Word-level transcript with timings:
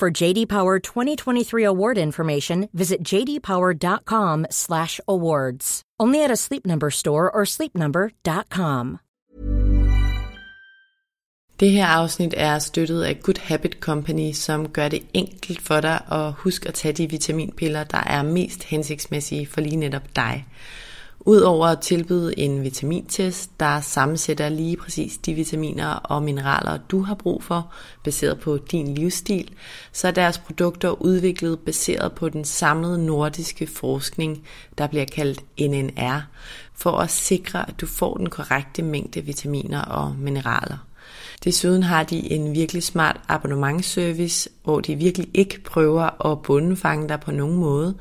For 0.00 0.22
JD 0.22 0.48
Power 0.48 0.78
2023 0.78 1.66
award 1.66 1.98
information, 1.98 2.68
visit 2.72 2.98
jdpower.com/awards. 3.04 5.82
Only 6.02 6.24
at 6.24 6.30
a 6.30 6.36
Sleep 6.36 6.66
Number 6.66 6.90
store 6.90 7.30
or 7.34 7.44
sleepnumber.com. 7.44 8.98
Det 11.60 11.70
her 11.70 11.86
afsnit 11.86 12.34
er 12.36 12.58
støttet 12.58 13.02
af 13.02 13.20
Good 13.22 13.38
Habit 13.42 13.76
Company, 13.80 14.32
som 14.32 14.68
gør 14.68 14.88
det 14.88 15.02
enkelt 15.14 15.62
for 15.62 15.80
dig 15.80 16.00
at 16.12 16.32
huske 16.32 16.68
at 16.68 16.74
tage 16.74 16.92
de 16.92 17.10
vitaminpiller, 17.10 17.84
der 17.84 18.02
er 18.06 18.22
mest 18.22 18.64
hensigtsmæssige 18.64 19.46
for 19.46 19.60
lige 19.60 19.76
netop 19.76 20.16
dig. 20.16 20.46
Udover 21.26 21.66
at 21.66 21.80
tilbyde 21.80 22.38
en 22.38 22.62
vitamintest, 22.62 23.60
der 23.60 23.80
sammensætter 23.80 24.48
lige 24.48 24.76
præcis 24.76 25.18
de 25.18 25.34
vitaminer 25.34 25.88
og 25.88 26.22
mineraler, 26.22 26.78
du 26.90 27.02
har 27.02 27.14
brug 27.14 27.42
for, 27.42 27.72
baseret 28.04 28.40
på 28.40 28.58
din 28.70 28.94
livsstil, 28.94 29.50
så 29.92 30.08
er 30.08 30.12
deres 30.12 30.38
produkter 30.38 31.02
udviklet 31.02 31.58
baseret 31.58 32.12
på 32.12 32.28
den 32.28 32.44
samlede 32.44 33.06
nordiske 33.06 33.66
forskning, 33.66 34.46
der 34.78 34.86
bliver 34.86 35.04
kaldt 35.04 35.40
NNR, 35.60 36.20
for 36.74 36.92
at 36.92 37.10
sikre, 37.10 37.68
at 37.68 37.80
du 37.80 37.86
får 37.86 38.16
den 38.16 38.30
korrekte 38.30 38.82
mængde 38.82 39.20
vitaminer 39.20 39.82
og 39.82 40.14
mineraler. 40.18 40.89
Desuden 41.44 41.82
har 41.82 42.02
de 42.02 42.32
en 42.32 42.54
virkelig 42.54 42.82
smart 42.82 43.20
abonnementsservice, 43.28 44.50
hvor 44.64 44.80
de 44.80 44.96
virkelig 44.96 45.28
ikke 45.34 45.60
prøver 45.62 46.26
at 46.32 46.42
bundefange 46.42 47.08
dig 47.08 47.20
på 47.20 47.32
nogen 47.32 47.56
måde. 47.56 47.94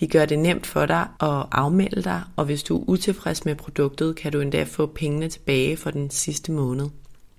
De 0.00 0.06
gør 0.06 0.24
det 0.24 0.38
nemt 0.38 0.66
for 0.66 0.86
dig 0.86 1.06
at 1.20 1.46
afmelde 1.52 2.02
dig, 2.02 2.22
og 2.36 2.44
hvis 2.44 2.62
du 2.62 2.78
er 2.78 2.84
utilfreds 2.86 3.44
med 3.44 3.54
produktet, 3.54 4.16
kan 4.16 4.32
du 4.32 4.40
endda 4.40 4.62
få 4.62 4.86
pengene 4.86 5.28
tilbage 5.28 5.76
for 5.76 5.90
den 5.90 6.10
sidste 6.10 6.52
måned. 6.52 6.88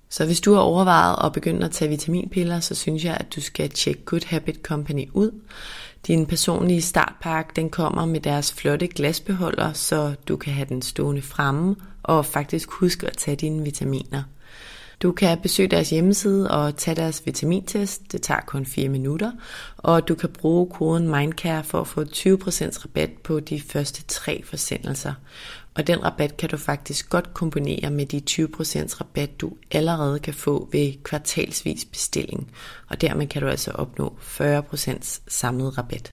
Så 0.08 0.26
hvis 0.26 0.40
du 0.40 0.54
har 0.54 0.60
overvejet 0.60 1.16
at 1.24 1.32
begynde 1.32 1.64
at 1.64 1.70
tage 1.70 1.88
vitaminpiller, 1.88 2.60
så 2.60 2.74
synes 2.74 3.04
jeg, 3.04 3.16
at 3.20 3.34
du 3.34 3.40
skal 3.40 3.70
tjekke 3.70 4.04
Good 4.04 4.26
Habit 4.26 4.60
Company 4.62 5.08
ud. 5.12 5.30
Din 6.06 6.26
personlige 6.26 6.82
startpakke 6.82 7.52
den 7.56 7.70
kommer 7.70 8.06
med 8.06 8.20
deres 8.20 8.52
flotte 8.52 8.86
glasbeholder, 8.86 9.72
så 9.72 10.14
du 10.28 10.36
kan 10.36 10.52
have 10.52 10.68
den 10.68 10.82
stående 10.82 11.22
fremme 11.22 11.76
og 12.02 12.26
faktisk 12.26 12.70
huske 12.70 13.06
at 13.06 13.16
tage 13.16 13.36
dine 13.36 13.64
vitaminer. 13.64 14.22
Du 15.02 15.12
kan 15.12 15.38
besøge 15.42 15.68
deres 15.68 15.90
hjemmeside 15.90 16.50
og 16.50 16.76
tage 16.76 16.94
deres 16.94 17.22
vitamintest. 17.26 18.12
Det 18.12 18.22
tager 18.22 18.40
kun 18.46 18.66
4 18.66 18.88
minutter. 18.88 19.32
Og 19.76 20.08
du 20.08 20.14
kan 20.14 20.28
bruge 20.28 20.70
koden 20.70 21.08
MINDCARE 21.08 21.64
for 21.64 21.80
at 21.80 21.86
få 21.86 22.02
20% 22.02 22.84
rabat 22.84 23.10
på 23.24 23.40
de 23.40 23.60
første 23.60 24.02
tre 24.02 24.42
forsendelser. 24.44 25.14
Og 25.74 25.86
den 25.86 26.04
rabat 26.04 26.36
kan 26.36 26.48
du 26.48 26.56
faktisk 26.56 27.10
godt 27.10 27.34
kombinere 27.34 27.90
med 27.90 28.06
de 28.06 28.22
20% 28.30 29.00
rabat, 29.00 29.40
du 29.40 29.52
allerede 29.70 30.18
kan 30.18 30.34
få 30.34 30.68
ved 30.72 30.92
kvartalsvis 31.02 31.84
bestilling. 31.84 32.50
Og 32.88 33.00
dermed 33.00 33.26
kan 33.26 33.42
du 33.42 33.48
altså 33.48 33.70
opnå 33.70 34.16
40% 34.20 35.20
samlet 35.28 35.78
rabat. 35.78 36.10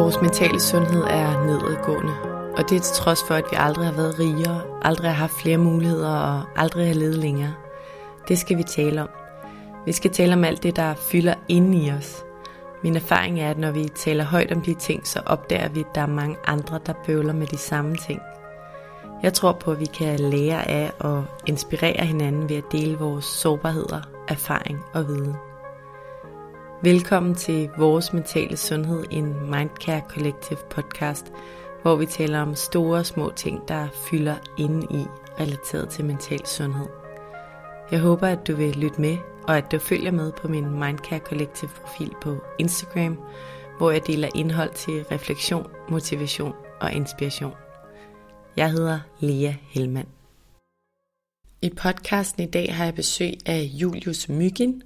Vores 0.00 0.20
mentale 0.22 0.60
sundhed 0.60 1.02
er 1.02 1.44
nedadgående, 1.46 2.12
og 2.56 2.70
det 2.70 2.76
er 2.76 2.80
til 2.80 2.94
trods 2.94 3.24
for, 3.28 3.34
at 3.34 3.44
vi 3.50 3.56
aldrig 3.58 3.86
har 3.86 3.92
været 3.92 4.18
rigere, 4.18 4.62
aldrig 4.82 5.10
har 5.10 5.16
haft 5.16 5.32
flere 5.32 5.58
muligheder 5.58 6.08
og 6.08 6.42
aldrig 6.56 6.86
har 6.86 6.94
levet 6.94 7.14
længere. 7.14 7.54
Det 8.28 8.38
skal 8.38 8.58
vi 8.58 8.62
tale 8.62 9.02
om. 9.02 9.08
Vi 9.86 9.92
skal 9.92 10.10
tale 10.10 10.32
om 10.32 10.44
alt 10.44 10.62
det, 10.62 10.76
der 10.76 10.94
fylder 10.94 11.34
inde 11.48 11.78
i 11.78 11.90
os. 11.90 12.24
Min 12.82 12.96
erfaring 12.96 13.40
er, 13.40 13.50
at 13.50 13.58
når 13.58 13.70
vi 13.70 13.88
taler 13.88 14.24
højt 14.24 14.52
om 14.52 14.60
de 14.60 14.74
ting, 14.74 15.06
så 15.06 15.20
opdager 15.26 15.68
vi, 15.68 15.80
at 15.80 15.94
der 15.94 16.00
er 16.00 16.06
mange 16.06 16.36
andre, 16.46 16.80
der 16.86 16.92
bøvler 17.06 17.32
med 17.32 17.46
de 17.46 17.58
samme 17.58 17.96
ting. 17.96 18.20
Jeg 19.22 19.32
tror 19.32 19.52
på, 19.52 19.72
at 19.72 19.80
vi 19.80 19.86
kan 19.86 20.20
lære 20.20 20.68
af 20.68 20.92
og 20.98 21.24
inspirere 21.46 22.06
hinanden 22.06 22.48
ved 22.48 22.56
at 22.56 22.72
dele 22.72 22.98
vores 22.98 23.24
sårbarheder, 23.24 24.00
erfaring 24.28 24.84
og 24.92 25.08
viden. 25.08 25.49
Velkommen 26.82 27.34
til 27.34 27.70
Vores 27.78 28.12
Mentale 28.12 28.56
Sundhed, 28.56 29.04
en 29.10 29.50
Mindcare 29.50 30.02
Collective 30.08 30.58
podcast, 30.70 31.32
hvor 31.82 31.96
vi 31.96 32.06
taler 32.06 32.40
om 32.40 32.54
store 32.54 32.98
og 32.98 33.06
små 33.06 33.32
ting, 33.36 33.68
der 33.68 33.88
fylder 34.10 34.36
inde 34.58 34.86
i 34.90 35.04
relateret 35.40 35.88
til 35.88 36.04
mental 36.04 36.46
sundhed. 36.46 36.86
Jeg 37.90 38.00
håber, 38.00 38.26
at 38.26 38.46
du 38.46 38.56
vil 38.56 38.76
lytte 38.76 39.00
med, 39.00 39.16
og 39.48 39.56
at 39.56 39.72
du 39.72 39.78
følger 39.78 40.10
med 40.10 40.32
på 40.32 40.48
min 40.48 40.70
Mindcare 40.70 41.18
Collective 41.18 41.70
profil 41.70 42.14
på 42.22 42.36
Instagram, 42.58 43.18
hvor 43.78 43.90
jeg 43.90 44.06
deler 44.06 44.28
indhold 44.34 44.74
til 44.74 45.04
refleksion, 45.04 45.66
motivation 45.90 46.54
og 46.80 46.92
inspiration. 46.92 47.54
Jeg 48.56 48.70
hedder 48.70 49.00
Lea 49.18 49.52
Helmand. 49.68 50.08
I 51.62 51.70
podcasten 51.70 52.42
i 52.42 52.50
dag 52.50 52.74
har 52.74 52.84
jeg 52.84 52.94
besøg 52.94 53.32
af 53.46 53.62
Julius 53.62 54.28
Myggen, 54.28 54.82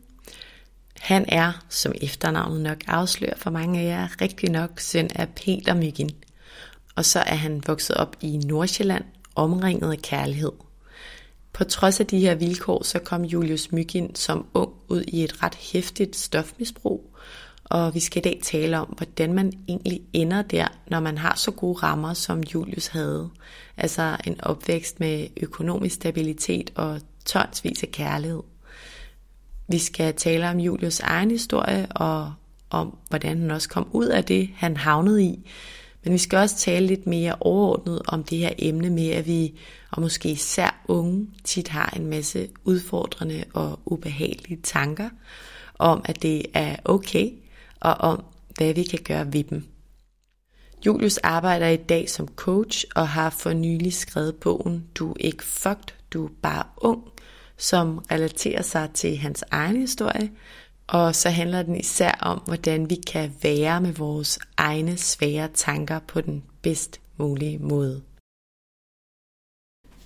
han 1.05 1.25
er, 1.29 1.53
som 1.69 1.93
efternavnet 2.01 2.61
nok 2.61 2.79
afslører 2.87 3.37
for 3.37 3.51
mange 3.51 3.81
af 3.81 3.85
jer, 3.85 4.21
rigtig 4.21 4.51
nok 4.51 4.81
søn 4.81 5.11
af 5.15 5.29
Peter 5.29 5.75
Myggen. 5.75 6.11
Og 6.97 7.05
så 7.05 7.19
er 7.19 7.35
han 7.35 7.63
vokset 7.67 7.97
op 7.97 8.17
i 8.21 8.37
Nordsjælland, 8.37 9.05
omringet 9.35 9.93
af 9.93 9.99
kærlighed. 9.99 10.53
På 11.53 11.65
trods 11.65 12.01
af 12.01 12.07
de 12.07 12.19
her 12.19 12.35
vilkår, 12.35 12.83
så 12.83 12.99
kom 12.99 13.25
Julius 13.25 13.73
Myggen 13.73 14.15
som 14.15 14.47
ung 14.55 14.73
ud 14.89 15.05
i 15.09 15.25
et 15.25 15.43
ret 15.43 15.55
hæftigt 15.55 16.17
stofmisbrug. 16.17 17.17
Og 17.65 17.95
vi 17.95 18.01
skal 18.01 18.21
i 18.21 18.29
dag 18.29 18.41
tale 18.43 18.81
om, 18.81 18.87
hvordan 18.87 19.33
man 19.33 19.53
egentlig 19.69 20.03
ender 20.13 20.43
der, 20.43 20.67
når 20.87 21.01
man 21.01 21.19
har 21.19 21.35
så 21.37 21.51
gode 21.51 21.79
rammer, 21.79 22.15
som 22.15 22.41
Julius 22.41 22.87
havde. 22.87 23.31
Altså 23.77 24.17
en 24.27 24.41
opvækst 24.41 25.01
med 25.01 25.27
økonomisk 25.37 25.95
stabilitet 25.95 26.73
og 26.75 27.01
tonsvis 27.25 27.83
af 27.83 27.91
kærlighed. 27.91 28.41
Vi 29.69 29.79
skal 29.79 30.15
tale 30.15 30.51
om 30.51 30.59
Julius 30.59 31.01
egen 31.01 31.31
historie 31.31 31.87
og 31.91 32.35
om, 32.71 32.99
hvordan 33.09 33.41
han 33.41 33.51
også 33.51 33.69
kom 33.69 33.89
ud 33.93 34.07
af 34.07 34.25
det, 34.25 34.51
han 34.55 34.77
havnede 34.77 35.25
i. 35.25 35.51
Men 36.05 36.13
vi 36.13 36.19
skal 36.19 36.39
også 36.39 36.57
tale 36.57 36.87
lidt 36.87 37.07
mere 37.07 37.37
overordnet 37.41 38.03
om 38.07 38.25
det 38.25 38.39
her 38.39 38.53
emne 38.59 38.91
med, 38.91 39.11
at 39.11 39.27
vi, 39.27 39.61
og 39.91 40.03
måske 40.03 40.31
især 40.31 40.85
unge, 40.89 41.29
tit 41.45 41.69
har 41.69 41.93
en 41.97 42.07
masse 42.07 42.49
udfordrende 42.65 43.45
og 43.55 43.81
ubehagelige 43.87 44.61
tanker 44.63 45.09
om, 45.79 46.03
at 46.05 46.23
det 46.23 46.43
er 46.55 46.77
okay, 46.85 47.31
og 47.81 47.95
om, 47.95 48.25
hvad 48.57 48.75
vi 48.75 48.83
kan 48.83 48.99
gøre 49.05 49.33
ved 49.33 49.45
dem. 49.45 49.65
Julius 50.87 51.19
arbejder 51.19 51.69
i 51.69 51.77
dag 51.77 52.11
som 52.11 52.29
coach 52.29 52.85
og 52.95 53.09
har 53.09 53.31
for 53.31 53.53
nylig 53.53 53.93
skrevet 53.93 54.35
bogen 54.35 54.85
Du 54.95 55.11
er 55.11 55.17
ikke 55.19 55.45
fucked, 55.45 55.95
du 56.11 56.25
er 56.25 56.31
bare 56.43 56.65
ung, 56.77 57.03
som 57.57 58.05
relaterer 58.11 58.63
sig 58.63 58.91
til 58.95 59.17
hans 59.17 59.45
egen 59.51 59.77
historie, 59.77 60.31
og 60.87 61.15
så 61.15 61.31
handler 61.31 61.63
den 61.63 61.77
især 61.77 62.19
om, 62.21 62.39
hvordan 62.39 62.91
vi 62.91 62.95
kan 62.95 63.35
være 63.43 63.81
med 63.81 63.93
vores 63.93 64.39
egne 64.57 64.97
svære 64.97 65.49
tanker 65.55 65.99
på 65.99 66.21
den 66.21 66.43
bedst 66.63 67.01
mulige 67.17 67.59
måde. 67.59 68.03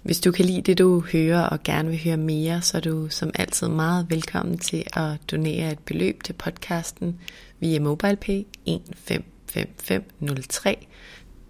Hvis 0.02 0.20
du 0.20 0.32
kan 0.32 0.44
lide 0.44 0.62
det, 0.62 0.78
du 0.78 1.04
hører 1.12 1.42
og 1.42 1.62
gerne 1.62 1.88
vil 1.88 2.04
høre 2.04 2.16
mere, 2.16 2.62
så 2.62 2.76
er 2.76 2.80
du 2.80 3.08
som 3.08 3.30
altid 3.34 3.68
meget 3.68 4.10
velkommen 4.10 4.58
til 4.58 4.84
at 4.92 5.30
donere 5.30 5.72
et 5.72 5.78
beløb 5.78 6.22
til 6.22 6.32
podcasten 6.32 7.20
via 7.60 7.80
MobilePay 7.80 8.46
155503. 8.66 10.86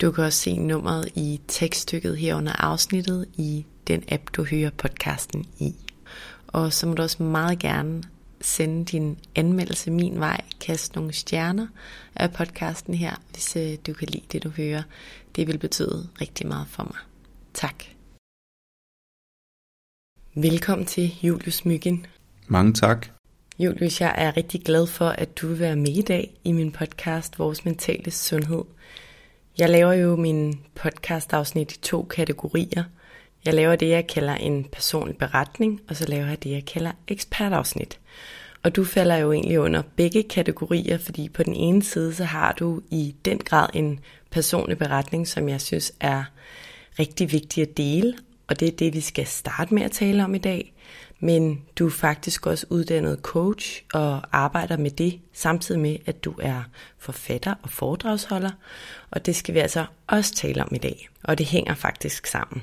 Du 0.00 0.10
kan 0.10 0.24
også 0.24 0.38
se 0.38 0.56
nummeret 0.56 1.08
i 1.14 1.40
tekststykket 1.48 2.18
her 2.18 2.34
under 2.34 2.52
afsnittet 2.52 3.26
i 3.36 3.66
den 3.88 4.04
app, 4.08 4.22
du 4.32 4.44
hører 4.44 4.70
podcasten 4.70 5.46
i. 5.58 5.74
Og 6.48 6.72
så 6.72 6.86
må 6.86 6.94
du 6.94 7.02
også 7.02 7.22
meget 7.22 7.58
gerne 7.58 8.02
sende 8.40 8.84
din 8.84 9.18
anmeldelse 9.34 9.90
min 9.90 10.20
vej, 10.20 10.40
kaste 10.60 10.96
nogle 10.96 11.12
stjerner 11.12 11.66
af 12.16 12.32
podcasten 12.32 12.94
her, 12.94 13.16
hvis 13.30 13.56
øh, 13.56 13.76
du 13.86 13.92
kan 13.92 14.08
lide 14.08 14.24
det, 14.32 14.44
du 14.44 14.48
hører. 14.48 14.82
Det 15.36 15.46
vil 15.46 15.58
betyde 15.58 16.08
rigtig 16.20 16.46
meget 16.46 16.66
for 16.68 16.82
mig. 16.82 16.98
Tak. 17.54 17.84
Velkommen 20.34 20.86
til 20.86 21.14
Julius 21.22 21.64
Myggen. 21.64 22.06
Mange 22.46 22.72
tak. 22.72 23.06
Julius, 23.58 24.00
jeg 24.00 24.14
er 24.18 24.36
rigtig 24.36 24.62
glad 24.62 24.86
for, 24.86 25.08
at 25.08 25.40
du 25.40 25.48
vil 25.48 25.58
være 25.58 25.76
med 25.76 25.96
i 25.96 26.02
dag 26.02 26.34
i 26.44 26.52
min 26.52 26.72
podcast, 26.72 27.38
Vores 27.38 27.64
Mentale 27.64 28.10
Sundhed. 28.10 28.64
Jeg 29.58 29.70
laver 29.70 29.92
jo 29.92 30.16
min 30.16 30.60
podcast-afsnit 30.74 31.72
i 31.72 31.78
to 31.78 32.02
kategorier. 32.02 32.84
Jeg 33.44 33.54
laver 33.54 33.76
det, 33.76 33.88
jeg 33.88 34.06
kalder 34.06 34.34
en 34.34 34.64
personlig 34.72 35.16
beretning, 35.16 35.80
og 35.88 35.96
så 35.96 36.06
laver 36.08 36.26
jeg 36.26 36.42
det, 36.42 36.50
jeg 36.50 36.64
kalder 36.64 36.92
ekspertafsnit. 37.08 37.98
Og 38.62 38.76
du 38.76 38.84
falder 38.84 39.16
jo 39.16 39.32
egentlig 39.32 39.60
under 39.60 39.82
begge 39.96 40.22
kategorier, 40.22 40.98
fordi 40.98 41.28
på 41.28 41.42
den 41.42 41.54
ene 41.54 41.82
side, 41.82 42.14
så 42.14 42.24
har 42.24 42.52
du 42.52 42.80
i 42.90 43.14
den 43.24 43.38
grad 43.38 43.68
en 43.74 44.00
personlig 44.30 44.78
beretning, 44.78 45.28
som 45.28 45.48
jeg 45.48 45.60
synes 45.60 45.92
er 46.00 46.24
rigtig 46.98 47.32
vigtig 47.32 47.62
at 47.62 47.76
dele, 47.76 48.14
og 48.48 48.60
det 48.60 48.68
er 48.68 48.72
det, 48.72 48.94
vi 48.94 49.00
skal 49.00 49.26
starte 49.26 49.74
med 49.74 49.82
at 49.82 49.90
tale 49.90 50.24
om 50.24 50.34
i 50.34 50.38
dag. 50.38 50.72
Men 51.20 51.62
du 51.78 51.86
er 51.86 51.90
faktisk 51.90 52.46
også 52.46 52.66
uddannet 52.70 53.18
coach 53.22 53.82
og 53.94 54.20
arbejder 54.32 54.76
med 54.76 54.90
det, 54.90 55.20
samtidig 55.32 55.80
med, 55.80 55.96
at 56.06 56.24
du 56.24 56.34
er 56.40 56.62
forfatter 56.98 57.54
og 57.62 57.70
foredragsholder. 57.70 58.50
Og 59.10 59.26
det 59.26 59.36
skal 59.36 59.54
vi 59.54 59.58
altså 59.58 59.84
også 60.06 60.34
tale 60.34 60.64
om 60.64 60.74
i 60.74 60.78
dag. 60.78 61.08
Og 61.24 61.38
det 61.38 61.46
hænger 61.46 61.74
faktisk 61.74 62.26
sammen. 62.26 62.62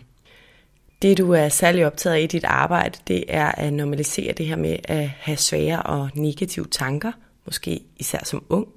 Det 1.01 1.17
du 1.17 1.31
er 1.31 1.49
særlig 1.49 1.85
optaget 1.85 2.15
af 2.15 2.21
i 2.21 2.27
dit 2.27 2.43
arbejde, 2.43 2.99
det 3.07 3.23
er 3.27 3.51
at 3.51 3.73
normalisere 3.73 4.33
det 4.33 4.45
her 4.45 4.55
med 4.55 4.77
at 4.83 5.09
have 5.09 5.37
svære 5.37 5.83
og 5.83 6.09
negative 6.13 6.65
tanker, 6.71 7.11
måske 7.45 7.79
især 7.97 8.19
som 8.23 8.43
ung. 8.49 8.67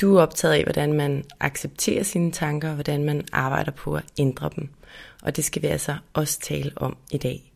Du 0.00 0.16
er 0.16 0.22
optaget 0.22 0.54
af, 0.54 0.62
hvordan 0.62 0.92
man 0.92 1.24
accepterer 1.40 2.02
sine 2.02 2.32
tanker, 2.32 2.68
og 2.68 2.74
hvordan 2.74 3.04
man 3.04 3.24
arbejder 3.32 3.70
på 3.70 3.94
at 3.94 4.04
ændre 4.18 4.50
dem. 4.56 4.68
Og 5.22 5.36
det 5.36 5.44
skal 5.44 5.62
vi 5.62 5.66
altså 5.66 5.96
også 6.12 6.40
tale 6.40 6.72
om 6.76 6.96
i 7.10 7.18
dag. 7.18 7.52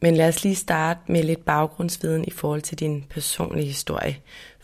Men 0.00 0.16
lad 0.16 0.28
os 0.28 0.44
lige 0.44 0.54
starte 0.54 1.00
med 1.06 1.22
lidt 1.22 1.44
baggrundsviden 1.44 2.24
i 2.24 2.30
forhold 2.30 2.62
til 2.62 2.78
din 2.78 3.04
personlige 3.10 3.66
historie. 3.66 4.16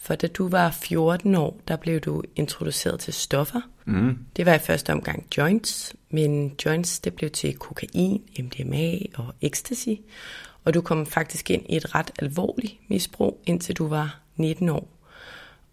For 0.02 0.14
da 0.14 0.26
du 0.26 0.48
var 0.48 0.70
14 0.70 1.34
år, 1.34 1.60
der 1.68 1.76
blev 1.76 2.00
du 2.00 2.22
introduceret 2.36 3.00
til 3.00 3.12
stoffer. 3.12 3.60
Mm. 3.84 4.18
Det 4.36 4.46
var 4.46 4.54
i 4.54 4.58
første 4.58 4.92
omgang 4.92 5.26
joints, 5.36 5.94
men 6.10 6.54
joints 6.64 7.00
det 7.00 7.14
blev 7.14 7.30
til 7.30 7.56
kokain, 7.56 8.22
MDMA 8.38 8.98
og 9.14 9.34
ecstasy. 9.40 9.88
Og 10.64 10.74
du 10.74 10.80
kom 10.80 11.06
faktisk 11.06 11.50
ind 11.50 11.62
i 11.68 11.76
et 11.76 11.94
ret 11.94 12.10
alvorligt 12.18 12.74
misbrug, 12.88 13.42
indtil 13.46 13.76
du 13.76 13.88
var 13.88 14.20
19 14.36 14.68
år. 14.68 14.88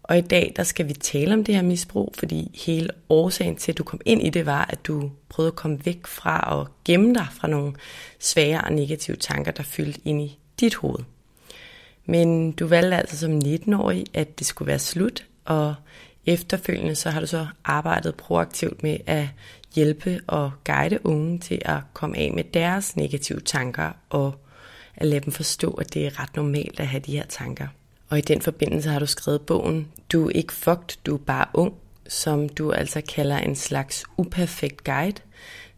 Og 0.02 0.18
i 0.18 0.20
dag, 0.20 0.52
der 0.56 0.62
skal 0.62 0.88
vi 0.88 0.92
tale 0.92 1.34
om 1.34 1.44
det 1.44 1.54
her 1.54 1.62
misbrug, 1.62 2.14
fordi 2.18 2.60
hele 2.66 2.88
årsagen 3.08 3.56
til, 3.56 3.72
at 3.72 3.78
du 3.78 3.84
kom 3.84 4.00
ind 4.04 4.22
i 4.22 4.30
det, 4.30 4.46
var, 4.46 4.64
at 4.64 4.86
du 4.86 5.10
prøvede 5.28 5.52
at 5.52 5.56
komme 5.56 5.78
væk 5.84 6.06
fra 6.06 6.40
og 6.40 6.68
gemme 6.84 7.14
dig 7.14 7.26
fra 7.32 7.48
nogle 7.48 7.72
svære 8.18 8.60
og 8.60 8.72
negative 8.72 9.16
tanker, 9.16 9.52
der 9.52 9.62
fyldte 9.62 10.00
ind 10.04 10.22
i 10.22 10.38
dit 10.60 10.74
hoved. 10.74 11.04
Men 12.10 12.52
du 12.52 12.66
valgte 12.66 12.96
altså 12.96 13.18
som 13.18 13.38
19-årig, 13.38 14.04
at 14.14 14.38
det 14.38 14.46
skulle 14.46 14.66
være 14.66 14.78
slut, 14.78 15.26
og 15.44 15.74
efterfølgende 16.26 16.94
så 16.94 17.10
har 17.10 17.20
du 17.20 17.26
så 17.26 17.46
arbejdet 17.64 18.14
proaktivt 18.14 18.82
med 18.82 18.98
at 19.06 19.28
hjælpe 19.74 20.20
og 20.26 20.50
guide 20.64 21.06
unge 21.06 21.38
til 21.38 21.62
at 21.64 21.78
komme 21.92 22.18
af 22.18 22.32
med 22.32 22.44
deres 22.44 22.96
negative 22.96 23.40
tanker 23.40 23.90
og 24.10 24.34
at 24.96 25.06
lade 25.06 25.20
dem 25.20 25.32
forstå, 25.32 25.70
at 25.70 25.94
det 25.94 26.06
er 26.06 26.22
ret 26.22 26.36
normalt 26.36 26.80
at 26.80 26.86
have 26.86 27.00
de 27.00 27.12
her 27.12 27.26
tanker. 27.26 27.66
Og 28.08 28.18
i 28.18 28.20
den 28.20 28.42
forbindelse 28.42 28.90
har 28.90 28.98
du 28.98 29.06
skrevet 29.06 29.40
bogen 29.40 29.88
Du 30.12 30.26
er 30.26 30.30
ikke 30.30 30.52
fucked, 30.52 30.98
du 31.06 31.14
er 31.14 31.18
bare 31.18 31.46
ung, 31.54 31.74
som 32.08 32.48
du 32.48 32.72
altså 32.72 33.00
kalder 33.00 33.38
en 33.38 33.56
slags 33.56 34.04
uperfekt 34.16 34.84
guide 34.84 35.20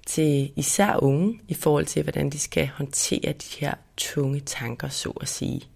til 0.06 0.52
især 0.56 1.02
unge 1.02 1.40
i 1.49 1.55
forhold 1.55 1.87
til, 1.87 2.02
hvordan 2.02 2.31
de 2.31 2.38
skal 2.38 2.70
håndtere 2.75 3.32
de 3.32 3.58
her 3.58 3.75
tunge 3.96 4.40
tanker, 4.40 4.88
så 4.88 5.11
at 5.11 5.28
sige. 5.28 5.71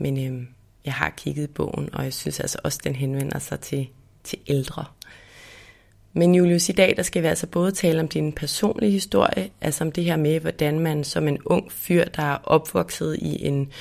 Men 0.00 0.26
øhm, 0.26 0.48
jeg 0.84 0.92
har 0.92 1.14
kigget 1.16 1.44
i 1.44 1.52
bogen, 1.52 1.88
og 1.92 2.04
jeg 2.04 2.12
synes 2.12 2.40
altså 2.40 2.58
også, 2.64 2.78
den 2.84 2.94
henvender 2.94 3.38
sig 3.38 3.60
til, 3.60 3.88
til 4.24 4.38
ældre. 4.46 4.84
Men 6.12 6.34
Julius, 6.34 6.68
i 6.68 6.72
dag 6.72 6.94
der 6.96 7.02
skal 7.02 7.22
vi 7.22 7.28
altså 7.28 7.46
både 7.46 7.72
tale 7.72 8.00
om 8.00 8.08
din 8.08 8.32
personlige 8.32 8.92
historie, 8.92 9.50
altså 9.60 9.84
om 9.84 9.92
det 9.92 10.04
her 10.04 10.16
med, 10.16 10.40
hvordan 10.40 10.78
man 10.78 11.04
som 11.04 11.28
en 11.28 11.38
ung 11.44 11.72
fyr, 11.72 12.04
der 12.04 12.22
er 12.22 12.38
opvokset 12.44 13.16
i 13.16 13.46
en 13.46 13.72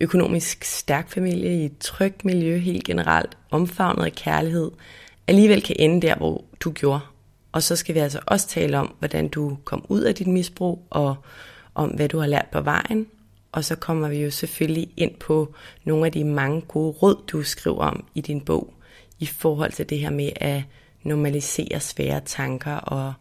økonomisk 0.00 0.64
stærk 0.64 1.10
familie, 1.10 1.62
i 1.62 1.64
et 1.64 1.78
trygt 1.78 2.24
miljø 2.24 2.58
helt 2.58 2.84
generelt, 2.84 3.36
omfavnet 3.50 4.04
af 4.04 4.12
kærlighed, 4.12 4.70
alligevel 5.26 5.62
kan 5.62 5.76
ende 5.78 6.06
der, 6.06 6.16
hvor 6.16 6.44
du 6.60 6.70
gjorde. 6.70 7.00
Og 7.52 7.62
så 7.62 7.76
skal 7.76 7.94
vi 7.94 8.00
altså 8.00 8.20
også 8.26 8.48
tale 8.48 8.78
om, 8.78 8.94
hvordan 8.98 9.28
du 9.28 9.58
kom 9.64 9.84
ud 9.88 10.00
af 10.00 10.14
dit 10.14 10.26
misbrug, 10.26 10.86
og 10.90 11.16
om 11.74 11.88
hvad 11.88 12.08
du 12.08 12.18
har 12.18 12.26
lært 12.26 12.46
på 12.52 12.60
vejen. 12.60 13.06
Og 13.58 13.64
så 13.64 13.74
kommer 13.74 14.08
vi 14.08 14.16
jo 14.16 14.30
selvfølgelig 14.30 14.88
ind 14.96 15.14
på 15.14 15.54
nogle 15.84 16.06
af 16.06 16.12
de 16.12 16.24
mange 16.24 16.60
gode 16.60 16.92
råd, 16.92 17.22
du 17.26 17.42
skriver 17.42 17.84
om 17.84 18.04
i 18.14 18.20
din 18.20 18.40
bog, 18.40 18.74
i 19.18 19.26
forhold 19.26 19.72
til 19.72 19.90
det 19.90 19.98
her 19.98 20.10
med 20.10 20.30
at 20.36 20.62
normalisere 21.02 21.80
svære 21.80 22.20
tanker 22.24 22.74
og 22.74 23.12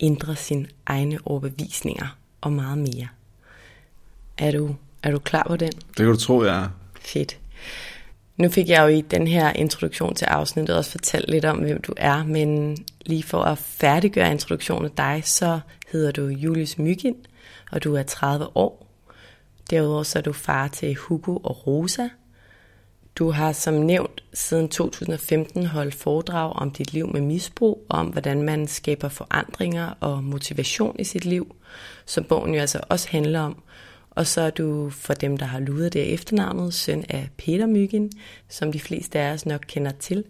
ændre 0.00 0.36
sine 0.36 0.66
egne 0.86 1.18
overbevisninger 1.24 2.16
og 2.40 2.52
meget 2.52 2.78
mere. 2.78 3.08
Er 4.38 4.50
du, 4.50 4.74
er 5.02 5.10
du 5.10 5.18
klar 5.18 5.44
på 5.46 5.56
den? 5.56 5.72
Det 5.72 5.96
kan 5.96 6.06
du 6.06 6.16
tro, 6.16 6.44
jeg 6.44 6.62
er. 6.62 6.68
Fedt. 7.00 7.38
Nu 8.36 8.48
fik 8.48 8.68
jeg 8.68 8.82
jo 8.82 8.86
i 8.86 9.00
den 9.00 9.26
her 9.26 9.52
introduktion 9.52 10.14
til 10.14 10.24
afsnittet 10.24 10.76
også 10.76 10.90
fortalt 10.90 11.30
lidt 11.30 11.44
om, 11.44 11.58
hvem 11.58 11.82
du 11.82 11.94
er, 11.96 12.24
men 12.24 12.76
lige 13.06 13.22
for 13.22 13.42
at 13.42 13.58
færdiggøre 13.58 14.30
introduktionen 14.30 14.84
af 14.84 14.90
dig, 14.96 15.22
så 15.24 15.60
hedder 15.92 16.10
du 16.10 16.26
Julius 16.26 16.78
Mygin, 16.78 17.16
og 17.72 17.84
du 17.84 17.94
er 17.94 18.02
30 18.02 18.56
år. 18.56 18.81
Derudover 19.70 20.02
så 20.02 20.18
er 20.18 20.22
du 20.22 20.32
far 20.32 20.68
til 20.68 20.94
Hugo 20.94 21.36
og 21.36 21.66
Rosa, 21.66 22.08
du 23.14 23.30
har 23.30 23.52
som 23.52 23.74
nævnt 23.74 24.24
siden 24.34 24.68
2015 24.68 25.66
holdt 25.66 25.94
foredrag 25.94 26.52
om 26.52 26.70
dit 26.70 26.92
liv 26.92 27.12
med 27.12 27.20
misbrug, 27.20 27.86
og 27.88 27.98
om 27.98 28.06
hvordan 28.06 28.42
man 28.42 28.66
skaber 28.66 29.08
forandringer 29.08 29.94
og 30.00 30.24
motivation 30.24 30.96
i 30.98 31.04
sit 31.04 31.24
liv, 31.24 31.56
som 32.06 32.24
bogen 32.24 32.54
jo 32.54 32.60
altså 32.60 32.80
også 32.88 33.08
handler 33.10 33.40
om. 33.40 33.62
Og 34.10 34.26
så 34.26 34.40
er 34.40 34.50
du, 34.50 34.90
for 34.90 35.14
dem 35.14 35.36
der 35.36 35.46
har 35.46 35.60
luret 35.60 35.92
det 35.92 36.12
efternavnet, 36.12 36.74
søn 36.74 37.04
af 37.08 37.28
Peter 37.36 37.66
Myggen, 37.66 38.12
som 38.48 38.72
de 38.72 38.80
fleste 38.80 39.18
af 39.18 39.32
os 39.32 39.46
nok 39.46 39.64
kender 39.66 39.92
til. 39.92 40.24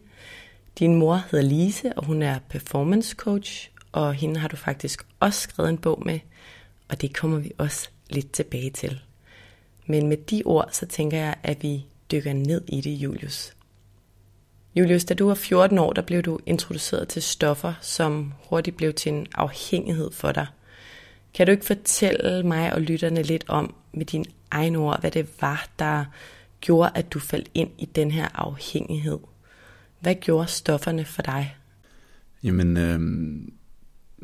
Din 0.79 0.95
mor 0.97 1.23
hedder 1.31 1.45
Lise, 1.45 1.93
og 1.97 2.05
hun 2.05 2.23
er 2.23 2.39
performance 2.49 3.15
coach, 3.17 3.71
og 3.93 4.15
hende 4.15 4.41
har 4.41 4.49
du 4.49 4.57
faktisk 4.57 5.07
også 5.21 5.41
skrevet 5.41 5.71
en 5.71 5.79
bog 5.79 6.03
med, 6.07 6.21
og 6.89 7.01
det 7.01 7.15
kommer 7.15 7.39
vi 7.39 7.53
også 7.59 7.89
lidt 8.11 8.33
tilbage 8.33 8.71
til. 8.71 9.01
Men 9.87 10.09
med 10.09 10.17
de 10.17 10.43
ord, 10.45 10.69
så 10.73 10.87
tænker 10.87 11.19
jeg, 11.19 11.35
at 11.43 11.63
vi 11.63 11.85
dykker 12.11 12.33
ned 12.33 12.61
i 12.69 12.81
det, 12.81 12.91
Julius. 12.91 13.53
Julius, 14.75 15.05
da 15.05 15.15
du 15.15 15.27
var 15.27 15.35
14 15.35 15.79
år, 15.79 15.93
der 15.93 16.03
blev 16.03 16.23
du 16.23 16.39
introduceret 16.47 17.09
til 17.09 17.23
stoffer, 17.23 17.75
som 17.81 18.33
hurtigt 18.49 18.77
blev 18.77 18.95
til 18.95 19.13
en 19.13 19.27
afhængighed 19.35 20.11
for 20.11 20.33
dig. 20.33 20.47
Kan 21.35 21.47
du 21.47 21.53
ikke 21.53 21.65
fortælle 21.65 22.43
mig 22.43 22.75
og 22.75 22.81
lytterne 22.81 23.23
lidt 23.23 23.45
om 23.49 23.75
med 23.93 24.07
dine 24.07 24.25
egne 24.51 24.79
ord, 24.79 25.01
hvad 25.01 25.11
det 25.11 25.29
var, 25.41 25.69
der 25.79 26.05
gjorde, 26.61 26.91
at 26.95 27.13
du 27.13 27.19
faldt 27.19 27.51
ind 27.55 27.71
i 27.79 27.85
den 27.85 28.11
her 28.11 28.29
afhængighed? 28.35 29.19
Hvad 30.01 30.15
gjorde 30.15 30.49
stofferne 30.49 31.05
for 31.05 31.23
dig? 31.23 31.57
Jamen, 32.43 32.77
øh, 32.77 33.01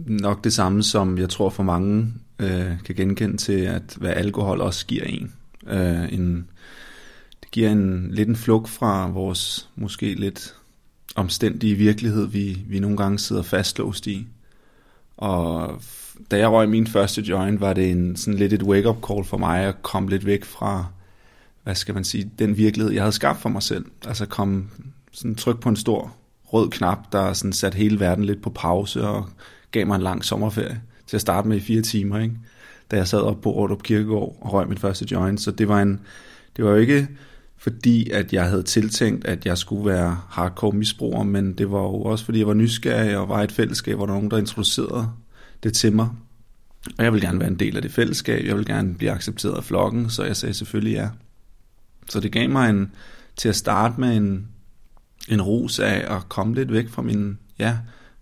nok 0.06 0.44
det 0.44 0.52
samme, 0.52 0.82
som 0.82 1.18
jeg 1.18 1.28
tror 1.28 1.50
for 1.50 1.62
mange 1.62 2.12
øh, 2.38 2.82
kan 2.84 2.94
genkende 2.94 3.36
til, 3.36 3.60
at 3.60 3.96
hvad 4.00 4.10
alkohol 4.10 4.60
også 4.60 4.86
giver 4.86 5.04
en. 5.04 5.32
Øh, 5.68 6.12
en 6.12 6.48
det 7.40 7.50
giver 7.50 7.70
en 7.70 8.10
lidt 8.10 8.28
en 8.28 8.36
flugt 8.36 8.68
fra 8.68 9.08
vores 9.08 9.68
måske 9.76 10.14
lidt 10.14 10.54
omstændige 11.16 11.74
virkelighed, 11.74 12.26
vi, 12.26 12.62
vi 12.66 12.80
nogle 12.80 12.96
gange 12.96 13.18
sidder 13.18 13.42
fastlåst 13.42 14.06
i. 14.06 14.26
Og 15.16 15.82
da 16.30 16.38
jeg 16.38 16.50
røg 16.50 16.68
min 16.68 16.86
første 16.86 17.22
joint, 17.22 17.60
var 17.60 17.72
det 17.72 17.90
en, 17.90 18.16
sådan 18.16 18.38
lidt 18.38 18.52
et 18.52 18.62
wake-up 18.62 18.96
call 19.08 19.24
for 19.24 19.36
mig 19.36 19.60
at 19.60 19.82
komme 19.82 20.10
lidt 20.10 20.26
væk 20.26 20.44
fra, 20.44 20.86
hvad 21.62 21.74
skal 21.74 21.94
man 21.94 22.04
sige, 22.04 22.30
den 22.38 22.56
virkelighed, 22.56 22.92
jeg 22.92 23.02
havde 23.02 23.12
skabt 23.12 23.40
for 23.40 23.48
mig 23.48 23.62
selv. 23.62 23.86
Altså 24.06 24.26
komme 24.26 24.68
sådan 25.12 25.34
tryk 25.34 25.60
på 25.60 25.68
en 25.68 25.76
stor 25.76 26.14
rød 26.44 26.70
knap, 26.70 27.12
der 27.12 27.32
sådan 27.32 27.52
satte 27.52 27.76
hele 27.76 28.00
verden 28.00 28.24
lidt 28.24 28.42
på 28.42 28.50
pause 28.50 29.08
og 29.08 29.26
gav 29.70 29.86
mig 29.86 29.94
en 29.94 30.02
lang 30.02 30.24
sommerferie 30.24 30.80
til 31.06 31.16
at 31.16 31.20
starte 31.20 31.48
med 31.48 31.56
i 31.56 31.60
fire 31.60 31.82
timer, 31.82 32.18
ikke? 32.18 32.34
Da 32.90 32.96
jeg 32.96 33.08
sad 33.08 33.20
op 33.20 33.40
på 33.40 33.50
Rådrup 33.50 33.82
Kirkegård 33.82 34.38
og 34.40 34.52
røg 34.52 34.68
mit 34.68 34.80
første 34.80 35.06
joint. 35.10 35.40
Så 35.40 35.50
det 35.50 35.68
var 35.68 35.82
en, 35.82 36.00
det 36.56 36.64
var 36.64 36.70
jo 36.70 36.76
ikke 36.76 37.08
fordi 37.58 38.10
at 38.10 38.32
jeg 38.32 38.48
havde 38.48 38.62
tiltænkt, 38.62 39.26
at 39.26 39.46
jeg 39.46 39.58
skulle 39.58 39.86
være 39.86 40.20
hardcore 40.28 40.72
misbruger, 40.72 41.22
men 41.22 41.52
det 41.52 41.70
var 41.70 41.80
jo 41.80 42.02
også 42.02 42.24
fordi 42.24 42.38
jeg 42.38 42.46
var 42.46 42.54
nysgerrig 42.54 43.16
og 43.16 43.28
var 43.28 43.40
i 43.40 43.44
et 43.44 43.52
fællesskab, 43.52 43.96
hvor 43.96 44.06
der 44.06 44.12
var 44.12 44.18
nogen, 44.18 44.30
der 44.30 44.38
introducerede 44.38 45.08
det 45.62 45.74
til 45.74 45.92
mig. 45.92 46.08
Og 46.98 47.04
jeg 47.04 47.12
vil 47.12 47.20
gerne 47.20 47.40
være 47.40 47.48
en 47.48 47.58
del 47.58 47.76
af 47.76 47.82
det 47.82 47.92
fællesskab, 47.92 48.46
jeg 48.46 48.56
vil 48.56 48.66
gerne 48.66 48.94
blive 48.94 49.10
accepteret 49.10 49.56
af 49.56 49.64
flokken, 49.64 50.10
så 50.10 50.24
jeg 50.24 50.36
sagde 50.36 50.54
selvfølgelig 50.54 50.92
ja. 50.92 51.08
Så 52.10 52.20
det 52.20 52.32
gav 52.32 52.50
mig 52.50 52.70
en, 52.70 52.92
til 53.36 53.48
at 53.48 53.56
starte 53.56 54.00
med 54.00 54.16
en, 54.16 54.48
en 55.28 55.42
ros 55.42 55.78
af 55.78 56.16
at 56.16 56.28
komme 56.28 56.54
lidt 56.54 56.72
væk 56.72 56.88
fra 56.88 57.02
min, 57.02 57.38
ja, 57.58 57.76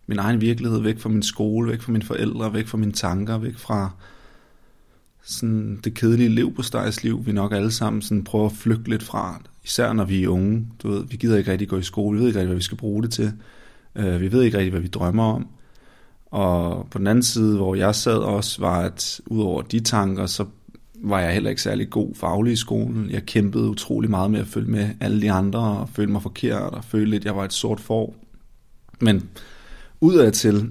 min 0.06 0.18
egen 0.18 0.40
virkelighed, 0.40 0.80
væk 0.80 0.98
fra 0.98 1.08
min 1.08 1.22
skole, 1.22 1.70
væk 1.70 1.80
fra 1.80 1.92
mine 1.92 2.04
forældre, 2.04 2.54
væk 2.54 2.66
fra 2.66 2.78
mine 2.78 2.92
tanker, 2.92 3.38
væk 3.38 3.58
fra 3.58 3.90
sådan 5.26 5.80
det 5.84 5.94
kedelige 5.94 6.28
liv 6.28 6.54
på 6.54 6.62
liv, 7.02 7.26
vi 7.26 7.32
nok 7.32 7.52
alle 7.52 7.70
sammen 7.70 8.02
sådan 8.02 8.24
prøver 8.24 8.46
at 8.46 8.52
flygte 8.56 8.90
lidt 8.90 9.02
fra. 9.02 9.40
Især 9.64 9.92
når 9.92 10.04
vi 10.04 10.24
er 10.24 10.28
unge. 10.28 10.66
Du 10.82 10.88
ved, 10.88 11.04
vi 11.08 11.16
gider 11.16 11.38
ikke 11.38 11.52
rigtig 11.52 11.68
gå 11.68 11.78
i 11.78 11.82
skole, 11.82 12.16
vi 12.16 12.20
ved 12.20 12.28
ikke 12.28 12.38
rigtig, 12.38 12.48
hvad 12.48 12.56
vi 12.56 12.62
skal 12.62 12.78
bruge 12.78 13.02
det 13.02 13.12
til. 13.12 13.32
Uh, 13.94 14.20
vi 14.20 14.32
ved 14.32 14.42
ikke 14.42 14.58
rigtig, 14.58 14.70
hvad 14.70 14.80
vi 14.80 14.88
drømmer 14.88 15.24
om. 15.24 15.46
Og 16.26 16.86
på 16.90 16.98
den 16.98 17.06
anden 17.06 17.22
side, 17.22 17.56
hvor 17.56 17.74
jeg 17.74 17.94
sad 17.94 18.16
også, 18.16 18.60
var 18.60 18.80
at 18.80 19.20
ud 19.26 19.42
over 19.42 19.62
de 19.62 19.80
tanker, 19.80 20.26
så 20.26 20.44
var 21.02 21.20
jeg 21.20 21.32
heller 21.32 21.50
ikke 21.50 21.62
særlig 21.62 21.90
god 21.90 22.14
faglig 22.14 22.52
i 22.52 22.56
skolen. 22.56 23.10
Jeg 23.10 23.26
kæmpede 23.26 23.68
utrolig 23.68 24.10
meget 24.10 24.30
med 24.30 24.40
at 24.40 24.46
følge 24.46 24.70
med 24.70 24.88
alle 25.00 25.22
de 25.22 25.32
andre, 25.32 25.60
og 25.60 25.88
føle 25.88 26.12
mig 26.12 26.22
forkert, 26.22 26.74
og 26.74 26.84
føle 26.84 27.10
lidt, 27.10 27.20
at 27.20 27.24
jeg 27.24 27.36
var 27.36 27.44
et 27.44 27.52
sort 27.52 27.80
får. 27.80 28.16
Men 29.00 29.28
udadtil, 30.00 30.70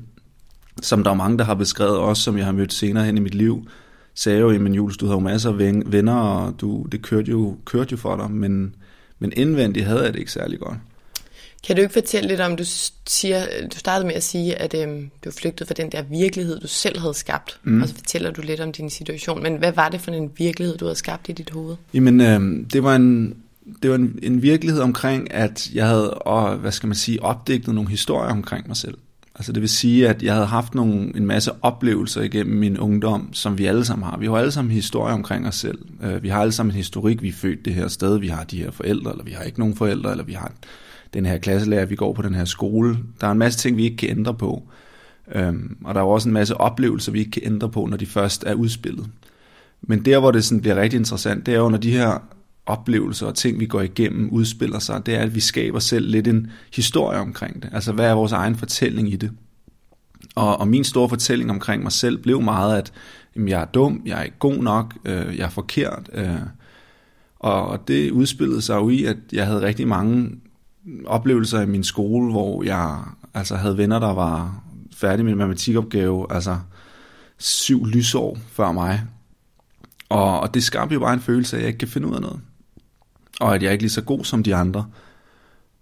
som 0.81 1.03
der 1.03 1.11
er 1.11 1.15
mange, 1.15 1.37
der 1.37 1.43
har 1.43 1.55
beskrevet 1.55 1.97
også, 1.97 2.23
som 2.23 2.37
jeg 2.37 2.45
har 2.45 2.53
mødt 2.53 2.73
senere 2.73 3.05
hen 3.05 3.17
i 3.17 3.21
mit 3.21 3.35
liv, 3.35 3.67
sagde 4.15 4.39
jo, 4.39 4.49
at 4.49 4.75
Jules, 4.75 4.97
du 4.97 5.05
har 5.05 5.13
jo 5.13 5.19
masser 5.19 5.49
af 5.49 5.59
venner, 5.91 6.15
og 6.15 6.61
du, 6.61 6.85
det 6.91 7.01
kørte 7.01 7.31
jo, 7.31 7.57
kørte 7.65 7.91
jo 7.91 7.97
for 7.97 8.15
dig, 8.15 8.31
men, 8.31 8.75
men 9.19 9.33
indvendigt 9.35 9.85
havde 9.85 10.03
jeg 10.03 10.13
det 10.13 10.19
ikke 10.19 10.31
særlig 10.31 10.59
godt. 10.59 10.77
Kan 11.67 11.75
du 11.75 11.81
ikke 11.81 11.93
fortælle 11.93 12.27
lidt 12.27 12.39
om, 12.39 12.55
du 12.55 12.63
siger, 13.07 13.45
du 13.73 13.77
startede 13.77 14.07
med 14.07 14.15
at 14.15 14.23
sige, 14.23 14.55
at 14.55 14.73
øhm, 14.73 15.09
du 15.25 15.31
flygtede 15.31 15.67
fra 15.67 15.73
den 15.73 15.91
der 15.91 16.01
virkelighed, 16.01 16.59
du 16.59 16.67
selv 16.67 16.99
havde 16.99 17.13
skabt, 17.13 17.59
mm. 17.63 17.81
og 17.81 17.87
så 17.87 17.95
fortæller 17.95 18.31
du 18.31 18.41
lidt 18.41 18.59
om 18.59 18.71
din 18.71 18.89
situation. 18.89 19.43
Men 19.43 19.55
hvad 19.55 19.71
var 19.71 19.89
det 19.89 20.01
for 20.01 20.11
en 20.11 20.31
virkelighed, 20.37 20.77
du 20.77 20.85
havde 20.85 20.95
skabt 20.95 21.29
i 21.29 21.31
dit 21.31 21.49
hoved? 21.49 21.75
Jamen, 21.93 22.21
øh, 22.21 22.65
det 22.73 22.83
var 22.83 22.95
en, 22.95 23.35
det 23.83 23.89
var 23.89 23.95
en, 23.95 24.19
en 24.23 24.41
virkelighed 24.41 24.81
omkring, 24.81 25.33
at 25.33 25.69
jeg 25.73 25.87
havde, 25.87 26.13
og, 26.13 26.55
hvad 26.55 26.71
skal 26.71 26.87
man 26.87 26.95
sige, 26.95 27.23
opdigtet 27.23 27.73
nogle 27.73 27.89
historier 27.89 28.31
omkring 28.31 28.67
mig 28.67 28.77
selv. 28.77 28.97
Altså 29.35 29.51
det 29.51 29.61
vil 29.61 29.69
sige, 29.69 30.09
at 30.09 30.23
jeg 30.23 30.33
havde 30.33 30.45
haft 30.45 30.75
nogle, 30.75 31.11
en 31.15 31.25
masse 31.25 31.51
oplevelser 31.61 32.21
igennem 32.21 32.57
min 32.57 32.77
ungdom, 32.77 33.33
som 33.33 33.57
vi 33.57 33.65
alle 33.65 33.85
sammen 33.85 34.05
har. 34.05 34.17
Vi 34.17 34.25
har 34.25 34.35
alle 34.35 34.51
sammen 34.51 34.71
historie 34.71 35.13
omkring 35.13 35.47
os 35.47 35.55
selv. 35.55 35.77
Øh, 36.03 36.23
vi 36.23 36.29
har 36.29 36.41
alle 36.41 36.51
sammen 36.51 36.71
en 36.71 36.77
historik, 36.77 37.21
vi 37.21 37.27
er 37.27 37.33
født 37.33 37.65
det 37.65 37.73
her 37.73 37.87
sted, 37.87 38.19
vi 38.19 38.27
har 38.27 38.43
de 38.43 38.57
her 38.57 38.71
forældre, 38.71 39.11
eller 39.11 39.23
vi 39.23 39.31
har 39.31 39.43
ikke 39.43 39.59
nogen 39.59 39.75
forældre, 39.75 40.11
eller 40.11 40.23
vi 40.23 40.33
har 40.33 40.51
den 41.13 41.25
her 41.25 41.37
klasselærer, 41.37 41.85
vi 41.85 41.95
går 41.95 42.13
på 42.13 42.21
den 42.21 42.35
her 42.35 42.45
skole. 42.45 42.97
Der 43.21 43.27
er 43.27 43.31
en 43.31 43.37
masse 43.37 43.59
ting, 43.59 43.77
vi 43.77 43.83
ikke 43.83 43.97
kan 43.97 44.09
ændre 44.09 44.33
på. 44.33 44.63
Øhm, 45.35 45.77
og 45.83 45.95
der 45.95 46.01
er 46.01 46.05
også 46.05 46.29
en 46.29 46.33
masse 46.33 46.57
oplevelser, 46.57 47.11
vi 47.11 47.19
ikke 47.19 47.31
kan 47.31 47.41
ændre 47.45 47.69
på, 47.69 47.85
når 47.85 47.97
de 47.97 48.05
først 48.05 48.43
er 48.47 48.53
udspillet. 48.53 49.07
Men 49.81 50.05
der, 50.05 50.19
hvor 50.19 50.31
det 50.31 50.45
sådan 50.45 50.61
bliver 50.61 50.75
rigtig 50.75 50.97
interessant, 50.97 51.45
det 51.45 51.53
er 51.53 51.57
jo, 51.57 51.69
når 51.69 51.77
de 51.77 51.91
her 51.91 52.23
oplevelser 52.65 53.27
og 53.27 53.35
ting, 53.35 53.59
vi 53.59 53.65
går 53.65 53.81
igennem, 53.81 54.29
udspiller 54.29 54.79
sig, 54.79 55.05
det 55.05 55.15
er, 55.15 55.19
at 55.19 55.35
vi 55.35 55.39
skaber 55.39 55.79
selv 55.79 56.09
lidt 56.09 56.27
en 56.27 56.51
historie 56.73 57.19
omkring 57.19 57.63
det. 57.63 57.69
Altså, 57.73 57.91
hvad 57.91 58.09
er 58.09 58.13
vores 58.13 58.31
egen 58.31 58.55
fortælling 58.55 59.13
i 59.13 59.15
det? 59.15 59.31
Og, 60.35 60.59
og 60.59 60.67
min 60.67 60.83
store 60.83 61.09
fortælling 61.09 61.51
omkring 61.51 61.83
mig 61.83 61.91
selv 61.91 62.17
blev 62.17 62.41
meget, 62.41 62.77
at 62.77 62.93
jamen, 63.35 63.49
jeg 63.49 63.61
er 63.61 63.65
dum, 63.65 64.01
jeg 64.05 64.19
er 64.19 64.23
ikke 64.23 64.39
god 64.39 64.63
nok, 64.63 64.95
øh, 65.05 65.37
jeg 65.37 65.45
er 65.45 65.49
forkert. 65.49 66.09
Øh, 66.13 66.39
og, 67.39 67.67
og 67.67 67.87
det 67.87 68.11
udspillede 68.11 68.61
sig 68.61 68.75
jo 68.75 68.89
i, 68.89 69.03
at 69.03 69.17
jeg 69.33 69.45
havde 69.45 69.61
rigtig 69.61 69.87
mange 69.87 70.31
oplevelser 71.05 71.61
i 71.61 71.65
min 71.65 71.83
skole, 71.83 72.31
hvor 72.31 72.63
jeg 72.63 72.99
altså 73.33 73.55
havde 73.55 73.77
venner, 73.77 73.99
der 73.99 74.13
var 74.13 74.63
færdige 74.95 75.23
med 75.23 75.31
en 75.31 75.37
matematikopgave, 75.37 76.33
altså 76.33 76.57
syv 77.37 77.85
lysår 77.85 78.37
før 78.47 78.71
mig. 78.71 79.01
Og, 80.09 80.39
og 80.39 80.53
det 80.53 80.63
skabte 80.63 80.93
jo 80.93 80.99
bare 80.99 81.13
en 81.13 81.19
følelse 81.19 81.55
af, 81.55 81.59
at 81.59 81.63
jeg 81.63 81.67
ikke 81.67 81.79
kan 81.79 81.87
finde 81.87 82.07
ud 82.07 82.15
af 82.15 82.21
noget 82.21 82.39
og 83.39 83.55
at 83.55 83.63
jeg 83.63 83.71
ikke 83.71 83.81
er 83.81 83.83
lige 83.83 83.91
så 83.91 84.01
god 84.01 84.23
som 84.23 84.43
de 84.43 84.55
andre. 84.55 84.85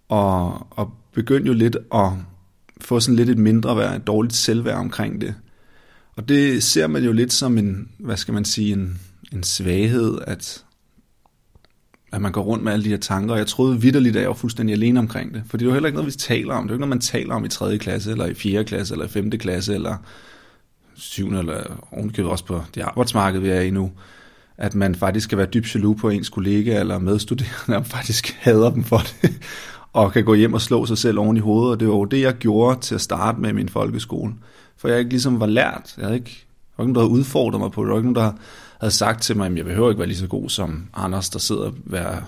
Og, 0.08 0.66
og 0.70 0.94
begyndte 1.12 1.46
jo 1.46 1.52
lidt 1.52 1.76
at 1.94 2.10
få 2.80 3.00
sådan 3.00 3.16
lidt 3.16 3.30
et 3.30 3.38
mindre 3.38 3.76
værd, 3.76 3.96
et 3.96 4.06
dårligt 4.06 4.34
selvværd 4.34 4.78
omkring 4.78 5.20
det. 5.20 5.34
Og 6.16 6.28
det 6.28 6.62
ser 6.62 6.86
man 6.86 7.04
jo 7.04 7.12
lidt 7.12 7.32
som 7.32 7.58
en, 7.58 7.88
hvad 7.98 8.16
skal 8.16 8.34
man 8.34 8.44
sige, 8.44 8.72
en, 8.72 9.00
en 9.32 9.42
svaghed, 9.42 10.18
at, 10.26 10.64
at 12.12 12.22
man 12.22 12.32
går 12.32 12.42
rundt 12.42 12.64
med 12.64 12.72
alle 12.72 12.84
de 12.84 12.90
her 12.90 12.96
tanker. 12.96 13.32
Og 13.32 13.38
jeg 13.38 13.46
troede 13.46 13.80
vidderligt, 13.80 14.16
at 14.16 14.22
jeg 14.22 14.28
var 14.28 14.34
fuldstændig 14.34 14.74
alene 14.74 15.00
omkring 15.00 15.34
det. 15.34 15.42
For 15.46 15.56
det 15.56 15.64
er 15.64 15.68
jo 15.68 15.72
heller 15.72 15.86
ikke 15.86 15.96
noget, 15.96 16.12
vi 16.12 16.18
taler 16.18 16.54
om. 16.54 16.64
Det 16.64 16.70
er 16.70 16.74
jo 16.74 16.76
ikke 16.76 16.80
noget, 16.80 16.96
man 16.96 17.00
taler 17.00 17.34
om 17.34 17.44
i 17.44 17.48
3. 17.48 17.78
klasse, 17.78 18.10
eller 18.10 18.26
i 18.26 18.34
4. 18.34 18.64
klasse, 18.64 18.94
eller 18.94 19.06
i 19.06 19.08
5. 19.08 19.30
klasse, 19.30 19.74
eller 19.74 19.96
7. 20.94 21.28
eller 21.28 21.86
ovenkøbet 21.92 22.30
også 22.30 22.44
på 22.44 22.62
det 22.74 22.80
arbejdsmarked, 22.80 23.40
vi 23.40 23.48
er 23.48 23.60
i 23.60 23.70
nu 23.70 23.92
at 24.56 24.74
man 24.74 24.94
faktisk 24.94 25.24
skal 25.24 25.38
være 25.38 25.46
dybt 25.46 25.74
jaloux 25.74 26.00
på 26.00 26.08
ens 26.08 26.28
kollega 26.28 26.80
eller 26.80 26.98
medstuderende, 26.98 27.76
og 27.78 27.86
faktisk 27.86 28.36
hader 28.40 28.70
dem 28.70 28.84
for 28.84 28.98
det, 28.98 29.40
og 29.92 30.12
kan 30.12 30.24
gå 30.24 30.34
hjem 30.34 30.54
og 30.54 30.60
slå 30.60 30.86
sig 30.86 30.98
selv 30.98 31.18
oven 31.18 31.36
i 31.36 31.40
hovedet. 31.40 31.72
Og 31.72 31.80
det 31.80 31.88
var 31.88 31.94
jo 31.94 32.04
det, 32.04 32.20
jeg 32.20 32.34
gjorde 32.34 32.80
til 32.80 32.94
at 32.94 33.00
starte 33.00 33.40
med 33.40 33.52
min 33.52 33.68
folkeskole. 33.68 34.34
For 34.76 34.88
jeg 34.88 34.98
ikke 34.98 35.10
ligesom 35.10 35.40
var 35.40 35.46
lært. 35.46 35.94
Jeg 35.96 36.04
havde 36.04 36.16
ikke, 36.16 36.46
der 36.76 36.76
var 36.76 36.84
ikke 36.84 36.92
nogen, 36.92 36.94
der 36.94 37.00
havde 37.00 37.20
udfordret 37.20 37.60
mig 37.60 37.72
på 37.72 37.82
det. 37.82 37.86
Der 37.88 37.92
var 37.92 37.98
ikke 37.98 38.12
nogen, 38.12 38.26
der 38.26 38.32
havde 38.80 38.94
sagt 38.94 39.22
til 39.22 39.36
mig, 39.36 39.46
at 39.46 39.56
jeg 39.56 39.64
behøver 39.64 39.90
ikke 39.90 39.98
være 39.98 40.08
lige 40.08 40.18
så 40.18 40.26
god 40.26 40.48
som 40.48 40.86
Anders, 40.94 41.30
der 41.30 41.38
sidder 41.38 41.62
og 41.62 41.72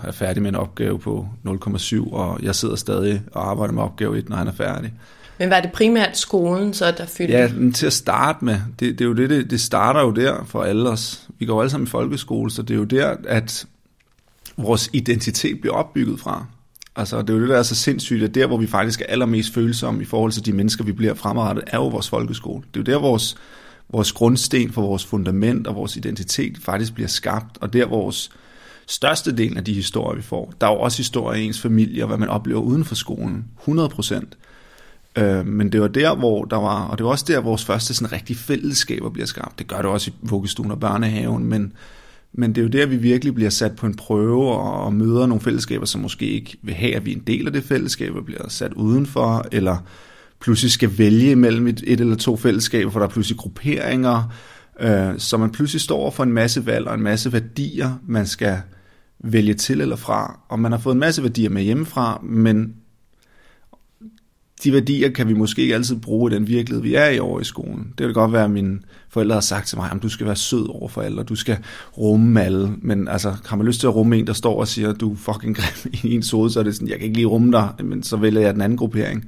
er 0.03 0.11
færdig 0.11 0.41
med 0.41 0.49
en 0.49 0.55
opgave 0.55 0.99
på 0.99 1.27
0,7, 1.47 2.13
og 2.13 2.39
jeg 2.41 2.55
sidder 2.55 2.75
stadig 2.75 3.21
og 3.31 3.49
arbejder 3.49 3.73
med 3.73 3.83
opgave 3.83 4.17
1, 4.17 4.29
når 4.29 4.35
han 4.35 4.47
er 4.47 4.51
færdig. 4.51 4.93
Men 5.39 5.49
var 5.49 5.59
det 5.59 5.71
primært 5.71 6.17
skolen, 6.17 6.73
så 6.73 6.91
der 6.91 7.05
fyldte? 7.05 7.33
Ja, 7.33 7.51
men 7.53 7.73
til 7.73 7.85
at 7.85 7.93
starte 7.93 8.45
med. 8.45 8.59
Det, 8.79 8.99
det 8.99 9.01
er 9.01 9.05
jo 9.05 9.13
det, 9.13 9.29
det, 9.29 9.51
det 9.51 9.61
starter 9.61 10.01
jo 10.01 10.11
der 10.11 10.45
for 10.45 10.63
alle 10.63 10.89
os. 10.89 11.27
Vi 11.39 11.45
går 11.45 11.61
alle 11.61 11.69
sammen 11.69 11.87
i 11.87 11.89
folkeskole, 11.89 12.51
så 12.51 12.61
det 12.61 12.73
er 12.73 12.77
jo 12.77 12.83
der, 12.83 13.15
at 13.27 13.65
vores 14.57 14.89
identitet 14.93 15.61
bliver 15.61 15.75
opbygget 15.75 16.19
fra. 16.19 16.45
Altså, 16.95 17.21
det 17.21 17.29
er 17.29 17.33
jo 17.33 17.41
det, 17.41 17.49
der 17.49 17.57
er 17.57 17.63
så 17.63 17.75
sindssygt, 17.75 18.23
at 18.23 18.35
der, 18.35 18.47
hvor 18.47 18.57
vi 18.57 18.67
faktisk 18.67 19.01
er 19.01 19.05
allermest 19.05 19.53
følsomme 19.53 20.01
i 20.01 20.05
forhold 20.05 20.31
til 20.31 20.45
de 20.45 20.53
mennesker, 20.53 20.83
vi 20.83 20.91
bliver 20.91 21.13
fremadrettet, 21.13 21.63
er 21.67 21.77
jo 21.77 21.87
vores 21.87 22.09
folkeskole. 22.09 22.63
Det 22.73 22.79
er 22.79 22.93
jo 22.93 22.97
der, 22.97 23.07
vores, 23.07 23.35
vores 23.89 24.11
grundsten 24.11 24.71
for 24.71 24.81
vores 24.81 25.05
fundament 25.05 25.67
og 25.67 25.75
vores 25.75 25.95
identitet 25.95 26.57
faktisk 26.61 26.93
bliver 26.93 27.07
skabt, 27.07 27.57
og 27.61 27.73
der 27.73 27.85
vores 27.85 28.31
største 28.87 29.37
del 29.37 29.57
af 29.57 29.63
de 29.63 29.73
historier, 29.73 30.15
vi 30.15 30.21
får. 30.21 30.53
Der 30.61 30.67
er 30.67 30.71
jo 30.71 30.79
også 30.79 30.97
historier 30.97 31.41
i 31.41 31.45
ens 31.45 31.61
familie, 31.61 32.03
og 32.03 32.07
hvad 32.07 32.17
man 32.17 32.29
oplever 32.29 32.61
uden 32.61 32.85
for 32.85 32.95
skolen. 32.95 33.45
100 33.59 33.89
procent. 33.89 34.37
Øh, 35.17 35.45
men 35.45 35.71
det 35.71 35.81
var 35.81 35.87
der, 35.87 36.15
hvor 36.15 36.45
der 36.45 36.57
var, 36.57 36.85
og 36.87 36.97
det 36.97 37.03
var 37.03 37.11
også 37.11 37.25
der, 37.27 37.39
vores 37.39 37.65
første 37.65 37.93
sådan 37.93 38.11
rigtige 38.11 38.37
fællesskaber 38.37 39.09
bliver 39.09 39.25
skabt. 39.25 39.59
Det 39.59 39.67
gør 39.67 39.77
det 39.77 39.85
også 39.85 40.11
i 40.11 40.13
vuggestuen 40.21 40.71
og 40.71 40.79
børnehaven, 40.79 41.45
men, 41.45 41.73
men 42.33 42.49
det 42.49 42.57
er 42.57 42.63
jo 42.63 42.69
der, 42.69 42.85
vi 42.85 42.97
virkelig 42.97 43.35
bliver 43.35 43.49
sat 43.49 43.75
på 43.75 43.85
en 43.85 43.95
prøve 43.95 44.51
og, 44.51 44.85
og 44.85 44.93
møder 44.93 45.25
nogle 45.25 45.41
fællesskaber, 45.41 45.85
som 45.85 46.01
måske 46.01 46.25
ikke 46.25 46.57
vil 46.61 46.73
have, 46.73 46.95
at 46.95 47.05
vi 47.05 47.11
er 47.11 47.15
en 47.15 47.23
del 47.27 47.47
af 47.47 47.53
det 47.53 47.63
fællesskab, 47.63 48.15
og 48.15 48.25
bliver 48.25 48.49
sat 48.49 48.73
udenfor, 48.73 49.45
eller 49.51 49.77
pludselig 50.39 50.71
skal 50.71 50.97
vælge 50.97 51.35
mellem 51.35 51.67
et, 51.67 51.83
et 51.87 51.99
eller 51.99 52.15
to 52.15 52.37
fællesskaber, 52.37 52.91
for 52.91 52.99
der 52.99 53.07
er 53.07 53.11
pludselig 53.11 53.37
grupperinger, 53.37 54.33
øh, 54.79 55.13
så 55.17 55.37
man 55.37 55.51
pludselig 55.51 55.81
står 55.81 56.11
for 56.11 56.23
en 56.23 56.33
masse 56.33 56.65
valg 56.65 56.87
og 56.87 56.95
en 56.95 57.03
masse 57.03 57.33
værdier, 57.33 57.91
man 58.07 58.27
skal 58.27 58.57
vælge 59.23 59.53
til 59.53 59.81
eller 59.81 59.95
fra, 59.95 60.39
og 60.49 60.59
man 60.59 60.71
har 60.71 60.79
fået 60.79 60.93
en 60.93 60.99
masse 60.99 61.23
værdier 61.23 61.49
med 61.49 61.63
hjemmefra, 61.63 62.21
men 62.23 62.73
de 64.63 64.73
værdier 64.73 65.09
kan 65.09 65.27
vi 65.27 65.33
måske 65.33 65.61
ikke 65.61 65.75
altid 65.75 65.95
bruge 65.95 66.31
i 66.31 66.35
den 66.35 66.47
virkelighed, 66.47 66.83
vi 66.83 66.95
er 66.95 67.09
i 67.09 67.19
over 67.19 67.39
i 67.39 67.43
skolen. 67.43 67.93
Det 67.97 68.05
vil 68.05 68.13
godt 68.13 68.33
være, 68.33 68.43
at 68.43 68.51
mine 68.51 68.79
forældre 69.09 69.33
har 69.33 69.41
sagt 69.41 69.67
til 69.67 69.77
mig, 69.77 69.91
at 69.91 70.03
du 70.03 70.09
skal 70.09 70.25
være 70.25 70.35
sød 70.35 70.69
over 70.69 70.87
for 70.87 71.01
alle, 71.01 71.21
og 71.21 71.29
du 71.29 71.35
skal 71.35 71.57
rumme 71.97 72.43
alle. 72.43 72.73
Men 72.81 73.07
altså, 73.07 73.35
har 73.45 73.57
man 73.57 73.65
lyst 73.65 73.79
til 73.79 73.87
at 73.87 73.95
rumme 73.95 74.17
en, 74.17 74.27
der 74.27 74.33
står 74.33 74.59
og 74.59 74.67
siger, 74.67 74.89
at 74.89 74.99
du 74.99 75.11
er 75.11 75.15
fucking 75.15 75.55
grim 75.57 75.93
i 76.03 76.15
en 76.15 76.23
sode, 76.23 76.51
så 76.51 76.59
er 76.59 76.63
det 76.63 76.75
sådan, 76.75 76.87
jeg 76.87 76.97
kan 76.97 77.05
ikke 77.05 77.17
lige 77.17 77.27
rumme 77.27 77.51
dig, 77.51 77.69
men 77.83 78.03
så 78.03 78.17
vælger 78.17 78.41
jeg 78.41 78.53
den 78.53 78.61
anden 78.61 78.77
gruppering. 78.77 79.25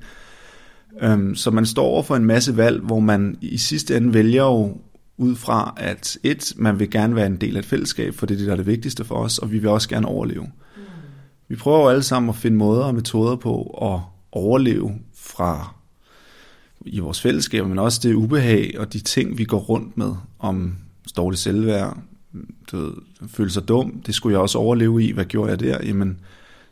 Um, 1.14 1.36
så 1.36 1.52
man 1.52 1.66
står 1.66 1.86
over 1.86 2.04
for 2.04 2.16
en 2.16 2.26
masse 2.26 2.58
valg, 2.58 2.82
hvor 2.82 3.00
man 3.00 3.38
i 3.42 3.58
sidste 3.58 3.98
ende 3.98 4.14
vælger 4.14 4.44
jo 4.44 4.78
ud 5.18 5.36
fra, 5.36 5.74
at 5.78 6.18
et, 6.24 6.54
man 6.58 6.80
vil 6.80 6.90
gerne 6.90 7.16
være 7.16 7.26
en 7.28 7.36
del 7.36 7.56
af 7.56 7.60
et 7.60 7.66
fællesskab, 7.66 8.14
for 8.14 8.26
det 8.26 8.34
er 8.36 8.38
det, 8.38 8.48
der 8.48 8.54
er 8.54 8.58
det 8.58 8.68
vigtigste 8.68 9.04
for 9.04 9.16
os, 9.16 9.38
og 9.38 9.52
vi 9.52 9.58
vil 9.58 9.70
også 9.70 9.90
gerne 9.90 10.08
overleve. 10.08 10.44
Mm. 10.44 10.82
Vi 11.48 11.56
prøver 11.56 11.80
jo 11.80 11.90
alle 11.90 12.04
sammen 12.04 12.30
at 12.30 12.36
finde 12.36 12.58
måder 12.58 12.84
og 12.84 12.96
metoder 12.96 13.36
på 13.36 13.62
at 13.82 14.00
overleve 14.32 14.92
fra 15.30 15.74
i 16.82 17.00
vores 17.00 17.22
fællesskab, 17.22 17.66
men 17.66 17.80
også 17.80 18.00
det 18.04 18.14
ubehag 18.14 18.76
og 18.80 18.94
de 18.94 19.00
ting, 19.00 19.38
vi 19.38 19.44
går 19.44 19.60
rundt 19.60 19.98
med 19.98 20.16
om 20.40 20.76
dårligt 21.18 21.42
selvværd, 21.42 21.98
du 22.72 22.78
ved, 22.78 22.94
føle 23.28 23.50
sig 23.50 23.68
dum, 23.68 24.02
det 24.06 24.16
skulle 24.16 24.34
jeg 24.34 24.42
også 24.42 24.58
overleve 24.58 25.04
i. 25.04 25.12
Hvad 25.12 25.26
gjorde 25.26 25.52
jeg 25.52 25.60
der? 25.60 25.86
Jamen, 25.86 26.20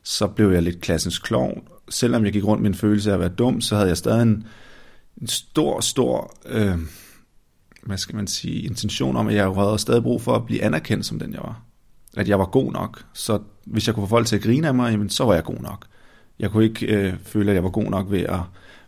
så 0.04 0.28
blev 0.28 0.52
jeg 0.52 0.64
lidt 0.64 0.82
klassens 0.82 1.20
klovn. 1.20 1.64
Selvom 1.90 2.26
jeg 2.26 2.34
gik 2.34 2.46
rundt 2.46 2.62
med 2.62 2.70
en 2.70 2.76
følelse 2.76 3.10
af 3.10 3.14
at 3.14 3.20
være 3.20 3.30
dum, 3.30 3.62
så 3.62 3.76
havde 3.76 3.88
jeg 3.88 3.98
stadig 3.98 4.22
en, 4.22 4.48
en 5.22 5.28
stor, 5.28 5.80
stor, 5.80 6.34
øh, 6.46 6.78
hvad 7.84 7.98
skal 7.98 8.16
man 8.16 8.28
sige, 8.28 8.62
intention 8.62 9.16
om, 9.16 9.28
at 9.28 9.36
jeg 9.36 9.50
havde 9.50 9.80
stadig 9.80 10.04
brug 10.04 10.22
for 10.22 10.36
at 10.36 10.46
blive 10.46 10.64
anerkendt 10.64 11.06
som 11.06 11.20
den, 11.20 11.34
jeg 11.34 11.42
var. 11.42 11.62
At 12.18 12.30
jeg 12.30 12.40
var 12.40 12.46
god 12.46 12.72
nok. 12.72 13.06
Så 13.14 13.40
hvis 13.66 13.88
jeg 13.88 13.96
kunne 13.96 14.08
få 14.08 14.10
folk 14.10 14.28
til 14.28 14.36
at 14.36 14.42
grine 14.42 14.68
af 14.68 14.74
mig, 14.74 14.92
jamen, 14.92 15.10
så 15.10 15.24
var 15.24 15.34
jeg 15.34 15.44
god 15.44 15.60
nok 15.62 15.86
jeg 16.40 16.52
kunne 16.52 16.64
ikke 16.64 16.86
øh, 16.86 17.14
føle, 17.24 17.52
at 17.52 17.56
jeg 17.56 17.64
var 17.64 17.70
god 17.70 17.84
nok 17.84 18.12
ved 18.12 18.22
at 18.22 18.40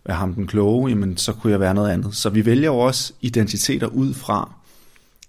være 0.06 0.18
ham 0.18 0.34
den 0.34 0.48
kloge, 0.48 0.90
jamen 0.90 1.18
så 1.18 1.34
kunne 1.34 1.52
jeg 1.52 1.60
være 1.60 1.74
noget 1.74 1.92
andet. 1.92 2.16
Så 2.16 2.30
vi 2.30 2.46
vælger 2.46 2.68
jo 2.68 2.80
også 2.80 3.14
identiteter 3.22 3.88
ud 3.88 4.14
fra, 4.14 4.54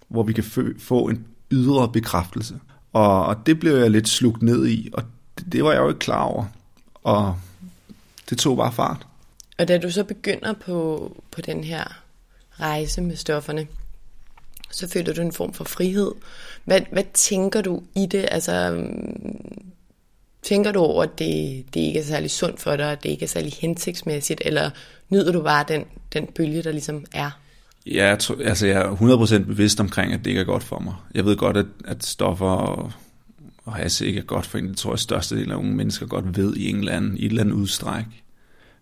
hvor 0.07 0.23
vi 0.23 0.33
kan 0.33 0.43
få 0.79 1.07
en 1.07 1.25
ydre 1.51 1.89
bekræftelse. 1.91 2.59
Og, 2.93 3.25
og 3.25 3.45
det 3.45 3.59
blev 3.59 3.77
jeg 3.77 3.91
lidt 3.91 4.07
slugt 4.07 4.41
ned 4.41 4.67
i, 4.67 4.89
og 4.93 5.03
det, 5.37 5.51
det 5.51 5.63
var 5.63 5.71
jeg 5.71 5.79
jo 5.79 5.87
ikke 5.87 5.99
klar 5.99 6.23
over. 6.23 6.45
Og 7.03 7.35
det 8.29 8.37
tog 8.37 8.57
bare 8.57 8.71
fart. 8.71 9.07
Og 9.57 9.67
da 9.67 9.77
du 9.77 9.91
så 9.91 10.03
begynder 10.03 10.53
på, 10.53 11.11
på 11.31 11.41
den 11.41 11.63
her 11.63 12.01
rejse 12.59 13.01
med 13.01 13.15
stofferne, 13.15 13.67
så 14.71 14.87
føler 14.87 15.13
du 15.13 15.21
en 15.21 15.31
form 15.31 15.53
for 15.53 15.63
frihed. 15.63 16.11
Hvad, 16.65 16.81
hvad 16.91 17.03
tænker 17.13 17.61
du 17.61 17.83
i 17.95 18.05
det? 18.05 18.25
Altså, 18.31 18.85
Tænker 20.41 20.71
du 20.71 20.79
over, 20.79 21.03
at 21.03 21.19
det, 21.19 21.65
det 21.73 21.79
ikke 21.79 21.99
er 21.99 22.03
særlig 22.03 22.31
sundt 22.31 22.59
for 22.59 22.75
dig, 22.75 22.91
at 22.91 23.03
det 23.03 23.09
ikke 23.09 23.23
er 23.23 23.27
særlig 23.27 23.53
hensigtsmæssigt, 23.53 24.41
eller 24.45 24.69
nyder 25.09 25.31
du 25.31 25.41
bare 25.41 25.65
den, 25.67 25.85
den 26.13 26.27
bølge, 26.35 26.63
der 26.63 26.71
ligesom 26.71 27.05
er? 27.13 27.31
Ja, 27.85 28.07
jeg, 28.07 28.19
tror, 28.19 28.37
altså 28.43 28.67
jeg 28.67 28.81
er 28.81 29.39
100% 29.41 29.43
bevidst 29.43 29.79
omkring, 29.79 30.13
at 30.13 30.19
det 30.19 30.27
ikke 30.27 30.41
er 30.41 30.45
godt 30.45 30.63
for 30.63 30.79
mig. 30.79 30.93
Jeg 31.13 31.25
ved 31.25 31.37
godt, 31.37 31.57
at, 31.57 31.65
at 31.85 32.05
stoffer 32.05 32.45
og, 32.45 32.91
og 33.65 33.73
has 33.73 34.01
ikke 34.01 34.19
er 34.19 34.23
godt 34.23 34.45
for 34.45 34.57
en. 34.57 34.67
Det 34.67 34.77
tror 34.77 34.91
jeg, 34.91 34.99
største 34.99 35.35
del 35.35 35.51
af 35.51 35.55
unge 35.55 35.75
mennesker 35.75 36.05
godt 36.05 36.37
ved 36.37 36.55
i 36.55 36.69
en 36.69 36.75
eller 36.75 36.91
anden, 36.91 37.17
i 37.17 37.25
et 37.25 37.29
eller 37.29 37.41
andet 37.41 37.53
udstræk. 37.53 38.05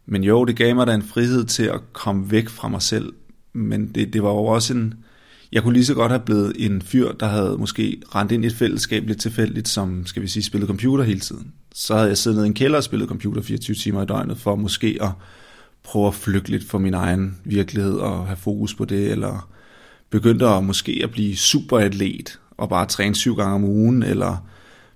Men 0.06 0.24
jo, 0.24 0.46
det 0.46 0.56
gav 0.56 0.76
mig 0.76 0.88
da 0.88 0.94
en 0.94 1.04
frihed 1.04 1.46
til 1.46 1.64
at 1.64 1.80
komme 1.94 2.32
væk 2.32 2.50
fra 2.50 2.68
mig 2.68 2.82
selv. 2.82 3.14
Men 3.54 3.88
det, 3.96 4.14
det 4.14 4.24
var 4.24 4.30
jo 4.30 4.46
også 4.46 4.74
en... 4.74 4.94
Jeg 5.52 5.64
kunne 5.64 5.74
lige 5.74 5.86
så 5.86 5.94
godt 5.94 6.12
have 6.12 6.22
blevet 6.26 6.54
en 6.58 6.82
fyr, 6.82 7.12
der 7.12 7.26
havde 7.26 7.58
måske 7.58 8.02
rent 8.16 8.32
ind 8.32 8.44
i 8.44 8.48
et 8.48 8.56
fællesskab 8.56 9.08
lidt 9.08 9.22
tilfældigt, 9.22 9.68
som, 9.68 10.06
skal 10.06 10.22
vi 10.22 10.28
sige, 10.28 10.44
spillet 10.44 10.68
computer 10.68 11.04
hele 11.04 11.20
tiden. 11.20 11.54
Så 11.74 11.96
havde 11.96 12.08
jeg 12.08 12.18
siddet 12.18 12.38
nede 12.38 12.48
i 12.48 12.50
en 12.50 12.54
kælder 12.54 12.78
og 12.78 12.84
spillet 12.84 13.10
computer 13.10 13.42
24 13.42 13.76
timer 13.76 14.04
i 14.04 14.06
døgnet, 14.06 14.38
for 14.38 14.56
måske 14.56 14.98
at 15.02 15.10
prøve 15.84 16.08
at 16.08 16.16
flygte 16.16 16.52
lidt 16.52 16.70
fra 16.70 16.78
min 16.78 16.94
egen 16.94 17.38
virkelighed 17.44 17.94
og 17.94 18.26
have 18.26 18.38
fokus 18.38 18.76
på 18.76 18.86
det, 18.86 19.12
eller 19.12 19.50
begyndte 20.10 20.48
at 20.48 20.64
måske 20.64 21.02
at 21.04 21.12
blive 21.12 21.36
superatlet 21.36 22.40
og 22.58 22.70
bare 22.70 22.86
træne 22.86 23.16
syv 23.16 23.36
gange 23.36 23.56
om 23.56 23.64
ugen, 23.64 24.04
eller 24.04 24.48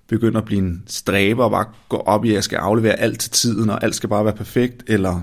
begynder 0.08 0.38
at 0.38 0.44
blive 0.44 0.60
en 0.60 0.82
stræber 0.86 1.44
og 1.44 1.50
bare 1.50 1.66
gå 1.88 1.96
op 1.96 2.24
i, 2.24 2.28
at 2.28 2.34
jeg 2.34 2.44
skal 2.44 2.56
aflevere 2.56 3.00
alt 3.00 3.20
til 3.20 3.30
tiden, 3.30 3.70
og 3.70 3.84
alt 3.84 3.94
skal 3.94 4.08
bare 4.08 4.24
være 4.24 4.34
perfekt, 4.34 4.82
eller 4.86 5.22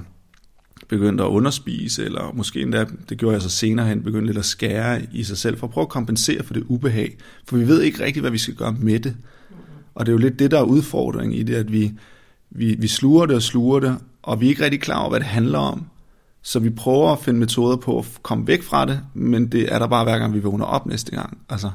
begyndte 0.92 1.24
at 1.24 1.28
underspise, 1.28 2.06
eller 2.06 2.32
måske 2.34 2.62
endda, 2.62 2.86
det 3.10 3.18
gjorde 3.18 3.34
jeg 3.34 3.42
så 3.42 3.50
senere 3.50 3.88
hen, 3.88 4.04
begyndte 4.04 4.26
lidt 4.26 4.38
at 4.38 4.46
skære 4.46 5.02
i 5.14 5.24
sig 5.24 5.38
selv, 5.38 5.58
for 5.58 5.68
at 5.68 5.74
prøve 5.74 5.86
at 5.86 5.90
kompensere 5.90 6.44
for 6.44 6.54
det 6.54 6.64
ubehag. 6.68 7.18
For 7.48 7.58
vi 7.58 7.68
ved 7.68 7.82
ikke 7.82 8.04
rigtigt, 8.04 8.24
hvad 8.24 8.32
vi 8.32 8.38
skal 8.38 8.56
gøre 8.56 8.76
med 8.80 9.00
det. 9.00 9.16
Og 9.96 10.06
det 10.06 10.12
er 10.12 10.14
jo 10.14 10.18
lidt 10.18 10.40
det, 10.40 10.52
der 10.52 10.60
er 10.60 10.64
udfordringen 10.64 11.40
i 11.40 11.44
det, 11.44 11.56
at 11.56 11.72
vi, 11.72 11.94
vi, 12.50 12.76
vi 12.80 12.88
sluger 12.88 13.26
det 13.26 13.36
og 13.36 13.42
sluger 13.42 13.80
det, 13.80 13.98
og 14.24 14.42
vi 14.42 14.46
er 14.46 14.50
ikke 14.50 14.64
rigtig 14.64 14.82
klar 14.82 15.00
over, 15.00 15.10
hvad 15.10 15.20
det 15.20 15.28
handler 15.28 15.60
om. 15.60 15.86
Så 16.42 16.60
vi 16.60 16.70
prøver 16.70 17.12
at 17.12 17.20
finde 17.20 17.40
metoder 17.40 17.78
på 17.78 18.00
at 18.00 18.06
komme 18.22 18.48
væk 18.48 18.64
fra 18.64 18.86
det, 18.86 19.00
men 19.14 19.48
det 19.48 19.74
er 19.74 19.80
der 19.80 19.88
bare 19.88 20.04
hver 20.04 20.18
gang, 20.18 20.34
vi 20.34 20.40
vågner 20.40 20.66
op 20.66 20.86
næste 20.86 21.12
gang. 21.12 21.38
Altså, 21.50 21.72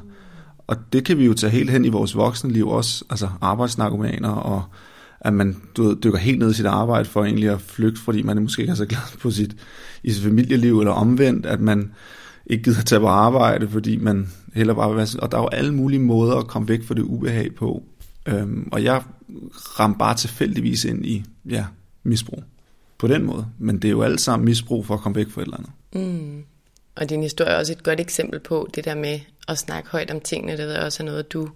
og 0.67 0.77
det 0.93 1.05
kan 1.05 1.17
vi 1.17 1.25
jo 1.25 1.33
tage 1.33 1.51
helt 1.51 1.69
hen 1.69 1.85
i 1.85 1.89
vores 1.89 2.15
voksne 2.15 2.51
liv 2.51 2.67
også, 2.67 3.05
altså 3.09 3.29
arbejdsnarkomaner, 3.41 4.29
og 4.29 4.63
at 5.21 5.33
man 5.33 5.57
du 5.77 5.83
ved, 5.83 5.95
dykker 5.95 6.19
helt 6.19 6.39
ned 6.39 6.51
i 6.51 6.53
sit 6.53 6.65
arbejde 6.65 7.05
for 7.05 7.23
egentlig 7.23 7.49
at 7.49 7.61
flygte, 7.61 8.01
fordi 8.01 8.21
man 8.21 8.41
måske 8.41 8.61
ikke 8.61 8.71
er 8.71 8.75
så 8.75 8.85
glad 8.85 9.19
på 9.21 9.31
sit, 9.31 9.55
i 10.03 10.11
sit 10.11 10.23
familieliv, 10.23 10.79
eller 10.79 10.91
omvendt, 10.91 11.45
at 11.45 11.59
man 11.59 11.91
ikke 12.45 12.63
gider 12.63 12.81
tage 12.81 12.99
på 12.99 13.07
arbejde, 13.07 13.69
fordi 13.69 13.97
man 13.97 14.29
heller 14.53 14.73
bare 14.73 14.89
vil 14.89 14.97
være 14.97 15.07
Og 15.21 15.31
der 15.31 15.37
er 15.37 15.41
jo 15.41 15.47
alle 15.47 15.73
mulige 15.73 15.99
måder 15.99 16.35
at 16.35 16.47
komme 16.47 16.67
væk 16.67 16.83
fra 16.83 16.93
det 16.93 17.01
ubehag 17.01 17.55
på. 17.55 17.83
Øhm, 18.25 18.69
og 18.71 18.83
jeg 18.83 19.01
ramte 19.79 19.97
bare 19.97 20.15
tilfældigvis 20.15 20.85
ind 20.85 21.05
i 21.05 21.25
ja, 21.49 21.65
misbrug 22.03 22.43
på 22.97 23.07
den 23.07 23.23
måde. 23.23 23.45
Men 23.57 23.75
det 23.75 23.87
er 23.87 23.91
jo 23.91 24.01
alt 24.01 24.21
sammen 24.21 24.45
misbrug 24.45 24.85
for 24.85 24.93
at 24.93 24.99
komme 24.99 25.15
væk 25.15 25.29
fra 25.29 25.41
et 25.41 25.45
eller 25.45 25.57
andet. 25.57 25.71
Mm. 25.93 26.43
Og 26.95 27.09
din 27.09 27.21
historie 27.21 27.51
er 27.51 27.57
også 27.57 27.73
et 27.73 27.83
godt 27.83 27.99
eksempel 27.99 28.39
på 28.39 28.69
det 28.75 28.85
der 28.85 28.95
med 28.95 29.19
at 29.47 29.57
snakke 29.57 29.89
højt 29.89 30.11
om 30.11 30.19
tingene. 30.19 30.51
Det 30.51 30.65
ved 30.65 30.73
jeg 30.73 30.83
også 30.83 31.03
er 31.03 31.05
noget, 31.05 31.33
du, 31.33 31.49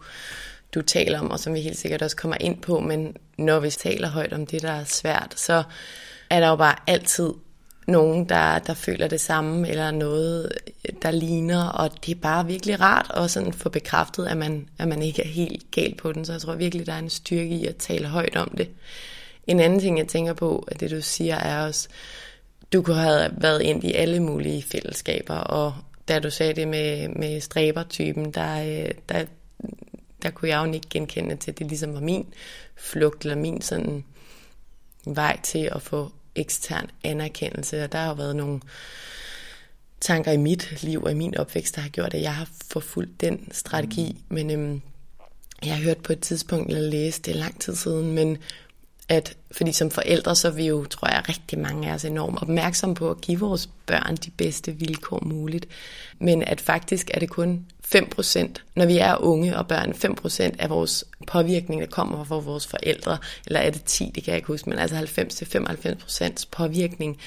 du 0.74 0.82
taler 0.82 1.20
om, 1.20 1.32
og 1.32 1.40
som 1.40 1.54
vi 1.54 1.60
helt 1.60 1.78
sikkert 1.78 2.02
også 2.02 2.16
kommer 2.16 2.38
ind 2.40 2.62
på. 2.62 2.80
Men 2.80 3.16
når 3.38 3.60
vi 3.60 3.70
taler 3.70 4.08
højt 4.08 4.34
om 4.34 4.46
det, 4.46 4.62
der 4.62 4.72
er 4.72 4.84
svært, 4.84 5.34
så 5.36 5.64
er 6.30 6.40
der 6.40 6.48
jo 6.48 6.56
bare 6.56 6.76
altid 6.88 7.34
nogen, 7.88 8.30
der, 8.30 8.60
der 8.60 8.74
føler 8.74 9.08
det 9.08 9.22
samme, 9.22 9.70
eller 9.70 9.92
noget, 9.92 10.52
der 11.02 11.12
ligner, 11.12 11.68
og 11.68 12.06
det 12.06 12.16
er 12.16 12.22
bare 12.22 12.48
virkelig 12.48 12.82
rart 12.82 13.12
at 13.16 13.32
sådan 13.32 13.54
få 13.54 13.70
bekræftet, 13.70 14.28
at 14.28 14.38
man, 14.38 14.70
at 14.78 14.88
man 14.88 15.02
ikke 15.02 15.24
er 15.24 15.28
helt 15.28 15.72
gal 15.72 15.96
på 15.96 16.12
den, 16.12 16.26
så 16.26 16.32
jeg 16.32 16.42
tror 16.42 16.56
virkelig, 16.56 16.86
der 16.86 16.94
er 16.94 17.00
en 17.00 17.10
styrke 17.10 17.56
i 17.56 17.66
at 17.66 17.76
tale 17.76 18.08
højt 18.08 18.36
om 18.36 18.54
det. 18.58 18.70
En 19.48 19.60
anden 19.60 19.80
ting, 19.80 19.98
jeg 19.98 20.08
tænker 20.08 20.34
på, 20.34 20.68
at 20.68 20.80
det 20.80 20.92
du 20.92 21.02
siger, 21.02 21.36
er 21.36 21.66
også, 21.66 21.90
du 22.74 22.82
kunne 22.82 23.02
have 23.02 23.32
været 23.38 23.62
ind 23.62 23.84
i 23.84 23.94
alle 23.94 24.20
mulige 24.20 24.64
fællesskaber, 24.64 25.36
og 25.36 25.74
da 26.08 26.20
du 26.20 26.30
sagde 26.30 26.54
det 26.54 26.68
med, 26.68 27.10
med 27.10 27.42
stræbertypen, 27.42 28.32
der, 28.32 28.84
øh, 28.84 28.92
der, 29.10 29.26
der 30.24 30.32
kunne 30.32 30.50
jeg 30.50 30.68
jo 30.68 30.74
ikke 30.74 30.90
genkende 30.90 31.36
til, 31.36 31.52
at 31.52 31.60
det 31.60 31.68
ligesom 31.68 31.94
var 31.94 32.00
min 32.00 32.34
flugt, 32.76 33.26
eller 33.26 33.36
min 33.36 33.62
sådan 33.62 34.04
vej 35.06 35.40
til 35.44 35.70
at 35.72 35.82
få 35.82 36.12
ekstern 36.36 36.90
anerkendelse, 37.04 37.84
og 37.84 37.92
der 37.92 37.98
har 37.98 38.08
jo 38.08 38.14
været 38.14 38.36
nogle 38.36 38.62
tanker 40.02 40.32
i 40.32 40.38
mit 40.38 40.84
liv 40.84 41.04
og 41.04 41.12
i 41.12 41.16
min 41.16 41.38
opvækst, 41.38 41.76
der 41.76 41.82
har 41.82 41.90
gjort, 41.90 42.14
at 42.14 42.22
jeg 42.22 42.36
har 42.36 42.50
forfulgt 42.72 43.22
den 43.22 43.52
strategi, 43.52 44.18
men 44.30 44.52
øhm, 44.52 44.82
jeg 45.66 45.76
har 45.76 45.84
hørt 45.84 45.98
på 45.98 46.14
et 46.14 46.20
tidspunkt, 46.20 46.70
eller 46.70 46.90
læst 46.90 47.26
det 47.26 47.36
lang 47.36 47.62
tid 47.62 47.76
siden, 47.76 48.12
men 48.12 48.38
at, 49.12 49.38
fordi 49.52 49.72
som 49.72 49.92
forældre, 49.92 50.36
så 50.36 50.48
er 50.48 50.52
vi 50.52 50.68
jo, 50.68 50.86
tror 50.86 51.08
jeg, 51.08 51.24
rigtig 51.30 51.60
mange 51.60 51.90
af 51.90 51.94
os 51.94 52.06
enormt 52.06 52.42
opmærksomme 52.42 52.96
på 52.96 53.10
at 53.10 53.22
give 53.22 53.40
vores 53.40 53.70
børn 53.86 54.16
de 54.16 54.32
bedste 54.32 54.72
vilkår 54.72 55.24
muligt. 55.26 55.68
Men 56.20 56.44
at 56.44 56.62
faktisk 56.62 57.12
er 57.14 57.20
det 57.20 57.30
kun 57.30 57.66
5%, 57.96 58.54
når 58.76 58.86
vi 58.86 58.98
er 58.98 59.16
unge 59.16 59.58
og 59.58 59.68
børn, 59.68 59.92
5% 59.92 60.56
af 60.60 60.70
vores 60.70 61.06
påvirkning, 61.28 61.82
der 61.82 61.88
kommer 61.88 62.24
fra 62.24 62.40
vores 62.40 62.68
forældre, 62.68 63.18
eller 63.46 63.60
er 63.60 63.70
det 63.70 63.84
10, 63.84 64.12
det 64.16 64.24
kan 64.24 64.32
jeg 64.32 64.38
ikke 64.38 64.48
huske, 64.48 64.70
men 64.70 64.80
altså 64.80 64.96
90-95% 64.96 66.46
påvirkning, 66.52 67.18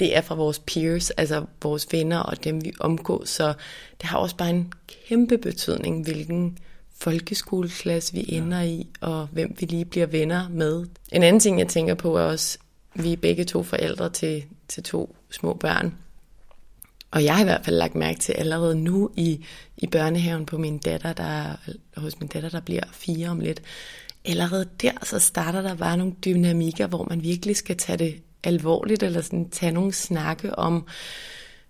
det 0.00 0.16
er 0.16 0.20
fra 0.20 0.34
vores 0.34 0.58
peers, 0.58 1.10
altså 1.10 1.44
vores 1.62 1.86
venner 1.92 2.18
og 2.18 2.44
dem, 2.44 2.64
vi 2.64 2.72
omgås. 2.80 3.28
Så 3.28 3.54
det 4.00 4.08
har 4.08 4.18
også 4.18 4.36
bare 4.36 4.50
en 4.50 4.72
kæmpe 5.08 5.38
betydning, 5.38 6.04
hvilken 6.04 6.58
folkeskoleklasse 7.04 8.12
vi 8.12 8.24
ender 8.28 8.62
i, 8.62 8.86
og 9.00 9.28
hvem 9.32 9.56
vi 9.60 9.66
lige 9.66 9.84
bliver 9.84 10.06
venner 10.06 10.48
med. 10.48 10.86
En 11.12 11.22
anden 11.22 11.40
ting, 11.40 11.58
jeg 11.58 11.68
tænker 11.68 11.94
på, 11.94 12.16
er 12.16 12.22
også, 12.22 12.58
vi 12.94 13.12
er 13.12 13.16
begge 13.16 13.44
to 13.44 13.62
forældre 13.62 14.10
til, 14.10 14.44
til 14.68 14.82
to 14.82 15.16
små 15.30 15.54
børn. 15.54 15.94
Og 17.10 17.24
jeg 17.24 17.34
har 17.34 17.40
i 17.40 17.44
hvert 17.44 17.64
fald 17.64 17.76
lagt 17.76 17.94
mærke 17.94 18.20
til 18.20 18.32
allerede 18.32 18.76
nu 18.76 19.10
i, 19.16 19.44
i 19.76 19.86
børnehaven 19.86 20.46
på 20.46 20.58
min 20.58 20.78
datter, 20.78 21.12
der, 21.12 21.56
hos 21.96 22.20
min 22.20 22.28
datter, 22.28 22.48
der 22.48 22.60
bliver 22.60 22.82
fire 22.92 23.28
om 23.28 23.40
lidt. 23.40 23.62
Allerede 24.24 24.68
der, 24.82 24.92
så 25.02 25.18
starter 25.18 25.62
der 25.62 25.74
bare 25.74 25.96
nogle 25.96 26.14
dynamikker, 26.24 26.86
hvor 26.86 27.06
man 27.10 27.22
virkelig 27.22 27.56
skal 27.56 27.76
tage 27.76 27.98
det 27.98 28.22
alvorligt, 28.44 29.02
eller 29.02 29.20
sådan 29.20 29.50
tage 29.50 29.72
nogle 29.72 29.92
snakke 29.92 30.58
om 30.58 30.86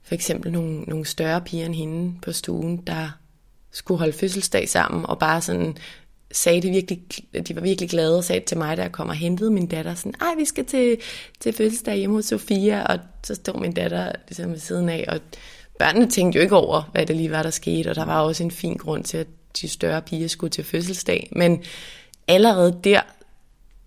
for 0.02 0.14
eksempel 0.14 0.52
nogle, 0.52 0.80
nogle 0.80 1.04
større 1.04 1.40
piger 1.40 1.66
end 1.66 1.74
hende 1.74 2.20
på 2.22 2.32
stuen, 2.32 2.76
der 2.76 3.10
skulle 3.74 3.98
holde 3.98 4.12
fødselsdag 4.12 4.68
sammen, 4.68 5.06
og 5.06 5.18
bare 5.18 5.40
sådan 5.40 5.76
sagde 6.32 6.62
det 6.62 6.70
virkelig, 6.72 7.02
de 7.48 7.54
var 7.56 7.60
virkelig 7.60 7.90
glade 7.90 8.18
og 8.18 8.24
sagde 8.24 8.44
til 8.46 8.58
mig, 8.58 8.76
da 8.76 8.82
jeg 8.82 8.92
kom 8.92 9.08
og 9.08 9.14
hentede 9.14 9.50
min 9.50 9.66
datter, 9.66 9.94
sådan, 9.94 10.14
ej, 10.20 10.34
vi 10.38 10.44
skal 10.44 10.64
til, 10.64 10.96
til 11.40 11.52
fødselsdag 11.52 11.96
hjemme 11.96 12.16
hos 12.16 12.24
Sofia, 12.24 12.82
og 12.82 12.98
så 13.24 13.34
stod 13.34 13.60
min 13.60 13.72
datter 13.72 14.12
ligesom 14.28 14.50
ved 14.50 14.58
siden 14.58 14.88
af, 14.88 15.04
og 15.08 15.20
børnene 15.78 16.10
tænkte 16.10 16.36
jo 16.36 16.42
ikke 16.42 16.56
over, 16.56 16.82
hvad 16.92 17.06
det 17.06 17.16
lige 17.16 17.30
var, 17.30 17.42
der 17.42 17.50
skete, 17.50 17.88
og 17.88 17.94
der 17.94 18.04
var 18.04 18.20
også 18.20 18.42
en 18.42 18.50
fin 18.50 18.76
grund 18.76 19.04
til, 19.04 19.18
at 19.18 19.26
de 19.60 19.68
større 19.68 20.02
piger 20.02 20.28
skulle 20.28 20.50
til 20.50 20.64
fødselsdag, 20.64 21.28
men 21.32 21.62
allerede 22.28 22.80
der 22.84 23.00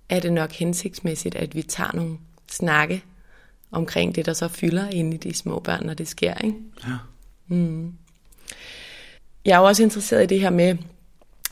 er 0.09 0.19
det 0.19 0.33
nok 0.33 0.51
hensigtsmæssigt, 0.51 1.35
at 1.35 1.55
vi 1.55 1.61
tager 1.61 1.91
nogle 1.93 2.17
snakke 2.51 3.03
omkring 3.71 4.15
det, 4.15 4.25
der 4.25 4.33
så 4.33 4.47
fylder 4.47 4.89
inde 4.89 5.15
i 5.15 5.17
de 5.17 5.33
små 5.33 5.59
børn, 5.59 5.85
når 5.85 5.93
det 5.93 6.07
sker, 6.07 6.33
ikke? 6.43 6.57
Ja. 6.87 6.93
Mm. 7.47 7.93
Jeg 9.47 9.55
er 9.55 9.59
jo 9.59 9.65
også 9.65 9.83
interesseret 9.83 10.23
i 10.23 10.25
det 10.25 10.39
her 10.39 10.49
med 10.49 10.77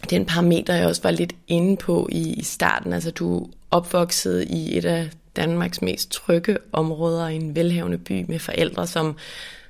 den 0.09 0.25
parameter, 0.25 0.73
jeg 0.73 0.87
også 0.87 1.01
var 1.01 1.11
lidt 1.11 1.35
inde 1.47 1.77
på 1.77 2.09
i, 2.11 2.33
i 2.33 2.43
starten. 2.43 2.93
Altså 2.93 3.11
du 3.11 3.43
er 3.43 3.47
opvokset 3.71 4.43
i 4.49 4.77
et 4.77 4.85
af 4.85 5.09
Danmarks 5.35 5.81
mest 5.81 6.11
trygge 6.11 6.57
områder 6.73 7.27
i 7.27 7.35
en 7.35 7.55
velhavende 7.55 7.97
by 7.97 8.25
med 8.27 8.39
forældre, 8.39 8.87
som, 8.87 9.15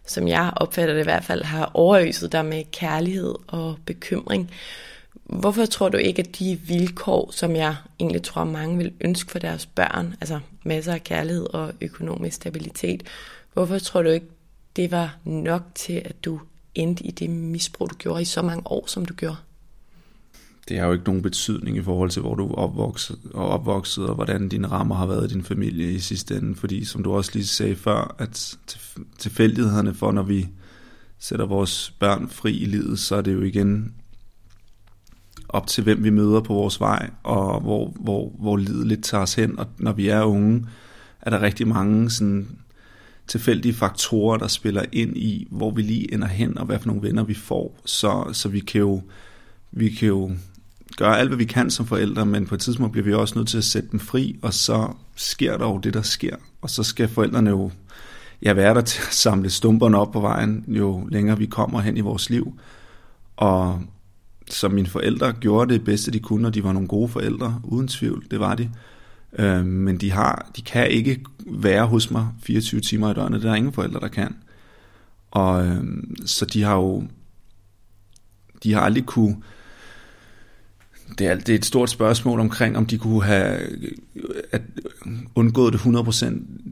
som 0.05 0.27
jeg 0.27 0.53
opfatter 0.55 0.93
det 0.93 1.01
i 1.01 1.03
hvert 1.03 1.23
fald, 1.23 1.43
har 1.43 1.71
overøset 1.73 2.31
dig 2.31 2.45
med 2.45 2.63
kærlighed 2.71 3.35
og 3.47 3.75
bekymring. 3.85 4.51
Hvorfor 5.23 5.65
tror 5.65 5.89
du 5.89 5.97
ikke, 5.97 6.19
at 6.19 6.39
de 6.39 6.59
vilkår, 6.67 7.31
som 7.31 7.55
jeg 7.55 7.75
egentlig 7.99 8.23
tror, 8.23 8.43
mange 8.43 8.77
vil 8.77 8.93
ønske 9.01 9.31
for 9.31 9.39
deres 9.39 9.65
børn, 9.65 10.15
altså 10.21 10.39
masser 10.63 10.93
af 10.93 11.03
kærlighed 11.03 11.47
og 11.53 11.71
økonomisk 11.81 12.35
stabilitet, 12.35 13.03
hvorfor 13.53 13.79
tror 13.79 14.01
du 14.01 14.09
ikke, 14.09 14.27
det 14.75 14.91
var 14.91 15.15
nok 15.23 15.61
til, 15.75 16.01
at 16.05 16.25
du 16.25 16.39
endte 16.75 17.05
i 17.05 17.11
det 17.11 17.29
misbrug, 17.29 17.89
du 17.89 17.95
gjorde 17.95 18.21
i 18.21 18.25
så 18.25 18.41
mange 18.41 18.63
år, 18.65 18.87
som 18.87 19.05
du 19.05 19.13
gjorde? 19.13 19.37
Det 20.69 20.79
har 20.79 20.85
jo 20.85 20.93
ikke 20.93 21.05
nogen 21.05 21.21
betydning 21.21 21.77
i 21.77 21.81
forhold 21.81 22.09
til, 22.09 22.21
hvor 22.21 22.35
du 22.35 22.47
er 22.47 22.55
opvokset 22.55 23.19
og, 23.33 23.49
opvokset, 23.49 24.05
og 24.05 24.15
hvordan 24.15 24.49
dine 24.49 24.67
rammer 24.67 24.95
har 24.95 25.05
været 25.05 25.31
i 25.31 25.33
din 25.33 25.43
familie 25.43 25.91
i 25.91 25.99
sidste 25.99 26.37
ende. 26.37 26.55
Fordi 26.55 26.85
som 26.85 27.03
du 27.03 27.13
også 27.13 27.31
lige 27.33 27.47
sagde 27.47 27.75
før, 27.75 28.15
at 28.19 28.57
tilfældighederne 29.17 29.93
for, 29.93 30.11
når 30.11 30.23
vi 30.23 30.47
sætter 31.19 31.45
vores 31.45 31.95
børn 31.99 32.29
fri 32.29 32.57
i 32.57 32.65
livet, 32.65 32.99
så 32.99 33.15
er 33.15 33.21
det 33.21 33.33
jo 33.33 33.41
igen 33.41 33.93
op 35.49 35.67
til, 35.67 35.83
hvem 35.83 36.03
vi 36.03 36.09
møder 36.09 36.41
på 36.41 36.53
vores 36.53 36.79
vej, 36.79 37.09
og 37.23 37.61
hvor, 37.61 37.93
hvor, 37.99 38.29
hvor 38.39 38.57
livet 38.57 38.87
lidt 38.87 39.03
tager 39.03 39.23
os 39.23 39.33
hen. 39.33 39.59
Og 39.59 39.67
når 39.77 39.93
vi 39.93 40.07
er 40.07 40.23
unge, 40.23 40.67
er 41.21 41.29
der 41.29 41.41
rigtig 41.41 41.67
mange 41.67 42.09
sådan, 42.09 42.47
tilfældige 43.27 43.73
faktorer, 43.73 44.37
der 44.37 44.47
spiller 44.47 44.83
ind 44.91 45.17
i, 45.17 45.47
hvor 45.51 45.71
vi 45.71 45.81
lige 45.81 46.13
ender 46.13 46.27
hen, 46.27 46.57
og 46.57 46.65
hvad 46.65 46.79
for 46.79 46.87
nogle 46.87 47.01
venner 47.01 47.23
vi 47.23 47.33
får. 47.33 47.79
Så, 47.85 48.29
så 48.33 48.49
vi 48.49 48.59
kan 48.59 48.81
jo, 48.81 49.01
vi 49.71 49.89
kan 49.89 50.07
jo 50.07 50.31
gøre 50.97 51.19
alt, 51.19 51.29
hvad 51.29 51.37
vi 51.37 51.45
kan 51.45 51.69
som 51.69 51.85
forældre, 51.85 52.25
men 52.25 52.45
på 52.45 52.55
et 52.55 52.61
tidspunkt 52.61 52.91
bliver 52.91 53.05
vi 53.05 53.13
også 53.13 53.35
nødt 53.35 53.47
til 53.47 53.57
at 53.57 53.63
sætte 53.63 53.89
dem 53.91 53.99
fri, 53.99 54.39
og 54.41 54.53
så 54.53 54.93
sker 55.15 55.57
der 55.57 55.65
jo 55.65 55.77
det, 55.77 55.93
der 55.93 56.01
sker. 56.01 56.35
Og 56.61 56.69
så 56.69 56.83
skal 56.83 57.07
forældrene 57.07 57.49
jo 57.49 57.71
ja, 58.41 58.53
være 58.53 58.73
der 58.73 58.81
til 58.81 59.01
at 59.07 59.13
samle 59.13 59.49
stumperne 59.49 59.97
op 59.97 60.11
på 60.11 60.19
vejen, 60.19 60.65
jo 60.67 61.07
længere 61.11 61.37
vi 61.37 61.45
kommer 61.45 61.81
hen 61.81 61.97
i 61.97 62.01
vores 62.01 62.29
liv. 62.29 62.59
Og 63.37 63.81
som 64.49 64.71
mine 64.71 64.87
forældre 64.87 65.33
gjorde 65.33 65.73
det 65.73 65.83
bedste, 65.83 66.11
de 66.11 66.19
kunne, 66.19 66.47
og 66.47 66.53
de 66.53 66.63
var 66.63 66.71
nogle 66.71 66.87
gode 66.87 67.09
forældre, 67.09 67.61
uden 67.63 67.87
tvivl, 67.87 68.25
det 68.31 68.39
var 68.39 68.55
de. 68.55 68.69
Øh, 69.39 69.65
men 69.65 69.97
de, 69.97 70.11
har, 70.11 70.51
de 70.55 70.61
kan 70.61 70.89
ikke 70.89 71.19
være 71.45 71.85
hos 71.85 72.11
mig 72.11 72.27
24 72.43 72.81
timer 72.81 73.11
i 73.11 73.13
døgnet, 73.13 73.41
det 73.41 73.47
er 73.47 73.49
der 73.49 73.57
ingen 73.57 73.73
forældre, 73.73 73.99
der 73.99 74.07
kan. 74.07 74.35
Og 75.31 75.65
øh, 75.65 75.83
så 76.25 76.45
de 76.45 76.63
har 76.63 76.75
jo 76.75 77.03
de 78.63 78.73
har 78.73 78.81
aldrig 78.81 79.05
kunne 79.05 79.35
det 81.19 81.27
er, 81.27 81.35
det 81.35 81.49
er 81.49 81.55
et 81.55 81.65
stort 81.65 81.89
spørgsmål 81.89 82.39
omkring, 82.39 82.77
om 82.77 82.85
de 82.85 82.97
kunne 82.97 83.23
have 83.23 83.59
at 84.51 84.61
undgået 85.35 85.73
det 85.73 85.79
100%, 85.79 86.25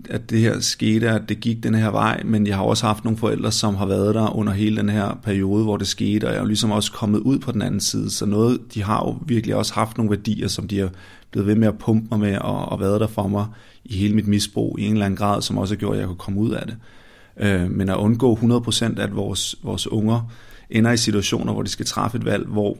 at 0.09 0.29
det 0.29 0.39
her 0.39 0.59
skete, 0.59 1.09
at 1.09 1.21
det 1.29 1.39
gik 1.39 1.63
den 1.63 1.75
her 1.75 1.91
vej, 1.91 2.21
men 2.25 2.47
jeg 2.47 2.55
har 2.55 2.63
også 2.63 2.85
haft 2.85 3.03
nogle 3.03 3.17
forældre, 3.17 3.51
som 3.51 3.75
har 3.75 3.85
været 3.85 4.15
der 4.15 4.35
under 4.35 4.53
hele 4.53 4.77
den 4.77 4.89
her 4.89 5.19
periode, 5.23 5.63
hvor 5.63 5.77
det 5.77 5.87
skete, 5.87 6.25
og 6.25 6.31
jeg 6.31 6.37
er 6.37 6.41
jo 6.41 6.47
ligesom 6.47 6.71
også 6.71 6.91
kommet 6.91 7.19
ud 7.19 7.39
på 7.39 7.51
den 7.51 7.61
anden 7.61 7.79
side, 7.79 8.09
så 8.09 8.25
noget, 8.25 8.59
de 8.73 8.83
har 8.83 9.05
jo 9.05 9.17
virkelig 9.25 9.55
også 9.55 9.73
haft 9.73 9.97
nogle 9.97 10.09
værdier, 10.09 10.47
som 10.47 10.67
de 10.67 10.79
har 10.79 10.89
blevet 11.31 11.47
ved 11.47 11.55
med 11.55 11.67
at 11.67 11.77
pumpe 11.77 12.07
mig 12.11 12.19
med, 12.19 12.37
og, 12.37 12.65
og 12.65 12.79
været 12.79 13.01
der 13.01 13.07
for 13.07 13.27
mig 13.27 13.45
i 13.85 13.95
hele 13.95 14.15
mit 14.15 14.27
misbrug 14.27 14.79
i 14.79 14.85
en 14.85 14.93
eller 14.93 15.05
anden 15.05 15.17
grad, 15.17 15.41
som 15.41 15.57
også 15.57 15.75
har 15.75 15.79
gjort, 15.79 15.93
at 15.93 15.99
jeg 15.99 16.07
kunne 16.07 16.17
komme 16.17 16.39
ud 16.39 16.51
af 16.51 16.65
det. 16.67 16.77
Øh, 17.39 17.71
men 17.71 17.89
at 17.89 17.95
undgå 17.95 18.35
100% 18.35 19.01
at 19.01 19.15
vores, 19.15 19.55
vores 19.63 19.87
unger 19.87 20.31
ender 20.69 20.91
i 20.91 20.97
situationer, 20.97 21.53
hvor 21.53 21.61
de 21.61 21.69
skal 21.69 21.85
træffe 21.85 22.17
et 22.17 22.25
valg, 22.25 22.47
hvor 22.47 22.77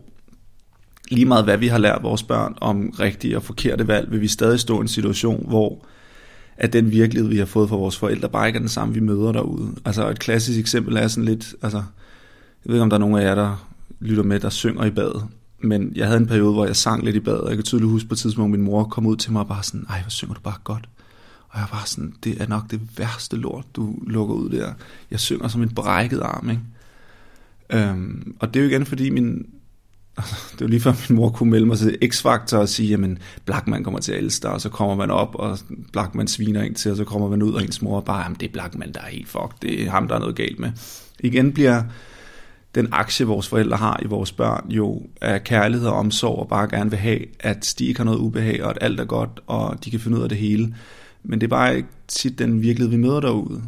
lige 1.12 1.26
meget 1.26 1.44
hvad 1.44 1.58
vi 1.58 1.68
har 1.68 1.78
lært 1.78 2.04
vores 2.04 2.24
børn 2.24 2.54
om 2.62 2.94
rigtige 3.00 3.38
og 3.38 3.44
forkerte 3.44 3.88
valg, 3.88 4.12
vil 4.12 4.22
vi 4.22 4.28
stadig 4.28 4.60
stå 4.60 4.78
i 4.78 4.82
en 4.82 4.88
situation, 4.88 5.46
hvor 5.48 5.86
at 6.58 6.74
den 6.74 6.92
virkelighed, 6.92 7.30
vi 7.30 7.38
har 7.38 7.46
fået 7.46 7.70
fra 7.70 7.76
vores 7.76 7.98
forældre, 7.98 8.30
bare 8.30 8.48
ikke 8.48 8.58
er 8.58 8.62
den 8.62 8.70
samme, 8.70 8.94
vi 8.94 9.00
møder 9.00 9.32
derude. 9.32 9.76
Altså 9.86 10.10
et 10.10 10.20
klassisk 10.20 10.60
eksempel 10.60 10.98
er 10.98 11.08
sådan 11.08 11.26
lidt, 11.26 11.56
altså, 11.62 11.78
jeg 11.78 11.86
ved 12.70 12.76
ikke, 12.76 12.84
om 12.84 12.90
der 12.90 12.98
er 12.98 13.00
nogen 13.00 13.16
af 13.16 13.24
jer, 13.24 13.36
der 13.36 13.68
lytter 14.00 14.24
med, 14.24 14.40
der 14.40 14.50
synger 14.50 14.86
i 14.86 14.92
badet, 14.92 15.26
men 15.60 15.92
jeg 15.96 16.08
havde 16.08 16.20
en 16.20 16.28
periode, 16.28 16.54
hvor 16.54 16.66
jeg 16.66 16.76
sang 16.76 17.04
lidt 17.04 17.16
i 17.16 17.20
badet, 17.20 17.42
og 17.42 17.50
jeg 17.50 17.58
kan 17.58 17.64
tydeligt 17.64 17.92
huske 17.92 18.10
på 18.10 18.14
et 18.14 18.20
tidspunkt, 18.20 18.52
min 18.52 18.62
mor 18.62 18.84
kom 18.84 19.06
ud 19.06 19.16
til 19.16 19.32
mig 19.32 19.42
og 19.42 19.48
bare 19.48 19.64
sådan, 19.64 19.86
ej, 19.90 20.02
hvor 20.02 20.10
synger 20.10 20.34
du 20.34 20.42
bare 20.42 20.58
godt. 20.64 20.90
Og 21.50 21.60
jeg 21.60 21.68
var 21.72 21.84
sådan, 21.86 22.14
det 22.24 22.42
er 22.42 22.48
nok 22.48 22.72
det 22.72 22.82
værste 22.98 23.36
lort, 23.36 23.66
du 23.76 23.96
lukker 24.08 24.36
ud 24.36 24.50
der. 24.50 24.74
Jeg 25.12 25.20
synger 25.20 25.48
som 25.48 25.64
en 25.64 25.70
brækket 25.70 26.20
arm, 26.20 26.50
ikke? 26.50 26.62
Øhm, 27.70 28.36
og 28.40 28.54
det 28.54 28.60
er 28.60 28.64
jo 28.64 28.70
igen, 28.70 28.86
fordi 28.86 29.10
min, 29.10 29.46
det 30.52 30.62
var 30.62 30.68
lige 30.68 30.80
før 30.80 30.94
min 31.10 31.16
mor 31.16 31.30
kunne 31.30 31.52
melde 31.52 31.66
mig 31.66 31.78
til 31.78 31.98
X-Factor 32.04 32.58
og 32.58 32.70
sige, 32.70 32.90
jamen 32.90 33.18
Blackman 33.46 33.84
kommer 33.84 34.00
til 34.00 34.12
at 34.12 34.18
elske 34.18 34.50
og 34.50 34.62
så 34.62 34.70
kommer 34.70 34.96
man 34.96 35.12
op, 35.12 35.36
og 35.36 35.60
Blackman 35.92 36.28
sviner 36.28 36.62
en 36.62 36.74
til, 36.74 36.92
og 36.92 36.98
så 36.98 37.04
kommer 37.04 37.30
man 37.30 37.42
ud, 37.42 37.54
og 37.54 37.64
ens 37.64 37.82
mor 37.82 38.02
bare, 38.02 38.22
jamen 38.22 38.38
det 38.40 38.48
er 38.48 38.52
Blackman, 38.52 38.94
der 38.94 39.02
er 39.02 39.10
helt 39.10 39.28
fucked, 39.28 39.58
det 39.62 39.84
er 39.84 39.90
ham, 39.90 40.08
der 40.08 40.16
er 40.16 40.20
noget 40.20 40.36
galt 40.36 40.60
med. 40.60 40.72
Igen 41.20 41.54
bliver 41.54 41.84
den 42.76 42.88
aktie, 42.92 43.26
vores 43.26 43.48
forældre 43.48 43.78
har 43.78 44.00
i 44.04 44.08
vores 44.08 44.32
børn, 44.32 44.70
jo 44.70 45.02
af 45.22 45.44
kærlighed 45.44 45.88
og 45.88 45.96
omsorg, 45.96 46.40
og 46.40 46.48
bare 46.48 46.68
gerne 46.68 46.90
vil 46.90 47.00
have, 47.00 47.20
at 47.40 47.76
de 47.80 47.86
ikke 47.86 48.00
har 48.00 48.06
noget 48.06 48.20
ubehag, 48.20 48.64
og 48.64 48.70
at 48.70 48.78
alt 48.82 49.00
er 49.00 49.06
godt, 49.06 49.40
og 49.48 49.86
de 49.86 49.92
kan 49.92 50.00
finde 50.00 50.18
ud 50.18 50.24
af 50.24 50.30
det 50.30 50.38
hele. 50.38 50.76
Men 51.24 51.42
det 51.42 51.48
er 51.48 51.50
bare 51.50 51.76
ikke 51.76 51.90
tit 52.08 52.40
den 52.40 52.62
virkelighed, 52.62 52.90
vi 52.90 52.98
møder 52.98 53.20
derude. 53.20 53.64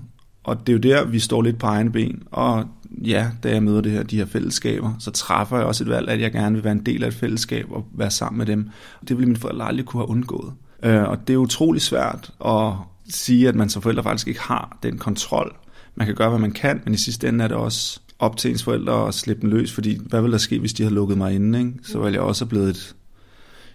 Og 0.45 0.67
det 0.67 0.73
er 0.73 0.77
jo 0.77 0.95
der, 0.95 1.05
vi 1.05 1.19
står 1.19 1.41
lidt 1.41 1.59
på 1.59 1.67
egen 1.67 1.91
ben. 1.91 2.23
Og 2.31 2.65
ja, 2.91 3.27
da 3.43 3.49
jeg 3.49 3.63
møder 3.63 3.81
det 3.81 3.91
her, 3.91 4.03
de 4.03 4.17
her 4.17 4.25
fællesskaber, 4.25 4.93
så 4.99 5.11
træffer 5.11 5.57
jeg 5.57 5.65
også 5.65 5.83
et 5.83 5.89
valg, 5.89 6.09
at 6.09 6.21
jeg 6.21 6.31
gerne 6.31 6.55
vil 6.55 6.63
være 6.63 6.73
en 6.73 6.85
del 6.85 7.03
af 7.03 7.07
et 7.07 7.13
fællesskab 7.13 7.71
og 7.71 7.85
være 7.93 8.11
sammen 8.11 8.37
med 8.37 8.45
dem. 8.45 8.69
Og 9.01 9.09
det 9.09 9.17
ville 9.17 9.27
mine 9.27 9.39
forældre 9.39 9.67
aldrig 9.67 9.85
kunne 9.85 10.01
have 10.03 10.09
undgået. 10.09 10.53
Øh, 10.83 11.03
og 11.03 11.27
det 11.27 11.33
er 11.33 11.37
utrolig 11.37 11.81
svært 11.81 12.31
at 12.45 12.73
sige, 13.09 13.47
at 13.47 13.55
man 13.55 13.69
som 13.69 13.81
forældre 13.81 14.03
faktisk 14.03 14.27
ikke 14.27 14.41
har 14.41 14.77
den 14.83 14.97
kontrol. 14.97 15.55
Man 15.95 16.07
kan 16.07 16.15
gøre, 16.15 16.29
hvad 16.29 16.39
man 16.39 16.51
kan, 16.51 16.81
men 16.83 16.93
i 16.93 16.97
sidste 16.97 17.27
ende 17.27 17.43
er 17.43 17.47
det 17.47 17.57
også 17.57 17.99
op 18.19 18.37
til 18.37 18.51
ens 18.51 18.63
forældre 18.63 19.07
at 19.07 19.13
slippe 19.13 19.41
dem 19.41 19.49
løs, 19.49 19.71
fordi 19.73 19.99
hvad 20.05 20.21
ville 20.21 20.31
der 20.31 20.37
ske, 20.37 20.59
hvis 20.59 20.73
de 20.73 20.83
havde 20.83 20.95
lukket 20.95 21.17
mig 21.17 21.35
inde? 21.35 21.59
Ikke? 21.59 21.73
Så 21.83 21.99
ville 21.99 22.13
jeg 22.13 22.21
også 22.21 22.45
have 22.45 22.49
blevet 22.49 22.69
et, 22.69 22.95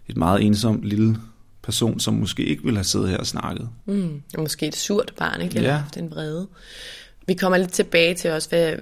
et 0.09 0.17
meget 0.17 0.47
ensomt 0.47 0.85
lille 0.85 1.17
person, 1.63 2.01
som 2.01 2.15
måske 2.15 2.45
ikke 2.45 2.63
ville 2.63 2.79
have 2.79 2.85
siddet 2.85 3.09
her 3.09 3.17
og 3.17 3.27
snakket. 3.27 3.69
Mm, 3.85 4.23
og 4.35 4.43
måske 4.43 4.67
et 4.67 4.77
surt 4.77 5.13
barn, 5.17 5.41
ikke? 5.41 5.57
Eller 5.57 5.75
ja. 5.75 5.83
den 5.95 6.11
vrede. 6.11 6.49
Vi 7.27 7.35
kommer 7.35 7.59
lidt 7.59 7.73
tilbage 7.73 8.15
til 8.15 8.31
også, 8.31 8.49
hvad, 8.49 8.77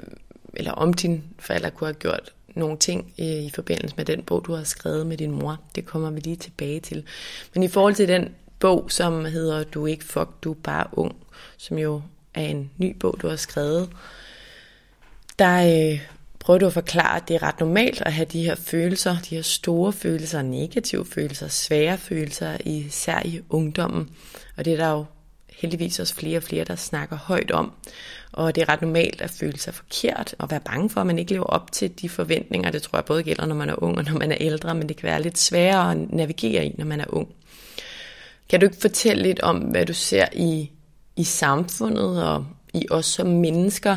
eller 0.55 0.73
om 0.73 0.93
dine 0.93 1.23
forældre 1.39 1.71
kunne 1.71 1.89
have 1.89 1.95
gjort 1.95 2.33
nogle 2.55 2.77
ting 2.79 3.13
i, 3.17 3.39
i 3.39 3.51
forbindelse 3.55 3.97
med 3.97 4.05
den 4.05 4.23
bog, 4.23 4.45
du 4.47 4.55
har 4.55 4.65
skrevet 4.65 5.07
med 5.07 5.17
din 5.17 5.31
mor. 5.31 5.61
Det 5.75 5.87
kommer 5.87 6.11
vi 6.11 6.21
lige 6.21 6.37
tilbage 6.37 6.81
til. 6.81 7.05
Men 7.55 7.63
i 7.63 7.69
forhold 7.69 7.95
til 7.95 8.09
den 8.09 8.29
bog, 8.59 8.87
som 8.91 9.25
hedder 9.25 9.65
Du 9.65 9.85
er 9.85 9.87
ikke 9.87 10.05
fuck, 10.05 10.29
du 10.43 10.51
er 10.51 10.57
bare 10.63 10.87
ung, 10.93 11.17
som 11.57 11.79
jo 11.79 12.03
er 12.35 12.43
en 12.43 12.71
ny 12.77 12.97
bog, 12.97 13.19
du 13.23 13.29
har 13.29 13.37
skrevet, 13.37 13.91
der 15.39 15.91
øh, 15.93 16.01
prøver 16.49 16.59
du 16.59 16.67
at 16.67 16.73
forklare, 16.73 17.17
at 17.17 17.29
det 17.29 17.35
er 17.35 17.43
ret 17.43 17.61
normalt 17.61 18.03
at 18.03 18.13
have 18.13 18.27
de 18.27 18.45
her 18.45 18.55
følelser, 18.55 19.17
de 19.31 19.35
her 19.35 19.43
store 19.43 19.93
følelser, 19.93 20.43
negative 20.43 21.07
følelser, 21.07 21.49
svære 21.49 21.99
følelser, 21.99 22.57
især 22.65 23.23
i 23.25 23.41
ungdommen. 23.51 24.11
Og 24.57 24.65
det 24.65 24.73
er 24.73 24.77
der 24.77 24.91
jo 24.91 25.05
heldigvis 25.49 25.99
også 25.99 26.15
flere 26.15 26.37
og 26.37 26.43
flere, 26.43 26.65
der 26.65 26.77
snakker 26.77 27.17
højt 27.17 27.51
om. 27.51 27.73
Og 28.33 28.55
det 28.55 28.63
er 28.63 28.69
ret 28.69 28.83
normalt 28.83 29.21
at 29.21 29.31
føle 29.31 29.59
sig 29.59 29.75
forkert 29.75 30.35
og 30.39 30.51
være 30.51 30.61
bange 30.61 30.91
for, 30.91 31.01
at 31.01 31.07
man 31.07 31.19
ikke 31.19 31.33
lever 31.33 31.45
op 31.45 31.73
til 31.73 32.01
de 32.01 32.09
forventninger. 32.09 32.71
Det 32.71 32.83
tror 32.83 32.99
jeg 32.99 33.05
både 33.05 33.23
gælder, 33.23 33.47
når 33.47 33.55
man 33.55 33.71
er 33.71 33.83
ung 33.83 33.99
og 33.99 34.05
når 34.05 34.19
man 34.19 34.33
er 34.33 34.39
ældre, 34.41 34.75
men 34.75 34.89
det 34.89 34.97
kan 34.97 35.07
være 35.07 35.23
lidt 35.23 35.39
sværere 35.39 35.91
at 35.91 35.99
navigere 36.11 36.67
i, 36.67 36.75
når 36.79 36.85
man 36.85 37.01
er 37.01 37.07
ung. 37.09 37.29
Kan 38.49 38.61
du 38.61 38.67
ikke 38.67 38.81
fortælle 38.81 39.23
lidt 39.23 39.41
om, 39.41 39.57
hvad 39.57 39.87
du 39.87 39.95
ser 39.95 40.27
i, 40.33 40.71
i 41.17 41.25
samfundet 41.25 42.25
og 42.25 42.47
i 42.75 42.87
os 42.91 43.07
som 43.07 43.27
mennesker, 43.27 43.97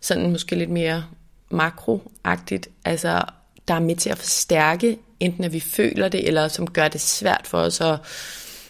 sådan 0.00 0.30
måske 0.30 0.56
lidt 0.56 0.70
mere 0.70 1.04
makroagtigt, 1.50 2.68
altså 2.84 3.22
der 3.68 3.74
er 3.74 3.80
med 3.80 3.96
til 3.96 4.10
at 4.10 4.18
forstærke, 4.18 4.98
enten 5.20 5.44
at 5.44 5.52
vi 5.52 5.60
føler 5.60 6.08
det, 6.08 6.28
eller 6.28 6.48
som 6.48 6.70
gør 6.70 6.88
det 6.88 7.00
svært 7.00 7.46
for 7.46 7.58
os 7.58 7.80
at, 7.80 8.00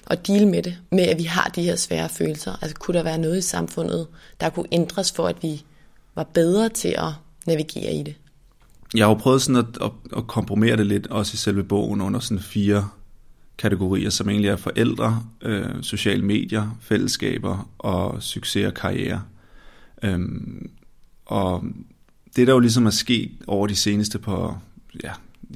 at 0.06 0.26
deal 0.26 0.48
med 0.48 0.62
det, 0.62 0.78
med 0.92 1.04
at 1.04 1.18
vi 1.18 1.22
har 1.22 1.50
de 1.54 1.62
her 1.62 1.76
svære 1.76 2.08
følelser. 2.08 2.52
Altså 2.62 2.76
kunne 2.76 2.96
der 2.98 3.02
være 3.02 3.18
noget 3.18 3.38
i 3.38 3.42
samfundet, 3.42 4.06
der 4.40 4.50
kunne 4.50 4.66
ændres 4.72 5.12
for, 5.12 5.26
at 5.26 5.42
vi 5.42 5.62
var 6.14 6.24
bedre 6.24 6.68
til 6.68 6.94
at 6.98 7.12
navigere 7.46 7.92
i 7.92 8.02
det? 8.02 8.14
Jeg 8.94 9.04
har 9.04 9.10
jo 9.10 9.14
prøvet 9.14 9.42
sådan 9.42 9.56
at, 9.56 9.82
at, 9.82 9.90
at 10.16 10.26
komprimere 10.26 10.76
det 10.76 10.86
lidt, 10.86 11.06
også 11.06 11.34
i 11.34 11.36
selve 11.36 11.64
bogen, 11.64 12.00
under 12.00 12.20
sådan 12.20 12.42
fire 12.42 12.88
kategorier, 13.58 14.10
som 14.10 14.28
egentlig 14.28 14.50
er 14.50 14.56
forældre, 14.56 15.22
øh, 15.42 15.82
sociale 15.82 16.22
medier, 16.24 16.78
fællesskaber 16.80 17.70
og 17.78 18.22
succes 18.22 18.66
og 18.66 18.74
karriere. 18.74 19.22
Øhm, 20.02 20.70
og 21.26 21.64
det, 22.36 22.46
der 22.46 22.52
jo 22.52 22.58
ligesom 22.58 22.86
er 22.86 22.90
sket 22.90 23.30
over 23.46 23.66
de 23.66 23.76
seneste 23.76 24.18
på, 24.18 24.56
ja, 25.04 25.10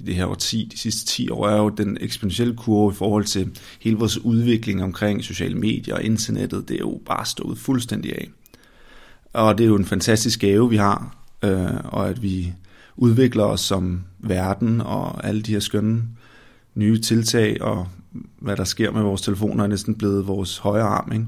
det 0.07 0.15
her 0.15 0.35
10, 0.35 0.69
de 0.73 0.79
sidste 0.79 1.07
10 1.07 1.29
år, 1.31 1.49
er 1.49 1.57
jo 1.57 1.69
den 1.69 1.99
eksponentielle 2.01 2.57
kurve 2.57 2.93
i 2.93 2.97
forhold 2.97 3.25
til 3.25 3.59
hele 3.81 3.97
vores 3.97 4.19
udvikling 4.19 4.83
omkring 4.83 5.25
sociale 5.25 5.55
medier 5.55 5.95
og 5.95 6.03
internettet. 6.03 6.69
Det 6.69 6.75
er 6.75 6.79
jo 6.79 7.01
bare 7.07 7.27
stået 7.27 7.59
fuldstændig 7.59 8.13
af. 8.13 8.31
Og 9.33 9.59
det 9.59 9.65
er 9.65 9.69
jo 9.69 9.77
en 9.77 9.85
fantastisk 9.85 10.41
gave, 10.41 10.71
vi 10.71 10.77
har, 10.77 11.17
øh, 11.45 11.85
og 11.85 12.09
at 12.09 12.23
vi 12.23 12.53
udvikler 12.97 13.45
os 13.45 13.61
som 13.61 14.05
verden 14.19 14.81
og 14.81 15.27
alle 15.27 15.43
de 15.43 15.53
her 15.53 15.61
skønne 15.61 16.03
nye 16.75 17.01
tiltag 17.01 17.63
og 17.63 17.89
hvad 18.39 18.57
der 18.57 18.65
sker 18.65 18.91
med 18.91 19.03
vores 19.03 19.23
telefoner 19.23 19.65
er 19.65 19.69
næsten 19.69 19.95
blevet 19.95 20.27
vores 20.27 20.59
højre 20.59 20.87
arm. 20.87 21.13
Ikke? 21.13 21.27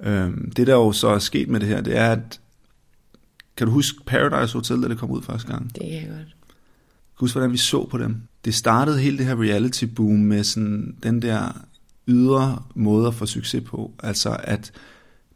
Øh, 0.00 0.30
det 0.56 0.66
der 0.66 0.74
jo 0.74 0.92
så 0.92 1.08
er 1.08 1.18
sket 1.18 1.48
med 1.48 1.60
det 1.60 1.68
her, 1.68 1.80
det 1.80 1.96
er, 1.96 2.12
at 2.12 2.40
kan 3.60 3.66
du 3.66 3.72
huske 3.72 4.04
Paradise 4.06 4.54
Hotel, 4.54 4.82
da 4.82 4.88
det 4.88 4.98
kom 4.98 5.10
ud 5.10 5.22
første 5.22 5.48
gang? 5.48 5.74
Det 5.74 5.82
kan 5.82 5.92
jeg 5.92 6.08
godt. 6.08 6.18
Kan 6.18 7.16
du 7.18 7.20
huske, 7.20 7.34
hvordan 7.34 7.52
vi 7.52 7.56
så 7.56 7.86
på 7.86 7.98
dem? 7.98 8.22
Det 8.44 8.54
startede 8.54 9.00
hele 9.00 9.18
det 9.18 9.26
her 9.26 9.42
reality 9.42 9.84
boom 9.84 10.18
med 10.18 10.44
sådan 10.44 10.96
den 11.02 11.22
der 11.22 11.66
ydre 12.08 12.62
måde 12.74 13.08
at 13.08 13.14
få 13.14 13.26
succes 13.26 13.62
på. 13.66 13.92
Altså 14.02 14.36
at 14.44 14.72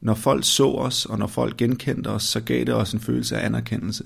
når 0.01 0.15
folk 0.15 0.45
så 0.45 0.71
os, 0.71 1.07
og 1.07 1.19
når 1.19 1.27
folk 1.27 1.57
genkendte 1.57 2.09
os, 2.09 2.23
så 2.23 2.41
gav 2.41 2.65
det 2.65 2.75
os 2.75 2.93
en 2.93 3.01
følelse 3.01 3.37
af 3.37 3.47
anerkendelse. 3.47 4.05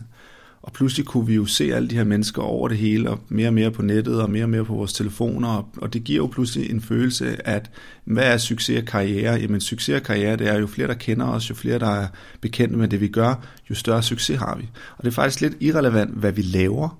Og 0.68 0.74
pludselig 0.74 1.06
kunne 1.06 1.26
vi 1.26 1.34
jo 1.34 1.46
se 1.46 1.74
alle 1.74 1.88
de 1.88 1.94
her 1.96 2.04
mennesker 2.04 2.42
over 2.42 2.68
det 2.68 2.78
hele, 2.78 3.10
og 3.10 3.20
mere 3.28 3.48
og 3.48 3.54
mere 3.54 3.70
på 3.70 3.82
nettet, 3.82 4.22
og 4.22 4.30
mere 4.30 4.44
og 4.44 4.50
mere 4.50 4.64
på 4.64 4.74
vores 4.74 4.92
telefoner, 4.92 5.70
og 5.76 5.92
det 5.92 6.04
giver 6.04 6.16
jo 6.16 6.26
pludselig 6.26 6.70
en 6.70 6.80
følelse, 6.80 7.48
at 7.48 7.70
hvad 8.04 8.32
er 8.32 8.36
succes 8.36 8.78
og 8.78 8.84
karriere? 8.84 9.34
Jamen 9.34 9.60
succes 9.60 9.96
og 9.96 10.02
karriere, 10.02 10.36
det 10.36 10.48
er 10.48 10.58
jo 10.58 10.66
flere, 10.66 10.88
der 10.88 10.94
kender 10.94 11.26
os, 11.26 11.50
jo 11.50 11.54
flere, 11.54 11.78
der 11.78 11.90
er 11.90 12.06
bekendte 12.40 12.76
med 12.76 12.88
det, 12.88 13.00
vi 13.00 13.08
gør, 13.08 13.46
jo 13.70 13.74
større 13.74 14.02
succes 14.02 14.38
har 14.38 14.56
vi. 14.56 14.68
Og 14.96 15.04
det 15.04 15.10
er 15.10 15.14
faktisk 15.14 15.40
lidt 15.40 15.56
irrelevant, 15.60 16.14
hvad 16.14 16.32
vi 16.32 16.42
laver. 16.42 16.98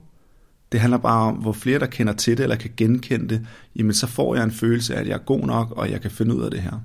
Det 0.73 0.81
handler 0.81 0.99
bare 0.99 1.29
om, 1.29 1.35
hvor 1.35 1.53
flere, 1.53 1.79
der 1.79 1.87
kender 1.87 2.13
til 2.13 2.37
det, 2.37 2.43
eller 2.43 2.57
kan 2.57 2.71
genkende 2.77 3.29
det, 3.29 3.47
jamen 3.77 3.95
så 3.95 4.07
får 4.07 4.35
jeg 4.35 4.45
en 4.45 4.53
følelse 4.53 4.95
af, 4.95 5.01
at 5.01 5.07
jeg 5.07 5.15
er 5.15 5.25
god 5.25 5.47
nok, 5.47 5.71
og 5.71 5.91
jeg 5.91 6.01
kan 6.01 6.11
finde 6.11 6.37
ud 6.37 6.43
af 6.43 6.51
det 6.51 6.61
her. 6.61 6.81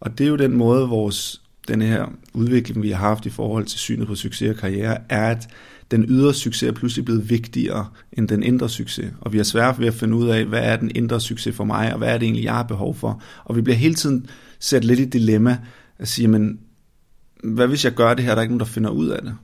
Og 0.00 0.18
det 0.18 0.24
er 0.24 0.28
jo 0.30 0.36
den 0.36 0.56
måde, 0.56 0.88
vores, 0.88 1.42
den 1.68 1.82
her 1.82 2.06
udvikling, 2.34 2.82
vi 2.82 2.90
har 2.90 3.08
haft 3.08 3.26
i 3.26 3.30
forhold 3.30 3.64
til 3.64 3.78
synet 3.78 4.06
på 4.06 4.14
succes 4.14 4.50
og 4.50 4.56
karriere, 4.56 4.98
er, 5.08 5.30
at 5.30 5.48
den 5.92 6.04
ydre 6.08 6.34
succes 6.34 6.68
er 6.68 6.72
pludselig 6.72 7.04
blevet 7.04 7.30
vigtigere 7.30 7.86
end 8.12 8.28
den 8.28 8.42
indre 8.42 8.68
succes. 8.68 9.12
Og 9.20 9.32
vi 9.32 9.36
har 9.36 9.44
svært 9.44 9.80
ved 9.80 9.86
at 9.86 9.94
finde 9.94 10.16
ud 10.16 10.28
af, 10.28 10.44
hvad 10.44 10.62
er 10.62 10.76
den 10.76 10.90
indre 10.94 11.20
succes 11.20 11.56
for 11.56 11.64
mig, 11.64 11.92
og 11.92 11.98
hvad 11.98 12.08
er 12.08 12.18
det 12.18 12.26
egentlig, 12.26 12.44
jeg 12.44 12.54
har 12.54 12.62
behov 12.62 12.94
for. 12.94 13.22
Og 13.44 13.56
vi 13.56 13.60
bliver 13.62 13.76
hele 13.76 13.94
tiden 13.94 14.26
sat 14.60 14.84
lidt 14.84 15.00
i 15.00 15.04
dilemma 15.04 15.58
at 15.98 16.08
sige, 16.08 16.28
men 16.28 16.58
hvad 17.44 17.66
hvis 17.66 17.84
jeg 17.84 17.92
gør 17.92 18.14
det 18.14 18.24
her, 18.24 18.30
der 18.30 18.36
er 18.36 18.42
ikke 18.42 18.52
nogen, 18.52 18.60
der 18.60 18.72
finder 18.72 18.90
ud 18.90 19.08
af 19.08 19.22
det? 19.22 19.34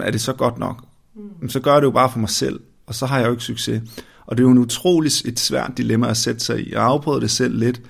Er 0.00 0.10
det 0.10 0.20
så 0.20 0.32
godt 0.32 0.58
nok? 0.58 0.84
Mm. 1.40 1.48
Så 1.48 1.60
gør 1.60 1.72
jeg 1.72 1.82
det 1.82 1.86
jo 1.86 1.90
bare 1.90 2.10
for 2.10 2.18
mig 2.18 2.28
selv, 2.28 2.60
og 2.86 2.94
så 2.94 3.06
har 3.06 3.18
jeg 3.18 3.26
jo 3.26 3.30
ikke 3.30 3.44
succes. 3.44 3.82
Og 4.26 4.36
det 4.36 4.42
er 4.42 4.46
jo 4.46 4.52
en 4.52 4.58
utrolig 4.58 5.12
et 5.24 5.40
svært 5.40 5.72
dilemma 5.76 6.10
at 6.10 6.16
sætte 6.16 6.40
sig 6.40 6.66
i. 6.66 6.72
Jeg 6.72 6.82
afprøvede 6.82 7.20
det 7.20 7.30
selv 7.30 7.58
lidt, 7.58 7.82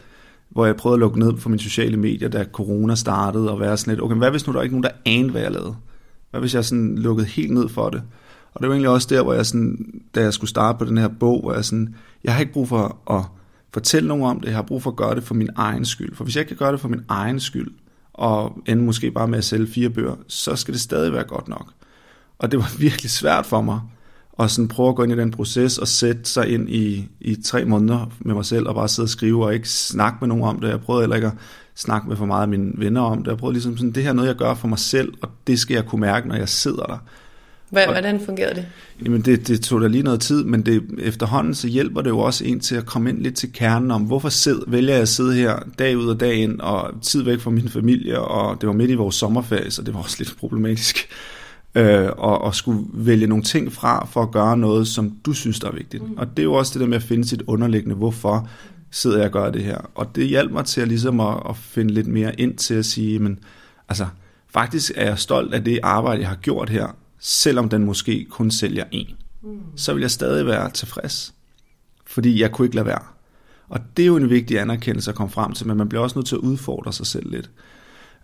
hvor 0.48 0.66
jeg 0.66 0.76
prøvede 0.76 0.96
at 0.96 1.00
lukke 1.00 1.18
ned 1.18 1.36
for 1.38 1.48
mine 1.48 1.60
sociale 1.60 1.96
medier, 1.96 2.28
da 2.28 2.44
corona 2.52 2.94
startede, 2.94 3.50
og 3.50 3.60
være 3.60 3.76
sådan 3.76 3.92
lidt, 3.92 4.02
okay, 4.02 4.16
hvad 4.16 4.30
hvis 4.30 4.46
nu 4.46 4.52
der 4.52 4.58
er 4.58 4.62
ikke 4.62 4.74
nogen, 4.74 4.82
der 4.82 5.12
anede, 5.12 5.30
hvad 5.30 5.42
jeg 5.42 5.52
lavede? 5.52 5.76
Hvad 6.30 6.40
hvis 6.40 6.54
jeg 6.54 6.64
sådan 6.64 6.98
lukkede 6.98 7.26
helt 7.26 7.54
ned 7.54 7.68
for 7.68 7.90
det? 7.90 8.02
Og 8.54 8.60
det 8.60 8.68
var 8.68 8.74
egentlig 8.74 8.90
også 8.90 9.08
der, 9.10 9.22
hvor 9.22 9.34
jeg 9.34 9.46
sådan, 9.46 10.02
da 10.14 10.20
jeg 10.20 10.34
skulle 10.34 10.50
starte 10.50 10.78
på 10.78 10.84
den 10.84 10.98
her 10.98 11.08
bog, 11.08 11.40
hvor 11.40 11.54
jeg 11.54 11.64
sådan, 11.64 11.94
jeg 12.24 12.32
har 12.32 12.40
ikke 12.40 12.52
brug 12.52 12.68
for 12.68 12.98
at 13.10 13.24
fortælle 13.72 14.08
nogen 14.08 14.24
om 14.24 14.40
det, 14.40 14.48
jeg 14.48 14.56
har 14.56 14.62
brug 14.62 14.82
for 14.82 14.90
at 14.90 14.96
gøre 14.96 15.14
det 15.14 15.24
for 15.24 15.34
min 15.34 15.50
egen 15.56 15.84
skyld. 15.84 16.14
For 16.14 16.24
hvis 16.24 16.36
jeg 16.36 16.46
kan 16.46 16.56
gøre 16.56 16.72
det 16.72 16.80
for 16.80 16.88
min 16.88 17.02
egen 17.08 17.40
skyld, 17.40 17.70
og 18.12 18.58
ende 18.66 18.82
måske 18.82 19.10
bare 19.10 19.28
med 19.28 19.38
at 19.38 19.44
sælge 19.44 19.66
fire 19.66 19.90
bøger, 19.90 20.16
så 20.28 20.56
skal 20.56 20.74
det 20.74 20.80
stadig 20.80 21.12
være 21.12 21.24
godt 21.24 21.48
nok. 21.48 21.72
Og 22.38 22.50
det 22.50 22.58
var 22.58 22.72
virkelig 22.86 23.10
svært 23.10 23.46
for 23.46 23.60
mig 23.60 23.80
og 24.38 24.50
sådan 24.50 24.68
prøve 24.68 24.88
at 24.88 24.94
gå 24.94 25.02
ind 25.02 25.12
i 25.12 25.16
den 25.16 25.30
proces 25.30 25.78
og 25.78 25.88
sætte 25.88 26.24
sig 26.24 26.48
ind 26.48 26.70
i, 26.70 27.08
i 27.20 27.34
tre 27.34 27.64
måneder 27.64 28.10
med 28.20 28.34
mig 28.34 28.44
selv 28.44 28.68
og 28.68 28.74
bare 28.74 28.88
sidde 28.88 29.06
og 29.06 29.10
skrive 29.10 29.44
og 29.44 29.54
ikke 29.54 29.68
snakke 29.68 30.18
med 30.20 30.28
nogen 30.28 30.44
om 30.44 30.60
det. 30.60 30.68
Jeg 30.68 30.80
prøvede 30.80 31.02
heller 31.02 31.16
ikke 31.16 31.28
at 31.28 31.34
snakke 31.78 32.08
med 32.08 32.16
for 32.16 32.26
meget 32.26 32.42
af 32.42 32.48
mine 32.48 32.72
venner 32.74 33.00
om 33.00 33.22
det. 33.22 33.30
Jeg 33.30 33.38
prøvede 33.38 33.54
ligesom 33.54 33.76
sådan, 33.76 33.92
det 33.92 34.02
her 34.02 34.10
er 34.10 34.14
noget, 34.14 34.28
jeg 34.28 34.36
gør 34.36 34.54
for 34.54 34.68
mig 34.68 34.78
selv, 34.78 35.12
og 35.22 35.28
det 35.46 35.58
skal 35.58 35.74
jeg 35.74 35.86
kunne 35.86 36.00
mærke, 36.00 36.28
når 36.28 36.36
jeg 36.36 36.48
sidder 36.48 36.82
der. 36.82 36.98
Hvordan 37.70 38.20
fungerede 38.20 38.54
det? 38.54 38.66
Jamen 39.04 39.20
det, 39.20 39.48
det 39.48 39.60
tog 39.60 39.80
da 39.80 39.86
lige 39.86 40.02
noget 40.02 40.20
tid, 40.20 40.44
men 40.44 40.66
det, 40.66 40.82
efterhånden 40.98 41.54
så 41.54 41.68
hjælper 41.68 42.02
det 42.02 42.10
jo 42.10 42.18
også 42.18 42.44
en 42.44 42.60
til 42.60 42.76
at 42.76 42.86
komme 42.86 43.10
ind 43.10 43.18
lidt 43.18 43.34
til 43.34 43.52
kernen 43.52 43.90
om, 43.90 44.02
hvorfor 44.02 44.28
sid, 44.28 44.58
vælger 44.66 44.92
jeg 44.92 45.02
at 45.02 45.08
sidde 45.08 45.34
her 45.34 45.58
dag 45.78 45.98
ud 45.98 46.08
og 46.08 46.20
dag 46.20 46.34
ind, 46.34 46.60
og 46.60 46.94
tid 47.02 47.22
væk 47.22 47.40
fra 47.40 47.50
min 47.50 47.68
familie, 47.68 48.20
og 48.20 48.60
det 48.60 48.66
var 48.66 48.72
midt 48.72 48.90
i 48.90 48.94
vores 48.94 49.14
sommerferie, 49.14 49.70
så 49.70 49.82
det 49.82 49.94
var 49.94 50.00
også 50.00 50.16
lidt 50.18 50.36
problematisk 50.38 51.08
øh, 51.74 52.08
og, 52.18 52.40
og 52.40 52.54
skulle 52.54 52.84
vælge 52.92 53.26
nogle 53.26 53.44
ting 53.44 53.72
fra 53.72 54.06
for 54.06 54.22
at 54.22 54.30
gøre 54.30 54.56
noget, 54.56 54.88
som 54.88 55.12
du 55.26 55.32
synes, 55.32 55.60
der 55.60 55.68
er 55.68 55.74
vigtigt. 55.74 56.02
Mm. 56.02 56.14
Og 56.16 56.26
det 56.36 56.38
er 56.38 56.44
jo 56.44 56.54
også 56.54 56.72
det 56.74 56.80
der 56.80 56.86
med 56.86 56.96
at 56.96 57.02
finde 57.02 57.28
sit 57.28 57.42
underliggende, 57.46 57.96
hvorfor 57.96 58.48
sidder 58.90 59.16
jeg 59.16 59.26
og 59.26 59.32
gør 59.32 59.50
det 59.50 59.64
her. 59.64 59.78
Og 59.94 60.14
det 60.14 60.28
hjalp 60.28 60.52
mig 60.52 60.64
til 60.64 60.80
at, 60.80 60.88
ligesom 60.88 61.20
at, 61.20 61.42
at 61.48 61.56
finde 61.56 61.94
lidt 61.94 62.06
mere 62.06 62.40
ind 62.40 62.56
til 62.56 62.74
at 62.74 62.84
sige, 62.86 63.18
men 63.18 63.38
altså, 63.88 64.06
faktisk 64.48 64.92
er 64.94 65.04
jeg 65.04 65.18
stolt 65.18 65.54
af 65.54 65.64
det 65.64 65.80
arbejde, 65.82 66.20
jeg 66.20 66.28
har 66.28 66.36
gjort 66.36 66.70
her, 66.70 66.96
selvom 67.18 67.68
den 67.68 67.84
måske 67.84 68.26
kun 68.30 68.50
sælger 68.50 68.84
en. 68.90 69.06
Mm. 69.42 69.58
Så 69.76 69.94
vil 69.94 70.00
jeg 70.00 70.10
stadig 70.10 70.46
være 70.46 70.70
tilfreds, 70.70 71.34
fordi 72.06 72.40
jeg 72.40 72.52
kunne 72.52 72.66
ikke 72.66 72.76
lade 72.76 72.86
være. 72.86 73.02
Og 73.68 73.80
det 73.96 74.02
er 74.02 74.06
jo 74.06 74.16
en 74.16 74.30
vigtig 74.30 74.60
anerkendelse 74.60 75.10
at 75.10 75.14
komme 75.14 75.30
frem 75.30 75.52
til, 75.52 75.66
men 75.66 75.76
man 75.76 75.88
bliver 75.88 76.02
også 76.02 76.18
nødt 76.18 76.26
til 76.26 76.34
at 76.34 76.40
udfordre 76.40 76.92
sig 76.92 77.06
selv 77.06 77.30
lidt. 77.30 77.50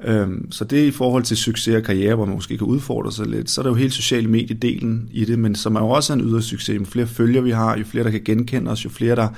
Øhm, 0.05 0.53
så 0.53 0.65
det 0.65 0.83
er 0.83 0.87
i 0.87 0.91
forhold 0.91 1.23
til 1.23 1.37
succes 1.37 1.77
og 1.77 1.83
karriere, 1.83 2.15
hvor 2.15 2.25
man 2.25 2.35
måske 2.35 2.59
kan 2.59 2.67
udfordre 2.67 3.13
sig 3.13 3.27
lidt. 3.27 3.51
Så 3.51 3.61
er 3.61 3.63
der 3.63 3.71
jo 3.71 3.75
hele 3.75 3.91
sociale 3.91 4.29
mediedelen 4.29 5.09
i 5.13 5.25
det, 5.25 5.39
men 5.39 5.55
som 5.55 5.77
er 5.77 5.81
jo 5.81 5.89
også 5.89 6.13
en 6.13 6.21
yder 6.21 6.41
succes. 6.41 6.81
Jo 6.81 6.85
flere 6.85 7.07
følgere 7.07 7.43
vi 7.43 7.51
har, 7.51 7.79
jo 7.79 7.85
flere 7.85 8.05
der 8.05 8.11
kan 8.11 8.25
genkende 8.25 8.71
os, 8.71 8.85
jo 8.85 8.91
flere 8.91 9.17
der 9.17 9.29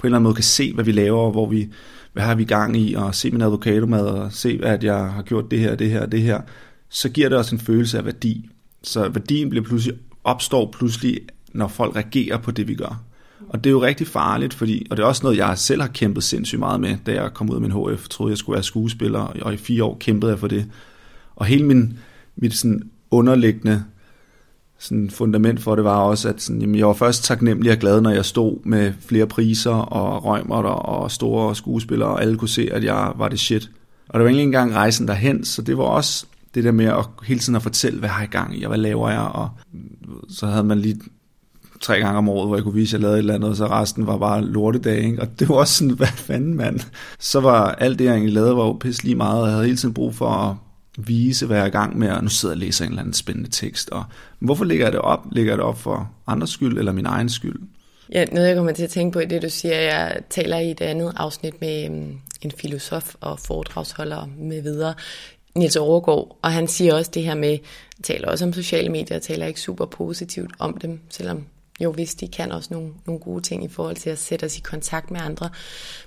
på 0.00 0.06
en 0.06 0.08
eller 0.08 0.16
anden 0.16 0.24
måde 0.24 0.34
kan 0.34 0.44
se, 0.44 0.72
hvad 0.74 0.84
vi 0.84 0.92
laver, 0.92 1.30
hvor 1.30 1.46
vi, 1.46 1.68
hvad 2.12 2.22
har 2.22 2.34
vi 2.34 2.44
gang 2.44 2.76
i, 2.76 2.94
og 2.94 3.14
se 3.14 3.30
min 3.30 3.42
advokatomad, 3.42 4.06
og 4.06 4.32
se, 4.32 4.60
at 4.62 4.84
jeg 4.84 5.12
har 5.12 5.22
gjort 5.22 5.50
det 5.50 5.58
her, 5.58 5.74
det 5.74 5.90
her, 5.90 6.06
det 6.06 6.22
her, 6.22 6.40
så 6.88 7.08
giver 7.08 7.28
det 7.28 7.38
også 7.38 7.54
en 7.54 7.60
følelse 7.60 7.98
af 7.98 8.04
værdi. 8.04 8.50
Så 8.82 9.08
værdien 9.08 9.50
bliver 9.50 9.64
pludselig, 9.64 9.98
opstår 10.24 10.70
pludselig, 10.78 11.20
når 11.52 11.68
folk 11.68 11.96
reagerer 11.96 12.38
på 12.38 12.50
det, 12.50 12.68
vi 12.68 12.74
gør. 12.74 13.02
Og 13.48 13.64
det 13.64 13.70
er 13.70 13.72
jo 13.72 13.82
rigtig 13.82 14.06
farligt, 14.06 14.54
fordi, 14.54 14.86
og 14.90 14.96
det 14.96 15.02
er 15.02 15.06
også 15.06 15.22
noget, 15.22 15.36
jeg 15.36 15.58
selv 15.58 15.80
har 15.80 15.88
kæmpet 15.88 16.24
sindssygt 16.24 16.58
meget 16.58 16.80
med, 16.80 16.96
da 17.06 17.12
jeg 17.12 17.34
kom 17.34 17.50
ud 17.50 17.54
af 17.54 17.60
min 17.60 17.72
HF, 17.72 18.08
troede 18.08 18.30
jeg 18.30 18.38
skulle 18.38 18.54
være 18.54 18.62
skuespiller, 18.62 19.18
og 19.20 19.54
i 19.54 19.56
fire 19.56 19.84
år 19.84 19.96
kæmpede 20.00 20.32
jeg 20.32 20.38
for 20.38 20.48
det. 20.48 20.66
Og 21.36 21.46
hele 21.46 21.64
min, 21.64 21.98
mit 22.36 22.54
sådan 22.54 22.82
underliggende 23.10 23.84
sådan 24.80 25.10
fundament 25.10 25.60
for 25.60 25.74
det 25.74 25.84
var 25.84 25.96
også, 25.96 26.28
at 26.28 26.42
sådan, 26.42 26.60
jamen, 26.60 26.78
jeg 26.78 26.86
var 26.86 26.92
først 26.92 27.24
taknemmelig 27.24 27.72
og 27.72 27.78
glad, 27.78 28.00
når 28.00 28.10
jeg 28.10 28.24
stod 28.24 28.58
med 28.64 28.92
flere 29.00 29.26
priser 29.26 29.70
og 29.70 30.24
røgmer 30.24 30.56
og 30.56 31.10
store 31.10 31.56
skuespillere, 31.56 32.08
og 32.08 32.22
alle 32.22 32.38
kunne 32.38 32.48
se, 32.48 32.68
at 32.72 32.84
jeg 32.84 33.12
var 33.16 33.28
det 33.28 33.40
shit. 33.40 33.70
Og 34.08 34.20
det 34.20 34.24
var 34.24 34.30
ikke 34.30 34.42
engang 34.42 34.74
rejsen 34.74 35.08
derhen, 35.08 35.44
så 35.44 35.62
det 35.62 35.78
var 35.78 35.84
også 35.84 36.26
det 36.54 36.64
der 36.64 36.72
med 36.72 36.86
at 36.86 37.06
hele 37.24 37.40
tiden 37.40 37.56
at 37.56 37.62
fortælle, 37.62 37.98
hvad 37.98 38.08
har 38.08 38.20
jeg 38.20 38.28
gang 38.28 38.58
i, 38.58 38.62
og 38.62 38.68
hvad 38.68 38.78
laver 38.78 39.10
jeg, 39.10 39.20
og 39.20 39.48
så 40.28 40.46
havde 40.46 40.64
man 40.64 40.78
lige 40.78 41.00
tre 41.80 41.98
gange 41.98 42.18
om 42.18 42.28
året, 42.28 42.48
hvor 42.48 42.56
jeg 42.56 42.64
kunne 42.64 42.74
vise, 42.74 42.96
at 42.96 43.00
jeg 43.00 43.02
lavede 43.02 43.18
et 43.18 43.22
eller 43.22 43.34
andet, 43.34 43.50
og 43.50 43.56
så 43.56 43.66
resten 43.66 44.06
var 44.06 44.18
bare 44.18 44.44
lortedag, 44.44 45.04
ikke? 45.04 45.22
og 45.22 45.28
det 45.38 45.48
var 45.48 45.54
også 45.54 45.74
sådan, 45.74 45.94
hvad 45.96 46.06
fanden 46.06 46.54
mand. 46.54 46.80
Så 47.18 47.40
var 47.40 47.72
alt 47.72 47.98
det, 47.98 48.04
jeg 48.04 48.12
egentlig 48.12 48.34
lavede, 48.34 48.56
var 48.56 48.64
jo 48.64 48.72
pisse 48.72 49.04
lige 49.04 49.14
meget, 49.14 49.40
og 49.40 49.46
jeg 49.46 49.52
havde 49.52 49.66
hele 49.66 49.76
tiden 49.76 49.94
brug 49.94 50.14
for 50.14 50.28
at 50.28 50.56
vise, 50.98 51.46
hvad 51.46 51.56
jeg 51.56 51.62
er 51.62 51.68
i 51.68 51.70
gang 51.70 51.98
med, 51.98 52.10
og 52.10 52.22
nu 52.22 52.28
sidder 52.28 52.54
jeg 52.54 52.56
og 52.56 52.60
læser 52.60 52.84
en 52.84 52.90
eller 52.90 53.02
anden 53.02 53.14
spændende 53.14 53.50
tekst. 53.50 53.90
Og 53.90 54.04
hvorfor 54.38 54.64
lægger 54.64 54.86
jeg 54.86 54.92
det 54.92 55.00
op? 55.00 55.20
Lægger 55.32 55.52
jeg 55.52 55.58
det 55.58 55.66
op 55.66 55.78
for 55.78 56.10
andres 56.26 56.50
skyld, 56.50 56.78
eller 56.78 56.92
min 56.92 57.06
egen 57.06 57.28
skyld? 57.28 57.60
Ja, 58.12 58.24
noget 58.24 58.48
jeg 58.48 58.56
kommer 58.56 58.72
til 58.72 58.84
at 58.84 58.90
tænke 58.90 59.12
på 59.12 59.20
i 59.20 59.26
det, 59.26 59.42
du 59.42 59.50
siger, 59.50 59.80
jeg 59.80 60.20
taler 60.30 60.58
i 60.58 60.70
et 60.70 60.80
andet 60.80 61.12
afsnit 61.16 61.60
med 61.60 61.84
øhm, 61.84 62.18
en 62.42 62.50
filosof 62.50 63.14
og 63.20 63.38
foredragsholder 63.38 64.28
med 64.38 64.62
videre, 64.62 64.94
Niels 65.54 65.76
Overgaard, 65.76 66.38
og 66.42 66.52
han 66.52 66.68
siger 66.68 66.94
også 66.94 67.10
det 67.14 67.22
her 67.22 67.34
med, 67.34 67.58
taler 68.02 68.28
også 68.28 68.44
om 68.44 68.52
sociale 68.52 68.88
medier, 68.88 69.18
taler 69.18 69.46
ikke 69.46 69.60
super 69.60 69.86
positivt 69.86 70.50
om 70.58 70.78
dem, 70.78 71.00
selvom 71.08 71.46
jo, 71.80 71.92
hvis 71.92 72.14
de 72.14 72.28
kan 72.28 72.52
også 72.52 72.68
nogle, 72.72 72.90
nogle 73.06 73.20
gode 73.20 73.42
ting 73.42 73.64
i 73.64 73.68
forhold 73.68 73.96
til 73.96 74.10
at 74.10 74.18
sætte 74.18 74.44
os 74.44 74.58
i 74.58 74.60
kontakt 74.60 75.10
med 75.10 75.20
andre. 75.20 75.50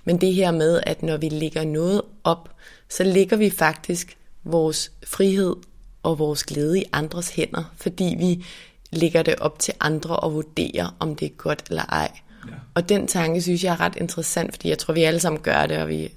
Men 0.04 0.22
det 0.22 0.34
her 0.34 0.52
med, 0.52 0.80
at 0.86 1.04
når 1.04 1.17
vi 1.17 1.30
lægger 1.30 1.63
noget 1.63 2.02
op, 2.24 2.50
så 2.89 3.04
ligger 3.04 3.38
vi 3.38 3.50
faktisk 3.50 4.17
vores 4.44 4.92
frihed 5.08 5.56
og 6.04 6.20
vores 6.20 6.44
glæde 6.44 6.80
i 6.80 6.86
andres 6.92 7.30
hænder, 7.30 7.74
fordi 7.76 8.16
vi 8.20 8.46
lægger 8.92 9.24
det 9.24 9.36
op 9.36 9.60
til 9.60 9.74
andre 9.80 10.16
og 10.16 10.34
vurderer, 10.34 10.96
om 11.00 11.16
det 11.16 11.26
er 11.26 11.30
godt 11.38 11.64
eller 11.70 11.84
ej. 11.84 12.12
Ja. 12.48 12.54
Og 12.74 12.90
den 12.90 13.08
tanke 13.08 13.42
synes 13.42 13.64
jeg 13.64 13.74
er 13.74 13.80
ret 13.80 13.96
interessant, 13.96 14.54
fordi 14.54 14.70
jeg 14.70 14.78
tror, 14.78 14.94
vi 14.94 15.04
alle 15.04 15.20
sammen 15.20 15.42
gør 15.42 15.66
det, 15.66 15.78
og 15.78 15.88
vi 15.88 16.14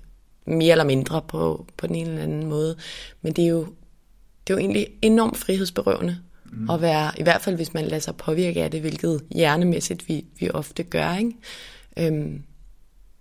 mere 0.46 0.72
eller 0.72 0.84
mindre 0.84 1.22
på, 1.28 1.66
på 1.76 1.86
den 1.86 1.94
ene 1.94 2.10
eller 2.10 2.22
anden 2.22 2.46
måde. 2.46 2.76
Men 3.22 3.32
det 3.32 3.44
er 3.44 3.48
jo, 3.48 3.60
det 4.46 4.52
er 4.52 4.54
jo 4.54 4.58
egentlig 4.58 4.86
enormt 5.02 5.36
frihedsberøvende 5.36 6.18
mm. 6.52 6.70
at 6.70 6.80
være, 6.80 7.12
i 7.18 7.22
hvert 7.22 7.42
fald 7.42 7.56
hvis 7.56 7.74
man 7.74 7.84
lader 7.84 7.98
sig 7.98 8.16
påvirke 8.16 8.64
af 8.64 8.70
det, 8.70 8.80
hvilket 8.80 9.22
hjernemæssigt 9.34 10.08
vi, 10.08 10.24
vi 10.40 10.50
ofte 10.50 10.82
gør. 10.82 11.16
Ikke? 11.16 11.32
Øhm, 11.96 12.42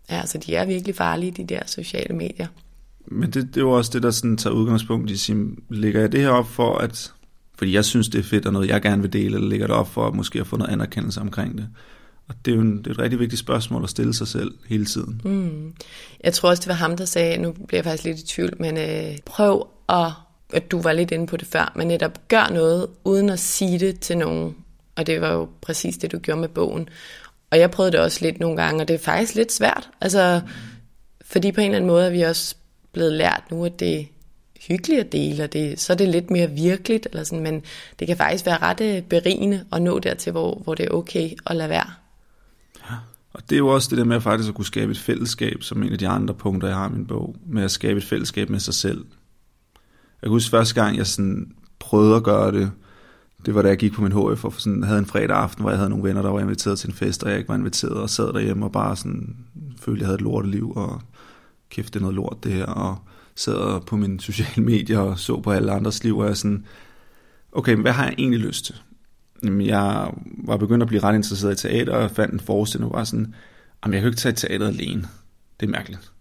ja, 0.09 0.19
altså 0.19 0.37
de 0.37 0.55
er 0.55 0.65
virkelig 0.65 0.95
farlige, 0.95 1.31
de 1.31 1.45
der 1.45 1.61
sociale 1.65 2.15
medier. 2.15 2.47
Men 3.07 3.31
det, 3.31 3.47
det 3.47 3.57
er 3.57 3.61
jo 3.61 3.71
også 3.71 3.91
det, 3.93 4.03
der 4.03 4.11
sådan 4.11 4.37
tager 4.37 4.53
udgangspunkt 4.53 5.11
i, 5.11 5.17
sim, 5.17 5.63
ligger 5.69 5.99
jeg 5.99 6.11
det 6.11 6.21
her 6.21 6.29
op 6.29 6.47
for, 6.47 6.77
at 6.77 7.13
fordi 7.57 7.73
jeg 7.73 7.85
synes, 7.85 8.09
det 8.09 8.19
er 8.19 8.23
fedt, 8.23 8.45
og 8.45 8.53
noget, 8.53 8.67
jeg 8.67 8.81
gerne 8.81 9.01
vil 9.01 9.13
dele, 9.13 9.35
eller 9.35 9.49
ligger 9.49 9.67
det 9.67 9.75
op 9.75 9.87
for 9.87 10.07
at 10.07 10.15
måske 10.15 10.39
at 10.39 10.47
få 10.47 10.57
noget 10.57 10.71
anerkendelse 10.71 11.21
omkring 11.21 11.57
det. 11.57 11.67
Og 12.27 12.35
det 12.45 12.51
er 12.51 12.55
jo 12.55 12.61
en, 12.61 12.77
det 12.77 12.87
er 12.87 12.91
et 12.91 12.99
rigtig 12.99 13.19
vigtigt 13.19 13.39
spørgsmål 13.39 13.83
at 13.83 13.89
stille 13.89 14.13
sig 14.13 14.27
selv 14.27 14.53
hele 14.67 14.85
tiden. 14.85 15.21
Mm. 15.25 15.73
Jeg 16.23 16.33
tror 16.33 16.49
også, 16.49 16.61
det 16.61 16.67
var 16.67 16.73
ham, 16.73 16.97
der 16.97 17.05
sagde, 17.05 17.37
nu 17.37 17.51
bliver 17.51 17.77
jeg 17.77 17.85
faktisk 17.85 18.03
lidt 18.03 18.19
i 18.19 18.25
tvivl, 18.25 18.53
men 18.59 18.77
øh, 18.77 19.17
prøv 19.25 19.67
at 19.89 20.11
at 20.53 20.71
du 20.71 20.81
var 20.81 20.93
lidt 20.93 21.11
inde 21.11 21.27
på 21.27 21.37
det 21.37 21.47
før, 21.47 21.73
men 21.75 21.87
netop 21.87 22.27
gør 22.27 22.49
noget 22.53 22.87
uden 23.03 23.29
at 23.29 23.39
sige 23.39 23.79
det 23.79 23.99
til 23.99 24.17
nogen. 24.17 24.55
Og 24.95 25.07
det 25.07 25.21
var 25.21 25.33
jo 25.33 25.47
præcis 25.61 25.97
det, 25.97 26.11
du 26.11 26.19
gjorde 26.19 26.41
med 26.41 26.49
bogen. 26.49 26.89
Og 27.51 27.59
jeg 27.59 27.71
prøvede 27.71 27.91
det 27.91 27.99
også 27.99 28.19
lidt 28.21 28.39
nogle 28.39 28.61
gange, 28.61 28.81
og 28.81 28.87
det 28.87 28.93
er 28.93 28.97
faktisk 28.97 29.35
lidt 29.35 29.51
svært. 29.51 29.89
Altså, 30.01 30.41
fordi 31.25 31.51
på 31.51 31.61
en 31.61 31.65
eller 31.65 31.75
anden 31.75 31.87
måde 31.87 32.05
er 32.05 32.09
vi 32.09 32.21
også 32.21 32.55
blevet 32.95 33.13
lært 33.13 33.43
nu, 33.51 33.65
at 33.65 33.79
det 33.79 33.99
er 33.99 34.03
hyggeligt 34.67 34.99
at 34.99 35.11
dele, 35.11 35.43
og 35.43 35.53
det, 35.53 35.79
så 35.79 35.93
er 35.93 35.97
det 35.97 36.09
lidt 36.09 36.31
mere 36.31 36.51
virkeligt, 36.51 37.07
eller 37.11 37.23
sådan, 37.23 37.43
men 37.43 37.61
det 37.99 38.07
kan 38.07 38.17
faktisk 38.17 38.45
være 38.45 38.61
ret 38.61 38.81
øh, 38.81 39.01
berigende 39.01 39.65
at 39.71 39.81
nå 39.81 39.99
dertil, 39.99 40.31
hvor, 40.31 40.61
hvor 40.63 40.75
det 40.75 40.85
er 40.85 40.89
okay 40.89 41.29
at 41.45 41.55
lade 41.55 41.69
være. 41.69 41.91
Ja, 42.89 42.95
og 43.33 43.49
det 43.49 43.55
er 43.55 43.59
jo 43.59 43.67
også 43.67 43.89
det 43.89 43.97
der 43.97 44.03
med 44.03 44.21
faktisk 44.21 44.49
at 44.49 44.55
kunne 44.55 44.65
skabe 44.65 44.91
et 44.91 44.99
fællesskab, 44.99 45.63
som 45.63 45.83
en 45.83 45.91
af 45.91 45.99
de 45.99 46.07
andre 46.07 46.33
punkter, 46.33 46.67
jeg 46.67 46.77
har 46.77 46.89
i 46.89 46.91
min 46.91 47.07
bog, 47.07 47.35
med 47.45 47.63
at 47.63 47.71
skabe 47.71 47.97
et 47.97 48.03
fællesskab 48.03 48.49
med 48.49 48.59
sig 48.59 48.73
selv, 48.73 49.05
jeg 50.21 50.29
kan 50.29 50.35
huske 50.35 50.49
første 50.49 50.81
gang, 50.83 50.97
jeg 50.97 51.07
sådan 51.07 51.51
prøvede 51.79 52.15
at 52.15 52.23
gøre 52.23 52.51
det, 52.51 52.71
det 53.45 53.55
var 53.55 53.61
da 53.61 53.67
jeg 53.67 53.77
gik 53.77 53.93
på 53.93 54.01
min 54.01 54.11
HF 54.11 54.45
og 54.45 54.53
sådan, 54.57 54.83
havde 54.83 54.99
en 54.99 55.05
fredag 55.05 55.37
aften, 55.37 55.61
hvor 55.61 55.69
jeg 55.69 55.77
havde 55.77 55.89
nogle 55.89 56.07
venner, 56.07 56.21
der 56.21 56.29
var 56.29 56.39
inviteret 56.39 56.79
til 56.79 56.89
en 56.89 56.95
fest, 56.95 57.23
og 57.23 57.29
jeg 57.29 57.37
ikke 57.37 57.49
var 57.49 57.55
inviteret, 57.55 57.93
og 57.93 58.09
sad 58.09 58.33
derhjemme 58.33 58.65
og 58.65 58.71
bare 58.71 58.95
sådan, 58.95 59.35
følte, 59.79 59.99
jeg 59.99 60.07
havde 60.07 60.15
et 60.15 60.21
lorteliv, 60.21 60.71
og 60.75 61.01
kæft, 61.69 61.93
det 61.93 61.99
er 61.99 62.01
noget 62.01 62.15
lort 62.15 62.37
det 62.43 62.51
her, 62.51 62.65
og 62.65 62.97
sad 63.35 63.81
på 63.81 63.97
mine 63.97 64.19
sociale 64.19 64.65
medier 64.65 64.99
og 64.99 65.19
så 65.19 65.41
på 65.41 65.51
alle 65.51 65.71
andres 65.71 66.03
liv, 66.03 66.17
og 66.17 66.27
jeg 66.27 66.37
sådan, 66.37 66.65
okay, 67.51 67.73
men 67.73 67.81
hvad 67.81 67.91
har 67.91 68.05
jeg 68.05 68.15
egentlig 68.17 68.39
lyst 68.39 68.65
til? 68.65 68.75
Jamen, 69.43 69.67
jeg 69.67 70.11
var 70.43 70.57
begyndt 70.57 70.81
at 70.81 70.87
blive 70.87 71.03
ret 71.03 71.15
interesseret 71.15 71.53
i 71.53 71.67
teater, 71.67 71.93
og 71.93 72.11
fandt 72.11 72.33
en 72.33 72.39
forestilling, 72.39 72.91
og 72.91 72.97
var 72.97 73.03
sådan, 73.03 73.35
jamen, 73.83 73.93
jeg 73.93 74.01
kan 74.01 74.09
ikke 74.09 74.19
tage 74.19 74.35
teateret 74.35 74.67
alene. 74.67 75.07
Det 75.59 75.65
er 75.65 75.71
mærkeligt. 75.71 76.11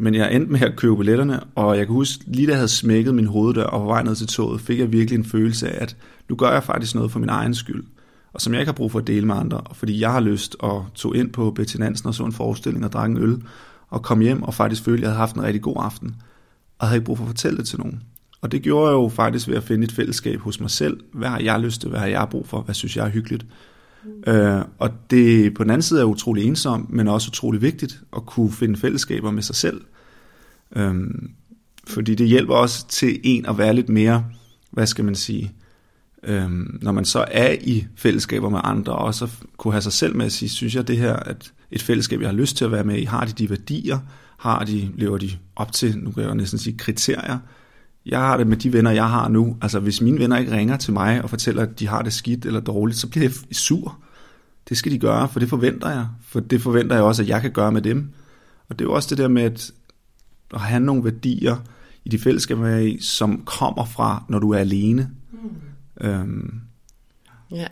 Men 0.00 0.14
jeg 0.14 0.34
endte 0.34 0.52
med 0.52 0.60
at 0.60 0.76
købe 0.76 0.96
billetterne, 0.96 1.40
og 1.54 1.78
jeg 1.78 1.86
kan 1.86 1.92
huske, 1.92 2.24
lige 2.26 2.46
da 2.46 2.50
jeg 2.50 2.58
havde 2.58 2.68
smækket 2.68 3.14
min 3.14 3.26
hoveddør 3.26 3.64
og 3.64 3.80
på 3.80 3.86
vej 3.86 4.02
ned 4.02 4.14
til 4.14 4.26
toget, 4.26 4.60
fik 4.60 4.78
jeg 4.78 4.92
virkelig 4.92 5.18
en 5.18 5.24
følelse 5.24 5.68
af, 5.68 5.82
at 5.82 5.96
nu 6.28 6.36
gør 6.36 6.52
jeg 6.52 6.62
faktisk 6.62 6.94
noget 6.94 7.10
for 7.10 7.18
min 7.18 7.28
egen 7.28 7.54
skyld, 7.54 7.84
og 8.32 8.40
som 8.40 8.52
jeg 8.52 8.60
ikke 8.60 8.68
har 8.68 8.76
brug 8.76 8.92
for 8.92 8.98
at 8.98 9.06
dele 9.06 9.26
med 9.26 9.34
andre, 9.34 9.62
fordi 9.72 10.00
jeg 10.00 10.12
har 10.12 10.20
lyst 10.20 10.56
og 10.58 10.86
tog 10.94 11.16
ind 11.16 11.32
på 11.32 11.50
Betty 11.50 11.76
Nansen 11.76 12.08
og 12.08 12.14
så 12.14 12.24
en 12.24 12.32
forestilling 12.32 12.84
og 12.84 12.92
drak 12.92 13.10
en 13.10 13.16
øl, 13.16 13.42
og 13.90 14.02
kom 14.02 14.20
hjem 14.20 14.42
og 14.42 14.54
faktisk 14.54 14.84
følte, 14.84 14.98
at 14.98 15.02
jeg 15.02 15.10
havde 15.10 15.18
haft 15.18 15.36
en 15.36 15.42
rigtig 15.42 15.62
god 15.62 15.76
aften, 15.78 16.16
og 16.78 16.86
havde 16.86 16.96
ikke 16.96 17.06
brug 17.06 17.16
for 17.16 17.24
at 17.24 17.28
fortælle 17.28 17.58
det 17.58 17.66
til 17.66 17.78
nogen. 17.78 18.02
Og 18.40 18.52
det 18.52 18.62
gjorde 18.62 18.86
jeg 18.86 18.94
jo 18.94 19.08
faktisk 19.08 19.48
ved 19.48 19.56
at 19.56 19.62
finde 19.62 19.84
et 19.84 19.92
fællesskab 19.92 20.40
hos 20.40 20.60
mig 20.60 20.70
selv. 20.70 21.00
Hvad 21.12 21.28
har 21.28 21.38
jeg 21.38 21.60
lyst 21.60 21.80
til? 21.80 21.90
Hvad 21.90 22.00
har 22.00 22.06
jeg 22.06 22.28
brug 22.30 22.48
for? 22.48 22.60
Hvad 22.60 22.74
synes 22.74 22.96
jeg 22.96 23.06
er 23.06 23.10
hyggeligt? 23.10 23.46
Mm. 24.04 24.32
Øh, 24.32 24.64
og 24.78 24.90
det 25.10 25.54
på 25.54 25.62
den 25.62 25.70
anden 25.70 25.82
side 25.82 26.00
er 26.00 26.04
utrolig 26.04 26.44
ensomt, 26.44 26.90
men 26.90 27.08
også 27.08 27.28
utrolig 27.28 27.62
vigtigt 27.62 28.00
at 28.16 28.26
kunne 28.26 28.52
finde 28.52 28.76
fællesskaber 28.76 29.30
med 29.30 29.42
sig 29.42 29.56
selv. 29.56 29.80
Øh, 30.76 30.94
fordi 31.86 32.14
det 32.14 32.28
hjælper 32.28 32.54
også 32.54 32.88
til 32.88 33.20
en 33.22 33.46
at 33.46 33.58
være 33.58 33.74
lidt 33.74 33.88
mere, 33.88 34.24
hvad 34.70 34.86
skal 34.86 35.04
man 35.04 35.14
sige, 35.14 35.52
øh, 36.22 36.50
når 36.82 36.92
man 36.92 37.04
så 37.04 37.24
er 37.30 37.56
i 37.60 37.86
fællesskaber 37.96 38.48
med 38.48 38.60
andre, 38.64 38.92
og 38.92 39.04
også 39.04 39.28
kunne 39.56 39.72
have 39.72 39.82
sig 39.82 39.92
selv 39.92 40.16
med 40.16 40.26
at 40.26 40.32
sige, 40.32 40.48
synes 40.48 40.74
jeg 40.74 40.88
det 40.88 40.96
her, 40.96 41.16
at 41.16 41.52
et 41.70 41.82
fællesskab, 41.82 42.20
jeg 42.20 42.28
har 42.28 42.36
lyst 42.36 42.56
til 42.56 42.64
at 42.64 42.72
være 42.72 42.84
med 42.84 42.98
i, 42.98 43.04
har 43.04 43.24
de 43.24 43.32
de 43.32 43.50
værdier, 43.50 43.98
har 44.38 44.64
de, 44.64 44.90
lever 44.96 45.18
de 45.18 45.30
op 45.56 45.72
til, 45.72 45.98
nu 45.98 46.10
kan 46.10 46.22
jeg 46.22 46.28
jo 46.28 46.34
næsten 46.34 46.58
sige, 46.58 46.78
kriterier, 46.78 47.38
jeg 48.06 48.18
har 48.18 48.36
det 48.36 48.46
med 48.46 48.56
de 48.56 48.72
venner, 48.72 48.90
jeg 48.90 49.08
har 49.08 49.28
nu. 49.28 49.56
Altså, 49.62 49.80
hvis 49.80 50.00
mine 50.00 50.18
venner 50.18 50.38
ikke 50.38 50.52
ringer 50.52 50.76
til 50.76 50.92
mig 50.92 51.22
og 51.22 51.30
fortæller, 51.30 51.62
at 51.62 51.80
de 51.80 51.86
har 51.86 52.02
det 52.02 52.12
skidt 52.12 52.46
eller 52.46 52.60
dårligt, 52.60 52.98
så 52.98 53.08
bliver 53.08 53.24
jeg 53.24 53.32
sur. 53.56 53.98
Det 54.68 54.76
skal 54.76 54.92
de 54.92 54.98
gøre, 54.98 55.28
for 55.28 55.40
det 55.40 55.48
forventer 55.48 55.90
jeg. 55.90 56.06
For 56.22 56.40
det 56.40 56.62
forventer 56.62 56.96
jeg 56.96 57.04
også, 57.04 57.22
at 57.22 57.28
jeg 57.28 57.40
kan 57.40 57.52
gøre 57.52 57.72
med 57.72 57.82
dem. 57.82 58.12
Og 58.68 58.78
det 58.78 58.84
er 58.84 58.88
jo 58.88 58.94
også 58.94 59.10
det 59.10 59.18
der 59.18 59.28
med 59.28 59.42
at, 59.42 59.72
at 60.54 60.60
have 60.60 60.80
nogle 60.80 61.04
værdier 61.04 61.56
i 62.04 62.08
de 62.08 62.18
fællesskaber, 62.18 62.76
i, 62.76 62.98
som 63.00 63.42
kommer 63.44 63.84
fra, 63.84 64.24
når 64.28 64.38
du 64.38 64.50
er 64.50 64.58
alene. 64.58 65.10
Mm. 65.32 66.06
Øhm. 66.06 66.60
Ja, 67.50 67.66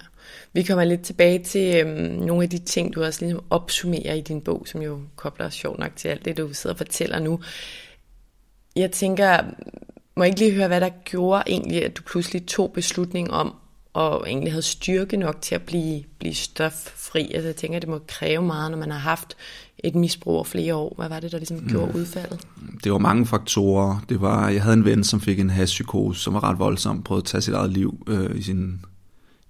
vi 0.56 0.62
kommer 0.62 0.84
lidt 0.84 1.02
tilbage 1.02 1.38
til 1.38 1.86
øhm, 1.86 2.12
nogle 2.12 2.42
af 2.42 2.50
de 2.50 2.58
ting, 2.58 2.94
du 2.94 3.04
også 3.04 3.24
ligesom 3.24 3.44
opsummerer 3.50 4.14
i 4.14 4.20
din 4.20 4.40
bog, 4.40 4.66
som 4.66 4.82
jo 4.82 5.00
kobler 5.16 5.50
sjovt 5.50 5.78
nok 5.78 5.90
til 5.96 6.08
alt 6.08 6.24
det, 6.24 6.36
du 6.36 6.52
sidder 6.52 6.74
og 6.74 6.78
fortæller 6.78 7.18
nu. 7.18 7.40
Jeg 8.76 8.90
tænker, 8.90 9.40
må 10.16 10.22
jeg 10.22 10.28
ikke 10.28 10.40
lige 10.40 10.54
høre, 10.54 10.66
hvad 10.66 10.80
der 10.80 10.90
gjorde 11.04 11.42
egentlig, 11.46 11.84
at 11.84 11.96
du 11.96 12.02
pludselig 12.02 12.46
tog 12.46 12.72
beslutning 12.72 13.30
om, 13.30 13.54
og 13.92 14.28
egentlig 14.28 14.52
havde 14.52 14.62
styrke 14.62 15.16
nok 15.16 15.42
til 15.42 15.54
at 15.54 15.62
blive, 15.62 16.04
blive 16.18 16.34
stoffri? 16.34 17.30
Altså 17.34 17.48
jeg 17.48 17.56
tænker, 17.56 17.78
det 17.78 17.88
må 17.88 18.00
kræve 18.08 18.42
meget, 18.42 18.70
når 18.70 18.78
man 18.78 18.90
har 18.90 18.98
haft 18.98 19.36
et 19.78 19.94
misbrug 19.94 20.34
over 20.34 20.44
flere 20.44 20.74
år. 20.74 20.94
Hvad 20.96 21.08
var 21.08 21.20
det, 21.20 21.32
der 21.32 21.38
ligesom 21.38 21.68
gjorde 21.68 21.92
mm. 21.92 22.00
udfaldet? 22.00 22.40
Det 22.84 22.92
var 22.92 22.98
mange 22.98 23.26
faktorer. 23.26 24.04
Det 24.08 24.20
var, 24.20 24.48
jeg 24.48 24.62
havde 24.62 24.76
en 24.76 24.84
ven, 24.84 25.04
som 25.04 25.20
fik 25.20 25.40
en 25.40 25.50
hashpsykose, 25.50 26.20
som 26.20 26.34
var 26.34 26.44
ret 26.44 26.58
voldsom, 26.58 27.02
prøvede 27.02 27.22
at 27.22 27.26
tage 27.26 27.40
sit 27.40 27.54
eget 27.54 27.72
liv 27.72 28.04
øh, 28.06 28.36
i, 28.36 28.42
sin, 28.42 28.80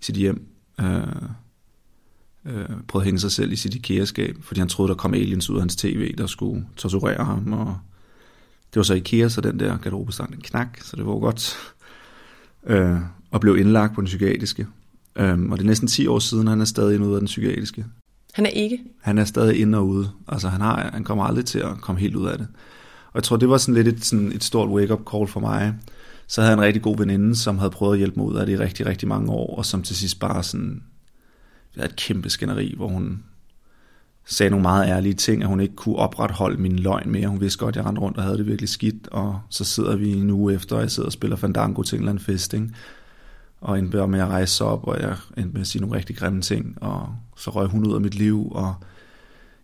i 0.00 0.04
sit 0.04 0.16
hjem. 0.16 0.55
Øh, 0.80 1.00
øh, 2.44 2.68
prøvede 2.88 3.02
at 3.02 3.04
hænge 3.04 3.20
sig 3.20 3.32
selv 3.32 3.52
i 3.52 3.56
sit 3.56 3.74
IKEA-skab, 3.74 4.36
fordi 4.42 4.60
han 4.60 4.68
troede, 4.68 4.88
der 4.88 4.96
kom 4.96 5.14
aliens 5.14 5.50
ud 5.50 5.56
af 5.56 5.62
hans 5.62 5.76
tv, 5.76 6.14
der 6.16 6.26
skulle 6.26 6.66
torturere 6.76 7.24
ham 7.24 7.52
og 7.52 7.78
det 8.74 8.80
var 8.80 8.82
så 8.82 8.94
IKEA, 8.94 9.28
så 9.28 9.40
den 9.40 9.60
der 9.60 9.76
garderobestang 9.76 10.32
den 10.32 10.40
knak, 10.40 10.78
så 10.82 10.96
det 10.96 11.06
var 11.06 11.18
godt. 11.18 11.56
Øh, 12.66 12.96
og 13.30 13.40
blev 13.40 13.56
indlagt 13.56 13.94
på 13.94 14.00
den 14.00 14.06
psykiatriske. 14.06 14.66
Øh, 15.16 15.42
og 15.50 15.58
det 15.58 15.64
er 15.64 15.68
næsten 15.68 15.88
10 15.88 16.06
år 16.06 16.18
siden, 16.18 16.46
han 16.46 16.60
er 16.60 16.64
stadig 16.64 16.94
inde 16.94 17.06
ude 17.06 17.14
af 17.14 17.20
den 17.20 17.26
psykiatriske. 17.26 17.84
Han 18.32 18.46
er 18.46 18.50
ikke? 18.50 18.78
Han 19.02 19.18
er 19.18 19.24
stadig 19.24 19.60
inde 19.60 19.78
og 19.78 19.86
ude. 19.86 20.10
Altså 20.28 20.48
han, 20.48 20.60
har, 20.60 20.90
han 20.92 21.04
kommer 21.04 21.24
aldrig 21.24 21.44
til 21.44 21.58
at 21.58 21.80
komme 21.80 22.00
helt 22.00 22.16
ud 22.16 22.26
af 22.26 22.38
det. 22.38 22.46
Og 23.06 23.14
jeg 23.14 23.22
tror, 23.22 23.36
det 23.36 23.48
var 23.48 23.58
sådan 23.58 23.74
lidt 23.74 23.88
et, 23.88 24.04
sådan 24.04 24.32
et 24.32 24.44
stort 24.44 24.68
wake-up 24.68 25.00
call 25.10 25.26
for 25.26 25.40
mig. 25.40 25.74
Så 26.26 26.40
havde 26.40 26.50
jeg 26.50 26.58
en 26.58 26.64
rigtig 26.64 26.82
god 26.82 26.98
veninde, 26.98 27.36
som 27.36 27.58
havde 27.58 27.70
prøvet 27.70 27.92
at 27.92 27.98
hjælpe 27.98 28.16
mig 28.16 28.26
ud 28.26 28.36
af 28.36 28.46
det 28.46 28.52
i 28.52 28.56
rigtig, 28.58 28.86
rigtig 28.86 29.08
mange 29.08 29.32
år, 29.32 29.56
og 29.56 29.66
som 29.66 29.82
til 29.82 29.96
sidst 29.96 30.20
bare 30.20 30.42
sådan, 30.42 30.82
det 31.74 31.84
et 31.84 31.96
kæmpe 31.96 32.30
skænderi, 32.30 32.74
hvor 32.76 32.88
hun 32.88 33.22
sagde 34.26 34.50
nogle 34.50 34.62
meget 34.62 34.88
ærlige 34.88 35.14
ting, 35.14 35.42
at 35.42 35.48
hun 35.48 35.60
ikke 35.60 35.76
kunne 35.76 35.96
opretholde 35.96 36.62
min 36.62 36.78
løgn 36.78 37.10
mere. 37.10 37.28
Hun 37.28 37.40
vidste 37.40 37.58
godt, 37.58 37.72
at 37.72 37.76
jeg 37.76 37.86
rendte 37.86 38.00
rundt 38.00 38.18
og 38.18 38.22
havde 38.22 38.38
det 38.38 38.46
virkelig 38.46 38.68
skidt, 38.68 39.08
og 39.08 39.40
så 39.50 39.64
sidder 39.64 39.96
vi 39.96 40.12
en 40.12 40.30
uge 40.30 40.54
efter, 40.54 40.76
og 40.76 40.82
jeg 40.82 40.90
sidder 40.90 41.06
og 41.06 41.12
spiller 41.12 41.36
Fandango 41.36 41.82
til 41.82 41.96
en 41.96 42.02
eller 42.02 42.12
anden 42.12 42.24
fest, 42.24 42.54
ikke? 42.54 42.68
og 43.60 43.78
endte 43.78 44.06
med 44.06 44.20
at 44.20 44.28
rejse 44.28 44.64
op, 44.64 44.86
og 44.86 45.00
jeg 45.00 45.16
endte 45.36 45.52
med 45.52 45.60
at 45.60 45.66
sige 45.66 45.82
nogle 45.82 45.96
rigtig 45.96 46.16
grimme 46.16 46.42
ting, 46.42 46.82
og 46.82 47.14
så 47.36 47.50
røg 47.50 47.66
hun 47.66 47.86
ud 47.86 47.94
af 47.94 48.00
mit 48.00 48.14
liv, 48.14 48.48
og 48.50 48.74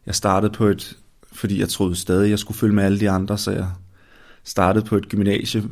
jeg 0.06 0.14
startede 0.14 0.52
på 0.52 0.66
et, 0.66 0.98
fordi 1.32 1.60
jeg 1.60 1.68
troede 1.68 1.96
stadig, 1.96 2.30
jeg 2.30 2.38
skulle 2.38 2.58
følge 2.58 2.74
med 2.74 2.84
alle 2.84 3.00
de 3.00 3.10
andre, 3.10 3.38
så 3.38 3.50
jeg 3.50 3.68
startede 4.44 4.84
på 4.84 4.96
et 4.96 5.08
gymnasie, 5.08 5.62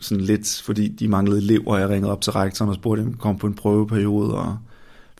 sådan 0.00 0.24
lidt, 0.24 0.62
fordi 0.64 0.88
de 0.88 1.08
manglede 1.08 1.38
elever, 1.38 1.72
og 1.72 1.80
jeg 1.80 1.88
ringede 1.88 2.12
op 2.12 2.20
til 2.20 2.32
rektoren 2.32 2.68
og 2.68 2.74
spurgte, 2.74 3.00
om 3.00 3.08
jeg 3.08 3.18
kom 3.18 3.38
på 3.38 3.46
en 3.46 3.54
prøveperiode, 3.54 4.34
og 4.34 4.58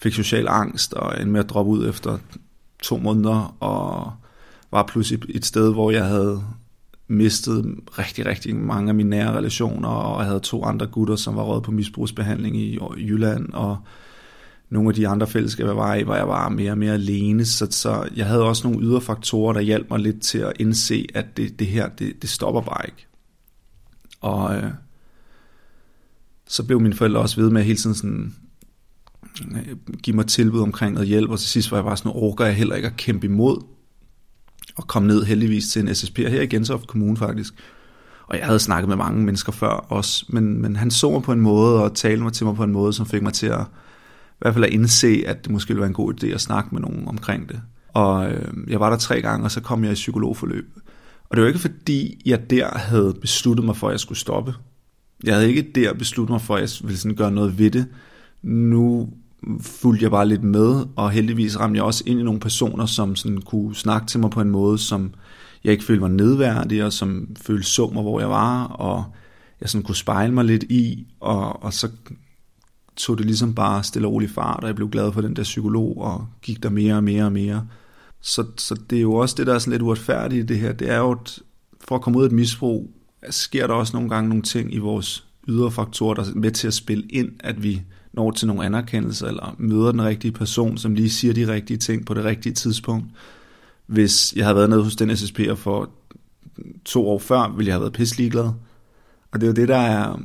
fik 0.03 0.13
social 0.13 0.49
angst, 0.49 0.95
og 0.95 1.13
endte 1.13 1.33
med 1.33 1.41
at 1.41 1.49
droppe 1.51 1.73
ud 1.73 1.89
efter 1.89 2.19
to 2.83 2.97
måneder, 2.97 3.57
og 3.61 4.13
var 4.71 4.83
pludselig 4.83 5.21
et 5.29 5.45
sted, 5.45 5.73
hvor 5.73 5.91
jeg 5.91 6.05
havde 6.05 6.43
mistet 7.09 7.79
rigtig, 7.99 8.27
rigtig 8.27 8.57
mange 8.57 8.89
af 8.89 8.95
mine 8.95 9.11
nære 9.11 9.37
relationer, 9.37 9.89
og 9.89 10.21
jeg 10.21 10.27
havde 10.27 10.41
to 10.41 10.65
andre 10.65 10.87
gutter, 10.87 11.17
som 11.17 11.37
var 11.37 11.43
råd 11.43 11.61
på 11.61 11.71
misbrugsbehandling 11.71 12.57
i 12.57 12.79
Jylland, 12.97 13.53
og 13.53 13.77
nogle 14.71 14.89
af 14.89 14.95
de 14.95 15.09
andre 15.09 15.27
fællesskaber, 15.27 15.71
jeg 15.71 15.77
var 15.77 15.95
i, 15.95 16.03
hvor 16.03 16.15
jeg 16.15 16.29
var 16.29 16.49
mere 16.49 16.71
og 16.71 16.79
mere 16.79 16.93
alene, 16.93 17.45
så, 17.45 17.67
så 17.71 18.09
jeg 18.17 18.27
havde 18.27 18.43
også 18.43 18.69
nogle 18.69 18.87
ydre 18.87 19.01
faktorer, 19.01 19.53
der 19.53 19.61
hjalp 19.61 19.91
mig 19.91 19.99
lidt 19.99 20.23
til 20.23 20.39
at 20.39 20.53
indse, 20.59 21.07
at 21.15 21.37
det, 21.37 21.59
det 21.59 21.67
her, 21.67 21.89
det, 21.89 22.23
det 22.23 22.31
stopper 22.31 22.61
bare 22.61 22.87
ikke. 22.87 23.07
Og 24.25 24.57
øh, 24.57 24.71
så 26.49 26.65
blev 26.65 26.81
mine 26.81 26.95
forældre 26.95 27.21
også 27.21 27.41
ved 27.41 27.51
med 27.51 27.63
hele 27.63 27.79
tiden 27.79 27.97
sådan, 27.97 28.35
øh, 29.51 29.77
give 30.03 30.17
mig 30.17 30.27
tilbud 30.27 30.61
omkring 30.61 30.95
noget 30.95 31.09
hjælp, 31.09 31.31
og 31.31 31.39
til 31.39 31.49
sidst 31.49 31.71
var 31.71 31.77
jeg 31.77 31.85
bare 31.85 31.97
sådan, 31.97 32.13
orker 32.15 32.45
jeg 32.45 32.55
heller 32.55 32.75
ikke 32.75 32.89
at 32.89 32.97
kæmpe 32.97 33.27
imod, 33.27 33.63
og 34.77 34.87
kom 34.87 35.03
ned 35.03 35.25
heldigvis 35.25 35.69
til 35.69 35.83
en 35.83 35.95
SSP 35.95 36.19
her 36.19 36.43
i 36.43 36.47
Gentofte 36.47 36.87
Kommune 36.87 37.17
faktisk. 37.17 37.55
Og 38.27 38.39
jeg 38.39 38.47
havde 38.47 38.59
snakket 38.59 38.89
med 38.89 38.97
mange 38.97 39.25
mennesker 39.25 39.53
før 39.53 39.69
også, 39.69 40.27
men, 40.29 40.63
men 40.63 40.77
han 40.77 40.91
så 40.91 41.11
mig 41.11 41.23
på 41.23 41.33
en 41.33 41.41
måde 41.41 41.83
og 41.83 41.95
talte 41.95 42.23
mig 42.23 42.33
til 42.33 42.47
mig 42.47 42.57
på 42.57 42.65
en 42.65 42.73
måde, 42.73 42.93
som 42.93 43.07
fik 43.07 43.23
mig 43.23 43.33
til 43.33 43.47
at 43.47 43.61
i 44.31 44.37
hvert 44.41 44.55
fald 44.55 44.65
at 44.65 44.71
indse, 44.71 45.25
at 45.27 45.45
det 45.45 45.53
måske 45.53 45.69
ville 45.69 45.81
være 45.81 45.89
en 45.89 45.95
god 45.95 46.15
idé 46.15 46.27
at 46.27 46.41
snakke 46.41 46.69
med 46.73 46.81
nogen 46.81 47.09
omkring 47.09 47.49
det. 47.49 47.61
Og 47.89 48.33
øh, 48.33 48.71
jeg 48.71 48.81
var 48.81 48.91
der 48.91 48.97
tre 48.97 49.23
gange, 49.23 49.47
og 49.47 49.51
så 49.51 49.61
kom 49.61 49.85
jeg 49.85 49.93
i 49.93 49.95
psykologforløb. 49.95 50.79
Og 51.35 51.37
det 51.37 51.43
var 51.43 51.49
ikke 51.49 51.61
fordi, 51.61 52.23
jeg 52.27 52.51
der 52.51 52.79
havde 52.79 53.15
besluttet 53.21 53.65
mig 53.65 53.77
for, 53.77 53.89
at 53.89 53.93
jeg 53.93 54.01
skulle 54.01 54.19
stoppe. 54.19 54.55
Jeg 55.25 55.35
havde 55.35 55.49
ikke 55.49 55.71
der 55.75 55.95
besluttet 55.95 56.31
mig 56.31 56.41
for, 56.41 56.57
at 56.57 56.61
jeg 56.61 56.89
ville 56.89 56.99
sådan 56.99 57.17
gøre 57.17 57.31
noget 57.31 57.59
ved 57.59 57.71
det. 57.71 57.87
Nu 58.43 59.09
fulgte 59.61 60.03
jeg 60.03 60.11
bare 60.11 60.29
lidt 60.29 60.43
med, 60.43 60.87
og 60.97 61.11
heldigvis 61.11 61.59
ramte 61.59 61.77
jeg 61.77 61.85
også 61.85 62.05
ind 62.07 62.21
i 62.21 62.23
nogle 62.23 62.41
personer, 62.41 62.87
som 62.87 63.17
sådan 63.17 63.41
kunne 63.41 63.75
snakke 63.75 64.07
til 64.07 64.21
mig 64.21 64.31
på 64.31 64.41
en 64.41 64.51
måde, 64.51 64.79
som 64.79 65.15
jeg 65.65 65.73
ikke 65.73 65.85
følte 65.85 66.03
var 66.03 66.09
nedværdig, 66.09 66.85
og 66.85 66.93
som 66.93 67.29
følte 67.43 67.69
så 67.69 67.91
mig, 67.95 68.03
hvor 68.03 68.21
jeg 68.21 68.31
var, 68.31 68.65
og 68.65 69.05
jeg 69.61 69.69
sådan 69.69 69.85
kunne 69.85 69.97
spejle 69.97 70.35
mig 70.35 70.45
lidt 70.45 70.63
i, 70.63 71.07
og, 71.21 71.63
og 71.63 71.73
så 71.73 71.89
tog 72.97 73.19
det 73.19 73.27
ligesom 73.27 73.55
bare 73.55 73.83
stille 73.83 74.09
og 74.09 74.13
roligt 74.13 74.33
fart, 74.33 74.61
og 74.61 74.67
jeg 74.67 74.77
blev 74.77 74.91
glad 74.91 75.13
for 75.13 75.21
den 75.21 75.37
der 75.37 75.43
psykolog, 75.43 76.01
og 76.01 76.27
gik 76.43 76.63
der 76.63 76.71
mere 76.71 76.95
og 76.95 77.05
mere 77.05 77.25
og 77.25 77.33
mere. 77.33 77.67
Så, 78.25 78.45
så 78.57 78.75
det 78.91 78.99
er 78.99 79.03
jo 79.03 79.15
også 79.15 79.35
det, 79.39 79.47
der 79.47 79.55
er 79.55 79.59
sådan 79.59 79.71
lidt 79.71 79.83
uretfærdigt 79.83 80.43
i 80.43 80.55
det 80.55 80.59
her, 80.59 80.73
det 80.73 80.91
er 80.91 80.99
jo, 80.99 81.11
at 81.11 81.39
for 81.81 81.95
at 81.95 82.03
komme 82.03 82.19
ud 82.19 82.25
af 82.25 82.29
et 82.29 82.33
misbrug, 82.33 82.91
sker 83.31 83.67
der 83.67 83.75
også 83.75 83.97
nogle 83.97 84.09
gange 84.09 84.29
nogle 84.29 84.43
ting 84.43 84.75
i 84.75 84.79
vores 84.79 85.27
ydre 85.49 85.71
faktorer, 85.71 86.15
der 86.15 86.23
er 86.23 86.35
med 86.35 86.51
til 86.51 86.67
at 86.67 86.75
spille 86.75 87.05
ind, 87.11 87.33
at 87.41 87.63
vi 87.63 87.83
når 88.13 88.31
til 88.31 88.47
nogle 88.47 88.65
anerkendelser, 88.65 89.27
eller 89.27 89.57
møder 89.59 89.91
den 89.91 90.03
rigtige 90.03 90.33
person, 90.33 90.79
som 90.79 90.95
lige 90.95 91.11
siger 91.11 91.35
de 91.35 91.53
rigtige 91.53 91.77
ting 91.77 92.07
på 92.07 92.15
det 92.15 92.25
rigtige 92.25 92.53
tidspunkt. 92.53 93.07
Hvis 93.87 94.33
jeg 94.37 94.45
havde 94.45 94.57
været 94.57 94.71
nede 94.71 94.83
hos 94.83 94.97
den 94.97 95.11
SSP'er 95.11 95.55
for 95.55 95.91
to 96.85 97.09
år 97.09 97.19
før, 97.19 97.55
ville 97.57 97.69
jeg 97.69 97.75
have 97.75 97.81
været 97.81 97.93
pisseligeglad. 97.93 98.51
Og 99.33 99.41
det 99.41 99.43
er 99.43 99.47
jo 99.47 99.55
det, 99.55 99.69
der 99.69 99.77
er 99.77 100.21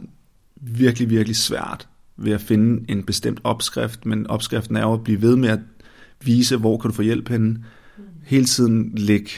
virkelig, 0.55 1.09
virkelig 1.09 1.35
svært 1.35 1.87
ved 2.17 2.31
at 2.31 2.41
finde 2.41 2.91
en 2.91 3.03
bestemt 3.03 3.41
opskrift, 3.43 4.05
men 4.05 4.27
opskriften 4.27 4.75
er 4.75 4.81
jo 4.81 4.93
at 4.93 5.03
blive 5.03 5.21
ved 5.21 5.35
med 5.35 5.49
at 5.49 5.59
vise, 6.23 6.57
hvor 6.57 6.77
kan 6.77 6.89
du 6.89 6.95
få 6.95 7.01
hjælp 7.01 7.29
henne. 7.29 7.63
Hele 8.29 8.45
tiden 8.45 8.91
læg 8.95 9.29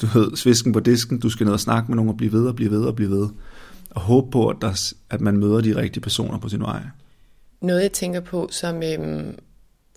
du 0.00 0.06
ved, 0.14 0.36
svisken 0.36 0.72
på 0.72 0.80
disken, 0.80 1.20
du 1.20 1.30
skal 1.30 1.44
ned 1.44 1.52
og 1.52 1.60
snakke 1.60 1.88
med 1.88 1.96
nogen 1.96 2.08
og 2.08 2.16
blive 2.16 2.32
ved 2.32 2.46
og 2.46 2.56
blive 2.56 2.70
ved 2.70 2.84
og 2.84 2.96
blive 2.96 3.10
ved. 3.10 3.28
Og 3.90 4.00
håbe 4.00 4.30
på, 4.30 4.48
at, 4.48 4.56
der, 4.60 4.92
at 5.10 5.20
man 5.20 5.36
møder 5.36 5.60
de 5.60 5.76
rigtige 5.76 6.00
personer 6.00 6.38
på 6.38 6.48
sin 6.48 6.60
vej. 6.60 6.80
Noget, 7.60 7.82
jeg 7.82 7.92
tænker 7.92 8.20
på, 8.20 8.48
som 8.50 8.82
øhm, 8.82 9.38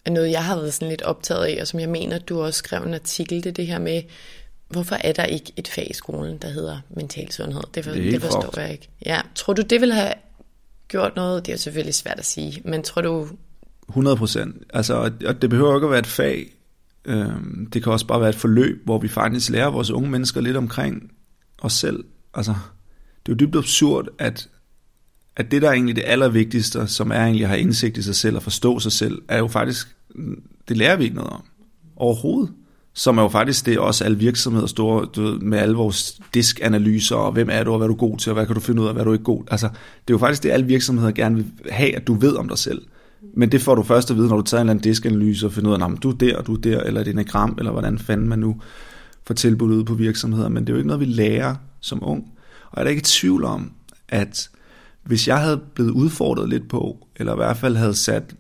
er 0.06 0.12
noget, 0.12 0.32
jeg 0.32 0.46
har 0.46 0.56
været 0.56 0.74
sådan 0.74 0.90
lidt 0.90 1.02
optaget 1.02 1.46
af, 1.46 1.58
og 1.62 1.68
som 1.68 1.80
jeg 1.80 1.90
mener, 1.90 2.20
du 2.20 2.42
også 2.42 2.58
skrev 2.58 2.84
en 2.84 2.94
artikel, 2.94 3.44
det 3.44 3.50
er 3.50 3.54
det 3.54 3.68
her 3.68 3.80
med, 3.80 4.02
hvorfor 4.70 4.96
er 4.96 5.12
der 5.12 5.24
ikke 5.24 5.54
et 5.56 5.68
fag 5.68 5.88
i 5.90 5.94
skolen, 5.94 6.38
der 6.38 6.48
hedder 6.48 6.80
mental 6.90 7.32
sundhed? 7.32 7.62
Det, 7.74 7.86
for, 7.86 7.92
det, 7.92 8.12
det 8.12 8.22
forstår 8.22 8.42
fucked. 8.42 8.62
jeg 8.62 8.72
ikke. 8.72 8.90
Ja. 9.06 9.22
Tror 9.36 9.54
du, 9.54 9.62
det 9.62 9.82
vil 9.82 9.94
have 9.94 10.14
gjort 10.88 11.16
noget? 11.16 11.46
Det 11.46 11.54
er 11.54 11.58
selvfølgelig 11.58 11.96
svært 11.96 12.20
at 12.20 12.26
sige, 12.26 12.62
men 12.66 12.84
tror 12.84 13.02
du... 13.02 13.28
100 13.90 14.18
procent. 14.18 14.64
Altså, 14.74 15.12
og 15.26 15.42
det 15.42 15.50
behøver 15.50 15.76
ikke 15.76 15.86
at 15.86 15.92
være 15.92 16.00
et 16.00 16.08
fag. 16.08 16.54
Øhm, 17.06 17.68
det 17.74 17.84
kan 17.84 17.91
også 17.91 18.08
bare 18.08 18.20
være 18.20 18.30
et 18.30 18.36
forløb, 18.36 18.82
hvor 18.86 18.99
vi 18.99 19.08
faktisk 19.08 19.49
lærer 19.49 19.70
vores 19.70 19.91
unge 19.91 20.10
mennesker 20.10 20.41
lidt 20.41 20.58
omkring 20.58 21.12
os 21.62 21.74
selv. 21.74 22.04
Altså, 22.34 22.52
det 23.26 23.32
er 23.32 23.36
jo 23.36 23.47
dybt 23.47 23.56
absurd, 23.56 24.08
at, 24.20 24.49
at 25.36 25.52
det, 25.52 25.62
der 25.62 25.68
er 25.68 25.74
egentlig 25.74 25.95
det 25.95 26.04
allervigtigste, 26.08 26.88
som 26.88 27.12
er 27.12 27.24
egentlig 27.24 27.43
at 27.43 27.49
have 27.49 27.62
indsigt 27.62 27.97
i 27.97 28.02
sig 28.02 28.16
selv 28.16 28.36
og 28.36 28.43
forstå 28.43 28.80
sig 28.80 28.91
selv, 28.91 29.22
er 29.28 29.38
jo 29.38 29.47
faktisk, 29.47 29.95
det 30.68 30.78
lærer 30.78 30.95
vi 30.95 31.04
ikke 31.04 31.16
noget 31.16 31.32
om 31.32 31.43
overhovedet. 31.95 32.52
Som 32.93 33.18
er 33.18 33.22
jo 33.22 33.30
faktisk 33.30 33.66
det, 33.66 33.80
også 33.80 34.04
alle 34.04 34.18
virksomheder 34.18 34.68
store, 34.68 35.06
du 35.16 35.22
ved, 35.22 35.39
med 35.39 35.60
alle 35.60 35.76
vores 35.76 36.20
diskanalyser, 36.34 37.16
og 37.16 37.32
hvem 37.32 37.49
er 37.52 37.64
du, 37.64 37.72
og 37.72 37.78
hvad 37.78 37.86
er 37.86 37.91
du 37.91 37.95
god 37.95 38.18
til, 38.18 38.30
og 38.30 38.34
hvad 38.34 38.45
kan 38.45 38.56
du 38.56 38.62
finde 38.62 38.82
ud 38.82 38.88
af, 38.88 38.93
hvad 38.93 39.02
er 39.02 39.06
du 39.06 39.14
ikke 39.14 39.24
god 39.24 39.43
Altså, 39.52 39.68
det 39.68 40.14
er 40.14 40.14
jo 40.14 40.18
faktisk 40.18 40.43
det, 40.43 40.49
alle 40.49 40.66
virksomheder 40.66 41.12
gerne 41.12 41.36
vil 41.36 41.52
have, 41.70 41.95
at 41.95 42.08
du 42.08 42.14
ved 42.14 42.36
om 42.36 42.47
dig 42.47 42.58
selv. 42.58 42.82
Men 43.34 43.52
det 43.52 43.62
får 43.62 43.76
du 43.76 43.84
først 43.84 44.12
at 44.12 44.18
vide, 44.18 44.28
når 44.28 44.36
du 44.36 44.42
tager 44.42 44.62
en 44.62 44.66
eller 44.66 44.72
anden 44.72 44.84
diskanalyse 44.84 45.46
og 45.46 45.54
finder 45.54 45.70
ud 45.70 45.82
af, 45.82 45.86
om 45.86 45.98
du 45.98 46.10
er 46.10 46.16
der, 46.16 46.42
du 46.42 46.54
er 46.54 46.62
der, 46.62 46.80
eller 46.80 47.04
det 47.04 47.14
enagram, 47.14 47.56
eller 47.58 47.72
hvordan 47.72 48.00
fanden 48.00 48.30
man 48.30 48.40
nu 48.40 48.62
får 49.28 49.34
tilbudt 49.34 49.72
ud 49.72 49.84
på 49.84 49.94
virksomheder. 49.94 50.50
Men 50.50 50.64
det 50.64 50.70
er 50.70 50.74
jo 50.74 50.78
ikke 50.78 50.88
noget, 50.88 51.00
vi 51.00 51.06
lærer 51.06 51.56
som 51.80 52.00
ung. 52.02 52.32
Og 52.72 52.78
jeg 52.78 52.82
er 52.82 52.84
da 52.84 52.90
ikke 52.90 53.00
i 53.00 53.04
tvivl 53.04 53.44
om, 53.44 53.72
at 54.10 54.50
hvis 55.04 55.28
jeg 55.28 55.40
havde 55.40 55.62
blevet 55.76 55.92
udfordret 55.92 56.50
lidt 56.50 56.70
på, 56.70 57.08
eller 57.16 57.34
i 57.34 57.36
hvert 57.36 57.58
fald 57.58 57.76
havde 57.76 57.96
sat, 57.96 58.36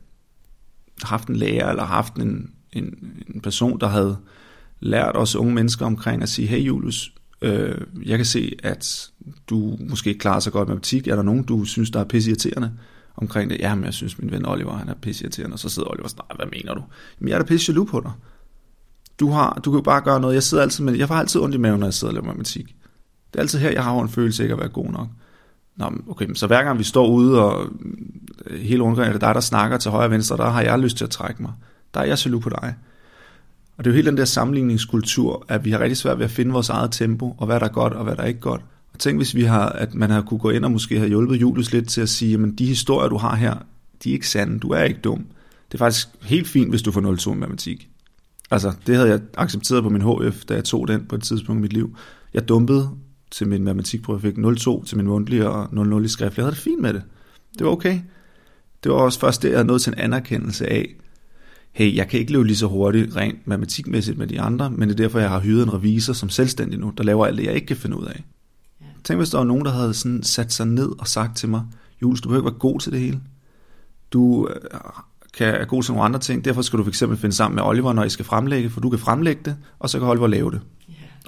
haft 1.03 1.27
en 1.27 1.35
lærer, 1.35 1.69
eller 1.69 1.83
haft 1.83 2.15
en, 2.15 2.51
en, 2.73 2.95
en 3.35 3.41
person, 3.41 3.79
der 3.79 3.87
havde 3.87 4.17
lært 4.79 5.17
os 5.17 5.35
unge 5.35 5.53
mennesker 5.53 5.85
omkring 5.85 6.23
at 6.23 6.29
sige, 6.29 6.47
hey 6.47 6.59
Julius, 6.59 7.13
øh, 7.41 7.81
jeg 8.05 8.17
kan 8.17 8.25
se, 8.25 8.55
at 8.63 9.11
du 9.49 9.77
måske 9.89 10.09
ikke 10.09 10.19
klarer 10.19 10.39
så 10.39 10.51
godt 10.51 10.67
med 10.67 10.75
matematik. 10.75 11.07
Er 11.07 11.15
der 11.15 11.23
nogen, 11.23 11.43
du 11.43 11.65
synes, 11.65 11.91
der 11.91 11.99
er 11.99 12.03
pisseirriterende 12.03 12.71
omkring 13.15 13.49
det? 13.49 13.59
Jamen, 13.59 13.85
jeg 13.85 13.93
synes, 13.93 14.19
min 14.19 14.31
ven 14.31 14.45
Oliver, 14.45 14.77
han 14.77 14.89
er 14.89 14.93
pisseirriterende. 14.93 15.53
Og 15.53 15.59
så 15.59 15.69
sidder 15.69 15.89
Oliver 15.89 16.07
sådan, 16.07 16.25
hvad 16.35 16.45
mener 16.45 16.73
du? 16.73 16.83
Jamen, 17.19 17.29
jeg 17.29 17.35
er 17.35 17.39
da 17.39 17.45
pisse 17.45 17.73
på 17.73 17.99
dig. 17.99 18.11
Du, 19.19 19.29
har, 19.29 19.61
du 19.65 19.71
kan 19.71 19.77
jo 19.77 19.83
bare 19.83 20.01
gøre 20.01 20.19
noget. 20.19 20.33
Jeg 20.33 20.43
sidder 20.43 20.63
altid 20.63 20.83
med, 20.83 20.93
jeg 20.93 21.07
får 21.07 21.15
altid 21.15 21.41
ondt 21.41 21.55
i 21.55 21.57
maven, 21.57 21.79
når 21.79 21.87
jeg 21.87 21.93
sidder 21.93 22.11
og 22.11 22.13
laver 22.15 22.25
matematik. 22.27 22.75
Det 23.31 23.39
er 23.39 23.39
altid 23.39 23.59
her, 23.59 23.71
jeg 23.71 23.83
har 23.83 24.01
en 24.01 24.09
følelse 24.09 24.43
ikke 24.43 24.53
at 24.53 24.59
være 24.59 24.69
god 24.69 24.91
nok. 24.91 25.07
Nå, 25.75 25.91
okay, 26.09 26.33
så 26.33 26.47
hver 26.47 26.63
gang 26.63 26.79
vi 26.79 26.83
står 26.83 27.07
ude, 27.07 27.43
og 27.43 27.69
øh, 28.45 28.59
hele 28.59 28.83
rundgården 28.83 29.09
er 29.09 29.13
det 29.13 29.21
dig, 29.21 29.35
der 29.35 29.41
snakker 29.41 29.77
til 29.77 29.91
højre 29.91 30.05
og 30.05 30.11
venstre, 30.11 30.37
der 30.37 30.49
har 30.49 30.61
jeg 30.61 30.79
lyst 30.79 30.97
til 30.97 31.03
at 31.03 31.09
trække 31.09 31.41
mig. 31.41 31.51
Der 31.93 31.99
er 31.99 32.05
jeg 32.05 32.25
jaloux 32.25 32.43
på 32.43 32.49
dig. 32.49 32.75
Og 33.77 33.83
det 33.83 33.89
er 33.89 33.93
jo 33.93 33.95
helt 33.95 34.07
den 34.07 34.17
der 34.17 34.25
sammenligningskultur, 34.25 35.45
at 35.47 35.65
vi 35.65 35.71
har 35.71 35.79
rigtig 35.79 35.97
svært 35.97 36.17
ved 36.17 36.25
at 36.25 36.31
finde 36.31 36.51
vores 36.51 36.69
eget 36.69 36.91
tempo, 36.91 37.35
og 37.37 37.45
hvad 37.45 37.59
der 37.59 37.65
er 37.65 37.71
godt, 37.71 37.93
og 37.93 38.03
hvad 38.03 38.15
der 38.15 38.23
er 38.23 38.27
ikke 38.27 38.39
godt. 38.39 38.61
Tænk, 39.01 39.19
hvis 39.19 39.35
vi 39.35 39.43
har, 39.43 39.69
at 39.69 39.93
man 39.93 40.09
har 40.09 40.21
kunne 40.21 40.39
gå 40.39 40.49
ind 40.49 40.65
og 40.65 40.71
måske 40.71 40.97
have 40.97 41.09
hjulpet 41.09 41.41
Julius 41.41 41.73
lidt 41.73 41.89
til 41.89 42.01
at 42.01 42.09
sige, 42.09 42.37
men 42.37 42.51
de 42.55 42.65
historier, 42.65 43.09
du 43.09 43.17
har 43.17 43.35
her, 43.35 43.55
de 44.03 44.09
er 44.09 44.13
ikke 44.13 44.27
sande, 44.27 44.59
du 44.59 44.69
er 44.69 44.83
ikke 44.83 44.99
dum. 44.99 45.25
Det 45.67 45.73
er 45.73 45.77
faktisk 45.77 46.07
helt 46.21 46.47
fint, 46.47 46.69
hvis 46.69 46.81
du 46.81 46.91
får 46.91 47.31
0-2 47.31 47.33
i 47.33 47.35
matematik. 47.35 47.89
Altså, 48.51 48.73
det 48.87 48.95
havde 48.95 49.09
jeg 49.09 49.19
accepteret 49.37 49.83
på 49.83 49.89
min 49.89 50.01
HF, 50.01 50.45
da 50.45 50.53
jeg 50.53 50.63
tog 50.63 50.87
den 50.87 51.05
på 51.05 51.15
et 51.15 51.23
tidspunkt 51.23 51.59
i 51.59 51.61
mit 51.61 51.73
liv. 51.73 51.97
Jeg 52.33 52.49
dumpede 52.49 52.89
til 53.31 53.47
min 53.47 53.63
matematikprøve, 53.63 54.19
jeg 54.23 54.33
fik 54.33 54.37
0-2 54.37 54.85
til 54.85 54.97
min 54.97 55.07
mundtlige 55.07 55.49
og 55.49 55.63
0-0 55.63 56.03
i 56.03 56.07
skrift. 56.07 56.37
Jeg 56.37 56.43
havde 56.43 56.55
det 56.55 56.63
fint 56.63 56.81
med 56.81 56.93
det. 56.93 57.03
Det 57.57 57.65
var 57.65 57.71
okay. 57.71 57.99
Det 58.83 58.91
var 58.91 58.97
også 58.97 59.19
først 59.19 59.43
det, 59.43 59.51
jeg 59.51 59.63
nåede 59.63 59.81
til 59.81 59.93
en 59.93 59.99
anerkendelse 59.99 60.69
af, 60.69 60.95
hey, 61.71 61.95
jeg 61.95 62.07
kan 62.07 62.19
ikke 62.19 62.31
løbe 62.31 62.47
lige 62.47 62.57
så 62.57 62.67
hurtigt 62.67 63.15
rent 63.15 63.47
matematikmæssigt 63.47 64.17
med 64.17 64.27
de 64.27 64.41
andre, 64.41 64.71
men 64.71 64.89
det 64.89 64.99
er 64.99 65.03
derfor, 65.03 65.19
jeg 65.19 65.29
har 65.29 65.39
hyret 65.39 65.63
en 65.63 65.73
revisor 65.73 66.13
som 66.13 66.29
selvstændig 66.29 66.79
nu, 66.79 66.93
der 66.97 67.03
laver 67.03 67.25
alt 67.25 67.37
det, 67.37 67.45
jeg 67.45 67.53
ikke 67.53 67.67
kan 67.67 67.77
finde 67.77 67.99
ud 67.99 68.05
af. 68.05 68.23
Tænk, 69.03 69.19
hvis 69.19 69.29
der 69.29 69.37
var 69.37 69.45
nogen, 69.45 69.65
der 69.65 69.71
havde 69.71 69.93
sådan 69.93 70.23
sat 70.23 70.53
sig 70.53 70.67
ned 70.67 70.89
og 70.99 71.07
sagt 71.07 71.37
til 71.37 71.49
mig, 71.49 71.61
Jules, 72.01 72.21
du 72.21 72.29
behøver 72.29 72.41
ikke 72.41 72.51
være 72.51 72.59
god 72.59 72.79
til 72.79 72.91
det 72.91 72.99
hele. 72.99 73.19
Du 74.11 74.47
øh, 74.47 74.79
kan 75.37 75.47
er 75.47 75.65
god 75.65 75.83
til 75.83 75.91
nogle 75.93 76.05
andre 76.05 76.19
ting, 76.19 76.45
derfor 76.45 76.61
skal 76.61 76.79
du 76.79 76.83
fx 76.83 76.99
finde 76.99 77.31
sammen 77.31 77.55
med 77.55 77.63
Oliver, 77.63 77.93
når 77.93 78.03
I 78.03 78.09
skal 78.09 78.25
fremlægge, 78.25 78.69
for 78.69 78.79
du 78.79 78.89
kan 78.89 78.99
fremlægge 78.99 79.41
det, 79.45 79.55
og 79.79 79.89
så 79.89 79.99
kan 79.99 80.07
Oliver 80.07 80.27
lave 80.27 80.51
det. 80.51 80.61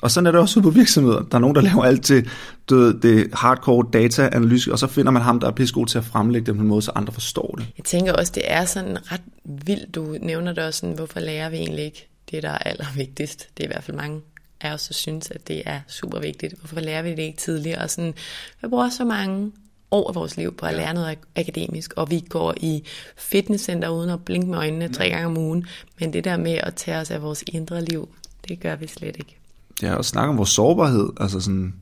Og 0.01 0.11
sådan 0.11 0.28
er 0.28 0.32
det 0.32 0.41
også 0.41 0.59
ude 0.59 0.63
på 0.63 0.69
virksomheder. 0.69 1.21
Der 1.21 1.36
er 1.36 1.39
nogen, 1.39 1.55
der 1.55 1.61
laver 1.61 1.84
alt 1.84 2.03
til 2.03 2.30
det, 2.69 3.03
det 3.03 3.30
hardcore 3.34 3.86
data-analyse, 3.93 4.71
og 4.71 4.80
så 4.80 4.88
finder 4.88 5.11
man 5.11 5.21
ham, 5.21 5.39
der 5.39 5.47
er 5.47 5.51
pissegod 5.51 5.86
til 5.86 5.97
at 5.97 6.05
fremlægge 6.05 6.45
det 6.45 6.55
på 6.55 6.61
en 6.61 6.67
måde, 6.67 6.82
så 6.82 6.91
andre 6.95 7.13
forstår 7.13 7.55
det. 7.57 7.67
Jeg 7.78 7.86
tænker 7.86 8.13
også, 8.13 8.32
det 8.36 8.43
er 8.45 8.65
sådan 8.65 8.97
ret 9.11 9.21
vildt. 9.65 9.95
Du 9.95 10.17
nævner 10.21 10.53
det 10.53 10.63
også 10.63 10.80
sådan, 10.80 10.95
hvorfor 10.95 11.19
lærer 11.19 11.49
vi 11.49 11.57
egentlig 11.57 11.86
ikke 11.86 12.09
det, 12.32 12.43
der 12.43 12.49
er 12.49 12.57
allervigtigst. 12.57 13.47
Det 13.57 13.63
er 13.63 13.67
i 13.67 13.71
hvert 13.74 13.84
fald 13.84 13.97
mange 13.97 14.21
af 14.64 14.74
os, 14.74 14.88
der 14.88 14.93
synes, 14.93 15.32
at 15.32 15.47
det 15.47 15.64
er 15.66 15.80
super 15.88 16.20
vigtigt. 16.20 16.59
Hvorfor 16.59 16.80
lærer 16.80 17.01
vi 17.01 17.09
det 17.09 17.20
ikke 17.20 17.38
tidligere? 17.38 17.82
Og 17.82 17.89
sådan, 17.89 18.14
vi 18.61 18.68
bruger 18.68 18.89
så 18.89 19.05
mange 19.05 19.51
år 19.91 20.09
af 20.09 20.16
vores 20.16 20.38
liv 20.38 20.55
på 20.55 20.66
at 20.66 20.74
lære 20.74 20.93
noget 20.93 21.18
akademisk, 21.36 21.93
og 21.95 22.11
vi 22.11 22.20
går 22.30 22.53
i 22.57 22.84
fitnesscenter 23.18 23.89
uden 23.89 24.09
at 24.09 24.26
blinke 24.26 24.47
med 24.47 24.57
øjnene 24.57 24.93
tre 24.93 25.09
gange 25.09 25.26
om 25.26 25.38
ugen. 25.38 25.66
Men 25.99 26.14
det 26.14 26.24
der 26.24 26.38
med 26.38 26.59
at 26.64 26.76
tage 26.76 26.97
os 26.97 27.11
af 27.11 27.22
vores 27.22 27.43
indre 27.47 27.86
liv, 27.86 28.09
det 28.47 28.59
gør 28.59 28.76
vi 28.76 28.88
slet 28.88 29.18
ikke 29.18 29.38
ja, 29.82 29.95
og 29.95 30.05
snakke 30.05 30.30
om 30.30 30.38
vores 30.38 30.49
sårbarhed. 30.49 31.09
Altså 31.20 31.39
sådan, 31.39 31.74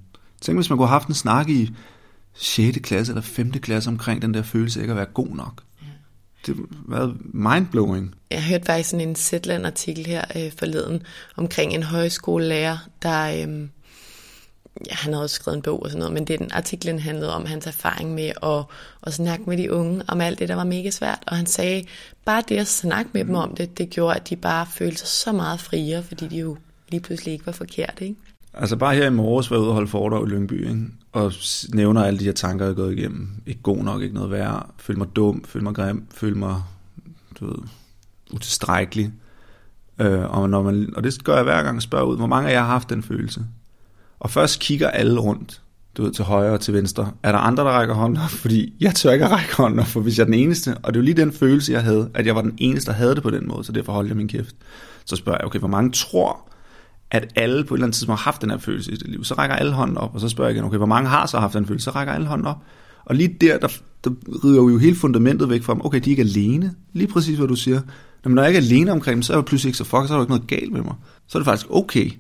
tænk 0.42 0.58
hvis 0.58 0.70
man 0.70 0.78
kunne 0.78 0.88
have 0.88 1.00
haft 1.00 1.08
en 1.08 1.14
snak 1.14 1.50
i 1.50 1.70
6. 2.34 2.78
klasse 2.84 3.12
eller 3.12 3.22
5. 3.22 3.52
klasse 3.52 3.90
omkring 3.90 4.22
den 4.22 4.34
der 4.34 4.42
følelse 4.42 4.82
ikke 4.82 4.92
at 4.92 4.98
være 4.98 5.06
god 5.06 5.36
nok. 5.36 5.62
Det 6.46 6.56
var 6.72 7.16
mindblowing. 7.24 8.16
Jeg 8.32 8.44
hørte 8.44 8.66
faktisk 8.66 8.90
sådan 8.90 9.08
en 9.08 9.16
Zetland-artikel 9.16 10.06
her 10.06 10.26
øh, 10.36 10.52
forleden 10.58 11.04
omkring 11.36 11.74
en 11.74 11.84
højskolelærer, 11.84 12.78
der... 13.02 13.48
Øh, 13.48 13.68
ja, 14.90 14.96
han 14.96 15.14
havde 15.14 15.24
også 15.24 15.36
skrevet 15.36 15.56
en 15.56 15.62
bog 15.62 15.84
og 15.84 15.90
sådan 15.90 16.00
noget, 16.00 16.14
men 16.14 16.28
det, 16.28 16.40
den 16.40 16.52
artiklen 16.52 17.00
handlede 17.00 17.36
om 17.36 17.46
hans 17.46 17.68
erfaring 17.68 18.14
med 18.14 18.32
at, 18.44 18.64
at 19.04 19.14
snakke 19.14 19.46
med 19.48 19.58
de 19.58 19.74
unge 19.74 20.04
om 20.08 20.22
alt 20.22 20.40
det, 20.40 20.50
der 20.50 20.56
var 20.56 20.64
mega 20.64 20.90
svært. 20.90 21.24
Og 21.28 21.38
han 21.38 21.46
sagde, 21.46 21.86
bare 22.26 22.44
det 22.50 22.58
at 22.58 22.68
snakke 22.68 23.12
med 23.14 23.26
dem 23.26 23.36
om 23.36 23.56
det, 23.56 23.78
det 23.78 23.90
gjorde, 23.90 24.16
at 24.16 24.30
de 24.30 24.36
bare 24.36 24.68
følte 24.74 24.98
sig 24.98 25.08
så 25.08 25.32
meget 25.32 25.60
friere, 25.60 26.04
fordi 26.04 26.28
de 26.28 26.38
jo 26.38 26.58
lige 26.90 27.02
pludselig 27.02 27.34
ikke 27.34 27.46
var 27.46 27.52
forkert, 27.52 27.98
ikke? 28.02 28.16
Altså 28.54 28.76
bare 28.76 28.96
her 28.96 29.06
i 29.06 29.10
morges 29.10 29.52
var 29.52 29.58
jeg 29.58 29.62
ude 29.62 29.70
og 29.70 29.74
holde 29.74 29.88
foredrag 29.88 30.28
i 30.28 30.30
Lyngby, 30.30 30.68
ikke? 30.70 30.86
og 31.12 31.34
nævner 31.74 32.04
alle 32.04 32.20
de 32.20 32.24
her 32.24 32.32
tanker, 32.32 32.66
jeg 32.66 32.72
er 32.72 32.76
gået 32.76 32.98
igennem. 32.98 33.30
Ikke 33.46 33.62
god 33.62 33.78
nok, 33.78 34.02
ikke 34.02 34.16
noget 34.16 34.32
værd. 34.32 34.70
Føl 34.78 34.98
mig 34.98 35.08
dum, 35.16 35.44
føl 35.48 35.64
mig 35.64 35.76
grim, 35.76 36.06
føl 36.14 36.38
mig 36.38 36.56
du 37.40 37.46
ved, 37.46 37.56
utilstrækkelig. 38.34 39.12
Øh, 40.00 40.38
og, 40.38 40.50
når 40.50 40.62
man, 40.62 40.94
og 40.96 41.04
det 41.04 41.24
gør 41.24 41.36
jeg 41.36 41.44
hver 41.44 41.64
gang 41.64 41.82
spørger 41.82 42.06
ud, 42.06 42.18
hvor 42.18 42.28
mange 42.28 42.50
af 42.50 42.54
jer 42.54 42.60
har 42.60 42.68
haft 42.68 42.90
den 42.90 43.04
følelse? 43.04 43.42
Og 44.20 44.30
først 44.30 44.60
kigger 44.60 44.90
alle 44.90 45.20
rundt, 45.20 45.62
du 45.98 46.04
ved, 46.04 46.12
til 46.12 46.26
højre 46.26 46.54
og 46.54 46.62
til 46.62 46.74
venstre. 46.74 47.12
Er 47.24 47.32
der 47.32 47.40
andre, 47.40 47.64
der 47.64 47.70
rækker 47.70 47.96
hånden 47.96 48.20
op? 48.24 48.30
Fordi 48.30 48.74
jeg 48.80 48.96
tør 48.96 49.12
ikke 49.12 49.26
at 49.26 49.32
række 49.32 49.58
hånden 49.58 49.80
op, 49.80 49.86
for 49.86 50.00
hvis 50.00 50.18
jeg 50.18 50.24
er 50.24 50.26
den 50.26 50.34
eneste, 50.34 50.78
og 50.84 50.94
det 50.94 51.00
er 51.00 51.02
jo 51.02 51.06
lige 51.06 51.22
den 51.22 51.32
følelse, 51.32 51.72
jeg 51.72 51.84
havde, 51.84 52.10
at 52.14 52.26
jeg 52.26 52.36
var 52.36 52.42
den 52.42 52.56
eneste, 52.58 52.92
der 52.92 52.98
havde 52.98 53.16
det 53.16 53.24
på 53.24 53.30
den 53.30 53.48
måde, 53.48 53.64
så 53.64 53.72
derfor 53.72 53.94
holdt 53.94 54.10
jeg 54.10 54.18
min 54.18 54.28
kæft. 54.28 54.56
Så 55.06 55.16
spørger 55.16 55.38
jeg, 55.40 55.46
okay, 55.46 55.60
hvor 55.60 55.68
mange 55.68 55.92
tror, 55.92 56.51
at 57.12 57.32
alle 57.36 57.64
på 57.64 57.74
et 57.74 57.78
eller 57.78 57.86
andet 57.86 57.96
tidspunkt 57.96 58.20
har 58.20 58.24
haft 58.24 58.42
den 58.42 58.50
her 58.50 58.58
følelse 58.58 58.92
i 58.92 58.96
sit 58.96 59.08
liv. 59.08 59.24
Så 59.24 59.34
rækker 59.34 59.56
alle 59.56 59.74
hånden 59.74 59.98
op, 59.98 60.16
og 60.16 60.22
så 60.22 60.30
spørger 60.30 60.50
jeg 60.50 60.56
igen, 60.56 60.66
okay, 60.66 60.78
hvor 60.78 60.86
mange 60.86 61.10
har 61.10 61.26
så 61.26 61.40
haft 61.40 61.54
den 61.54 61.66
følelse? 61.66 61.84
Så 61.84 61.92
rækker 61.92 62.14
alle 62.14 62.28
hånden 62.28 62.48
op. 62.48 62.58
Og 63.06 63.16
lige 63.16 63.38
der, 63.42 63.58
der, 63.58 63.68
der 64.04 64.10
river 64.44 64.72
jo 64.72 64.78
hele 64.78 64.96
fundamentet 64.96 65.50
væk 65.50 65.64
fra 65.64 65.74
dem. 65.74 65.86
Okay, 65.86 66.00
de 66.00 66.10
er 66.10 66.12
ikke 66.12 66.22
alene. 66.22 66.76
Lige 66.94 67.08
præcis, 67.08 67.38
hvad 67.38 67.48
du 67.48 67.56
siger. 67.56 67.82
Men 68.24 68.34
når 68.34 68.42
jeg 68.42 68.50
ikke 68.50 68.58
er 68.58 68.64
alene 68.64 68.92
omkring 68.92 69.16
dem, 69.16 69.24
så 69.24 69.34
er 69.34 69.38
jeg 69.38 69.46
pludselig 69.46 69.70
ikke 69.70 69.78
så 69.78 69.84
fuck, 69.84 70.08
så 70.08 70.14
er 70.14 70.18
der 70.18 70.24
ikke 70.24 70.32
noget 70.32 70.48
galt 70.48 70.72
med 70.72 70.82
mig. 70.82 70.96
Så 71.28 71.38
er 71.38 71.40
det 71.40 71.46
faktisk 71.46 71.68
okay. 71.70 72.12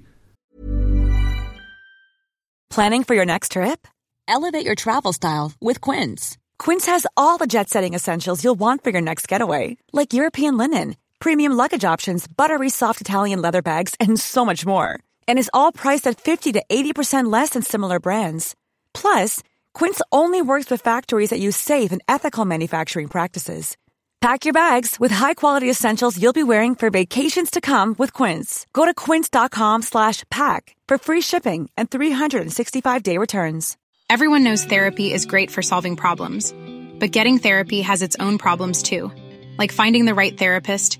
Planning 2.71 3.05
for 3.07 3.15
your 3.15 3.25
next 3.25 3.51
trip? 3.51 3.87
Elevate 4.27 4.65
your 4.69 4.75
travel 4.75 5.13
style 5.13 5.47
with 5.67 5.79
Quince. 5.87 6.37
Quince 6.65 6.85
has 6.91 7.05
all 7.17 7.37
the 7.37 7.47
jet-setting 7.53 7.95
essentials 7.95 8.43
you'll 8.43 8.61
want 8.65 8.83
for 8.83 8.91
your 8.91 9.01
next 9.01 9.27
getaway, 9.27 9.77
like 9.93 10.13
European 10.13 10.57
linen, 10.57 10.95
premium 11.21 11.53
luggage 11.53 11.85
options, 11.85 12.27
buttery 12.27 12.69
soft 12.69 12.99
Italian 12.99 13.41
leather 13.41 13.61
bags, 13.61 13.95
and 13.99 14.19
so 14.19 14.43
much 14.43 14.65
more. 14.65 14.99
And 15.27 15.39
is 15.39 15.49
all 15.53 15.71
priced 15.71 16.05
at 16.07 16.19
50 16.19 16.51
to 16.53 16.63
80% 16.69 17.31
less 17.31 17.51
than 17.51 17.63
similar 17.63 18.01
brands. 18.01 18.55
Plus, 18.93 19.41
Quince 19.73 20.01
only 20.11 20.41
works 20.41 20.69
with 20.69 20.81
factories 20.81 21.29
that 21.29 21.39
use 21.39 21.55
safe 21.55 21.93
and 21.93 22.01
ethical 22.09 22.45
manufacturing 22.45 23.07
practices. 23.07 23.77
Pack 24.21 24.45
your 24.45 24.53
bags 24.53 24.99
with 24.99 25.11
high-quality 25.11 25.67
essentials 25.67 26.21
you'll 26.21 26.31
be 26.31 26.43
wearing 26.43 26.75
for 26.75 26.91
vacations 26.91 27.49
to 27.49 27.59
come 27.59 27.95
with 27.97 28.13
Quince. 28.13 28.67
Go 28.71 28.85
to 28.85 28.93
quince.com 28.93 29.81
slash 29.81 30.23
pack 30.29 30.75
for 30.87 30.99
free 30.99 31.21
shipping 31.21 31.71
and 31.75 31.89
365-day 31.89 33.17
returns. 33.17 33.77
Everyone 34.11 34.43
knows 34.43 34.63
therapy 34.63 35.11
is 35.11 35.25
great 35.25 35.49
for 35.49 35.63
solving 35.63 35.95
problems, 35.95 36.53
but 36.99 37.11
getting 37.11 37.39
therapy 37.39 37.81
has 37.81 38.03
its 38.03 38.15
own 38.19 38.37
problems 38.37 38.83
too, 38.83 39.11
like 39.57 39.71
finding 39.71 40.05
the 40.05 40.13
right 40.13 40.37
therapist, 40.37 40.99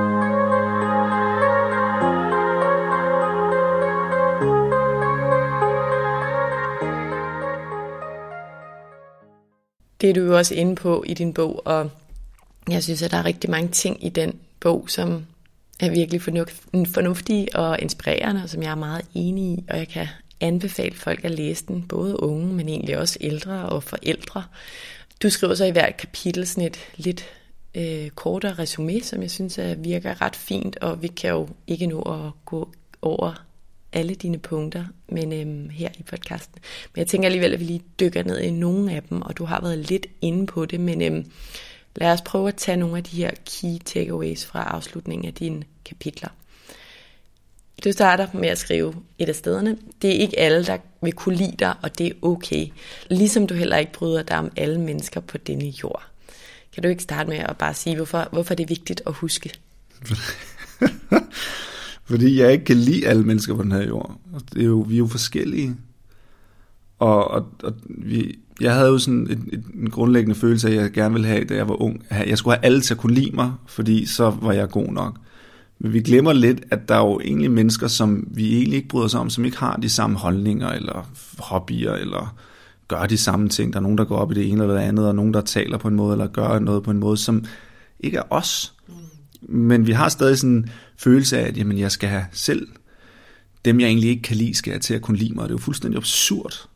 Det 10.01 10.09
er 10.09 10.13
du 10.13 10.21
jo 10.21 10.37
også 10.37 10.55
inde 10.55 10.75
på 10.75 11.03
i 11.07 11.13
din 11.13 11.33
bog, 11.33 11.61
og 11.65 11.91
jeg 12.69 12.83
synes, 12.83 13.01
at 13.01 13.11
der 13.11 13.17
er 13.17 13.25
rigtig 13.25 13.49
mange 13.49 13.69
ting 13.69 14.05
i 14.05 14.09
den 14.09 14.39
bog, 14.59 14.89
som 14.89 15.25
er 15.79 15.89
virkelig 15.89 16.21
fornuftige 16.21 17.55
og 17.55 17.79
inspirerende, 17.79 18.43
og 18.43 18.49
som 18.49 18.63
jeg 18.63 18.71
er 18.71 18.75
meget 18.75 19.05
enig 19.13 19.43
i, 19.43 19.63
og 19.69 19.77
jeg 19.77 19.87
kan 19.87 20.07
anbefale 20.39 20.95
folk 20.95 21.25
at 21.25 21.31
læse 21.31 21.65
den, 21.67 21.83
både 21.83 22.23
unge, 22.23 22.53
men 22.53 22.69
egentlig 22.69 22.97
også 22.97 23.17
ældre 23.21 23.69
og 23.69 23.83
forældre. 23.83 24.43
Du 25.23 25.29
skriver 25.29 25.55
så 25.55 25.65
i 25.65 25.71
hvert 25.71 25.97
kapitel 25.97 26.47
sådan 26.47 26.67
et 26.67 26.79
lidt 26.95 27.25
øh, 27.75 28.09
kortere 28.09 28.53
resume, 28.53 29.01
som 29.01 29.21
jeg 29.21 29.31
synes 29.31 29.57
er, 29.57 29.75
virker 29.75 30.21
ret 30.21 30.35
fint, 30.35 30.77
og 30.77 31.01
vi 31.01 31.07
kan 31.07 31.29
jo 31.29 31.49
ikke 31.67 31.87
nå 31.87 32.01
at 32.01 32.45
gå 32.45 32.73
over 33.01 33.45
alle 33.93 34.15
dine 34.15 34.39
punkter 34.39 34.85
men 35.09 35.33
øhm, 35.33 35.69
her 35.69 35.89
i 35.99 36.03
podcasten. 36.03 36.61
Men 36.93 36.99
jeg 36.99 37.07
tænker 37.07 37.25
alligevel, 37.25 37.53
at 37.53 37.59
vi 37.59 37.65
lige 37.65 37.83
dykker 37.99 38.23
ned 38.23 38.39
i 38.39 38.51
nogle 38.51 38.93
af 38.93 39.03
dem, 39.03 39.21
og 39.21 39.37
du 39.37 39.45
har 39.45 39.61
været 39.61 39.77
lidt 39.79 40.07
inde 40.21 40.45
på 40.45 40.65
det, 40.65 40.79
men 40.79 41.01
øhm, 41.01 41.31
lad 41.95 42.11
os 42.11 42.21
prøve 42.21 42.47
at 42.47 42.55
tage 42.55 42.77
nogle 42.77 42.97
af 42.97 43.03
de 43.03 43.15
her 43.15 43.31
key 43.31 43.77
takeaways 43.85 44.45
fra 44.45 44.63
afslutningen 44.63 45.27
af 45.27 45.33
dine 45.33 45.63
kapitler. 45.85 46.29
Du 47.83 47.91
starter 47.91 48.27
med 48.33 48.49
at 48.49 48.57
skrive 48.57 48.95
et 49.19 49.29
af 49.29 49.35
stederne. 49.35 49.77
Det 50.01 50.09
er 50.09 50.19
ikke 50.19 50.39
alle, 50.39 50.65
der 50.65 50.77
vil 51.01 51.13
kunne 51.13 51.35
lide 51.35 51.55
dig, 51.59 51.73
og 51.81 51.97
det 51.97 52.07
er 52.07 52.11
okay. 52.21 52.67
Ligesom 53.09 53.47
du 53.47 53.53
heller 53.53 53.77
ikke 53.77 53.91
bryder 53.91 54.23
dig 54.23 54.37
om 54.37 54.51
alle 54.57 54.81
mennesker 54.81 55.19
på 55.19 55.37
denne 55.37 55.65
jord. 55.65 56.03
Kan 56.73 56.83
du 56.83 56.89
ikke 56.89 57.03
starte 57.03 57.29
med 57.29 57.37
at 57.37 57.57
bare 57.57 57.73
sige, 57.73 57.95
hvorfor, 57.95 58.27
hvorfor 58.31 58.55
det 58.55 58.63
er 58.63 58.67
vigtigt 58.67 59.01
at 59.05 59.13
huske? 59.13 59.51
Fordi 62.05 62.39
jeg 62.39 62.51
ikke 62.51 62.65
kan 62.65 62.77
lide 62.77 63.07
alle 63.07 63.23
mennesker 63.23 63.55
på 63.55 63.63
den 63.63 63.71
her 63.71 63.87
jord. 63.87 64.17
Det 64.53 64.61
er 64.61 64.65
jo, 64.65 64.85
vi 64.87 64.93
er 64.93 64.97
jo 64.97 65.07
forskellige. 65.07 65.75
Og, 66.99 67.31
og, 67.31 67.45
og 67.63 67.73
vi, 67.85 68.39
jeg 68.61 68.73
havde 68.75 68.89
jo 68.89 68.97
sådan 68.97 69.27
et, 69.29 69.39
et, 69.53 69.63
en 69.75 69.89
grundlæggende 69.89 70.35
følelse 70.35 70.67
af, 70.67 70.71
at 70.71 70.81
jeg 70.81 70.91
gerne 70.91 71.13
ville 71.13 71.27
have, 71.27 71.43
da 71.43 71.55
jeg 71.55 71.69
var 71.69 71.81
ung. 71.81 72.05
Jeg 72.09 72.37
skulle 72.37 72.55
have 72.55 72.65
alle 72.65 72.81
til 72.81 72.93
at 72.93 72.97
kunne 72.97 73.13
lide 73.13 73.31
mig, 73.35 73.51
fordi 73.67 74.05
så 74.05 74.29
var 74.41 74.51
jeg 74.51 74.69
god 74.69 74.87
nok. 74.87 75.17
Men 75.79 75.93
vi 75.93 76.01
glemmer 76.01 76.33
lidt, 76.33 76.61
at 76.71 76.89
der 76.89 76.95
er 76.95 77.05
jo 77.05 77.19
egentlig 77.19 77.51
mennesker, 77.51 77.87
som 77.87 78.27
vi 78.31 78.55
egentlig 78.55 78.77
ikke 78.77 78.89
bryder 78.89 79.05
os 79.05 79.15
om, 79.15 79.29
som 79.29 79.45
ikke 79.45 79.57
har 79.57 79.75
de 79.75 79.89
samme 79.89 80.17
holdninger, 80.17 80.69
eller 80.69 81.09
hobbyer, 81.39 81.93
eller 81.93 82.35
gør 82.87 83.05
de 83.05 83.17
samme 83.17 83.49
ting. 83.49 83.73
Der 83.73 83.79
er 83.79 83.83
nogen, 83.83 83.97
der 83.97 84.05
går 84.05 84.17
op 84.17 84.31
i 84.31 84.35
det 84.35 84.49
ene 84.49 84.63
eller 84.63 84.75
det 84.75 84.81
andet, 84.81 85.07
og 85.07 85.15
nogen, 85.15 85.33
der 85.33 85.41
taler 85.41 85.77
på 85.77 85.87
en 85.87 85.95
måde, 85.95 86.11
eller 86.11 86.27
gør 86.27 86.59
noget 86.59 86.83
på 86.83 86.91
en 86.91 86.99
måde, 86.99 87.17
som 87.17 87.45
ikke 87.99 88.17
er 88.17 88.23
os. 88.29 88.73
Men 89.41 89.87
vi 89.87 89.91
har 89.91 90.09
stadig 90.09 90.37
sådan 90.37 90.55
en 90.55 90.69
følelse 90.97 91.39
af, 91.39 91.47
at 91.47 91.57
jamen, 91.57 91.77
jeg 91.77 91.91
skal 91.91 92.09
have 92.09 92.25
selv 92.31 92.67
dem, 93.65 93.79
jeg 93.79 93.87
egentlig 93.87 94.09
ikke 94.09 94.21
kan 94.21 94.37
lide, 94.37 94.55
skal 94.55 94.71
jeg 94.71 94.81
til 94.81 94.93
at 94.93 95.01
kunne 95.01 95.17
lide 95.17 95.33
mig. 95.33 95.43
Det 95.43 95.49
er 95.49 95.53
jo 95.53 95.57
fuldstændig 95.57 95.97
absurd, 95.97 96.69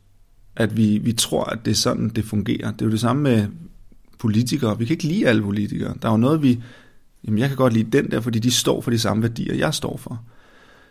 at 0.56 0.76
vi, 0.76 0.98
vi 0.98 1.12
tror, 1.12 1.44
at 1.44 1.58
det 1.64 1.70
er 1.70 1.74
sådan, 1.74 2.08
det 2.08 2.24
fungerer. 2.24 2.70
Det 2.70 2.82
er 2.82 2.86
jo 2.86 2.92
det 2.92 3.00
samme 3.00 3.22
med 3.22 3.46
politikere. 4.18 4.78
Vi 4.78 4.84
kan 4.84 4.94
ikke 4.94 5.06
lide 5.06 5.28
alle 5.28 5.42
politikere. 5.42 5.94
Der 6.02 6.08
er 6.08 6.12
jo 6.12 6.18
noget, 6.18 6.42
vi... 6.42 6.62
Jamen, 7.24 7.38
jeg 7.38 7.48
kan 7.48 7.56
godt 7.56 7.72
lide 7.72 7.90
den 7.90 8.10
der, 8.10 8.20
fordi 8.20 8.38
de 8.38 8.50
står 8.50 8.80
for 8.80 8.90
de 8.90 8.98
samme 8.98 9.22
værdier, 9.22 9.54
jeg 9.54 9.74
står 9.74 9.96
for. 9.96 10.22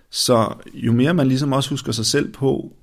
Så 0.10 0.54
jo 0.74 0.92
mere 0.92 1.14
man 1.14 1.28
ligesom 1.28 1.54
også 1.54 1.70
husker 1.70 1.92
sig 1.92 2.06
selv 2.06 2.32
på, 2.32 2.74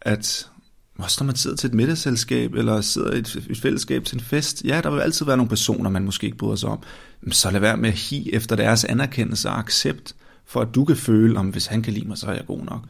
at 0.00 0.50
også 0.98 1.16
når 1.20 1.26
man 1.26 1.36
sidder 1.36 1.56
til 1.56 1.68
et 1.68 1.74
middagsselskab, 1.74 2.54
eller 2.54 2.80
sidder 2.80 3.12
i 3.12 3.18
et, 3.18 3.46
et 3.50 3.58
fællesskab 3.58 4.04
til 4.04 4.16
en 4.16 4.20
fest, 4.24 4.62
ja, 4.64 4.80
der 4.80 4.90
vil 4.90 5.00
altid 5.00 5.26
være 5.26 5.36
nogle 5.36 5.48
personer, 5.48 5.90
man 5.90 6.04
måske 6.04 6.24
ikke 6.24 6.38
bryder 6.38 6.56
sig 6.56 6.68
om. 6.68 6.82
Så 7.30 7.50
lad 7.50 7.60
være 7.60 7.76
med 7.76 7.88
at 7.88 7.94
hi 7.94 8.30
efter 8.32 8.56
deres 8.56 8.84
anerkendelse 8.84 9.48
og 9.48 9.58
accept, 9.58 10.14
for 10.46 10.60
at 10.60 10.68
du 10.74 10.84
kan 10.84 10.96
føle, 10.96 11.38
om 11.38 11.48
hvis 11.48 11.66
han 11.66 11.82
kan 11.82 11.92
lide 11.92 12.08
mig, 12.08 12.18
så 12.18 12.26
er 12.26 12.32
jeg 12.32 12.46
god 12.46 12.64
nok. 12.64 12.80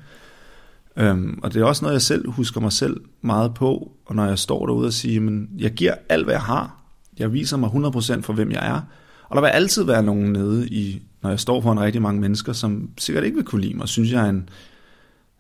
Øhm, 0.97 1.41
og 1.43 1.55
det 1.55 1.61
er 1.61 1.65
også 1.65 1.85
noget, 1.85 1.95
jeg 1.95 2.03
selv 2.03 2.31
husker 2.31 2.61
mig 2.61 2.73
selv 2.73 3.01
meget 3.23 3.55
på, 3.55 3.93
og 4.07 4.15
når 4.15 4.27
jeg 4.27 4.39
står 4.39 4.67
derude 4.67 4.87
og 4.87 4.93
siger, 4.93 5.21
men 5.21 5.49
jeg 5.59 5.71
giver 5.71 5.95
alt, 6.09 6.25
hvad 6.25 6.35
jeg 6.35 6.43
har. 6.43 6.83
Jeg 7.19 7.33
viser 7.33 7.57
mig 7.57 7.71
100% 7.71 8.21
for, 8.21 8.33
hvem 8.33 8.51
jeg 8.51 8.67
er. 8.69 8.81
Og 9.29 9.37
der 9.37 9.43
vil 9.43 9.49
altid 9.49 9.85
være 9.85 10.03
nogen 10.03 10.33
nede 10.33 10.69
i, 10.69 11.03
når 11.23 11.31
jeg 11.31 11.41
står 11.41 11.61
foran 11.61 11.81
rigtig 11.81 12.03
mange 12.03 12.21
mennesker, 12.21 12.53
som 12.53 12.91
sikkert 12.99 13.25
ikke 13.25 13.37
vil 13.37 13.45
kunne 13.45 13.61
lide 13.61 13.75
mig, 13.75 13.89
synes 13.89 14.13
jeg, 14.13 14.25
er 14.25 14.29
en, 14.29 14.49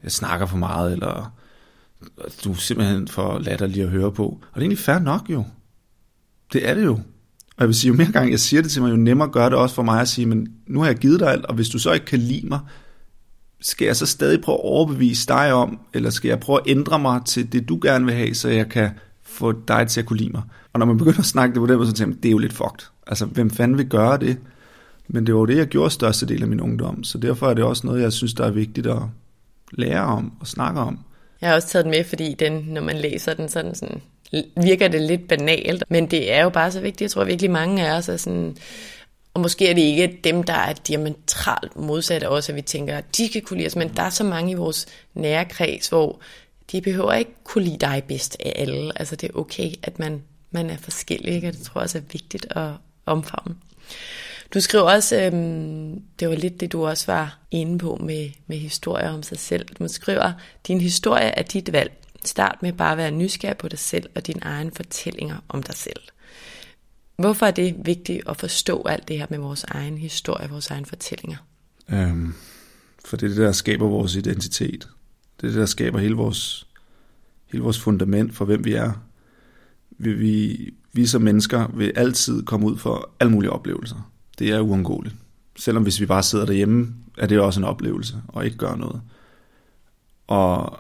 jeg 0.03 0.13
snakker 0.13 0.47
for 0.47 0.57
meget, 0.57 0.93
eller 0.93 1.33
Altså, 2.25 2.41
du 2.45 2.51
er 2.51 2.57
simpelthen 2.57 3.09
for 3.09 3.39
latterlig 3.39 3.83
at 3.83 3.89
høre 3.89 4.13
på. 4.13 4.25
Og 4.25 4.55
det 4.55 4.57
er 4.57 4.61
egentlig 4.61 4.79
fair 4.79 4.99
nok 4.99 5.31
jo. 5.31 5.45
Det 6.53 6.69
er 6.69 6.75
det 6.75 6.85
jo. 6.85 6.93
Og 7.57 7.61
jeg 7.61 7.69
vil 7.69 7.75
sige, 7.75 7.89
jo 7.89 7.97
mere 7.97 8.13
gang 8.13 8.31
jeg 8.31 8.41
siger 8.41 8.63
det 8.63 8.71
til 8.71 8.83
mig, 8.83 8.91
jo 8.91 8.97
nemmere 8.97 9.29
gør 9.29 9.49
det 9.49 9.59
også 9.59 9.75
for 9.75 9.83
mig 9.83 10.01
at 10.01 10.09
sige, 10.09 10.27
men 10.27 10.49
nu 10.67 10.81
har 10.81 10.87
jeg 10.87 10.97
givet 10.97 11.21
dig 11.21 11.33
alt, 11.33 11.47
og 11.47 11.55
hvis 11.55 11.69
du 11.69 11.79
så 11.79 11.93
ikke 11.93 12.07
kan 12.07 12.19
lide 12.19 12.47
mig, 12.47 12.61
skal 13.61 13.87
jeg 13.87 13.97
så 13.97 14.07
stadig 14.07 14.41
prøve 14.41 14.59
at 14.59 14.65
overbevise 14.65 15.29
dig 15.29 15.53
om, 15.53 15.79
eller 15.95 16.11
skal 16.11 16.29
jeg 16.29 16.41
prøve 16.41 16.61
at 16.61 16.71
ændre 16.71 16.99
mig 16.99 17.21
til 17.25 17.53
det, 17.53 17.69
du 17.69 17.79
gerne 17.83 18.05
vil 18.05 18.15
have, 18.15 18.35
så 18.35 18.49
jeg 18.49 18.69
kan 18.69 18.91
få 19.23 19.53
dig 19.69 19.89
til 19.89 20.01
at 20.01 20.07
kunne 20.07 20.19
lide 20.19 20.31
mig. 20.31 20.43
Og 20.73 20.79
når 20.79 20.87
man 20.87 20.99
begynder 20.99 21.19
at 21.19 21.27
snakke 21.27 21.55
det 21.55 21.61
på 21.61 21.67
den 21.67 21.77
måde, 21.77 21.89
så 21.89 21.93
tænker 21.93 22.15
man, 22.15 22.23
det 22.23 22.29
er 22.29 22.33
jo 22.33 22.39
lidt 22.39 22.53
fucked. 22.53 22.87
Altså, 23.07 23.27
hvem 23.27 23.51
fanden 23.51 23.79
vil 23.79 23.89
gøre 23.89 24.19
det? 24.19 24.39
Men 25.09 25.27
det 25.27 25.35
var 25.35 25.47
det, 25.47 25.57
jeg 25.57 25.67
gjorde 25.67 25.91
største 25.91 26.27
del 26.27 26.43
af 26.43 26.49
min 26.49 26.61
ungdom, 26.61 27.05
så 27.05 27.19
derfor 27.19 27.51
er 27.51 27.55
det 27.55 27.65
også 27.65 27.87
noget, 27.87 28.03
jeg 28.03 28.13
synes, 28.13 28.35
der 28.35 28.45
er 28.45 28.51
vigtigt 28.51 28.87
at 28.87 29.03
lære 29.73 30.03
om 30.03 30.33
og 30.41 30.47
snakke 30.47 30.81
om. 30.81 30.99
Jeg 31.41 31.49
har 31.49 31.55
også 31.55 31.69
taget 31.69 31.85
den 31.85 31.91
med, 31.91 32.05
fordi 32.05 32.35
den, 32.35 32.53
når 32.53 32.81
man 32.81 32.97
læser 32.97 33.35
den, 33.35 33.49
sådan, 33.49 33.75
sådan 33.75 34.03
virker 34.57 34.89
det 34.89 35.03
lidt 35.03 35.29
banalt, 35.29 35.85
men 35.89 36.11
det 36.11 36.33
er 36.33 36.43
jo 36.43 36.49
bare 36.49 36.73
så 36.73 36.81
vigtigt. 36.81 37.03
Jeg 37.03 37.11
tror 37.11 37.25
virkelig 37.25 37.51
mange 37.51 37.87
af 37.89 37.97
os 37.97 38.09
er 38.09 38.17
sådan, 38.17 38.57
og 39.35 39.41
måske 39.41 39.69
er 39.69 39.75
det 39.75 39.83
ikke 39.83 40.21
dem, 40.25 40.43
der 40.43 40.53
er 40.53 40.73
diametralt 40.73 41.77
modsatte 41.77 42.29
også, 42.29 42.53
at 42.53 42.57
vi 42.57 42.63
tænker, 42.63 42.99
at 42.99 43.17
de 43.17 43.29
kan 43.29 43.43
kunne 43.43 43.57
lide 43.57 43.67
os, 43.67 43.77
men 43.77 43.89
der 43.97 44.03
er 44.03 44.11
så 44.11 44.25
mange 44.25 44.51
i 44.51 44.55
vores 44.55 44.87
nære 45.15 45.45
kreds, 45.45 45.89
hvor 45.89 46.21
de 46.73 46.81
behøver 46.81 47.13
ikke 47.13 47.31
kunne 47.45 47.65
lide 47.65 47.79
dig 47.79 48.03
bedst 48.09 48.37
af 48.41 48.53
alle. 48.57 48.99
Altså 48.99 49.17
det 49.17 49.31
er 49.31 49.39
okay, 49.39 49.73
at 49.83 49.99
man, 49.99 50.23
man 50.51 50.71
er 50.71 50.77
forskellig, 50.77 51.35
ikke? 51.35 51.49
og 51.49 51.55
det 51.55 51.63
tror 51.63 51.81
jeg 51.81 51.85
også 51.85 51.99
er 51.99 52.03
vigtigt 52.13 52.47
at 52.51 52.71
omfavne. 53.07 53.55
Du 54.55 54.61
skriver 54.61 54.85
også, 54.85 55.23
øhm, 55.23 56.03
det 56.21 56.29
var 56.29 56.35
lidt 56.35 56.61
det, 56.61 56.73
du 56.73 56.87
også 56.87 57.07
var 57.07 57.39
inde 57.51 57.79
på 57.79 57.97
med, 57.97 58.31
med 58.47 58.57
historier 58.57 59.11
om 59.11 59.23
sig 59.23 59.39
selv. 59.39 59.67
Du 59.79 59.89
skriver, 59.89 60.33
din 60.67 60.81
historie 60.81 61.27
er 61.27 61.43
dit 61.43 61.73
valg. 61.73 61.93
Start 62.25 62.63
med 62.63 62.73
bare 62.73 62.93
at 62.93 62.99
være 62.99 63.11
nysgerrig 63.11 63.57
på 63.57 63.69
dig 63.69 63.79
selv 63.79 64.11
og 64.15 64.27
dine 64.27 64.41
egne 64.43 64.71
fortællinger 64.77 65.37
om 65.49 65.63
dig 65.63 65.75
selv. 65.75 66.01
Hvorfor 67.17 67.47
er 67.47 67.51
det 67.51 67.77
vigtigt 67.85 68.29
at 68.29 68.37
forstå 68.37 68.83
alt 68.83 69.09
det 69.09 69.19
her 69.19 69.27
med 69.31 69.39
vores 69.39 69.65
egen 69.65 69.99
historie, 69.99 70.51
vores 70.51 70.71
egen 70.71 70.85
fortællinger? 70.85 71.37
Øhm, 71.89 72.35
for 73.05 73.17
det 73.17 73.27
er 73.27 73.29
det, 73.29 73.39
der 73.39 73.53
skaber 73.53 73.89
vores 73.89 74.15
identitet. 74.15 74.89
Det 75.41 75.47
er 75.47 75.51
det, 75.51 75.61
der 75.61 75.67
skaber 75.67 75.99
hele 75.99 76.15
vores, 76.15 76.67
hele 77.47 77.63
vores 77.63 77.79
fundament 77.79 78.35
for, 78.35 78.45
hvem 78.45 78.65
vi 78.65 78.73
er. 78.73 78.93
Vi, 79.91 80.13
vi, 80.13 80.71
vi 80.93 81.07
som 81.07 81.23
mennesker 81.23 81.67
vil 81.75 81.93
altid 81.97 82.43
komme 82.43 82.67
ud 82.67 82.79
for 82.79 83.11
alle 83.21 83.33
mulige 83.33 83.51
oplevelser. 83.51 84.13
Det 84.39 84.51
er 84.51 84.61
uundgåeligt. 84.61 85.15
Selvom 85.57 85.83
hvis 85.83 86.01
vi 86.01 86.07
bare 86.07 86.23
sidder 86.23 86.47
derhjemme, 86.47 86.95
er 87.19 87.27
det 87.27 87.41
også 87.41 87.61
en 87.61 87.65
oplevelse 87.65 88.23
og 88.29 88.45
ikke 88.45 88.57
gør 88.57 88.75
noget. 88.75 89.01
Og 90.27 90.79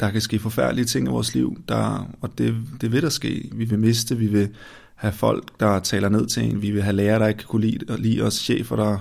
der 0.00 0.10
kan 0.10 0.20
ske 0.20 0.38
forfærdelige 0.38 0.84
ting 0.84 1.06
i 1.06 1.10
vores 1.10 1.34
liv, 1.34 1.62
der, 1.68 2.08
og 2.20 2.38
det, 2.38 2.56
det 2.80 2.92
vil 2.92 3.02
der 3.02 3.08
ske. 3.08 3.50
Vi 3.52 3.64
vil 3.64 3.78
miste, 3.78 4.16
vi 4.16 4.26
vil 4.26 4.48
have 4.94 5.12
folk, 5.12 5.60
der 5.60 5.78
taler 5.78 6.08
ned 6.08 6.26
til 6.26 6.44
en, 6.44 6.62
vi 6.62 6.70
vil 6.70 6.82
have 6.82 6.96
lærere, 6.96 7.18
der 7.18 7.26
ikke 7.26 7.38
kan 7.38 7.48
kunne 7.48 7.66
lide, 7.66 7.96
lide 7.98 8.22
os, 8.22 8.34
chefer, 8.34 8.76
der 8.76 8.98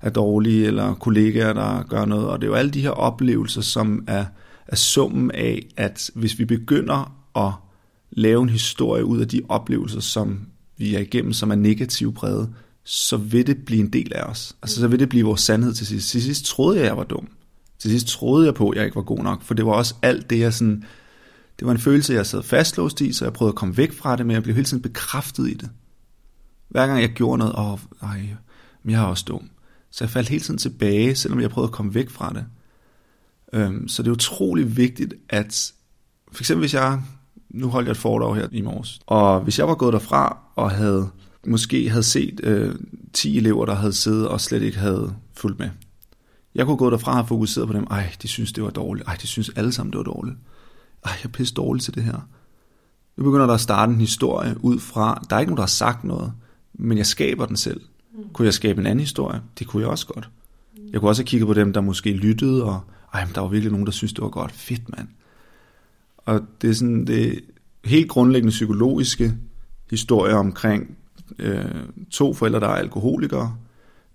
er 0.00 0.10
dårlige, 0.10 0.66
eller 0.66 0.94
kollegaer, 0.94 1.52
der 1.52 1.82
gør 1.82 2.04
noget. 2.04 2.28
Og 2.28 2.40
det 2.40 2.46
er 2.46 2.50
jo 2.50 2.54
alle 2.54 2.70
de 2.70 2.80
her 2.80 2.90
oplevelser, 2.90 3.60
som 3.60 4.04
er, 4.06 4.24
er 4.66 4.76
summen 4.76 5.30
af, 5.30 5.66
at 5.76 6.10
hvis 6.14 6.38
vi 6.38 6.44
begynder 6.44 7.16
at 7.36 7.52
lave 8.10 8.42
en 8.42 8.48
historie 8.48 9.04
ud 9.04 9.20
af 9.20 9.28
de 9.28 9.40
oplevelser, 9.48 10.00
som 10.00 10.40
vi 10.76 10.94
er 10.94 11.00
igennem, 11.00 11.32
som 11.32 11.50
er 11.50 11.54
negativt 11.54 12.14
præget, 12.14 12.54
så 12.88 13.16
vil 13.16 13.46
det 13.46 13.64
blive 13.64 13.80
en 13.80 13.92
del 13.92 14.12
af 14.14 14.22
os. 14.22 14.56
Altså 14.62 14.80
så 14.80 14.88
vil 14.88 14.98
det 14.98 15.08
blive 15.08 15.24
vores 15.24 15.40
sandhed 15.40 15.74
til 15.74 15.86
sidst. 15.86 16.10
Til 16.10 16.22
sidst 16.22 16.44
troede 16.44 16.78
jeg, 16.78 16.86
jeg 16.86 16.96
var 16.96 17.04
dum. 17.04 17.28
Til 17.78 17.90
sidst 17.90 18.06
troede 18.06 18.46
jeg 18.46 18.54
på, 18.54 18.68
at 18.68 18.76
jeg 18.76 18.84
ikke 18.84 18.96
var 18.96 19.02
god 19.02 19.18
nok, 19.18 19.42
for 19.42 19.54
det 19.54 19.66
var 19.66 19.72
også 19.72 19.94
alt 20.02 20.30
det, 20.30 20.38
jeg 20.38 20.54
sådan... 20.54 20.84
Det 21.58 21.66
var 21.66 21.72
en 21.72 21.78
følelse, 21.78 22.14
jeg 22.14 22.26
sad 22.26 22.42
fastlåst 22.42 23.00
i, 23.00 23.12
så 23.12 23.24
jeg 23.24 23.32
prøvede 23.32 23.50
at 23.50 23.54
komme 23.54 23.76
væk 23.76 23.92
fra 23.92 24.16
det, 24.16 24.26
men 24.26 24.34
jeg 24.34 24.42
blev 24.42 24.54
hele 24.54 24.64
tiden 24.64 24.82
bekræftet 24.82 25.48
i 25.48 25.54
det. 25.54 25.70
Hver 26.68 26.86
gang 26.86 27.00
jeg 27.00 27.08
gjorde 27.08 27.38
noget, 27.38 27.54
åh, 27.58 27.78
ej, 28.10 28.20
men 28.82 28.92
jeg 28.92 29.02
er 29.02 29.06
også 29.06 29.24
dum. 29.28 29.50
Så 29.90 30.04
jeg 30.04 30.10
faldt 30.10 30.28
hele 30.28 30.42
tiden 30.42 30.58
tilbage, 30.58 31.14
selvom 31.14 31.40
jeg 31.40 31.50
prøvede 31.50 31.68
at 31.68 31.74
komme 31.74 31.94
væk 31.94 32.10
fra 32.10 32.32
det. 32.32 32.44
Øhm, 33.52 33.88
så 33.88 34.02
det 34.02 34.08
er 34.08 34.12
utrolig 34.12 34.76
vigtigt, 34.76 35.14
at 35.28 35.72
for 36.32 36.42
eksempel 36.42 36.62
hvis 36.62 36.74
jeg, 36.74 37.02
nu 37.50 37.68
holdt 37.68 37.86
jeg 37.86 37.92
et 37.92 37.98
foredrag 37.98 38.36
her 38.36 38.48
i 38.52 38.60
morges, 38.60 39.00
og 39.06 39.40
hvis 39.40 39.58
jeg 39.58 39.68
var 39.68 39.74
gået 39.74 39.92
derfra 39.92 40.38
og 40.56 40.70
havde 40.70 41.10
måske 41.46 41.90
havde 41.90 42.02
set 42.02 42.40
øh, 42.42 42.74
10 43.12 43.36
elever, 43.36 43.66
der 43.66 43.74
havde 43.74 43.92
siddet 43.92 44.28
og 44.28 44.40
slet 44.40 44.62
ikke 44.62 44.78
havde 44.78 45.14
fulgt 45.34 45.58
med. 45.58 45.68
Jeg 46.54 46.66
kunne 46.66 46.76
gå 46.76 46.90
derfra 46.90 47.10
og 47.10 47.16
have 47.16 47.26
fokuseret 47.26 47.66
på 47.66 47.72
dem. 47.72 47.86
Ej, 47.90 48.12
de 48.22 48.28
synes, 48.28 48.52
det 48.52 48.64
var 48.64 48.70
dårligt. 48.70 49.08
Ej, 49.08 49.16
de 49.22 49.26
synes 49.26 49.48
alle 49.56 49.72
sammen, 49.72 49.92
det 49.92 49.98
var 49.98 50.04
dårligt. 50.04 50.36
Ej, 51.04 51.12
jeg 51.12 51.24
er 51.24 51.32
pisse 51.32 51.54
dårlig 51.54 51.82
til 51.82 51.94
det 51.94 52.02
her. 52.02 52.28
Nu 53.16 53.24
begynder 53.24 53.46
der 53.46 53.54
at 53.54 53.60
starte 53.60 53.92
en 53.92 54.00
historie 54.00 54.56
ud 54.60 54.78
fra, 54.78 55.24
der 55.30 55.36
er 55.36 55.40
ikke 55.40 55.50
nogen, 55.50 55.56
der 55.56 55.62
har 55.62 55.66
sagt 55.66 56.04
noget, 56.04 56.32
men 56.74 56.98
jeg 56.98 57.06
skaber 57.06 57.46
den 57.46 57.56
selv. 57.56 57.80
Kunne 58.32 58.46
jeg 58.46 58.54
skabe 58.54 58.80
en 58.80 58.86
anden 58.86 59.00
historie? 59.00 59.40
Det 59.58 59.66
kunne 59.66 59.82
jeg 59.82 59.90
også 59.90 60.06
godt. 60.06 60.30
Jeg 60.92 61.00
kunne 61.00 61.10
også 61.10 61.22
have 61.22 61.26
kigget 61.26 61.46
på 61.46 61.54
dem, 61.54 61.72
der 61.72 61.80
måske 61.80 62.12
lyttede, 62.12 62.64
og 62.64 62.80
ej, 63.14 63.24
men 63.24 63.34
der 63.34 63.40
var 63.40 63.48
virkelig 63.48 63.72
nogen, 63.72 63.86
der 63.86 63.92
synes, 63.92 64.12
det 64.12 64.22
var 64.22 64.28
godt. 64.28 64.52
Fedt, 64.52 64.96
mand. 64.96 65.08
Og 66.16 66.40
det 66.62 66.70
er 66.70 66.74
sådan, 66.74 67.06
det 67.06 67.40
helt 67.84 68.08
grundlæggende 68.08 68.50
psykologiske 68.50 69.34
historie 69.90 70.34
omkring 70.34 70.96
øh, 71.38 71.64
to 72.10 72.34
forældre, 72.34 72.60
der 72.60 72.68
er 72.68 72.74
alkoholikere, 72.74 73.56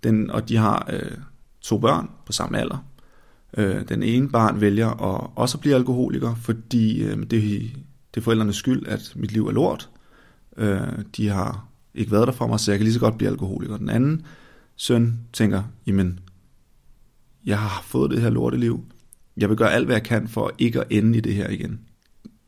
den, 0.03 0.29
og 0.29 0.49
de 0.49 0.57
har 0.57 0.89
øh, 0.93 1.17
to 1.61 1.77
børn 1.77 2.09
på 2.25 2.31
samme 2.31 2.59
alder. 2.59 2.85
Øh, 3.57 3.89
den 3.89 4.03
ene 4.03 4.29
barn 4.29 4.61
vælger 4.61 4.89
at 4.89 5.31
også 5.35 5.57
blive 5.57 5.75
alkoholiker, 5.75 6.35
fordi 6.35 7.03
øh, 7.03 7.17
det, 7.17 7.31
det 8.13 8.17
er 8.17 8.21
forældrenes 8.21 8.55
skyld, 8.55 8.87
at 8.87 9.13
mit 9.15 9.31
liv 9.31 9.47
er 9.47 9.51
lort. 9.51 9.89
Øh, 10.57 10.81
de 11.17 11.27
har 11.27 11.65
ikke 11.93 12.11
været 12.11 12.27
der 12.27 12.33
for 12.33 12.47
mig, 12.47 12.59
så 12.59 12.71
jeg 12.71 12.79
kan 12.79 12.83
lige 12.83 12.93
så 12.93 12.99
godt 12.99 13.17
blive 13.17 13.29
alkoholiker. 13.31 13.77
Den 13.77 13.89
anden 13.89 14.25
søn 14.75 15.19
tænker, 15.33 15.63
jamen, 15.87 16.19
jeg 17.45 17.59
har 17.59 17.81
fået 17.85 18.11
det 18.11 18.21
her 18.21 18.29
lorteliv. 18.29 18.85
Jeg 19.37 19.49
vil 19.49 19.57
gøre 19.57 19.73
alt, 19.73 19.85
hvad 19.85 19.95
jeg 19.95 20.03
kan 20.03 20.27
for 20.27 20.51
ikke 20.57 20.79
at 20.81 20.87
ende 20.89 21.17
i 21.17 21.21
det 21.21 21.35
her 21.35 21.49
igen. 21.49 21.79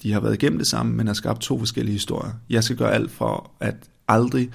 De 0.04 0.12
har 0.14 0.20
været 0.20 0.34
igennem 0.34 0.58
det 0.58 0.68
samme, 0.68 0.94
men 0.94 1.08
har 1.08 1.14
skabt 1.14 1.42
to 1.42 1.60
forskellige 1.60 1.94
historier. 1.94 2.32
Jeg 2.50 2.64
skal 2.64 2.78
gøre 2.78 2.94
alt 2.94 3.12
for 3.12 3.52
at 3.60 3.76
aldrig 4.14 4.50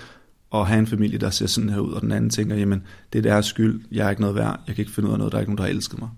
at 0.54 0.66
have 0.66 0.78
en 0.78 0.86
familie, 0.86 1.18
der 1.18 1.30
ser 1.30 1.46
sådan 1.46 1.70
her 1.70 1.78
ud, 1.78 1.92
og 1.92 2.00
den 2.02 2.12
anden 2.12 2.30
tænker, 2.30 2.56
jamen, 2.56 2.86
det 3.12 3.18
er 3.18 3.22
deres 3.22 3.46
skyld, 3.46 3.82
jeg 3.92 4.06
er 4.06 4.10
ikke 4.10 4.22
noget 4.22 4.36
værd, 4.36 4.60
jeg 4.66 4.74
kan 4.74 4.82
ikke 4.82 4.92
finde 4.92 5.08
ud 5.08 5.12
af 5.12 5.18
noget, 5.18 5.32
der 5.32 5.38
er 5.38 5.40
ikke 5.40 5.50
nogen, 5.50 5.58
der 5.58 5.64
har 5.64 5.70
elsket 5.70 5.98
mig. 5.98 6.08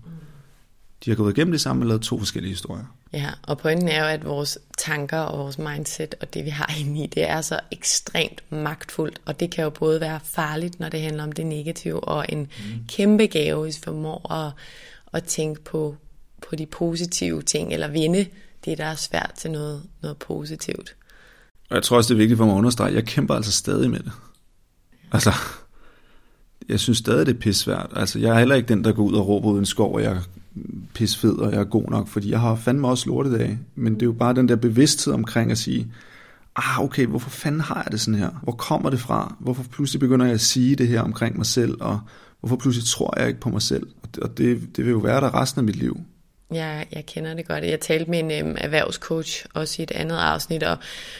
De 1.05 1.11
har 1.11 1.15
gået 1.15 1.37
igennem 1.37 1.51
det 1.51 1.61
samme 1.61 1.83
og 1.83 1.87
lavet 1.87 2.01
to 2.01 2.19
forskellige 2.19 2.51
historier. 2.51 2.85
Ja, 3.13 3.29
og 3.43 3.57
pointen 3.57 3.87
er 3.87 3.99
jo, 3.99 4.05
at 4.05 4.25
vores 4.25 4.59
tanker 4.77 5.19
og 5.19 5.39
vores 5.39 5.57
mindset 5.57 6.15
og 6.21 6.33
det, 6.33 6.45
vi 6.45 6.49
har 6.49 6.73
inde 6.79 7.03
i, 7.03 7.07
det 7.07 7.29
er 7.29 7.41
så 7.41 7.59
ekstremt 7.71 8.43
magtfuldt, 8.49 9.21
og 9.25 9.39
det 9.39 9.51
kan 9.51 9.63
jo 9.63 9.69
både 9.69 10.01
være 10.01 10.19
farligt, 10.23 10.79
når 10.79 10.89
det 10.89 11.01
handler 11.01 11.23
om 11.23 11.31
det 11.31 11.45
negative, 11.45 12.03
og 12.03 12.25
en 12.29 12.39
mm. 12.39 12.85
kæmpe 12.87 13.25
gave, 13.25 13.63
hvis 13.63 13.77
vi 13.77 13.83
formår 13.83 14.31
at, 14.31 14.51
at 15.13 15.23
tænke 15.23 15.61
på, 15.61 15.95
på 16.49 16.55
de 16.55 16.65
positive 16.65 17.41
ting, 17.41 17.73
eller 17.73 17.87
vinde 17.87 18.25
det, 18.65 18.77
der 18.77 18.85
er 18.85 18.95
svært 18.95 19.31
til 19.37 19.51
noget, 19.51 19.83
noget 20.01 20.17
positivt. 20.17 20.95
Og 21.71 21.75
jeg 21.75 21.83
tror 21.83 21.97
også, 21.97 22.07
det 22.07 22.15
er 22.15 22.17
vigtigt 22.17 22.37
for 22.37 22.45
mig 22.45 22.53
at 22.53 22.57
understrege, 22.57 22.93
jeg 22.93 23.05
kæmper 23.05 23.35
altså 23.35 23.51
stadig 23.51 23.89
med 23.89 23.99
det. 23.99 24.11
Altså, 25.11 25.31
jeg 26.69 26.79
synes 26.79 26.97
stadig, 26.97 27.25
det 27.25 27.35
er 27.35 27.39
pissvært. 27.39 27.89
Altså, 27.95 28.19
jeg 28.19 28.35
er 28.35 28.39
heller 28.39 28.55
ikke 28.55 28.67
den, 28.67 28.83
der 28.83 28.91
går 28.91 29.03
ud 29.03 29.13
og 29.13 29.27
råber 29.27 29.49
uden 29.49 29.65
skov, 29.65 29.95
og 29.95 30.03
jeg 30.03 30.11
er 30.11 30.21
pissfed, 30.93 31.33
og 31.33 31.51
jeg 31.51 31.59
er 31.59 31.63
god 31.63 31.89
nok, 31.89 32.07
fordi 32.07 32.31
jeg 32.31 32.39
har 32.39 32.55
fandme 32.55 32.87
også 32.87 33.09
lortedag. 33.09 33.59
Men 33.75 33.93
det 33.93 34.01
er 34.01 34.05
jo 34.05 34.11
bare 34.11 34.33
den 34.33 34.49
der 34.49 34.55
bevidsthed 34.55 35.13
omkring 35.13 35.51
at 35.51 35.57
sige, 35.57 35.91
ah, 36.55 36.79
okay, 36.79 37.05
hvorfor 37.05 37.29
fanden 37.29 37.61
har 37.61 37.83
jeg 37.83 37.91
det 37.91 38.01
sådan 38.01 38.19
her? 38.19 38.29
Hvor 38.43 38.53
kommer 38.53 38.89
det 38.89 38.99
fra? 38.99 39.35
Hvorfor 39.39 39.63
pludselig 39.63 39.99
begynder 39.99 40.25
jeg 40.25 40.33
at 40.33 40.41
sige 40.41 40.75
det 40.75 40.87
her 40.87 41.01
omkring 41.01 41.37
mig 41.37 41.45
selv, 41.45 41.77
og 41.79 41.99
hvorfor 42.39 42.55
pludselig 42.55 42.87
tror 42.87 43.19
jeg 43.19 43.27
ikke 43.27 43.39
på 43.39 43.49
mig 43.49 43.61
selv? 43.61 43.87
Og 44.21 44.37
det, 44.37 44.77
det 44.77 44.85
vil 44.85 44.91
jo 44.91 44.97
være 44.97 45.21
der 45.21 45.41
resten 45.41 45.59
af 45.59 45.63
mit 45.63 45.75
liv. 45.75 45.97
Jeg, 46.51 46.87
jeg 46.91 47.05
kender 47.05 47.33
det 47.33 47.47
godt. 47.47 47.63
Jeg 47.63 47.79
talte 47.79 48.11
med 48.11 48.19
en 48.19 48.31
øhm, 48.31 48.57
erhvervscoach 48.59 49.45
også 49.53 49.81
i 49.81 49.83
et 49.83 49.91
andet 49.91 50.17
afsnit, 50.17 50.63
og 50.63 50.77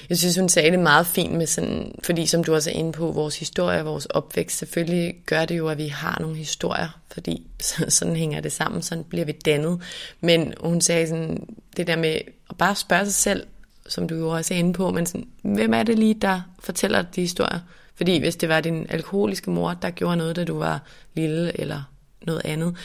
jeg 0.10 0.18
synes, 0.18 0.38
hun 0.38 0.50
sagde 0.50 0.72
det 0.72 0.80
meget 0.80 1.08
fint 1.08 1.34
med 1.34 1.48
sådan, 1.48 1.92
fordi 2.04 2.26
som 2.26 2.44
du 2.44 2.54
også 2.54 2.70
er 2.70 2.74
inde 2.74 2.92
på, 2.92 3.12
vores 3.12 3.40
historie, 3.40 3.84
vores 3.84 4.06
opvækst, 4.06 4.58
selvfølgelig 4.58 5.16
gør 5.26 5.46
det 5.46 5.58
jo, 5.58 5.68
at 5.68 5.78
vi 5.78 5.88
har 5.88 6.18
nogle 6.20 6.38
historier, 6.38 7.00
fordi 7.12 7.48
så, 7.60 7.86
sådan 7.90 8.16
hænger 8.16 8.42
det 8.42 8.52
sammen, 8.52 8.82
sådan 8.82 9.04
bliver 9.04 9.26
vi 9.26 9.32
dannet. 9.32 9.82
Men 10.22 10.54
hun 10.60 10.82
sagde 10.82 11.08
sådan, 11.08 11.48
det 11.78 11.88
der 11.88 11.96
med 11.96 12.16
at 12.50 12.58
bare 12.58 12.76
spørge 12.76 13.06
sig 13.06 13.14
selv, 13.14 13.48
som 13.88 14.08
du 14.08 14.16
jo 14.16 14.30
også 14.30 14.54
er 14.54 14.58
inde 14.58 14.74
på, 14.74 14.92
men 14.92 15.06
sådan, 15.06 15.28
hvem 15.42 15.74
er 15.74 15.84
det 15.84 16.00
lige, 16.00 16.14
der 16.14 16.42
fortæller 16.60 17.02
de 17.02 17.22
historier? 17.22 17.60
Fordi 17.96 18.20
hvis 18.20 18.36
det 18.36 18.50
var 18.50 18.62
din 18.62 18.86
alkoholiske 18.90 19.52
mor, 19.52 19.74
der 19.74 19.90
gjorde 19.90 20.18
noget, 20.18 20.36
da 20.36 20.44
du 20.44 20.58
var 20.58 20.80
lille, 21.14 21.60
eller 21.62 21.84
noget 22.22 22.42
andet, 22.46 22.76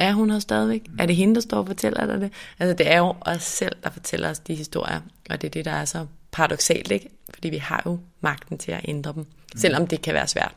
er 0.00 0.12
hun 0.12 0.30
her 0.30 0.38
stadigvæk? 0.38 0.82
Er 0.98 1.06
det 1.06 1.16
hende, 1.16 1.34
der 1.34 1.40
står 1.40 1.58
og 1.58 1.66
fortæller 1.66 2.06
dig 2.06 2.20
det? 2.20 2.32
Altså, 2.58 2.74
det 2.74 2.92
er 2.92 2.98
jo 2.98 3.14
os 3.20 3.42
selv, 3.42 3.76
der 3.82 3.90
fortæller 3.90 4.30
os 4.30 4.38
de 4.38 4.54
historier, 4.54 5.00
og 5.30 5.42
det 5.42 5.48
er 5.48 5.50
det, 5.50 5.64
der 5.64 5.70
er 5.70 5.84
så 5.84 6.06
paradoxalt, 6.32 6.90
ikke? 6.90 7.08
Fordi 7.34 7.48
vi 7.48 7.56
har 7.56 7.82
jo 7.86 7.98
magten 8.20 8.58
til 8.58 8.72
at 8.72 8.80
ændre 8.84 9.12
dem, 9.12 9.26
selvom 9.56 9.86
det 9.86 10.02
kan 10.02 10.14
være 10.14 10.28
svært. 10.28 10.52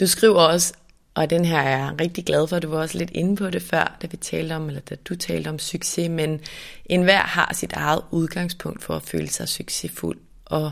Du 0.00 0.06
skriver 0.06 0.40
også, 0.40 0.74
og 1.14 1.30
den 1.30 1.44
her 1.44 1.58
er 1.58 1.78
jeg 1.78 1.94
rigtig 2.00 2.24
glad 2.24 2.48
for, 2.48 2.58
du 2.58 2.68
var 2.68 2.78
også 2.78 2.98
lidt 2.98 3.10
inde 3.10 3.36
på 3.36 3.50
det 3.50 3.62
før, 3.62 3.96
da 4.02 4.06
vi 4.06 4.16
talte 4.16 4.52
om, 4.52 4.68
eller 4.68 4.80
da 4.80 4.94
du 4.94 5.14
talte 5.14 5.48
om 5.48 5.58
succes, 5.58 6.10
men 6.10 6.40
enhver 6.84 7.22
har 7.22 7.50
sit 7.54 7.72
eget 7.72 8.00
udgangspunkt 8.10 8.82
for 8.82 8.96
at 8.96 9.02
føle 9.02 9.28
sig 9.28 9.48
succesfuld, 9.48 10.18
og 10.44 10.70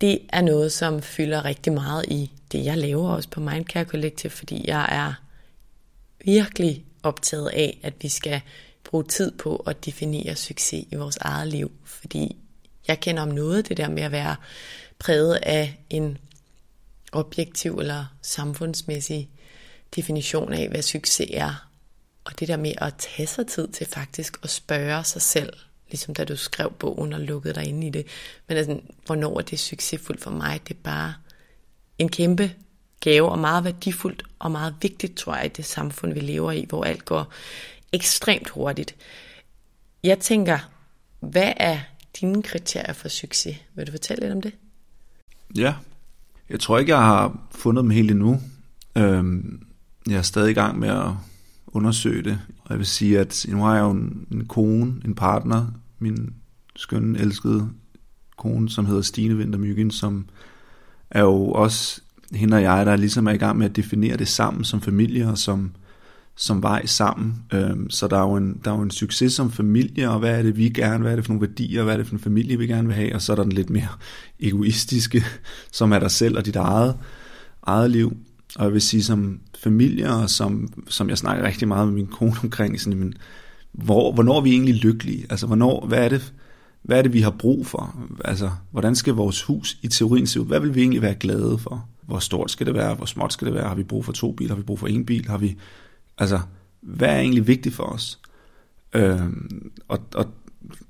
det 0.00 0.18
er 0.28 0.40
noget, 0.40 0.72
som 0.72 1.02
fylder 1.02 1.44
rigtig 1.44 1.72
meget 1.72 2.04
i 2.08 2.30
det, 2.52 2.64
jeg 2.64 2.78
laver 2.78 3.10
også 3.10 3.28
på 3.28 3.40
Mindcare 3.40 3.84
Collective, 3.84 4.30
fordi 4.30 4.64
jeg 4.68 4.88
er 4.90 5.12
virkelig 6.24 6.84
optaget 7.04 7.48
af, 7.48 7.78
at 7.82 7.94
vi 8.00 8.08
skal 8.08 8.40
bruge 8.84 9.04
tid 9.04 9.30
på 9.38 9.56
at 9.56 9.84
definere 9.84 10.36
succes 10.36 10.86
i 10.90 10.94
vores 10.94 11.16
eget 11.16 11.48
liv. 11.48 11.72
Fordi 11.84 12.36
jeg 12.88 13.00
kender 13.00 13.22
om 13.22 13.28
noget 13.28 13.68
det 13.68 13.76
der 13.76 13.88
med 13.88 14.02
at 14.02 14.12
være 14.12 14.36
præget 14.98 15.34
af 15.34 15.80
en 15.90 16.18
objektiv 17.12 17.78
eller 17.78 18.04
samfundsmæssig 18.22 19.30
definition 19.96 20.52
af, 20.52 20.68
hvad 20.68 20.82
succes 20.82 21.30
er. 21.34 21.68
Og 22.24 22.40
det 22.40 22.48
der 22.48 22.56
med 22.56 22.72
at 22.78 22.94
tage 22.98 23.26
sig 23.26 23.46
tid 23.46 23.68
til 23.68 23.86
faktisk 23.86 24.38
at 24.42 24.50
spørge 24.50 25.04
sig 25.04 25.22
selv, 25.22 25.52
ligesom 25.90 26.14
da 26.14 26.24
du 26.24 26.36
skrev 26.36 26.72
bogen 26.72 27.12
og 27.12 27.20
lukkede 27.20 27.54
dig 27.54 27.64
ind 27.64 27.84
i 27.84 27.90
det. 27.90 28.06
Men 28.48 28.56
altså, 28.56 28.80
hvornår 29.06 29.38
er 29.38 29.42
det 29.42 29.60
succesfuldt 29.60 30.20
for 30.20 30.30
mig? 30.30 30.60
Det 30.68 30.74
er 30.74 30.80
bare 30.82 31.14
en 31.98 32.08
kæmpe 32.08 32.54
gave 33.04 33.28
og 33.28 33.38
meget 33.38 33.64
værdifuldt 33.64 34.22
og 34.38 34.50
meget 34.50 34.74
vigtigt, 34.82 35.14
tror 35.16 35.34
jeg, 35.34 35.44
i 35.44 35.48
det 35.48 35.64
samfund, 35.64 36.12
vi 36.12 36.20
lever 36.20 36.52
i, 36.52 36.66
hvor 36.68 36.84
alt 36.84 37.04
går 37.04 37.32
ekstremt 37.92 38.48
hurtigt. 38.48 38.96
Jeg 40.02 40.18
tænker, 40.18 40.58
hvad 41.20 41.52
er 41.56 41.78
dine 42.20 42.42
kriterier 42.42 42.92
for 42.92 43.08
succes? 43.08 43.56
Vil 43.74 43.86
du 43.86 43.90
fortælle 43.90 44.20
lidt 44.20 44.32
om 44.32 44.42
det? 44.42 44.52
Ja, 45.56 45.74
jeg 46.48 46.60
tror 46.60 46.78
ikke, 46.78 46.92
jeg 46.92 47.02
har 47.02 47.38
fundet 47.50 47.82
dem 47.82 47.90
helt 47.90 48.10
endnu. 48.10 48.40
Øhm, 48.96 49.66
jeg 50.06 50.16
er 50.16 50.22
stadig 50.22 50.50
i 50.50 50.54
gang 50.54 50.78
med 50.78 50.88
at 50.88 51.10
undersøge 51.66 52.22
det. 52.22 52.40
Og 52.64 52.70
jeg 52.70 52.78
vil 52.78 52.86
sige, 52.86 53.18
at 53.18 53.46
nu 53.48 53.62
har 53.62 53.74
jeg 53.74 53.82
jo 53.82 53.90
en, 53.90 54.26
en 54.30 54.46
kone, 54.46 55.00
en 55.04 55.14
partner, 55.14 55.66
min 55.98 56.34
skønne, 56.76 57.18
elskede 57.18 57.70
kone, 58.36 58.70
som 58.70 58.86
hedder 58.86 59.02
Stine 59.02 59.36
Vintermyggen, 59.36 59.90
som 59.90 60.26
er 61.10 61.20
jo 61.20 61.50
også 61.50 62.00
hende 62.34 62.56
og 62.56 62.62
jeg, 62.62 62.86
der 62.86 62.96
ligesom 62.96 63.26
er 63.26 63.32
i 63.32 63.36
gang 63.36 63.58
med 63.58 63.66
at 63.66 63.76
definere 63.76 64.16
det 64.16 64.28
sammen 64.28 64.64
som 64.64 64.80
familie 64.80 65.28
og 65.28 65.38
som, 65.38 65.72
som 66.36 66.62
vej 66.62 66.86
sammen. 66.86 67.34
Øhm, 67.52 67.90
så 67.90 68.08
der 68.08 68.16
er, 68.16 68.22
jo 68.22 68.34
en, 68.34 68.60
der 68.64 68.72
er 68.72 68.76
jo 68.76 68.82
en 68.82 68.90
succes 68.90 69.32
som 69.32 69.50
familie, 69.50 70.10
og 70.10 70.18
hvad 70.18 70.38
er 70.38 70.42
det, 70.42 70.56
vi 70.56 70.68
gerne, 70.68 71.02
hvad 71.02 71.12
er 71.12 71.16
det 71.16 71.24
for 71.24 71.32
nogle 71.32 71.48
værdier, 71.48 71.82
hvad 71.82 71.92
er 71.92 71.96
det 71.96 72.06
for 72.06 72.14
en 72.14 72.20
familie, 72.20 72.58
vi 72.58 72.66
gerne 72.66 72.88
vil 72.88 72.96
have, 72.96 73.14
og 73.14 73.22
så 73.22 73.32
er 73.32 73.36
der 73.36 73.42
den 73.42 73.52
lidt 73.52 73.70
mere 73.70 73.88
egoistiske, 74.40 75.24
som 75.72 75.92
er 75.92 75.98
dig 75.98 76.10
selv 76.10 76.38
og 76.38 76.46
dit 76.46 76.56
eget, 76.56 76.96
eget 77.62 77.90
liv. 77.90 78.16
Og 78.56 78.64
jeg 78.64 78.72
vil 78.72 78.80
sige, 78.80 79.02
som 79.02 79.40
familie, 79.58 80.10
og 80.10 80.30
som, 80.30 80.68
som 80.88 81.08
jeg 81.08 81.18
snakker 81.18 81.44
rigtig 81.44 81.68
meget 81.68 81.86
med 81.86 81.94
min 81.94 82.06
kone 82.06 82.34
omkring, 82.42 82.80
sådan, 82.80 82.98
men, 82.98 83.14
hvor, 83.72 84.12
hvornår 84.12 84.36
er 84.36 84.40
vi 84.40 84.50
egentlig 84.50 84.74
lykkelige? 84.74 85.26
Altså, 85.30 85.46
hvornår, 85.46 85.86
hvad 85.86 86.04
er 86.04 86.08
det, 86.08 86.32
hvad 86.82 86.98
er 86.98 87.02
det, 87.02 87.12
vi 87.12 87.20
har 87.20 87.30
brug 87.30 87.66
for? 87.66 87.96
Altså, 88.24 88.50
hvordan 88.70 88.94
skal 88.94 89.14
vores 89.14 89.42
hus 89.42 89.78
i 89.82 89.88
teorien 89.88 90.26
se 90.26 90.40
ud? 90.40 90.46
Hvad 90.46 90.60
vil 90.60 90.74
vi 90.74 90.80
egentlig 90.80 91.02
være 91.02 91.14
glade 91.14 91.58
for? 91.58 91.88
Hvor 92.06 92.18
stort 92.18 92.50
skal 92.50 92.66
det 92.66 92.74
være, 92.74 92.94
hvor 92.94 93.06
småt 93.06 93.32
skal 93.32 93.46
det 93.46 93.54
være, 93.54 93.68
har 93.68 93.74
vi 93.74 93.82
brug 93.82 94.04
for 94.04 94.12
to 94.12 94.32
biler, 94.32 94.54
har 94.54 94.56
vi 94.56 94.62
brug 94.66 94.78
for 94.78 94.86
en 94.86 95.06
bil, 95.06 95.28
har 95.28 95.38
vi, 95.38 95.56
altså, 96.18 96.40
hvad 96.80 97.08
er 97.08 97.18
egentlig 97.18 97.46
vigtigt 97.46 97.74
for 97.74 97.82
os? 97.82 98.20
Øh, 98.94 99.20
og, 99.88 99.98
og 100.14 100.26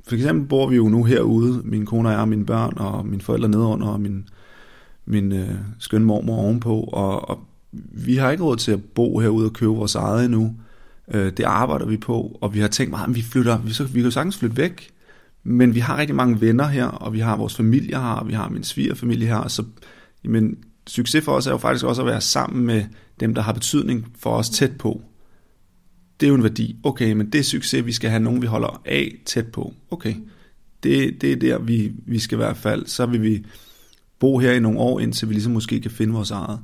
for 0.09 0.15
eksempel 0.15 0.49
bor 0.49 0.67
vi 0.69 0.77
jo 0.77 0.89
nu 0.89 1.05
herude, 1.05 1.63
min 1.65 1.87
kone 1.87 2.09
og 2.09 2.13
jeg, 2.13 2.21
og 2.21 2.29
mine 2.29 2.47
børn, 2.47 2.73
og 2.77 3.07
mine 3.07 3.23
forældre 3.23 3.49
nedenunder, 3.49 3.87
og 3.87 4.01
min, 4.01 4.29
min 5.07 5.33
øh, 5.33 5.55
skønne 5.79 6.07
mormor 6.07 6.37
ovenpå, 6.37 6.81
og, 6.81 7.29
og 7.29 7.39
vi 7.93 8.17
har 8.17 8.31
ikke 8.31 8.45
råd 8.45 8.57
til 8.57 8.73
at 8.73 8.85
bo 8.85 9.19
herude 9.19 9.47
og 9.47 9.53
købe 9.53 9.73
vores 9.73 9.95
eget 9.95 10.25
endnu. 10.25 10.57
Øh, 11.15 11.33
det 11.37 11.45
arbejder 11.45 11.87
vi 11.87 11.97
på, 11.97 12.39
og 12.41 12.55
vi 12.55 12.61
har 12.61 12.69
tænkt 12.69 12.91
meget, 12.91 13.09
at 13.09 13.15
vi 13.15 13.23
flytter, 13.23 13.59
vi, 13.59 13.73
så, 13.73 13.85
vi 13.85 13.93
kan 13.93 14.05
jo 14.05 14.11
sagtens 14.11 14.39
flytte 14.39 14.57
væk, 14.57 14.91
men 15.45 15.75
vi 15.75 15.81
har 15.81 15.97
rigtig 15.97 16.17
mange 16.17 16.41
venner 16.41 16.67
her, 16.67 16.87
og 16.87 17.13
vi 17.13 17.19
har 17.19 17.37
vores 17.37 17.57
familie 17.57 17.97
her, 17.97 18.09
og 18.09 18.29
vi 18.29 18.33
har 18.33 18.49
min 18.49 18.65
svigerfamilie 18.65 19.27
her, 19.27 19.49
så 19.49 19.65
jamen, 20.25 20.57
succes 20.87 21.25
for 21.25 21.33
os 21.33 21.47
er 21.47 21.51
jo 21.51 21.59
faktisk 21.59 21.85
også 21.85 22.03
at 22.03 22.07
være 22.07 22.21
sammen 22.21 22.67
med 22.67 22.85
dem, 23.21 23.35
der 23.35 23.43
har 23.43 23.53
betydning 23.53 24.13
for 24.19 24.31
os 24.31 24.49
tæt 24.49 24.79
på. 24.79 25.03
Det 26.21 26.27
er 26.27 26.29
jo 26.29 26.35
en 26.35 26.43
værdi. 26.43 26.77
Okay, 26.85 27.13
men 27.13 27.33
det 27.33 27.39
er 27.39 27.43
succes, 27.43 27.87
vi 27.87 27.93
skal 27.93 28.11
have 28.11 28.23
nogen, 28.23 28.43
vi 28.43 28.47
holder 28.47 28.83
af 28.85 29.13
tæt 29.27 29.47
på. 29.47 29.75
Okay, 29.91 30.15
det, 30.83 31.21
det 31.21 31.33
er 31.33 31.37
der, 31.37 31.59
vi, 31.59 31.93
vi 32.07 32.19
skal 32.19 32.37
i 32.37 32.43
hvert 32.43 32.57
fald. 32.57 32.87
Så 32.87 33.07
vil 33.07 33.23
vi 33.23 33.45
bo 34.19 34.39
her 34.39 34.53
i 34.53 34.61
nogle 34.61 34.79
år, 34.79 35.01
indtil 35.01 35.29
vi 35.29 35.35
ligesom 35.35 35.53
måske 35.53 35.81
kan 35.81 35.91
finde 35.91 36.13
vores 36.13 36.31
eget. 36.31 36.61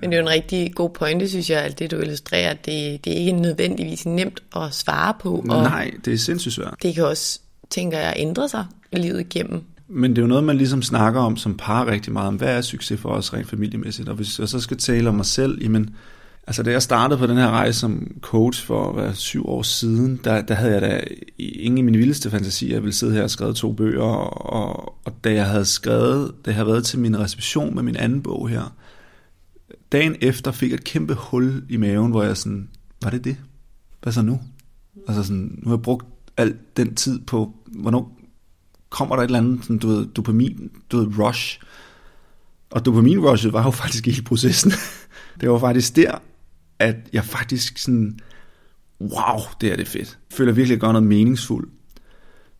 Men 0.00 0.10
det 0.10 0.16
er 0.16 0.22
jo 0.22 0.26
en 0.28 0.32
rigtig 0.32 0.74
god 0.74 0.90
pointe, 0.90 1.28
synes 1.28 1.50
jeg, 1.50 1.62
at 1.62 1.78
det 1.78 1.90
du 1.90 1.96
illustrerer, 1.96 2.54
det, 2.54 3.04
det 3.04 3.12
er 3.12 3.16
ikke 3.16 3.32
nødvendigvis 3.32 4.06
nemt 4.06 4.42
at 4.56 4.74
svare 4.74 5.14
på. 5.20 5.34
Og 5.34 5.46
Nej, 5.46 5.90
det 6.04 6.14
er 6.14 6.18
sindssygt 6.18 6.54
svært. 6.54 6.74
Det 6.82 6.94
kan 6.94 7.04
også, 7.04 7.40
tænker 7.70 7.98
jeg, 7.98 8.14
ændre 8.16 8.48
sig 8.48 8.66
livet 8.92 9.20
igennem. 9.20 9.64
Men 9.88 10.10
det 10.10 10.18
er 10.18 10.22
jo 10.22 10.28
noget, 10.28 10.44
man 10.44 10.56
ligesom 10.56 10.82
snakker 10.82 11.20
om 11.20 11.36
som 11.36 11.56
par 11.56 11.86
rigtig 11.86 12.12
meget, 12.12 12.28
om 12.28 12.36
hvad 12.36 12.56
er 12.56 12.60
succes 12.60 13.00
for 13.00 13.08
os 13.08 13.34
rent 13.34 13.48
familiemæssigt. 13.48 14.08
Og 14.08 14.14
hvis 14.14 14.38
jeg 14.38 14.48
så 14.48 14.60
skal 14.60 14.76
tale 14.76 15.08
om 15.08 15.14
mig 15.14 15.26
selv, 15.26 15.62
jamen, 15.62 15.94
Altså 16.46 16.62
da 16.62 16.70
jeg 16.70 16.82
startede 16.82 17.18
på 17.18 17.26
den 17.26 17.36
her 17.36 17.50
rejse 17.50 17.80
som 17.80 18.16
coach 18.20 18.66
for 18.66 18.92
hvad, 18.92 19.14
syv 19.14 19.48
år 19.48 19.62
siden, 19.62 20.20
der, 20.24 20.42
der 20.42 20.54
havde 20.54 20.72
jeg 20.72 20.80
da 20.80 21.00
ingen 21.38 21.78
i 21.78 21.82
min 21.82 21.98
vildeste 21.98 22.30
fantasi, 22.30 22.66
at 22.66 22.72
jeg 22.72 22.82
ville 22.82 22.92
sidde 22.92 23.12
her 23.12 23.22
og 23.22 23.30
skrive 23.30 23.54
to 23.54 23.72
bøger, 23.72 24.02
og, 24.02 24.98
og 25.04 25.24
da 25.24 25.32
jeg 25.32 25.46
havde 25.46 25.64
skrevet, 25.64 26.34
da 26.44 26.50
jeg 26.50 26.54
havde 26.54 26.66
været 26.66 26.84
til 26.84 26.98
min 26.98 27.18
reception 27.18 27.74
med 27.74 27.82
min 27.82 27.96
anden 27.96 28.22
bog 28.22 28.48
her, 28.48 28.76
dagen 29.92 30.16
efter 30.20 30.50
fik 30.50 30.70
jeg 30.70 30.74
et 30.74 30.84
kæmpe 30.84 31.14
hul 31.14 31.64
i 31.68 31.76
maven, 31.76 32.10
hvor 32.10 32.22
jeg 32.22 32.36
sådan, 32.36 32.68
var 33.02 33.10
det 33.10 33.24
det? 33.24 33.36
Hvad 34.02 34.12
så 34.12 34.22
nu? 34.22 34.40
Altså 35.08 35.22
sådan, 35.22 35.58
nu 35.62 35.68
har 35.68 35.76
jeg 35.76 35.82
brugt 35.82 36.06
al 36.36 36.54
den 36.76 36.94
tid 36.94 37.18
på, 37.18 37.54
hvornår 37.66 38.18
kommer 38.94 39.16
der 39.16 39.22
et 39.22 39.28
eller 39.28 39.38
andet, 39.38 39.62
sådan, 39.62 39.78
du 39.78 39.88
ved, 39.88 40.06
dopamin, 40.06 40.70
du 40.92 40.96
ved, 40.96 41.18
rush. 41.18 41.60
Og 42.70 42.84
dopamin-rushet 42.86 43.52
var 43.52 43.64
jo 43.64 43.70
faktisk 43.82 44.06
hele 44.06 44.22
processen. 44.22 44.72
det 45.40 45.50
var 45.50 45.58
faktisk 45.58 45.96
der, 45.96 46.18
at 46.78 46.96
jeg 47.12 47.24
faktisk 47.24 47.78
sådan, 47.78 48.18
wow, 49.00 49.40
det 49.60 49.72
er 49.72 49.76
det 49.76 49.88
fedt. 49.88 50.18
Jeg 50.30 50.36
føler 50.36 50.52
virkelig, 50.52 50.74
at 50.74 50.76
jeg 50.76 50.80
gør 50.80 50.92
noget 50.92 51.08
meningsfuldt. 51.08 51.68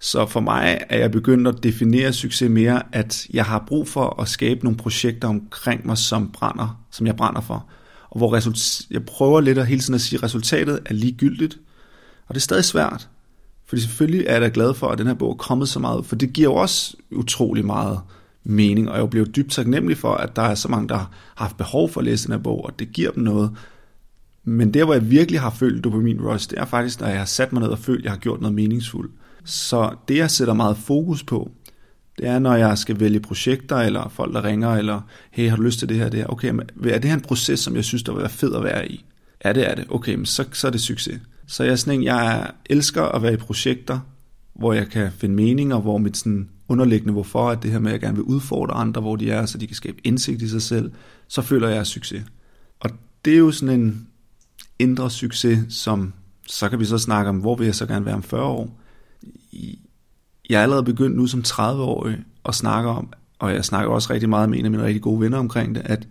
Så 0.00 0.26
for 0.26 0.40
mig 0.40 0.80
er 0.88 0.98
jeg 0.98 1.10
begyndt 1.10 1.48
at 1.48 1.62
definere 1.62 2.12
succes 2.12 2.50
mere, 2.50 2.82
at 2.92 3.26
jeg 3.32 3.44
har 3.44 3.64
brug 3.66 3.88
for 3.88 4.20
at 4.20 4.28
skabe 4.28 4.64
nogle 4.64 4.76
projekter 4.76 5.28
omkring 5.28 5.86
mig, 5.86 5.98
som 5.98 6.30
brænder, 6.32 6.84
som 6.90 7.06
jeg 7.06 7.16
brænder 7.16 7.40
for. 7.40 7.68
Og 8.10 8.18
hvor 8.18 8.36
result- 8.36 8.86
jeg 8.90 9.04
prøver 9.04 9.40
lidt 9.40 9.58
at 9.58 9.66
hele 9.66 9.80
tiden 9.80 9.94
at 9.94 10.00
sige, 10.00 10.18
at 10.18 10.22
resultatet 10.22 10.80
er 10.86 10.94
ligegyldigt. 10.94 11.58
Og 12.26 12.34
det 12.34 12.40
er 12.40 12.44
stadig 12.44 12.64
svært. 12.64 13.08
Fordi 13.74 13.82
selvfølgelig 13.82 14.26
er 14.26 14.32
jeg 14.32 14.40
da 14.40 14.50
glad 14.54 14.74
for, 14.74 14.88
at 14.88 14.98
den 14.98 15.06
her 15.06 15.14
bog 15.14 15.30
er 15.30 15.36
kommet 15.36 15.68
så 15.68 15.78
meget, 15.78 16.06
for 16.06 16.16
det 16.16 16.32
giver 16.32 16.50
jo 16.50 16.54
også 16.54 16.96
utrolig 17.12 17.64
meget 17.64 18.00
mening, 18.44 18.90
og 18.90 18.98
jeg 18.98 19.10
bliver 19.10 19.26
dybt 19.26 19.52
taknemmelig 19.52 19.96
for, 19.96 20.14
at 20.14 20.36
der 20.36 20.42
er 20.42 20.54
så 20.54 20.68
mange, 20.68 20.88
der 20.88 20.94
har 20.94 21.10
haft 21.34 21.56
behov 21.56 21.88
for 21.88 22.00
at 22.00 22.04
læse 22.04 22.26
den 22.26 22.34
her 22.34 22.42
bog, 22.42 22.64
og 22.64 22.78
det 22.78 22.92
giver 22.92 23.10
dem 23.10 23.22
noget. 23.22 23.50
Men 24.44 24.74
der, 24.74 24.84
hvor 24.84 24.94
jeg 24.94 25.10
virkelig 25.10 25.40
har 25.40 25.50
følt 25.50 25.84
dopamin 25.84 26.20
rush, 26.20 26.50
det 26.50 26.58
er 26.58 26.64
faktisk, 26.64 27.00
når 27.00 27.08
jeg 27.08 27.18
har 27.18 27.24
sat 27.24 27.52
mig 27.52 27.62
ned 27.62 27.68
og 27.68 27.78
følt, 27.78 27.98
at 27.98 28.04
jeg 28.04 28.12
har 28.12 28.18
gjort 28.18 28.40
noget 28.40 28.54
meningsfuldt. 28.54 29.12
Så 29.44 29.94
det, 30.08 30.16
jeg 30.16 30.30
sætter 30.30 30.54
meget 30.54 30.76
fokus 30.76 31.22
på, 31.22 31.50
det 32.18 32.26
er, 32.26 32.38
når 32.38 32.54
jeg 32.54 32.78
skal 32.78 33.00
vælge 33.00 33.20
projekter, 33.20 33.76
eller 33.76 34.08
folk, 34.08 34.34
der 34.34 34.44
ringer, 34.44 34.74
eller 34.74 35.00
hey, 35.30 35.48
har 35.48 35.56
du 35.56 35.62
lyst 35.62 35.78
til 35.78 35.88
det 35.88 35.96
her, 35.96 36.08
det 36.08 36.20
her? 36.20 36.26
Okay, 36.26 36.50
men 36.50 36.68
er 36.84 36.98
det 36.98 37.10
her 37.10 37.16
en 37.16 37.20
proces, 37.20 37.60
som 37.60 37.76
jeg 37.76 37.84
synes, 37.84 38.02
der 38.02 38.12
vil 38.12 38.20
være 38.20 38.30
fed 38.30 38.54
at 38.54 38.64
være 38.64 38.88
i? 38.88 39.04
Er 39.40 39.52
det, 39.52 39.70
er 39.70 39.74
det. 39.74 39.86
Okay, 39.90 40.14
men 40.14 40.26
så, 40.26 40.44
så 40.52 40.66
er 40.66 40.70
det 40.70 40.80
succes. 40.80 41.20
Så 41.46 41.64
jeg 41.64 41.72
er 41.72 41.76
sådan 41.76 42.00
en, 42.00 42.04
jeg 42.04 42.50
elsker 42.66 43.02
at 43.02 43.22
være 43.22 43.32
i 43.32 43.36
projekter, 43.36 44.00
hvor 44.54 44.72
jeg 44.72 44.88
kan 44.88 45.12
finde 45.12 45.34
mening, 45.34 45.74
og 45.74 45.80
hvor 45.80 45.98
mit 45.98 46.16
sådan 46.16 46.48
underliggende 46.68 47.12
hvorfor, 47.12 47.50
at 47.50 47.62
det 47.62 47.70
her 47.70 47.78
med, 47.78 47.90
at 47.90 47.92
jeg 47.92 48.00
gerne 48.00 48.16
vil 48.16 48.24
udfordre 48.24 48.74
andre, 48.74 49.00
hvor 49.00 49.16
de 49.16 49.30
er, 49.30 49.46
så 49.46 49.58
de 49.58 49.66
kan 49.66 49.76
skabe 49.76 49.96
indsigt 50.04 50.42
i 50.42 50.48
sig 50.48 50.62
selv, 50.62 50.92
så 51.28 51.42
føler 51.42 51.68
jeg 51.68 51.86
succes. 51.86 52.24
Og 52.80 52.90
det 53.24 53.34
er 53.34 53.38
jo 53.38 53.50
sådan 53.50 53.80
en 53.80 54.06
indre 54.78 55.10
succes, 55.10 55.74
som 55.74 56.12
så 56.46 56.68
kan 56.68 56.80
vi 56.80 56.84
så 56.84 56.98
snakke 56.98 57.28
om, 57.28 57.36
hvor 57.36 57.56
vil 57.56 57.64
jeg 57.64 57.74
så 57.74 57.86
gerne 57.86 58.06
være 58.06 58.14
om 58.14 58.22
40 58.22 58.42
år. 58.42 58.80
Jeg 60.50 60.58
er 60.58 60.62
allerede 60.62 60.84
begyndt 60.84 61.16
nu 61.16 61.26
som 61.26 61.40
30-årig 61.46 62.16
at 62.44 62.54
snakke 62.54 62.90
om, 62.90 63.12
og 63.38 63.54
jeg 63.54 63.64
snakker 63.64 63.92
også 63.92 64.12
rigtig 64.12 64.28
meget 64.28 64.48
med 64.48 64.58
en 64.58 64.64
af 64.64 64.70
mine 64.70 64.84
rigtig 64.84 65.02
gode 65.02 65.20
venner 65.20 65.38
omkring 65.38 65.74
det, 65.74 65.82
at 65.84 66.08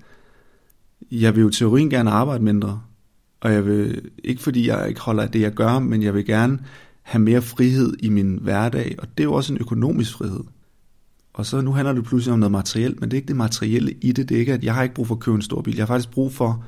jeg 1.12 1.36
vil 1.36 1.42
jo 1.42 1.50
teorien 1.50 1.90
gerne 1.90 2.12
arbejde 2.12 2.44
mindre, 2.44 2.82
og 3.44 3.54
jeg 3.54 3.66
vil, 3.66 4.10
ikke 4.24 4.42
fordi 4.42 4.68
jeg 4.68 4.90
ikke 4.90 5.02
holder 5.02 5.24
af 5.24 5.32
det, 5.32 5.42
jeg 5.42 5.54
gør, 5.54 5.80
men 5.80 6.04
jeg 6.04 6.14
vil 6.14 6.26
gerne 6.26 6.60
have 7.02 7.22
mere 7.22 7.42
frihed 7.42 7.94
i 8.00 8.10
min 8.10 8.40
hverdag, 8.42 8.96
og 8.98 9.08
det 9.18 9.20
er 9.20 9.24
jo 9.24 9.34
også 9.34 9.54
en 9.54 9.60
økonomisk 9.62 10.14
frihed. 10.14 10.44
Og 11.34 11.46
så 11.46 11.62
nu 11.62 11.72
handler 11.72 11.94
det 11.94 12.04
pludselig 12.04 12.34
om 12.34 12.40
noget 12.40 12.52
materielt, 12.52 13.00
men 13.00 13.12
det 13.12 13.18
er 13.18 13.20
ikke 13.20 13.28
det 13.28 13.36
materielle 13.36 13.92
i 13.92 14.12
det. 14.12 14.30
Det 14.30 14.36
er 14.36 14.40
ikke, 14.40 14.54
at 14.54 14.64
jeg 14.64 14.74
har 14.76 14.84
ikke 14.84 14.96
brug 14.96 15.08
for 15.08 15.16
at 15.16 15.22
købe 15.22 15.36
en 15.36 15.42
stor 15.42 15.62
bil. 15.62 15.76
Jeg 15.76 15.82
har 15.82 15.88
faktisk 15.88 16.12
brug 16.12 16.34
for 16.34 16.66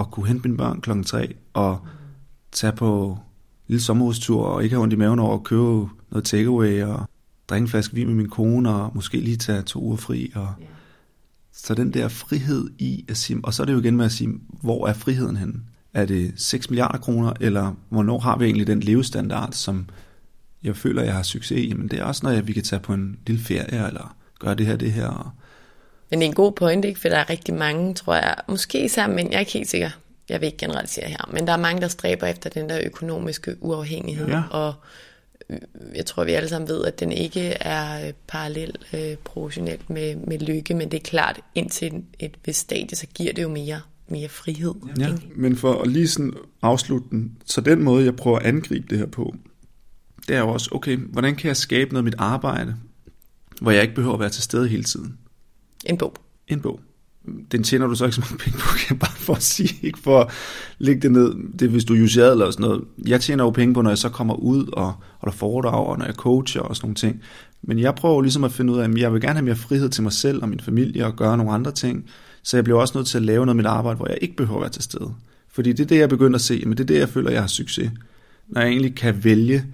at 0.00 0.10
kunne 0.10 0.26
hente 0.26 0.48
mine 0.48 0.56
børn 0.56 0.80
klokken 0.80 1.04
3 1.04 1.34
og 1.52 1.78
tage 2.52 2.72
på 2.72 3.10
en 3.10 3.18
lille 3.68 3.82
sommerhustur 3.82 4.44
og 4.44 4.64
ikke 4.64 4.74
have 4.74 4.82
ondt 4.82 4.92
i 4.92 4.96
maven 4.96 5.18
over 5.18 5.34
at 5.34 5.44
købe 5.44 5.88
noget 6.10 6.24
takeaway 6.24 6.82
og 6.82 7.08
drikke 7.48 7.64
en 7.64 7.68
flaske 7.68 7.94
vin 7.94 8.06
med 8.06 8.14
min 8.14 8.28
kone 8.28 8.70
og 8.70 8.90
måske 8.94 9.20
lige 9.20 9.36
tage 9.36 9.62
to 9.62 9.82
uger 9.82 9.96
fri. 9.96 10.32
Og... 10.34 10.48
Så 11.52 11.74
den 11.74 11.94
der 11.94 12.08
frihed 12.08 12.70
i 12.78 13.04
at 13.08 13.16
sige, 13.16 13.40
og 13.42 13.54
så 13.54 13.62
er 13.62 13.66
det 13.66 13.72
jo 13.72 13.78
igen 13.78 13.96
med 13.96 14.04
at 14.04 14.12
sige, 14.12 14.30
hvor 14.62 14.86
er 14.86 14.92
friheden 14.92 15.36
henne? 15.36 15.60
Er 15.94 16.04
det 16.04 16.32
6 16.36 16.70
milliarder 16.70 16.98
kroner, 16.98 17.32
eller 17.40 17.72
hvornår 17.88 18.18
har 18.18 18.38
vi 18.38 18.44
egentlig 18.44 18.66
den 18.66 18.80
levestandard, 18.80 19.52
som 19.52 19.90
jeg 20.62 20.76
føler, 20.76 21.02
jeg 21.02 21.14
har 21.14 21.22
succes 21.22 21.58
i? 21.58 21.72
Men 21.72 21.88
det 21.88 21.98
er 21.98 22.04
også, 22.04 22.20
når 22.24 22.30
jeg, 22.30 22.46
vi 22.46 22.52
kan 22.52 22.62
tage 22.62 22.80
på 22.80 22.92
en 22.92 23.18
lille 23.26 23.42
ferie, 23.42 23.86
eller 23.86 24.16
gøre 24.38 24.54
det 24.54 24.66
her, 24.66 24.76
det 24.76 24.92
her. 24.92 25.34
Men 26.10 26.18
det 26.18 26.26
er 26.26 26.28
en 26.28 26.34
god 26.34 26.52
point, 26.52 26.84
ikke? 26.84 27.00
For 27.00 27.08
der 27.08 27.16
er 27.16 27.30
rigtig 27.30 27.54
mange, 27.54 27.94
tror 27.94 28.14
jeg, 28.14 28.34
måske 28.48 28.84
især 28.84 29.06
men 29.06 29.26
jeg 29.26 29.34
er 29.34 29.40
ikke 29.40 29.52
helt 29.52 29.70
sikker, 29.70 29.90
jeg 30.28 30.40
vil 30.40 30.46
ikke 30.46 30.58
generalisere 30.58 31.08
her, 31.08 31.30
men 31.32 31.46
der 31.46 31.52
er 31.52 31.56
mange, 31.56 31.80
der 31.80 31.88
stræber 31.88 32.26
efter 32.26 32.50
den 32.50 32.68
der 32.68 32.80
økonomiske 32.84 33.56
uafhængighed, 33.60 34.28
ja. 34.28 34.42
og 34.50 34.74
jeg 35.94 36.06
tror, 36.06 36.24
vi 36.24 36.32
alle 36.32 36.48
sammen 36.48 36.68
ved, 36.68 36.84
at 36.84 37.00
den 37.00 37.12
ikke 37.12 37.50
er 37.50 38.12
parallel 38.26 38.76
øh, 38.92 39.16
proportionelt 39.24 39.90
med, 39.90 40.16
med 40.16 40.38
lykke, 40.38 40.74
men 40.74 40.90
det 40.90 40.96
er 40.96 41.04
klart, 41.04 41.40
indtil 41.54 41.94
et, 41.94 42.04
et 42.18 42.34
vist 42.44 42.60
stadie, 42.60 42.96
så 42.96 43.06
giver 43.14 43.32
det 43.32 43.42
jo 43.42 43.48
mere 43.48 43.80
mere 44.08 44.28
frihed. 44.28 44.74
Ja, 44.98 45.14
men 45.36 45.56
for 45.56 45.82
at 45.82 45.88
lige 45.88 46.08
sådan 46.08 46.32
afslutte 46.62 47.08
den, 47.10 47.36
så 47.44 47.60
den 47.60 47.82
måde, 47.82 48.04
jeg 48.04 48.16
prøver 48.16 48.38
at 48.38 48.46
angribe 48.46 48.86
det 48.90 48.98
her 48.98 49.06
på, 49.06 49.34
det 50.28 50.36
er 50.36 50.40
jo 50.40 50.48
også, 50.48 50.68
okay, 50.72 50.96
hvordan 50.96 51.36
kan 51.36 51.48
jeg 51.48 51.56
skabe 51.56 51.90
noget 51.92 52.00
af 52.00 52.04
mit 52.04 52.14
arbejde, 52.18 52.76
hvor 53.60 53.70
jeg 53.70 53.82
ikke 53.82 53.94
behøver 53.94 54.14
at 54.14 54.20
være 54.20 54.30
til 54.30 54.42
stede 54.42 54.68
hele 54.68 54.84
tiden? 54.84 55.18
En 55.86 55.98
bog. 55.98 56.14
En 56.48 56.60
bog. 56.60 56.80
Den 57.52 57.62
tjener 57.62 57.86
du 57.86 57.94
så 57.94 58.04
ikke 58.04 58.14
så 58.14 58.20
mange 58.20 58.38
penge 58.38 58.58
på, 58.58 58.66
kan 58.78 58.86
jeg 58.90 58.98
bare 58.98 59.16
for 59.16 59.34
at 59.34 59.42
sige, 59.42 59.86
ikke 59.86 59.98
for 59.98 60.20
at 60.20 60.32
lægge 60.78 61.02
det 61.02 61.12
ned. 61.12 61.34
Det 61.58 61.62
er, 61.62 61.70
hvis 61.70 61.84
du 61.84 61.94
er 61.94 61.98
juseret 61.98 62.32
eller 62.32 62.50
sådan 62.50 62.66
noget. 62.66 62.84
Jeg 63.06 63.20
tjener 63.20 63.44
jo 63.44 63.50
penge 63.50 63.74
på, 63.74 63.82
når 63.82 63.90
jeg 63.90 63.98
så 63.98 64.08
kommer 64.08 64.34
ud 64.34 64.66
og 64.72 64.92
holder 65.18 65.36
foredrag, 65.36 65.86
og 65.86 65.98
når 65.98 66.04
jeg 66.04 66.14
coacher 66.14 66.60
og 66.60 66.76
sådan 66.76 66.86
nogle 66.86 66.94
ting. 66.94 67.22
Men 67.62 67.78
jeg 67.78 67.94
prøver 67.94 68.22
ligesom 68.22 68.44
at 68.44 68.52
finde 68.52 68.72
ud 68.72 68.78
af, 68.78 68.88
at 68.88 68.98
jeg 68.98 69.12
vil 69.12 69.20
gerne 69.20 69.34
have 69.34 69.44
mere 69.44 69.56
frihed 69.56 69.88
til 69.88 70.02
mig 70.02 70.12
selv 70.12 70.42
og 70.42 70.48
min 70.48 70.60
familie 70.60 71.06
og 71.06 71.16
gøre 71.16 71.36
nogle 71.36 71.52
andre 71.52 71.72
ting. 71.72 72.04
Så 72.44 72.56
jeg 72.56 72.64
bliver 72.64 72.80
også 72.80 72.98
nødt 72.98 73.06
til 73.06 73.18
at 73.18 73.24
lave 73.24 73.46
noget 73.46 73.50
af 73.50 73.56
mit 73.56 73.66
arbejde, 73.66 73.96
hvor 73.96 74.08
jeg 74.08 74.18
ikke 74.20 74.36
behøver 74.36 74.58
at 74.58 74.62
være 74.62 74.70
til 74.70 74.82
stede. 74.82 75.14
Fordi 75.48 75.72
det 75.72 75.80
er 75.80 75.86
det, 75.86 75.98
jeg 75.98 76.08
begynder 76.08 76.34
at 76.34 76.40
se, 76.40 76.62
men 76.66 76.72
det 76.72 76.80
er 76.80 76.86
det, 76.86 76.98
jeg 76.98 77.08
føler, 77.08 77.30
jeg 77.30 77.40
har 77.40 77.46
succes. 77.46 77.90
Når 78.48 78.60
jeg 78.60 78.70
egentlig 78.70 78.94
kan 78.94 79.24
vælge 79.24 79.64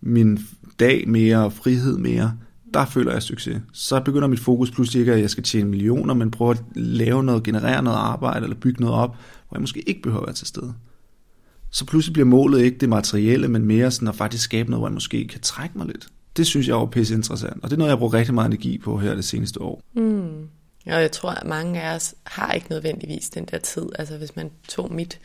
min 0.00 0.38
dag 0.80 1.08
mere 1.08 1.44
og 1.44 1.52
frihed 1.52 1.98
mere, 1.98 2.32
der 2.74 2.84
føler 2.84 3.12
jeg 3.12 3.22
succes. 3.22 3.60
Så 3.72 4.00
begynder 4.00 4.28
mit 4.28 4.40
fokus 4.40 4.70
pludselig 4.70 5.00
ikke, 5.00 5.12
at 5.12 5.20
jeg 5.20 5.30
skal 5.30 5.44
tjene 5.44 5.70
millioner, 5.70 6.14
men 6.14 6.30
prøve 6.30 6.50
at 6.50 6.62
lave 6.74 7.24
noget, 7.24 7.42
generere 7.42 7.82
noget 7.82 7.96
arbejde 7.96 8.44
eller 8.44 8.56
bygge 8.56 8.80
noget 8.80 8.96
op, 8.96 9.16
hvor 9.48 9.56
jeg 9.56 9.60
måske 9.60 9.88
ikke 9.88 10.02
behøver 10.02 10.22
at 10.22 10.26
være 10.26 10.34
til 10.34 10.46
stede. 10.46 10.74
Så 11.70 11.86
pludselig 11.86 12.12
bliver 12.12 12.26
målet 12.26 12.62
ikke 12.62 12.78
det 12.78 12.88
materielle, 12.88 13.48
men 13.48 13.64
mere 13.64 13.90
sådan 13.90 14.08
at 14.08 14.14
faktisk 14.14 14.44
skabe 14.44 14.70
noget, 14.70 14.80
hvor 14.80 14.88
jeg 14.88 14.94
måske 14.94 15.28
kan 15.28 15.40
trække 15.40 15.78
mig 15.78 15.86
lidt. 15.86 16.08
Det 16.36 16.46
synes 16.46 16.68
jeg 16.68 16.74
er 16.74 16.86
pisse 16.86 17.14
interessant, 17.14 17.62
og 17.62 17.70
det 17.70 17.76
er 17.76 17.78
noget, 17.78 17.90
jeg 17.90 17.98
bruger 17.98 18.14
rigtig 18.14 18.34
meget 18.34 18.46
energi 18.46 18.78
på 18.78 18.98
her 18.98 19.14
det 19.14 19.24
seneste 19.24 19.60
år. 19.60 19.82
Mm. 19.94 20.48
Og 20.86 21.02
jeg 21.02 21.12
tror, 21.12 21.30
at 21.30 21.46
mange 21.46 21.82
af 21.82 21.94
os 21.94 22.14
har 22.24 22.52
ikke 22.52 22.70
nødvendigvis 22.70 23.30
den 23.30 23.44
der 23.44 23.58
tid. 23.58 23.88
Altså 23.98 24.16
hvis 24.16 24.36
man 24.36 24.50
tog 24.68 24.92
mit 24.92 25.18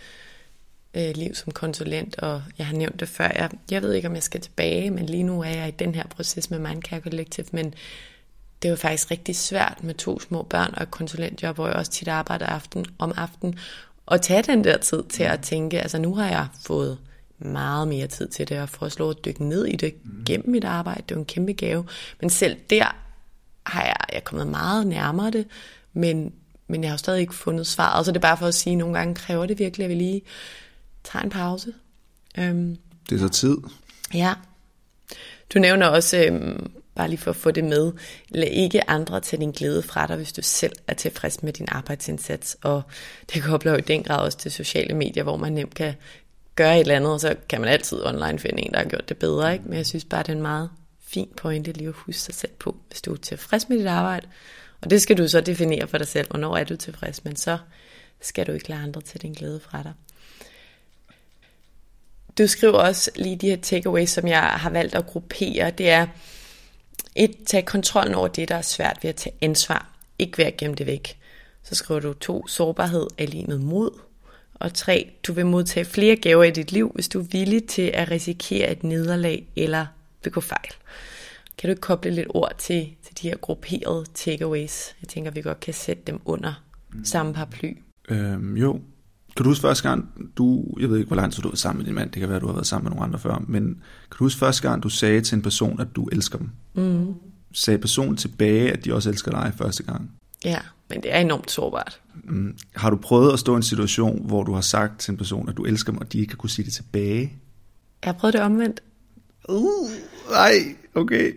øh, 0.94 1.16
liv 1.16 1.36
som 1.36 1.52
konsulent, 1.52 2.20
og 2.20 2.44
jeg 2.58 2.66
har 2.66 2.76
nævnt 2.76 3.00
det 3.00 3.10
før, 3.10 3.32
jeg, 3.36 3.50
jeg 3.72 3.82
ved 3.82 3.94
ikke, 3.94 4.08
om 4.08 4.16
jeg 4.16 4.24
skal 4.24 4.42
tilbage, 4.42 4.90
men 4.90 5.06
lige 5.06 5.24
nu 5.24 5.42
er 5.42 5.50
jeg 5.50 5.68
i 5.68 5.72
den 5.72 5.96
her 5.96 6.08
proces 6.08 6.50
med 6.50 6.60
Mindcare 6.60 7.02
Collective, 7.02 7.46
men 7.52 7.74
det 8.62 8.72
var 8.72 8.78
faktisk 8.78 9.12
rigtig 9.12 9.36
svært 9.36 9.84
med 9.84 9.94
to 9.94 10.20
små 10.20 10.44
børn 10.44 10.74
og 10.78 10.84
et 10.84 10.92
konsulentjob, 10.92 11.56
hvor 11.56 11.68
jeg 11.68 11.76
også 11.76 11.92
tit 11.92 12.08
arbejder 12.08 12.46
aften 12.46 12.86
om 13.00 13.14
aften, 13.18 13.60
og 14.06 14.22
tage 14.22 14.44
den 14.44 14.64
der 14.64 14.78
tid 14.78 15.04
til 15.04 15.24
at 15.24 15.42
tænke, 15.42 15.80
altså 15.80 15.98
nu 15.98 16.16
har 16.16 16.28
jeg 16.28 16.48
fået 16.66 16.98
meget 17.40 17.88
mere 17.88 18.08
tid 18.08 18.28
til 18.28 18.50
det, 18.50 18.62
og 18.62 18.70
foreslå 18.70 19.10
at 19.10 19.26
dykke 19.26 19.46
ned 19.46 19.66
i 19.66 19.76
det 19.76 19.94
gennem 20.26 20.50
mit 20.50 20.64
arbejde, 20.64 21.02
det 21.02 21.12
er 21.12 21.16
jo 21.16 21.20
en 21.20 21.26
kæmpe 21.26 21.54
gave, 21.54 21.86
men 22.22 22.30
selv 22.30 22.58
der 22.70 22.96
har 23.66 23.84
jeg, 23.84 23.96
jeg 24.12 24.18
er 24.18 24.22
kommet 24.22 24.48
meget 24.48 24.88
nærmere 24.88 25.32
det, 25.32 25.48
men, 25.94 26.34
men 26.68 26.84
jeg 26.84 26.90
har 26.90 26.94
jo 26.94 26.98
stadig 26.98 27.22
ikke 27.22 27.36
fundet 27.36 27.68
svaret, 27.68 28.06
så 28.06 28.12
det 28.12 28.18
er 28.18 28.22
bare 28.22 28.38
for 28.38 28.48
at 28.48 28.54
sige, 28.54 28.74
at 28.74 28.78
nogle 28.78 28.98
gange 28.98 29.16
kræver 29.16 29.46
det 29.46 29.60
virkelig, 29.60 29.86
at 29.86 29.90
vi 29.90 29.96
lige 29.96 30.22
tager 31.04 31.24
en 31.24 31.30
pause. 31.30 31.74
Øhm, 32.38 32.78
det 33.10 33.16
er 33.16 33.20
så 33.20 33.30
tid. 33.30 33.58
Ja. 34.14 34.34
Du 35.54 35.60
nævner 35.60 35.88
også, 35.88 36.18
øhm, 36.18 36.72
bare 36.96 37.10
lige 37.10 37.20
for 37.20 37.32
at 37.32 37.38
få 37.38 37.52
det 37.52 37.64
med, 37.64 37.92
lad 38.30 38.48
ikke 38.48 38.90
andre 38.90 39.20
til 39.20 39.40
din 39.40 39.52
glæde 39.52 39.82
fra 39.82 40.08
dig, 40.08 40.16
hvis 40.16 40.34
du 40.34 40.42
selv 40.42 40.74
er 40.88 40.94
tilfreds 40.94 41.44
med 41.44 41.54
din 41.54 41.68
arbejdsindsats, 41.70 42.58
og 42.64 42.82
det 43.34 43.44
kobler 43.44 43.72
jo 43.72 43.78
i 43.78 43.82
den 43.82 44.04
grad 44.04 44.20
også 44.20 44.38
til 44.38 44.52
sociale 44.52 44.94
medier, 44.94 45.24
hvor 45.24 45.38
man 45.38 45.54
nemt 45.54 45.76
kan 45.76 45.94
gøre 46.56 46.76
et 46.76 46.80
eller 46.80 46.96
andet, 46.96 47.14
og 47.14 47.20
så 47.20 47.36
kan 47.50 47.62
man 47.62 47.70
altid 47.70 48.06
online 48.06 48.40
finde 48.40 48.62
en, 48.62 48.72
der 48.72 48.78
har 48.78 48.90
gjort 48.90 49.10
det 49.10 49.18
bedre, 49.18 49.54
ikke? 49.54 49.66
men 49.68 49.78
jeg 49.78 49.86
synes 49.86 50.06
bare, 50.06 50.24
det 50.24 50.30
er 50.30 50.34
en 50.34 50.42
meget 50.42 50.70
fin 51.14 51.30
pointe 51.38 51.72
lige 51.72 51.88
at 51.88 51.94
huske 51.94 52.22
sig 52.22 52.34
selv 52.34 52.52
på, 52.60 52.78
hvis 52.90 53.02
du 53.02 53.14
er 53.14 53.18
tilfreds 53.18 53.70
med 53.70 53.78
dit 53.78 53.88
arbejde. 53.88 54.28
Og 54.82 54.90
det 54.90 55.02
skal 55.02 55.18
du 55.18 55.28
så 55.28 55.42
definere 55.42 55.88
for 55.88 55.98
dig 55.98 56.08
selv, 56.08 56.28
hvornår 56.30 56.58
er 56.58 56.64
du 56.64 56.76
tilfreds, 56.76 57.24
men 57.24 57.36
så 57.36 57.58
skal 58.22 58.48
du 58.48 58.52
ikke 58.52 58.70
lade 58.70 58.82
andre 58.82 59.02
til 59.02 59.22
din 59.22 59.34
glæde 59.34 59.60
fra 59.60 59.84
dig. 59.84 59.94
Du 62.38 62.48
skriver 62.48 62.74
også 62.74 63.12
lige 63.16 63.36
de 63.36 63.50
her 63.50 63.58
takeaways, 63.58 64.10
som 64.10 64.28
jeg 64.28 64.42
har 64.42 64.70
valgt 64.70 64.96
at 64.96 65.06
gruppere. 65.06 65.72
Det 65.72 65.90
er 65.90 66.08
et, 67.16 67.36
tag 67.46 67.66
kontrollen 67.66 68.16
over 68.16 68.28
det, 68.28 68.50
der 68.50 68.56
er 68.56 68.62
svært 68.62 68.98
ved 69.02 69.10
at 69.10 69.16
tage 69.16 69.36
ansvar. 69.42 69.90
Ikke 70.20 70.38
ved 70.38 70.46
at 70.46 70.58
gemme 70.58 70.76
det 70.76 70.86
væk. 70.86 71.18
Så 71.64 71.76
skriver 71.76 72.00
du 72.00 72.14
to, 72.14 72.48
sårbarhed 72.48 73.08
er 73.18 73.26
lige 73.26 73.46
med 73.46 73.58
mod. 73.58 74.00
Og 74.54 74.74
tre, 74.74 75.12
du 75.28 75.34
vil 75.34 75.46
modtage 75.46 75.86
flere 75.86 76.16
gaver 76.16 76.44
i 76.44 76.52
dit 76.52 76.72
liv, 76.72 76.92
hvis 76.96 77.08
du 77.08 77.20
er 77.20 77.24
villig 77.24 77.68
til 77.68 77.92
at 77.94 78.12
risikere 78.12 78.72
et 78.72 78.84
nederlag 78.84 79.48
eller 79.56 79.86
begå 80.24 80.42
fejl. 80.42 80.70
Kan 81.58 81.68
du 81.68 81.72
ikke 81.72 81.82
koble 81.82 82.12
lidt 82.12 82.28
ord 82.30 82.52
til, 82.58 82.90
til 83.04 83.18
de 83.22 83.30
her 83.30 83.38
grupperede 83.38 84.06
takeaways? 84.14 84.96
Jeg 85.02 85.08
tænker, 85.08 85.32
vi 85.32 85.42
godt 85.42 85.60
kan 85.60 85.74
sætte 85.74 86.04
dem 86.08 86.20
under 86.26 86.64
samme 87.04 87.34
paraply. 87.34 87.74
Øhm, 88.10 88.58
jo. 88.58 88.82
Kan 89.36 89.44
du 89.44 89.50
huske 89.50 89.62
første 89.62 89.90
gang, 89.90 90.10
du, 90.38 90.66
jeg 90.80 90.90
ved 90.90 90.98
ikke, 90.98 91.08
hvor 91.08 91.16
lang 91.16 91.34
tid 91.34 91.42
du 91.42 91.48
har 91.48 91.52
været 91.52 91.60
sammen 91.60 91.78
med 91.78 91.86
din 91.86 91.96
mand, 91.96 92.12
det 92.12 92.20
kan 92.20 92.30
være, 92.30 92.40
du 92.40 92.48
har 92.48 92.54
været 92.54 92.68
sammen 92.68 92.84
med 92.84 92.92
nogle 92.92 93.06
andre 93.06 93.20
før, 93.20 93.44
men 93.48 93.64
kan 94.12 94.18
du 94.20 94.24
huske 94.24 94.40
første 94.40 94.70
gang, 94.70 94.84
du 94.84 94.90
sagde 94.90 95.22
til 95.22 95.36
en 95.36 95.42
person, 95.42 95.82
at 95.82 95.88
du 95.96 96.06
elsker 96.06 96.38
dem? 96.38 96.50
Mm. 96.74 97.14
Sagde 97.54 97.78
personen 97.78 98.18
tilbage, 98.18 98.72
at 98.72 98.86
de 98.86 98.94
også 98.94 99.10
elsker 99.10 99.32
dig 99.32 99.54
første 99.58 99.84
gang? 99.84 100.12
Ja, 100.46 100.60
men 100.90 101.04
det 101.04 101.14
er 101.14 101.20
enormt 101.20 101.52
sårbart. 101.52 102.02
Mm. 102.24 102.58
Har 102.76 102.90
du 102.90 102.96
prøvet 102.96 103.34
at 103.34 103.40
stå 103.40 103.54
i 103.54 103.56
en 103.56 103.64
situation, 103.64 104.26
hvor 104.26 104.44
du 104.44 104.54
har 104.54 104.62
sagt 104.62 105.00
til 105.00 105.12
en 105.12 105.18
person, 105.18 105.50
at 105.50 105.58
du 105.58 105.64
elsker 105.64 105.92
dem, 105.92 106.00
og 106.02 106.14
de 106.14 106.20
ikke 106.20 106.30
kan 106.30 106.38
kunne 106.38 106.50
sige 106.50 106.66
det 106.66 106.74
tilbage? 106.74 107.34
Jeg 108.04 108.14
har 108.14 108.20
prøvet 108.20 108.34
det 108.34 108.42
omvendt. 108.42 108.84
Uh, 109.50 109.90
nej, 110.32 110.76
okay. 110.96 111.34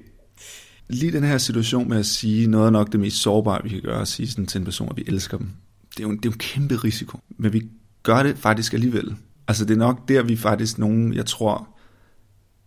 Lige 0.88 1.12
den 1.12 1.22
her 1.22 1.38
situation 1.38 1.88
med 1.88 1.99
at 1.99 2.07
sige 2.07 2.47
noget 2.47 2.66
er 2.66 2.70
nok 2.70 2.92
det 2.92 3.01
mest 3.01 3.16
sårbare, 3.16 3.62
vi 3.62 3.68
kan 3.68 3.80
gøre, 3.80 4.01
at 4.01 4.09
sige 4.09 4.28
sådan 4.28 4.47
til 4.47 4.59
en 4.59 4.64
person, 4.64 4.88
at 4.90 4.97
vi 4.97 5.05
elsker 5.07 5.38
dem. 5.38 5.49
Det 5.90 6.01
er 6.01 6.03
jo 6.03 6.11
en, 6.11 6.16
det 6.16 6.24
er 6.24 6.28
jo 6.28 6.32
en 6.32 6.38
kæmpe 6.38 6.76
risiko, 6.76 7.18
men 7.38 7.53
vi 7.53 7.68
gør 8.03 8.22
det 8.22 8.38
faktisk 8.38 8.74
alligevel. 8.74 9.14
Altså 9.49 9.64
det 9.64 9.74
er 9.74 9.78
nok 9.78 10.09
der, 10.09 10.22
vi 10.22 10.36
faktisk 10.36 10.78
nogen, 10.78 11.14
jeg 11.14 11.26
tror, 11.26 11.68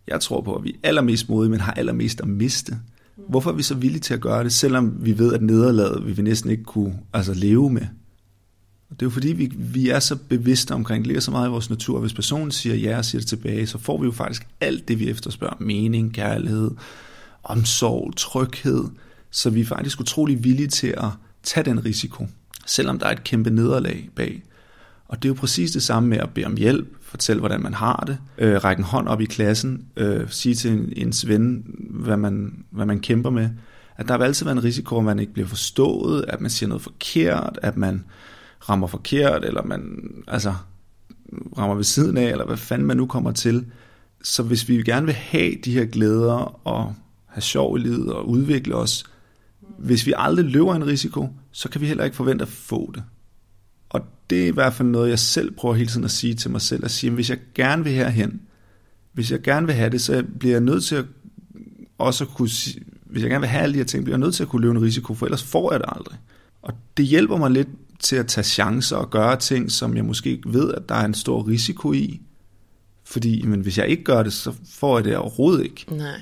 jeg 0.08 0.22
tror 0.22 0.42
på, 0.42 0.56
at 0.56 0.64
vi 0.64 0.70
er 0.70 0.88
allermest 0.88 1.30
modige, 1.30 1.52
men 1.52 1.60
har 1.60 1.72
allermest 1.72 2.22
at 2.22 2.28
miste. 2.28 2.78
Hvorfor 3.30 3.52
er 3.52 3.56
vi 3.56 3.64
så 3.64 3.76
villige 3.76 4.00
til 4.00 4.14
at 4.14 4.22
gøre 4.22 4.44
det, 4.44 4.54
selvom 4.54 5.06
vi 5.06 5.18
ved, 5.18 5.34
at 5.34 5.42
nederlaget 5.42 6.06
vil 6.06 6.18
vi 6.18 6.22
næsten 6.22 6.52
ikke 6.52 6.64
kunne 6.64 7.00
altså, 7.14 7.34
leve 7.34 7.70
med? 7.70 7.86
Og 8.90 9.00
det 9.00 9.02
er 9.02 9.06
jo 9.06 9.10
fordi, 9.10 9.28
vi, 9.28 9.52
vi 9.56 9.90
er 9.90 10.00
så 10.00 10.16
bevidste 10.16 10.72
omkring, 10.72 11.04
det 11.04 11.08
ligger 11.08 11.22
så 11.22 11.32
meget 11.32 11.48
i 11.48 11.52
vores 11.52 11.70
natur, 11.70 12.00
hvis 12.00 12.14
personen 12.14 12.52
siger 12.52 12.76
ja 12.76 12.98
og 12.98 13.06
siger 13.06 13.20
det 13.20 13.28
tilbage, 13.28 13.68
så 13.68 13.78
får 13.78 13.98
vi 13.98 14.06
jo 14.06 14.12
faktisk 14.12 14.48
alt 14.62 14.88
det, 14.88 15.00
vi 15.00 15.10
efterspørger. 15.10 15.56
Mening, 15.60 16.14
kærlighed, 16.14 16.72
omsorg, 17.44 18.16
tryghed. 18.16 18.84
Så 19.32 19.50
vi 19.50 19.62
er 19.62 19.66
faktisk 19.66 20.00
utrolig 20.00 20.44
villige 20.44 20.68
til 20.68 20.88
at 20.88 21.10
tage 21.44 21.64
den 21.64 21.86
risiko, 21.86 22.28
selvom 22.66 23.00
der 23.00 23.06
er 23.06 23.12
et 23.12 23.24
kæmpe 23.24 23.50
nederlag 23.50 24.10
bag. 24.16 24.44
Og 25.08 25.24
det 25.24 25.30
er 25.30 25.30
jo 25.30 25.40
præcis 25.40 25.72
det 25.72 25.84
samme 25.84 26.10
med 26.10 26.18
at 26.18 26.30
bede 26.30 26.46
om 26.46 26.58
hjælp, 26.58 26.88
fortælle, 27.02 27.40
hvordan 27.40 27.62
man 27.62 27.74
har 27.74 28.04
det, 28.08 28.18
øh, 28.38 28.64
række 28.64 28.80
en 28.80 28.86
hånd 28.86 29.08
op 29.08 29.22
i 29.22 29.26
klassen, 29.26 29.86
øh, 29.98 30.30
sige 30.30 30.56
til 30.56 30.72
en, 30.72 30.94
ens 30.96 31.28
ven, 31.28 31.64
hvad 31.90 32.18
man, 32.18 32.64
hvad 32.70 32.86
man 32.86 33.00
kæmper 33.00 33.30
med. 33.30 33.50
At 33.98 34.08
der 34.08 34.18
vil 34.18 34.26
altid 34.26 34.46
være 34.46 34.56
en 34.58 34.64
risiko, 34.64 34.98
at 34.98 35.04
man 35.04 35.20
ikke 35.20 35.34
bliver 35.34 35.48
forstået, 35.48 36.26
at 36.28 36.42
man 36.42 36.50
siger 36.50 36.68
noget 36.68 36.82
forkert, 36.82 37.60
at 37.62 37.78
man 37.78 38.04
rammer 38.70 38.88
forkert, 38.88 39.46
eller 39.46 39.64
man 39.64 40.00
altså, 40.28 40.54
rammer 41.58 41.76
ved 41.76 41.84
siden 41.84 42.18
af, 42.18 42.32
eller 42.32 42.46
hvad 42.46 42.58
fanden 42.58 42.88
man 42.88 42.98
nu 42.98 43.06
kommer 43.06 43.32
til. 43.32 43.66
Så 44.24 44.44
hvis 44.44 44.70
vi 44.70 44.84
gerne 44.84 45.06
vil 45.06 45.16
have 45.16 45.56
de 45.66 45.74
her 45.74 45.86
glæder 45.86 46.68
og 46.68 46.96
have 47.26 47.42
sjov 47.42 47.78
i 47.78 47.80
livet 47.80 48.14
og 48.14 48.30
udvikle 48.30 48.76
os, 48.76 49.06
hvis 49.78 50.06
vi 50.06 50.14
aldrig 50.18 50.46
løber 50.46 50.76
en 50.76 50.88
risiko, 50.88 51.30
så 51.52 51.70
kan 51.70 51.82
vi 51.82 51.88
heller 51.88 52.04
ikke 52.04 52.18
forvente 52.18 52.42
at 52.42 52.48
få 52.48 52.92
det. 52.96 53.04
Og 53.90 54.02
det 54.30 54.44
er 54.44 54.48
i 54.48 54.52
hvert 54.52 54.74
fald 54.74 54.88
noget, 54.88 55.10
jeg 55.10 55.20
selv 55.20 55.52
prøver 55.52 55.76
hele 55.76 55.90
tiden 55.90 56.04
at 56.04 56.12
sige 56.12 56.34
til 56.34 56.52
mig 56.52 56.62
selv, 56.62 56.86
at 56.86 56.92
sige, 56.92 57.10
at 57.10 57.14
hvis 57.14 57.30
jeg 57.30 57.38
gerne 57.56 57.84
vil 57.84 57.94
herhen, 57.94 58.42
hvis 59.14 59.32
jeg 59.32 59.42
gerne 59.42 59.66
vil 59.66 59.76
have 59.76 59.90
det, 59.90 60.02
så 60.02 60.24
bliver 60.40 60.54
jeg 60.54 60.62
nødt 60.62 60.84
til 60.84 60.96
at 60.96 61.06
også 61.98 62.24
at 62.24 62.30
kunne 62.30 62.50
hvis 63.06 63.24
jeg 63.24 63.30
gerne 63.30 63.42
vil 63.42 63.50
have 63.50 63.64
alle 63.64 63.74
de 63.74 63.78
her 63.78 63.86
ting, 63.86 64.04
bliver 64.04 64.18
jeg 64.18 64.20
nødt 64.20 64.36
til 64.36 64.44
at 64.44 64.50
kunne 64.50 64.62
løbe 64.62 64.78
en 64.78 64.82
risiko, 64.82 65.14
for 65.14 65.26
ellers 65.26 65.44
får 65.44 65.72
jeg 65.72 65.80
det 65.80 65.90
aldrig. 65.90 66.18
Og 66.62 66.74
det 66.98 67.06
hjælper 67.06 67.38
mig 67.38 67.52
lidt 67.52 67.68
til 68.00 68.16
at 68.16 68.28
tage 68.28 68.46
chancer 68.46 68.96
og 68.96 69.10
gøre 69.10 69.38
ting, 69.38 69.72
som 69.72 69.96
jeg 69.96 70.06
måske 70.06 70.30
ikke 70.30 70.54
ved, 70.54 70.74
at 70.74 70.90
der 70.90 70.96
er 70.96 71.06
en 71.06 71.14
stor 71.14 71.48
risiko 71.48 71.94
i. 71.94 72.22
Fordi 73.04 73.42
men 73.42 73.62
hvis 73.62 73.78
jeg 73.78 73.88
ikke 73.88 74.04
gør 74.04 74.24
det, 74.24 74.34
så 74.34 74.54
får 74.70 74.98
jeg 74.98 75.06
det 75.06 75.18
overhovedet 75.18 75.64
ikke. 75.64 75.86
Nej. 75.96 76.22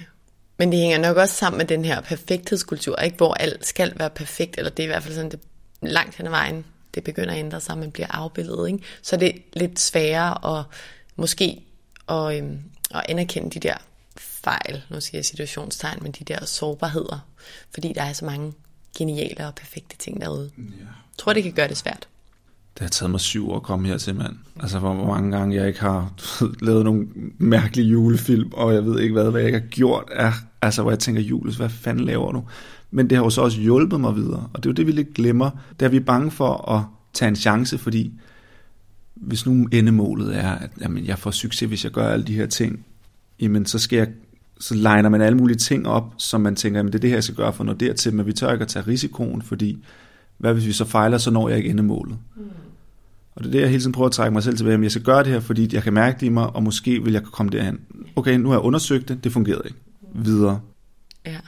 Men 0.57 0.71
det 0.71 0.79
hænger 0.79 0.97
nok 0.97 1.17
også 1.17 1.35
sammen 1.35 1.57
med 1.57 1.65
den 1.65 1.85
her 1.85 2.01
perfekthedskultur, 2.01 2.95
ikke? 2.95 3.17
hvor 3.17 3.33
alt 3.33 3.65
skal 3.65 3.93
være 3.97 4.09
perfekt, 4.09 4.57
eller 4.57 4.71
det 4.71 4.83
er 4.83 4.87
i 4.87 4.87
hvert 4.87 5.03
fald 5.03 5.15
sådan, 5.15 5.31
det 5.31 5.39
langt 5.81 6.15
hen 6.15 6.25
ad 6.25 6.31
vejen, 6.31 6.65
det 6.95 7.03
begynder 7.03 7.33
at 7.33 7.39
ændre 7.39 7.61
sig, 7.61 7.77
man 7.77 7.91
bliver 7.91 8.07
afbildet. 8.09 8.67
Ikke? 8.67 8.79
Så 9.01 9.17
det 9.17 9.27
er 9.27 9.39
lidt 9.53 9.79
sværere 9.79 10.57
at 10.57 10.65
måske 11.15 11.65
at, 12.09 12.37
øhm, 12.37 12.59
at 12.91 13.05
anerkende 13.09 13.49
de 13.49 13.59
der 13.59 13.77
fejl, 14.17 14.83
nu 14.89 15.01
siger 15.01 15.17
jeg 15.17 15.25
situationstegn, 15.25 15.99
men 16.01 16.11
de 16.11 16.23
der 16.23 16.45
sårbarheder, 16.45 17.29
fordi 17.73 17.93
der 17.93 18.03
er 18.03 18.13
så 18.13 18.25
mange 18.25 18.53
geniale 18.97 19.47
og 19.47 19.55
perfekte 19.55 19.97
ting 19.97 20.21
derude. 20.21 20.51
Ja. 20.57 20.85
Jeg 21.15 21.23
tror, 21.23 21.33
det 21.33 21.43
kan 21.43 21.51
gøre 21.51 21.67
det 21.67 21.77
svært. 21.77 22.07
Det 22.73 22.81
har 22.81 22.87
taget 22.87 23.11
mig 23.11 23.19
syv 23.19 23.49
år 23.49 23.55
at 23.55 23.63
komme 23.63 23.87
hertil, 23.87 24.15
mand. 24.15 24.35
Altså, 24.59 24.79
hvor 24.79 24.93
mange 24.93 25.37
gange 25.37 25.55
jeg 25.55 25.67
ikke 25.67 25.79
har 25.79 26.13
lavet 26.67 26.85
nogle 26.85 27.07
mærkelige 27.37 27.87
julefilm, 27.87 28.51
og 28.53 28.73
jeg 28.73 28.85
ved 28.85 28.99
ikke 28.99 29.13
hvad, 29.13 29.31
hvad 29.31 29.41
jeg 29.41 29.47
ikke 29.47 29.59
har 29.59 29.67
gjort. 29.67 30.03
Er, 30.11 30.31
altså, 30.61 30.81
hvor 30.81 30.91
jeg 30.91 30.99
tænker, 30.99 31.21
Jules, 31.21 31.55
hvad 31.55 31.69
fanden 31.69 32.05
laver 32.05 32.31
du? 32.31 32.43
Men 32.91 33.09
det 33.09 33.17
har 33.17 33.23
jo 33.23 33.29
så 33.29 33.41
også 33.41 33.59
hjulpet 33.61 34.01
mig 34.01 34.15
videre, 34.15 34.49
og 34.53 34.63
det 34.63 34.65
er 34.65 34.69
jo 34.69 34.73
det, 34.73 34.87
vi 34.87 34.91
lidt 34.91 35.13
glemmer. 35.13 35.49
Der 35.79 35.85
er 35.85 35.89
vi 35.89 35.99
bange 35.99 36.31
for 36.31 36.71
at 36.71 36.83
tage 37.13 37.29
en 37.29 37.35
chance, 37.35 37.77
fordi 37.77 38.13
hvis 39.15 39.45
nu 39.45 39.67
endemålet 39.71 40.37
er, 40.37 40.51
at 40.51 40.69
jamen, 40.81 41.05
jeg 41.05 41.19
får 41.19 41.31
succes, 41.31 41.67
hvis 41.67 41.83
jeg 41.83 41.91
gør 41.91 42.07
alle 42.07 42.25
de 42.25 42.33
her 42.33 42.45
ting, 42.45 42.85
jamen 43.39 43.65
så 43.65 43.79
skal 43.79 43.97
jeg 43.97 44.07
så 44.59 44.75
legner 44.75 45.09
man 45.09 45.21
alle 45.21 45.37
mulige 45.37 45.57
ting 45.57 45.87
op, 45.87 46.13
som 46.17 46.41
man 46.41 46.55
tænker, 46.55 46.79
jamen 46.79 46.91
det 46.91 46.99
er 46.99 47.01
det 47.01 47.09
her, 47.09 47.17
jeg 47.17 47.23
skal 47.23 47.35
gøre 47.35 47.53
for 47.53 47.63
noget 47.63 47.79
dertil, 47.79 48.13
men 48.13 48.25
vi 48.25 48.33
tør 48.33 48.51
ikke 48.51 48.61
at 48.61 48.67
tage 48.67 48.87
risikoen, 48.87 49.41
fordi 49.41 49.83
hvad 50.37 50.53
hvis 50.53 50.65
vi 50.65 50.71
så 50.71 50.85
fejler, 50.85 51.17
så 51.17 51.31
når 51.31 51.49
jeg 51.49 51.57
ikke 51.57 51.69
endemålet. 51.69 52.17
Mm. 52.35 52.43
Og 53.35 53.43
det 53.43 53.49
er 53.49 53.51
det, 53.51 53.61
jeg 53.61 53.69
hele 53.69 53.81
tiden 53.81 53.91
prøver 53.91 54.07
at 54.07 54.11
trække 54.11 54.33
mig 54.33 54.43
selv 54.43 54.57
tilbage, 54.57 54.77
men 54.77 54.83
jeg 54.83 54.91
skal 54.91 55.03
gøre 55.03 55.23
det 55.23 55.31
her, 55.31 55.39
fordi 55.39 55.75
jeg 55.75 55.83
kan 55.83 55.93
mærke 55.93 56.19
det 56.19 56.25
i 56.25 56.29
mig, 56.29 56.55
og 56.55 56.63
måske 56.63 57.03
vil 57.03 57.13
jeg 57.13 57.23
komme 57.23 57.51
derhen. 57.51 57.79
Okay, 58.15 58.33
nu 58.33 58.49
har 58.49 58.55
jeg 58.55 58.63
undersøgt 58.63 59.07
det, 59.07 59.23
det 59.23 59.31
fungerede 59.31 59.61
ikke. 59.65 59.77
Videre. 60.13 60.61
Ja. 61.25 61.39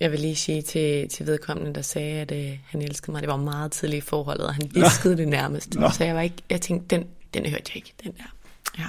Jeg 0.00 0.12
vil 0.12 0.20
lige 0.20 0.36
sige 0.36 0.62
til, 0.62 1.08
til 1.08 1.26
vedkommende, 1.26 1.74
der 1.74 1.82
sagde, 1.82 2.20
at 2.20 2.32
øh, 2.32 2.58
han 2.66 2.82
elskede 2.82 3.12
mig. 3.12 3.22
Det 3.22 3.28
var 3.28 3.36
meget 3.36 3.72
tidligt 3.72 4.04
i 4.04 4.06
forholdet, 4.08 4.46
og 4.46 4.54
han 4.54 4.70
viskede 4.74 5.16
det 5.16 5.28
nærmest. 5.28 5.74
Nå. 5.74 5.90
Så 5.90 6.04
jeg 6.04 6.14
var 6.14 6.20
ikke, 6.20 6.36
jeg 6.50 6.60
tænkte, 6.60 6.96
den, 6.96 7.06
den 7.34 7.46
hørte 7.46 7.64
jeg 7.66 7.76
ikke, 7.76 7.94
den 8.04 8.12
der. 8.12 8.34
Ja. 8.78 8.86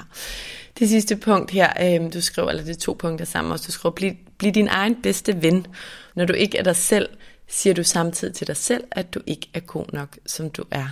Det 0.80 0.90
sidste 0.90 1.16
punkt 1.16 1.52
her, 1.52 2.02
øh, 2.04 2.14
du 2.14 2.22
skriver, 2.22 2.50
eller 2.50 2.64
det 2.64 2.76
er 2.76 2.80
to 2.80 2.94
punkter 3.00 3.26
sammen 3.26 3.52
også, 3.52 3.66
du 3.68 3.72
skriver, 3.72 3.94
bliv, 3.94 4.12
bliv 4.38 4.52
din 4.52 4.68
egen 4.68 4.96
bedste 5.04 5.42
ven. 5.42 5.68
Når 6.16 6.26
du 6.26 6.34
ikke 6.34 6.58
er 6.58 6.64
dig 6.64 6.76
selv, 6.76 7.10
siger 7.52 7.74
du 7.74 7.84
samtidig 7.84 8.34
til 8.34 8.48
dig 8.48 8.58
selv, 8.58 8.84
at 8.92 9.14
du 9.14 9.22
ikke 9.26 9.50
er 9.54 9.60
god 9.60 9.86
nok, 9.94 10.18
som 10.26 10.50
du 10.50 10.64
er. 10.72 10.88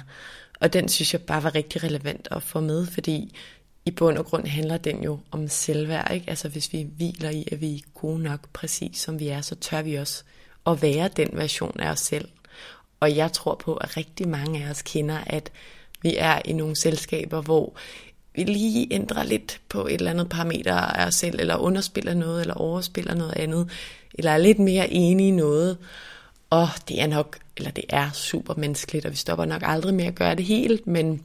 Og 0.60 0.74
den 0.74 0.90
synes 0.90 1.14
jeg 1.14 1.22
bare 1.22 1.44
var 1.44 1.56
rigtig 1.56 1.84
relevant 1.84 2.28
at 2.32 2.44
få 2.44 2.60
med, 2.60 2.86
fordi 2.86 3.36
i 3.86 3.92
bund 3.92 4.18
og 4.18 4.26
grund 4.26 4.48
handler 4.48 4.78
den 4.78 5.04
jo 5.04 5.20
om 5.32 5.48
selvværd. 5.48 6.14
Ikke? 6.14 6.30
Altså 6.30 6.50
hvis 6.50 6.74
vi 6.74 6.88
hviler 6.98 7.30
i, 7.30 7.48
at 7.52 7.62
vi 7.62 7.76
er 7.76 8.00
gode 8.00 8.22
nok 8.22 8.40
præcis 8.54 8.98
som 8.98 9.20
vi 9.20 9.28
er, 9.28 9.42
så 9.42 9.56
tør 9.56 9.82
vi 9.82 9.96
også 9.96 10.24
at 10.68 10.82
være 10.82 11.10
den 11.18 11.30
version 11.34 11.80
af 11.80 11.92
os 11.92 12.00
selv. 12.00 12.28
Og 13.00 13.16
jeg 13.16 13.32
tror 13.32 13.56
på, 13.56 13.74
at 13.74 13.98
rigtig 13.98 14.28
mange 14.28 14.66
af 14.66 14.70
os 14.70 14.82
kender, 14.82 15.18
at 15.28 15.52
vi 16.02 16.16
er 16.18 16.42
i 16.46 16.54
nogle 16.54 16.76
selskaber, 16.76 17.42
hvor 17.42 17.74
vi 18.36 18.44
lige 18.44 18.88
ændrer 18.92 19.24
lidt 19.24 19.62
på 19.70 19.88
et 19.88 19.94
eller 19.94 20.12
andet 20.12 20.30
parameter 20.30 20.76
af 20.76 21.08
os 21.08 21.16
selv, 21.16 21.40
eller 21.40 21.56
underspiller 21.56 22.14
noget, 22.14 22.42
eller 22.42 22.54
overspiller 22.54 23.16
noget 23.16 23.34
andet, 23.36 23.70
eller 24.14 24.32
er 24.32 24.38
lidt 24.38 24.60
mere 24.60 24.90
enige 24.90 25.28
i 25.28 25.32
noget. 25.32 25.78
Og 26.50 26.70
det 26.88 27.02
er 27.02 27.08
nok, 27.08 27.40
eller 27.58 27.72
det 27.72 27.84
er 27.90 28.12
super 28.12 28.54
menneskeligt, 28.58 29.06
og 29.06 29.12
vi 29.12 29.18
stopper 29.18 29.46
nok 29.46 29.62
aldrig 29.66 29.94
med 29.94 30.06
at 30.06 30.16
gøre 30.16 30.36
det 30.36 30.46
helt, 30.46 30.88
men 30.88 31.24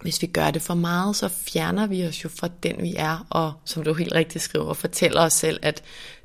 hvis 0.00 0.22
vi 0.22 0.26
gør 0.26 0.50
det 0.50 0.62
for 0.62 0.74
meget, 0.74 1.16
så 1.16 1.28
fjerner 1.28 1.86
vi 1.86 2.06
os 2.06 2.24
jo 2.24 2.28
fra 2.28 2.48
den, 2.62 2.82
vi 2.82 2.94
er, 2.96 3.26
og 3.30 3.52
som 3.64 3.82
du 3.82 3.94
helt 3.94 4.14
rigtigt 4.14 4.44
skriver, 4.44 4.74
fortæller 4.74 5.20
os 5.20 5.32
selv, 5.32 5.58
at 5.62 5.82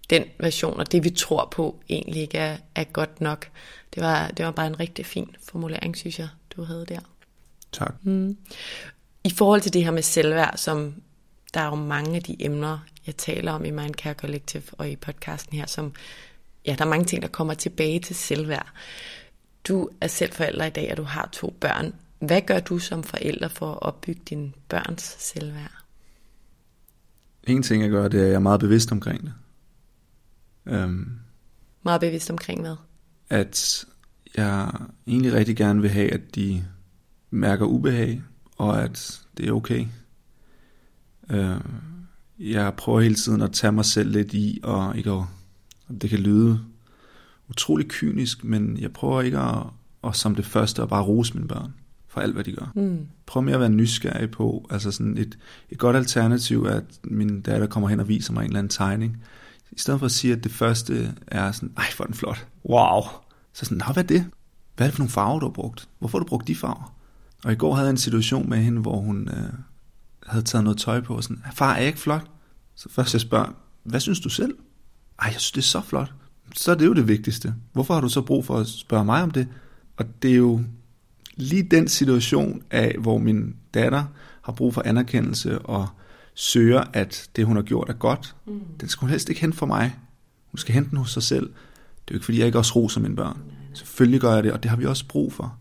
den 0.10 0.24
version 0.40 0.80
og 0.80 0.92
det, 0.92 1.04
vi 1.04 1.10
tror 1.10 1.48
på, 1.52 1.80
egentlig 1.90 2.22
ikke 2.22 2.38
er, 2.38 2.58
er 2.76 2.84
godt 2.84 3.22
nok. 3.22 3.50
Det 3.96 4.04
var, 4.04 4.28
det 4.28 4.46
var 4.46 4.52
bare 4.52 4.68
en 4.68 4.80
rigtig 4.80 5.06
fin 5.06 5.36
formulering, 5.44 5.98
synes 5.98 6.20
jeg, 6.20 6.28
du 6.56 6.64
havde 6.64 6.86
der. 6.86 7.00
Tak. 7.72 7.96
Mm. 8.04 8.38
I 9.24 9.30
forhold 9.30 9.62
til 9.62 9.74
det 9.74 9.84
her 9.84 9.92
med 9.92 10.02
selvværd, 10.02 10.58
som 10.58 10.94
der 11.54 11.60
er 11.60 11.66
jo 11.66 11.76
mange 11.76 12.16
af 12.16 12.24
de 12.24 12.36
emner, 12.40 12.80
jeg 13.08 13.18
taler 13.18 13.52
om 13.52 13.66
i 13.66 13.72
Mindcare 13.72 14.14
Collective 14.14 14.64
og 14.72 14.90
i 14.90 14.96
podcasten 14.96 15.58
her, 15.58 15.66
som, 15.66 15.94
ja, 16.70 16.76
der 16.76 16.86
er 16.86 16.90
mange 16.90 17.06
ting, 17.06 17.22
der 17.22 17.28
kommer 17.28 17.54
tilbage 17.54 18.00
til 18.00 18.16
selvværd. 18.16 18.68
Du 19.68 19.90
er 20.02 20.08
selv 20.08 20.34
forælder 20.34 20.66
i 20.66 20.70
dag, 20.70 20.92
og 20.92 20.98
du 20.98 21.04
har 21.04 21.30
to 21.32 21.56
børn. 21.62 21.94
Hvad 22.20 22.42
gør 22.42 22.60
du 22.60 22.80
som 22.80 23.04
forælder 23.04 23.48
for 23.48 23.72
at 23.72 23.82
opbygge 23.82 24.22
din 24.30 24.56
børns 24.70 25.16
selvværd? 25.20 25.84
En 27.44 27.64
ting, 27.64 27.84
jeg 27.84 27.92
gør, 27.92 28.08
det 28.08 28.20
er, 28.20 28.24
at 28.24 28.30
jeg 28.30 28.36
er 28.36 28.40
meget 28.40 28.60
bevidst 28.60 28.92
omkring 28.92 29.22
det. 29.24 29.34
Um, 30.84 31.20
meget 31.84 32.02
bevidst 32.02 32.30
omkring 32.30 32.62
hvad? 32.62 32.76
At 33.30 33.86
jeg 34.38 34.72
egentlig 35.08 35.34
rigtig 35.34 35.58
gerne 35.58 35.82
vil 35.82 35.90
have, 35.90 36.14
at 36.14 36.36
de 36.36 36.66
mærker 37.30 37.66
ubehag, 37.66 38.22
og 38.58 38.84
at 38.84 39.22
det 39.38 39.48
er 39.48 39.52
okay. 39.52 39.86
Uh, 41.30 41.62
jeg 42.40 42.74
prøver 42.74 43.00
hele 43.02 43.16
tiden 43.16 43.42
at 43.42 43.54
tage 43.54 43.72
mig 43.72 43.86
selv 43.86 44.12
lidt 44.12 44.34
i, 44.34 44.60
og 44.64 44.98
ikke 44.98 45.12
at, 45.12 45.24
det 46.02 46.10
kan 46.10 46.20
lyde 46.20 46.60
utrolig 47.50 47.88
kynisk, 47.88 48.44
men 48.44 48.78
jeg 48.78 48.92
prøver 48.94 49.22
ikke 49.22 49.40
at, 49.40 49.64
at 50.04 50.16
som 50.16 50.36
det 50.36 50.46
første 50.46 50.82
at 50.82 50.90
bare 50.90 51.04
rose 51.04 51.34
mine 51.34 51.48
børn. 51.48 51.74
for 52.08 52.22
alt, 52.22 52.34
hvad 52.34 52.44
de 52.44 52.52
gør. 52.52 52.72
Mm. 52.76 53.08
Prøv 53.26 53.44
med 53.44 53.54
at 53.54 53.60
være 53.60 53.70
nysgerrig 53.70 54.32
på, 54.32 54.68
altså 54.70 54.92
sådan 54.92 55.18
et, 55.18 55.38
et 55.70 55.78
godt 55.78 55.96
alternativ 55.96 56.64
er, 56.64 56.76
at 56.76 56.84
min 57.04 57.42
datter 57.42 57.68
kommer 57.68 57.90
hen 57.90 58.00
og 58.00 58.08
viser 58.08 58.34
mig 58.34 58.42
en 58.42 58.48
eller 58.48 58.60
anden 58.60 58.70
tegning. 58.70 59.18
I 59.72 59.80
stedet 59.80 60.00
for 60.00 60.06
at 60.06 60.12
sige, 60.12 60.34
at 60.34 60.44
det 60.44 60.52
første 60.52 61.16
er 61.28 61.52
sådan, 61.52 61.72
ej, 61.78 61.86
hvor 61.96 62.04
er 62.04 62.08
den 62.08 62.16
flot. 62.16 62.48
Wow. 62.66 63.02
Så 63.54 63.66
sådan, 63.66 63.82
hvad 63.94 64.04
er 64.04 64.08
det? 64.08 64.26
Hvad 64.76 64.88
er 64.88 64.90
det 64.90 64.96
for 64.96 65.00
nogle 65.00 65.12
farver, 65.12 65.40
du 65.40 65.46
har 65.46 65.54
brugt? 65.54 65.90
Hvorfor 66.00 66.18
har 66.18 66.24
du 66.24 66.30
brugt 66.30 66.48
de 66.48 66.56
farver? 66.56 66.96
Og 67.44 67.52
i 67.52 67.56
går 67.56 67.74
havde 67.74 67.86
jeg 67.86 67.92
en 67.92 67.98
situation 67.98 68.50
med 68.50 68.58
hende, 68.58 68.82
hvor 68.82 68.98
hun 68.98 69.30
øh, 69.30 69.54
havde 70.28 70.44
taget 70.44 70.64
noget 70.64 70.80
tøj 70.80 71.02
på, 71.02 71.16
og 71.16 71.24
sådan, 71.24 71.44
far, 71.54 71.74
er 71.74 71.78
jeg 71.78 71.88
ikke 71.88 72.00
flot? 72.00 72.32
Så 72.76 72.90
først 72.90 73.14
jeg 73.14 73.22
spørger, 73.22 73.56
hvad 73.84 74.00
synes 74.00 74.20
du 74.20 74.30
selv? 74.30 74.56
Ej, 75.22 75.30
jeg 75.34 75.42
synes, 75.42 75.52
det 75.52 75.62
er 75.62 75.82
så 75.82 75.82
flot. 75.82 76.14
Så 76.56 76.72
er 76.72 76.76
det 76.76 76.86
jo 76.86 76.94
det 76.94 77.08
vigtigste. 77.08 77.54
Hvorfor 77.74 77.94
har 77.94 78.02
du 78.02 78.10
så 78.10 78.22
brug 78.22 78.46
for 78.46 78.58
at 78.58 78.68
spørge 78.68 79.06
mig 79.06 79.24
om 79.24 79.32
det? 79.32 79.48
Og 79.98 80.06
det 80.22 80.32
er 80.32 80.36
jo 80.36 80.62
lige 81.36 81.64
den 81.64 81.88
situation 81.88 82.64
af, 82.72 82.96
hvor 83.00 83.18
min 83.18 83.56
datter 83.74 84.04
har 84.42 84.54
brug 84.54 84.74
for 84.74 84.82
anerkendelse 84.86 85.60
og 85.60 85.88
søger, 86.34 86.84
at 86.94 87.30
det, 87.36 87.46
hun 87.46 87.56
har 87.56 87.64
gjort, 87.64 87.90
er 87.90 87.94
godt. 87.94 88.36
Mm. 88.46 88.60
Den 88.80 88.90
skal 88.90 89.00
hun 89.00 89.10
helst 89.10 89.30
ikke 89.30 89.42
hente 89.42 89.58
for 89.58 89.66
mig. 89.66 89.96
Hun 90.52 90.58
skal 90.58 90.74
hente 90.74 90.90
den 90.90 90.98
hos 90.98 91.12
sig 91.12 91.24
selv. 91.24 91.46
Det 91.46 91.52
er 92.08 92.12
jo 92.12 92.16
ikke, 92.16 92.26
fordi 92.26 92.40
jeg 92.40 92.46
ikke 92.46 92.58
også 92.58 92.76
roser 92.76 93.02
mine 93.02 93.16
børn. 93.16 93.38
Selvfølgelig 93.74 94.22
gør 94.22 94.34
jeg 94.34 94.44
det, 94.44 94.52
og 94.52 94.64
det 94.64 94.70
har 94.70 94.78
vi 94.78 94.86
også 94.86 95.08
brug 95.08 95.34
for. 95.34 95.58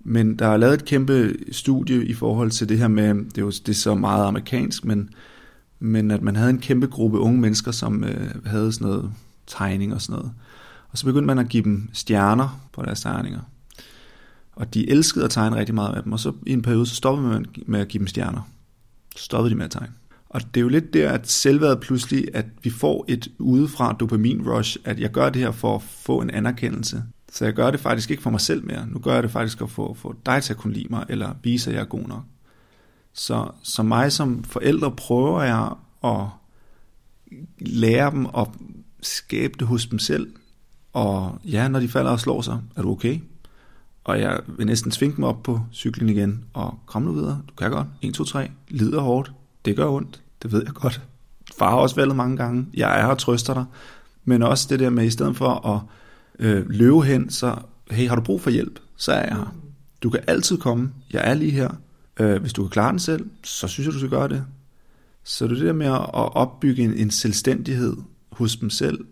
Men 0.00 0.38
der 0.38 0.46
er 0.46 0.56
lavet 0.56 0.74
et 0.74 0.84
kæmpe 0.84 1.34
studie 1.52 2.04
i 2.06 2.14
forhold 2.14 2.50
til 2.50 2.68
det 2.68 2.78
her 2.78 2.88
med, 2.88 3.14
det 3.14 3.38
er 3.38 3.42
jo 3.42 3.50
det 3.50 3.68
er 3.68 3.72
så 3.72 3.94
meget 3.94 4.26
amerikansk, 4.26 4.84
men, 4.84 5.10
men 5.84 6.10
at 6.10 6.22
man 6.22 6.36
havde 6.36 6.50
en 6.50 6.58
kæmpe 6.58 6.86
gruppe 6.86 7.18
unge 7.18 7.40
mennesker, 7.40 7.70
som 7.70 8.04
øh, 8.04 8.46
havde 8.46 8.72
sådan 8.72 8.86
noget 8.86 9.12
tegning 9.46 9.94
og 9.94 10.02
sådan 10.02 10.16
noget. 10.18 10.32
Og 10.88 10.98
så 10.98 11.04
begyndte 11.04 11.26
man 11.26 11.38
at 11.38 11.48
give 11.48 11.64
dem 11.64 11.88
stjerner 11.92 12.60
på 12.72 12.82
deres 12.82 13.00
tegninger. 13.00 13.40
Og 14.52 14.74
de 14.74 14.90
elskede 14.90 15.24
at 15.24 15.30
tegne 15.30 15.56
rigtig 15.56 15.74
meget 15.74 15.94
af 15.96 16.02
dem, 16.02 16.12
og 16.12 16.20
så 16.20 16.32
i 16.46 16.52
en 16.52 16.62
periode, 16.62 16.86
så 16.86 16.94
stoppede 16.94 17.28
man 17.28 17.46
med 17.66 17.80
at 17.80 17.88
give 17.88 17.98
dem 17.98 18.06
stjerner. 18.06 18.50
Så 19.16 19.24
stoppede 19.24 19.50
de 19.50 19.56
med 19.56 19.64
at 19.64 19.70
tegne. 19.70 19.92
Og 20.28 20.40
det 20.54 20.60
er 20.60 20.62
jo 20.62 20.68
lidt 20.68 20.94
der, 20.94 21.10
at 21.10 21.30
selvværdet 21.30 21.80
pludselig, 21.80 22.28
at 22.34 22.46
vi 22.62 22.70
får 22.70 23.04
et 23.08 23.28
udefra 23.38 23.96
dopamin 24.00 24.48
rush, 24.48 24.76
at 24.84 25.00
jeg 25.00 25.10
gør 25.10 25.30
det 25.30 25.42
her 25.42 25.50
for 25.50 25.74
at 25.74 25.82
få 25.82 26.20
en 26.20 26.30
anerkendelse. 26.30 27.02
Så 27.32 27.44
jeg 27.44 27.54
gør 27.54 27.70
det 27.70 27.80
faktisk 27.80 28.10
ikke 28.10 28.22
for 28.22 28.30
mig 28.30 28.40
selv 28.40 28.66
mere. 28.66 28.86
Nu 28.86 28.98
gør 28.98 29.14
jeg 29.14 29.22
det 29.22 29.30
faktisk 29.30 29.58
for 29.58 29.64
at 29.64 29.70
få, 29.70 29.94
få 29.94 30.14
dig 30.26 30.42
til 30.42 30.52
at 30.52 30.58
kunne 30.58 30.72
lide 30.72 30.86
mig, 30.90 31.06
eller 31.08 31.34
vise, 31.42 31.70
at 31.70 31.76
jeg 31.76 31.82
er 31.82 31.86
god 31.86 32.08
nok. 32.08 32.22
Så, 33.14 33.50
så 33.62 33.82
mig 33.82 34.12
som 34.12 34.44
forældre 34.44 34.90
prøver 34.90 35.42
jeg 35.42 35.70
at 36.04 36.26
lære 37.58 38.10
dem 38.10 38.26
at 38.26 38.48
skabe 39.02 39.54
det 39.58 39.66
hos 39.66 39.86
dem 39.86 39.98
selv. 39.98 40.34
Og 40.92 41.38
ja, 41.44 41.68
når 41.68 41.80
de 41.80 41.88
falder 41.88 42.10
og 42.10 42.20
slår 42.20 42.42
sig, 42.42 42.60
er 42.76 42.82
du 42.82 42.90
okay? 42.90 43.20
Og 44.04 44.20
jeg 44.20 44.40
vil 44.46 44.66
næsten 44.66 44.90
tvinge 44.90 45.16
dem 45.16 45.24
op 45.24 45.42
på 45.42 45.60
cyklen 45.72 46.08
igen, 46.08 46.44
og 46.52 46.78
kom 46.86 47.02
nu 47.02 47.12
videre, 47.12 47.42
du 47.48 47.54
kan 47.54 47.70
godt, 47.70 47.86
1, 48.02 48.14
2, 48.14 48.24
3, 48.24 48.50
lider 48.68 49.00
hårdt, 49.00 49.32
det 49.64 49.76
gør 49.76 49.88
ondt, 49.88 50.22
det 50.42 50.52
ved 50.52 50.62
jeg 50.64 50.74
godt. 50.74 51.02
Far 51.58 51.70
har 51.70 51.76
også 51.76 51.96
valgt 51.96 52.16
mange 52.16 52.36
gange, 52.36 52.66
jeg 52.74 52.98
er 52.98 53.02
her 53.02 53.10
og 53.10 53.18
trøster 53.18 53.54
dig, 53.54 53.64
men 54.24 54.42
også 54.42 54.66
det 54.70 54.80
der 54.80 54.90
med, 54.90 55.04
i 55.04 55.10
stedet 55.10 55.36
for 55.36 55.66
at 55.66 55.80
øh, 56.38 56.70
løbe 56.70 57.02
hen, 57.02 57.30
så 57.30 57.56
hey, 57.90 58.08
har 58.08 58.16
du 58.16 58.22
brug 58.22 58.40
for 58.40 58.50
hjælp, 58.50 58.80
så 58.96 59.12
er 59.12 59.26
jeg 59.26 59.36
her. 59.36 59.54
Du 60.02 60.10
kan 60.10 60.20
altid 60.26 60.58
komme, 60.58 60.92
jeg 61.12 61.30
er 61.30 61.34
lige 61.34 61.50
her. 61.50 61.70
Øh, 62.20 62.40
hvis 62.40 62.52
du 62.52 62.62
kan 62.62 62.70
klare 62.70 62.90
den 62.90 62.98
selv, 62.98 63.30
så 63.42 63.68
synes 63.68 63.86
jeg, 63.86 63.92
du 63.94 63.98
skal 63.98 64.10
gøre 64.10 64.28
det. 64.28 64.44
Så 65.24 65.44
det 65.44 65.52
er 65.52 65.56
det 65.56 65.66
der 65.66 65.72
med 65.72 65.86
at 65.86 66.10
opbygge 66.14 66.82
en, 66.82 66.94
en 66.94 67.10
selvstændighed 67.10 67.96
hos 68.32 68.56
dem 68.56 68.70
selv, 68.70 69.04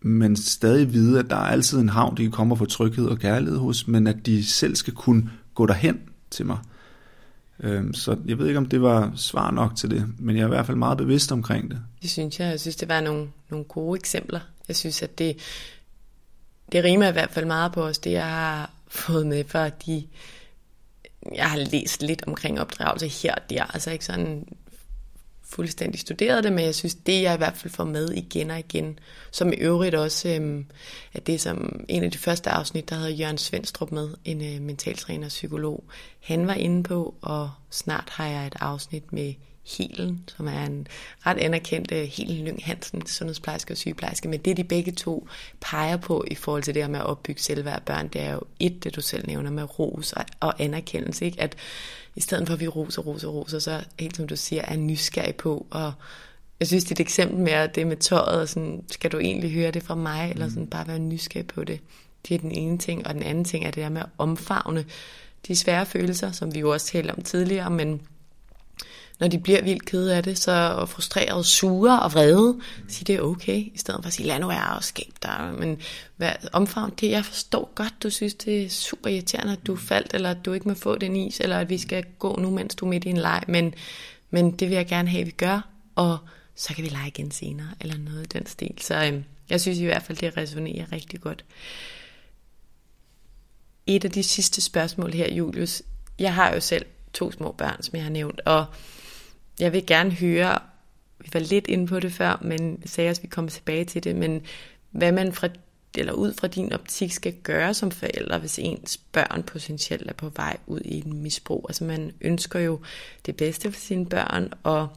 men 0.00 0.36
stadig 0.36 0.92
vide, 0.92 1.18
at 1.18 1.30
der 1.30 1.36
er 1.36 1.46
altid 1.46 1.78
en 1.78 1.88
havn, 1.88 2.16
de 2.16 2.22
kan 2.22 2.30
komme 2.30 2.54
og 2.54 2.58
få 2.58 2.64
tryghed 2.64 3.06
og 3.06 3.18
kærlighed 3.18 3.58
hos, 3.58 3.86
men 3.86 4.06
at 4.06 4.26
de 4.26 4.44
selv 4.44 4.76
skal 4.76 4.94
kunne 4.94 5.30
gå 5.54 5.66
derhen 5.66 6.00
til 6.30 6.46
mig. 6.46 6.58
Øh, 7.60 7.94
så 7.94 8.16
jeg 8.26 8.38
ved 8.38 8.46
ikke, 8.46 8.58
om 8.58 8.66
det 8.66 8.82
var 8.82 9.12
svar 9.16 9.50
nok 9.50 9.76
til 9.76 9.90
det, 9.90 10.06
men 10.18 10.36
jeg 10.36 10.42
er 10.42 10.46
i 10.46 10.48
hvert 10.48 10.66
fald 10.66 10.76
meget 10.76 10.98
bevidst 10.98 11.32
omkring 11.32 11.70
det. 11.70 11.80
Det 12.02 12.10
synes 12.10 12.40
jeg. 12.40 12.50
Jeg 12.50 12.60
synes, 12.60 12.76
det 12.76 12.88
var 12.88 13.00
nogle, 13.00 13.28
nogle 13.50 13.64
gode 13.64 13.98
eksempler. 13.98 14.40
Jeg 14.68 14.76
synes, 14.76 15.02
at 15.02 15.18
det, 15.18 15.36
det 16.72 16.84
rimer 16.84 17.08
i 17.08 17.12
hvert 17.12 17.30
fald 17.30 17.46
meget 17.46 17.72
på 17.72 17.82
os, 17.82 17.98
det 17.98 18.12
jeg 18.12 18.26
har 18.26 18.70
fået 18.88 19.26
med 19.26 19.44
fra 19.48 19.68
de 19.68 20.04
jeg 21.34 21.50
har 21.50 21.56
læst 21.56 22.02
lidt 22.02 22.22
omkring 22.26 22.60
opdragelse 22.60 23.08
her 23.08 23.34
og 23.34 23.50
der, 23.50 23.64
altså 23.64 23.90
ikke 23.90 24.04
sådan 24.04 24.46
fuldstændig 25.50 26.00
studeret 26.00 26.44
det, 26.44 26.52
men 26.52 26.64
jeg 26.64 26.74
synes, 26.74 26.94
det 26.94 27.22
jeg 27.22 27.34
i 27.34 27.36
hvert 27.36 27.56
fald 27.56 27.72
får 27.72 27.84
med 27.84 28.10
igen 28.10 28.50
og 28.50 28.58
igen, 28.58 28.98
som 29.30 29.52
i 29.52 29.56
øvrigt 29.56 29.94
også, 29.94 30.28
øhm, 30.28 30.66
at 31.12 31.26
det 31.26 31.40
som 31.40 31.84
en 31.88 32.04
af 32.04 32.10
de 32.10 32.18
første 32.18 32.50
afsnit, 32.50 32.90
der 32.90 32.96
havde 32.96 33.12
Jørgen 33.12 33.38
Svendstrup 33.38 33.92
med, 33.92 34.08
en 34.24 34.44
øh, 34.44 34.62
mentaltræner 34.62 35.24
og 35.24 35.28
psykolog, 35.28 35.84
han 36.20 36.46
var 36.46 36.54
inde 36.54 36.82
på, 36.82 37.14
og 37.20 37.50
snart 37.70 38.08
har 38.10 38.26
jeg 38.26 38.46
et 38.46 38.56
afsnit 38.60 39.12
med 39.12 39.34
Helen, 39.66 40.24
som 40.36 40.48
er 40.48 40.66
en 40.66 40.86
ret 41.26 41.38
anerkendt 41.38 41.90
Helen 41.92 42.44
Lyng 42.44 42.64
Hansen, 42.64 43.06
sundhedsplejerske 43.06 43.74
og 43.74 43.76
sygeplejerske, 43.76 44.28
men 44.28 44.40
det 44.40 44.56
de 44.56 44.64
begge 44.64 44.92
to 44.92 45.28
peger 45.60 45.96
på 45.96 46.24
i 46.30 46.34
forhold 46.34 46.62
til 46.62 46.74
det 46.74 46.82
her 46.82 46.90
med 46.90 47.00
at 47.00 47.06
opbygge 47.06 47.42
selvværd 47.42 47.76
af 47.76 47.82
børn, 47.82 48.08
det 48.08 48.20
er 48.20 48.32
jo 48.32 48.40
et, 48.60 48.84
det 48.84 48.96
du 48.96 49.00
selv 49.00 49.26
nævner 49.26 49.50
med 49.50 49.78
ros 49.78 50.12
og, 50.12 50.24
og 50.40 50.62
anerkendelse, 50.62 51.24
ikke? 51.24 51.40
at 51.40 51.56
i 52.16 52.20
stedet 52.20 52.46
for 52.46 52.54
at 52.54 52.60
vi 52.60 52.68
roser, 52.68 53.02
roser, 53.02 53.28
roser, 53.28 53.58
så 53.58 53.84
helt 53.98 54.16
som 54.16 54.28
du 54.28 54.36
siger, 54.36 54.62
er 54.62 54.76
nysgerrig 54.76 55.34
på, 55.34 55.66
og 55.70 55.92
jeg 56.60 56.68
synes, 56.68 56.84
det 56.84 56.92
et 56.92 57.00
eksempel 57.00 57.38
med, 57.38 57.68
det 57.68 57.86
med 57.86 57.96
tøjet, 57.96 58.40
og 58.40 58.48
sådan, 58.48 58.84
skal 58.90 59.12
du 59.12 59.18
egentlig 59.18 59.52
høre 59.52 59.70
det 59.70 59.82
fra 59.82 59.94
mig, 59.94 60.30
eller 60.30 60.48
sådan 60.48 60.66
bare 60.66 60.88
være 60.88 60.98
nysgerrig 60.98 61.46
på 61.46 61.64
det. 61.64 61.80
Det 62.28 62.34
er 62.34 62.38
den 62.38 62.52
ene 62.52 62.78
ting, 62.78 63.06
og 63.06 63.14
den 63.14 63.22
anden 63.22 63.44
ting 63.44 63.64
er 63.64 63.70
det 63.70 63.82
der 63.82 63.88
med 63.88 64.00
at 64.00 64.08
omfavne 64.18 64.84
de 65.46 65.56
svære 65.56 65.86
følelser, 65.86 66.32
som 66.32 66.54
vi 66.54 66.60
jo 66.60 66.72
også 66.72 66.86
talte 66.86 67.10
om 67.10 67.22
tidligere, 67.22 67.70
men 67.70 68.00
når 69.20 69.28
de 69.28 69.38
bliver 69.38 69.62
vildt 69.62 69.84
kede 69.84 70.16
af 70.16 70.22
det, 70.22 70.38
så 70.38 70.86
frustreret, 70.88 71.46
sure 71.46 72.02
og 72.02 72.12
vrede, 72.12 72.60
sige 72.88 73.04
det 73.04 73.14
er 73.14 73.20
okay, 73.20 73.56
i 73.56 73.72
stedet 73.76 74.00
for 74.02 74.06
at 74.06 74.12
sige, 74.12 74.26
lad 74.26 74.40
nu 74.40 74.48
være 74.48 74.76
og 74.76 74.84
skab 74.84 75.12
dig. 75.22 75.54
Men 75.58 75.80
hvad, 76.16 76.32
omfavn 76.52 76.92
det, 77.00 77.10
jeg 77.10 77.24
forstår 77.24 77.72
godt, 77.74 77.94
du 78.02 78.10
synes, 78.10 78.34
det 78.34 78.62
er 78.62 78.68
super 78.68 79.10
irriterende, 79.10 79.52
at 79.52 79.66
du 79.66 79.76
faldt, 79.76 80.14
eller 80.14 80.30
at 80.30 80.44
du 80.44 80.52
ikke 80.52 80.68
må 80.68 80.74
få 80.74 80.98
den 80.98 81.16
is, 81.16 81.40
eller 81.40 81.58
at 81.58 81.68
vi 81.68 81.78
skal 81.78 82.04
gå 82.18 82.36
nu, 82.36 82.50
mens 82.50 82.74
du 82.74 82.84
er 82.84 82.90
midt 82.90 83.04
i 83.04 83.08
en 83.08 83.16
leg, 83.16 83.42
men, 83.48 83.74
men 84.30 84.50
det 84.50 84.68
vil 84.68 84.76
jeg 84.76 84.86
gerne 84.86 85.08
have, 85.08 85.20
at 85.20 85.26
vi 85.26 85.30
gør, 85.30 85.68
og 85.94 86.18
så 86.54 86.74
kan 86.74 86.84
vi 86.84 86.88
lege 86.88 87.08
igen 87.08 87.30
senere, 87.30 87.68
eller 87.80 87.98
noget 87.98 88.22
i 88.22 88.38
den 88.38 88.46
stil. 88.46 88.74
Så 88.80 89.04
øhm, 89.04 89.24
jeg 89.50 89.60
synes 89.60 89.78
i 89.78 89.84
hvert 89.84 90.02
fald, 90.02 90.18
det 90.18 90.36
resonerer 90.36 90.92
rigtig 90.92 91.20
godt. 91.20 91.44
Et 93.86 94.04
af 94.04 94.10
de 94.10 94.22
sidste 94.22 94.60
spørgsmål 94.60 95.12
her, 95.12 95.34
Julius. 95.34 95.82
Jeg 96.18 96.34
har 96.34 96.54
jo 96.54 96.60
selv 96.60 96.86
to 97.12 97.32
små 97.32 97.52
børn, 97.52 97.82
som 97.82 97.96
jeg 97.96 98.02
har 98.02 98.10
nævnt, 98.10 98.40
og 98.40 98.66
jeg 99.60 99.72
vil 99.72 99.86
gerne 99.86 100.10
høre, 100.10 100.58
vi 101.18 101.28
var 101.32 101.40
lidt 101.40 101.66
inde 101.66 101.86
på 101.86 102.00
det 102.00 102.12
før, 102.12 102.38
men 102.42 102.82
sagde 102.86 103.10
også, 103.10 103.20
at 103.20 103.22
vi 103.22 103.28
kommer 103.28 103.50
tilbage 103.50 103.84
til 103.84 104.04
det, 104.04 104.16
men 104.16 104.42
hvad 104.90 105.12
man 105.12 105.32
fra, 105.32 105.48
eller 105.98 106.12
ud 106.12 106.32
fra 106.32 106.46
din 106.46 106.72
optik 106.72 107.12
skal 107.12 107.32
gøre 107.42 107.74
som 107.74 107.90
forældre, 107.90 108.38
hvis 108.38 108.58
ens 108.58 108.96
børn 108.96 109.42
potentielt 109.42 110.08
er 110.08 110.14
på 110.14 110.28
vej 110.28 110.56
ud 110.66 110.80
i 110.84 111.02
en 111.06 111.22
misbrug. 111.22 111.66
Altså 111.68 111.84
man 111.84 112.12
ønsker 112.20 112.60
jo 112.60 112.80
det 113.26 113.36
bedste 113.36 113.72
for 113.72 113.80
sine 113.80 114.06
børn, 114.06 114.52
og 114.62 114.88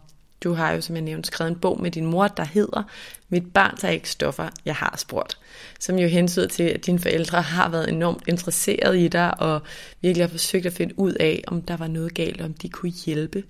du 0.43 0.53
har 0.53 0.71
jo, 0.71 0.81
som 0.81 0.95
jeg 0.95 1.03
nævnte, 1.03 1.27
skrevet 1.27 1.51
en 1.51 1.59
bog 1.59 1.81
med 1.81 1.91
din 1.91 2.05
mor, 2.05 2.27
der 2.27 2.43
hedder 2.43 2.83
Mit 3.29 3.53
barn 3.53 3.77
tager 3.77 3.91
ikke 3.91 4.09
stoffer, 4.09 4.49
jeg 4.65 4.75
har 4.75 4.95
spurgt. 4.97 5.37
Som 5.79 5.97
jo 5.97 6.07
hensyder 6.07 6.47
til, 6.47 6.63
at 6.63 6.85
dine 6.85 6.99
forældre 6.99 7.41
har 7.41 7.69
været 7.69 7.89
enormt 7.89 8.23
interesseret 8.27 8.97
i 8.97 9.07
dig, 9.07 9.41
og 9.41 9.61
virkelig 10.01 10.23
har 10.23 10.29
forsøgt 10.29 10.65
at 10.65 10.73
finde 10.73 10.99
ud 10.99 11.13
af, 11.13 11.43
om 11.47 11.61
der 11.61 11.77
var 11.77 11.87
noget 11.87 12.13
galt, 12.13 12.41
om 12.41 12.53
de 12.53 12.69
kunne 12.69 12.91
hjælpe. 12.91 13.43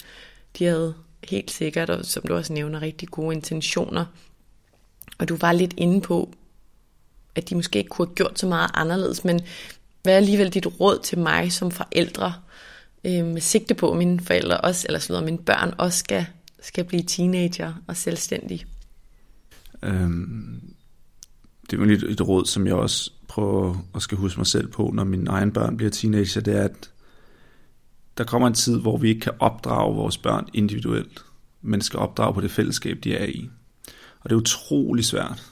De 0.59 0.65
havde 0.65 0.93
helt 1.23 1.51
sikkert, 1.51 1.89
og 1.89 2.05
som 2.05 2.23
du 2.27 2.33
også 2.33 2.53
nævner, 2.53 2.81
rigtig 2.81 3.09
gode 3.09 3.35
intentioner. 3.35 4.05
Og 5.17 5.29
du 5.29 5.35
var 5.35 5.51
lidt 5.51 5.73
inde 5.77 6.01
på, 6.01 6.33
at 7.35 7.49
de 7.49 7.55
måske 7.55 7.79
ikke 7.79 7.89
kunne 7.89 8.07
have 8.07 8.15
gjort 8.15 8.39
så 8.39 8.47
meget 8.47 8.71
anderledes, 8.73 9.25
men 9.25 9.41
hvad 10.03 10.13
er 10.13 10.17
alligevel 10.17 10.49
dit 10.49 10.67
råd 10.79 10.99
til 11.03 11.17
mig 11.17 11.51
som 11.51 11.71
forældre, 11.71 12.33
øh, 13.03 13.25
med 13.25 13.41
sigte 13.41 13.73
på, 13.73 13.91
at 13.91 13.97
mine 13.97 14.19
forældre 14.19 14.61
også, 14.61 14.85
eller 14.89 14.99
sådan 14.99 15.25
mine 15.25 15.37
børn 15.37 15.73
også 15.77 15.99
skal, 15.99 16.25
skal 16.61 16.83
blive 16.83 17.03
teenager 17.03 17.73
og 17.87 17.97
selvstændige? 17.97 18.65
Øhm, 19.83 20.61
det 21.71 21.73
er 21.73 21.85
jo 21.85 21.91
et, 21.91 22.03
et 22.03 22.27
råd, 22.27 22.45
som 22.45 22.67
jeg 22.67 22.75
også 22.75 23.11
prøver 23.27 23.75
at 23.95 24.01
skal 24.01 24.17
huske 24.17 24.39
mig 24.39 24.47
selv 24.47 24.67
på, 24.67 24.91
når 24.93 25.03
mine 25.03 25.29
egne 25.29 25.51
børn 25.51 25.77
bliver 25.77 25.89
teenager, 25.89 26.41
det 26.41 26.55
er, 26.55 26.63
at 26.63 26.89
der 28.17 28.23
kommer 28.23 28.47
en 28.47 28.53
tid, 28.53 28.79
hvor 28.79 28.97
vi 28.97 29.09
ikke 29.09 29.21
kan 29.21 29.33
opdrage 29.39 29.95
vores 29.95 30.17
børn 30.17 30.47
individuelt, 30.53 31.25
men 31.61 31.81
skal 31.81 31.99
opdrage 31.99 32.33
på 32.33 32.41
det 32.41 32.51
fællesskab, 32.51 32.97
de 33.03 33.15
er 33.15 33.25
i. 33.25 33.49
Og 34.19 34.29
det 34.29 34.35
er 34.35 34.39
utrolig 34.39 35.05
svært, 35.05 35.51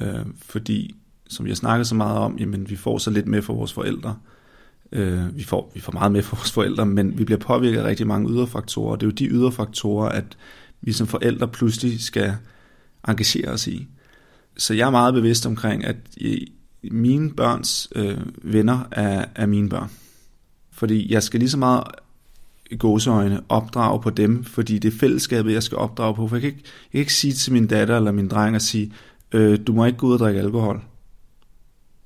øh, 0.00 0.26
fordi, 0.42 0.94
som 1.28 1.46
jeg 1.46 1.56
snakket 1.56 1.86
så 1.86 1.94
meget 1.94 2.18
om, 2.18 2.38
jamen, 2.38 2.70
vi 2.70 2.76
får 2.76 2.98
så 2.98 3.10
lidt 3.10 3.26
med 3.26 3.42
for 3.42 3.54
vores 3.54 3.72
forældre. 3.72 4.16
Øh, 4.92 5.36
vi, 5.36 5.44
får, 5.44 5.70
vi 5.74 5.80
får 5.80 5.92
meget 5.92 6.12
med 6.12 6.22
for 6.22 6.36
vores 6.36 6.52
forældre, 6.52 6.86
men 6.86 7.18
vi 7.18 7.24
bliver 7.24 7.38
påvirket 7.38 7.78
af 7.80 7.84
rigtig 7.84 8.06
mange 8.06 8.30
ydre 8.30 8.46
faktorer. 8.46 8.96
Det 8.96 9.02
er 9.02 9.06
jo 9.06 9.10
de 9.10 9.26
ydre 9.26 9.52
faktorer, 9.52 10.08
at 10.08 10.36
vi 10.80 10.92
som 10.92 11.06
forældre 11.06 11.48
pludselig 11.48 12.00
skal 12.00 12.34
engagere 13.08 13.48
os 13.48 13.66
i. 13.66 13.86
Så 14.56 14.74
jeg 14.74 14.86
er 14.86 14.90
meget 14.90 15.14
bevidst 15.14 15.46
omkring, 15.46 15.84
at 15.84 15.96
mine 16.82 17.30
børns 17.30 17.88
øh, 17.94 18.18
venner 18.42 18.88
er, 18.90 19.24
er 19.34 19.46
mine 19.46 19.68
børn 19.68 19.90
fordi 20.74 21.12
jeg 21.12 21.22
skal 21.22 21.40
lige 21.40 21.50
så 21.50 21.58
meget 21.58 21.84
i 22.70 22.76
gåseøjne 22.76 23.40
opdrage 23.48 24.02
på 24.02 24.10
dem, 24.10 24.44
fordi 24.44 24.78
det 24.78 24.94
er 24.94 24.98
fællesskabet, 24.98 25.52
jeg 25.52 25.62
skal 25.62 25.78
opdrage 25.78 26.14
på. 26.14 26.28
For 26.28 26.36
jeg 26.36 26.40
kan 26.40 26.50
ikke, 26.50 26.62
jeg 26.64 26.90
kan 26.92 27.00
ikke 27.00 27.14
sige 27.14 27.32
til 27.32 27.52
min 27.52 27.66
datter 27.66 27.96
eller 27.96 28.12
min 28.12 28.28
dreng 28.28 28.56
at 28.56 28.62
sige, 28.62 28.92
øh, 29.32 29.58
du 29.66 29.72
må 29.72 29.84
ikke 29.84 29.98
gå 29.98 30.06
ud 30.06 30.12
og 30.12 30.18
drikke 30.18 30.40
alkohol. 30.40 30.82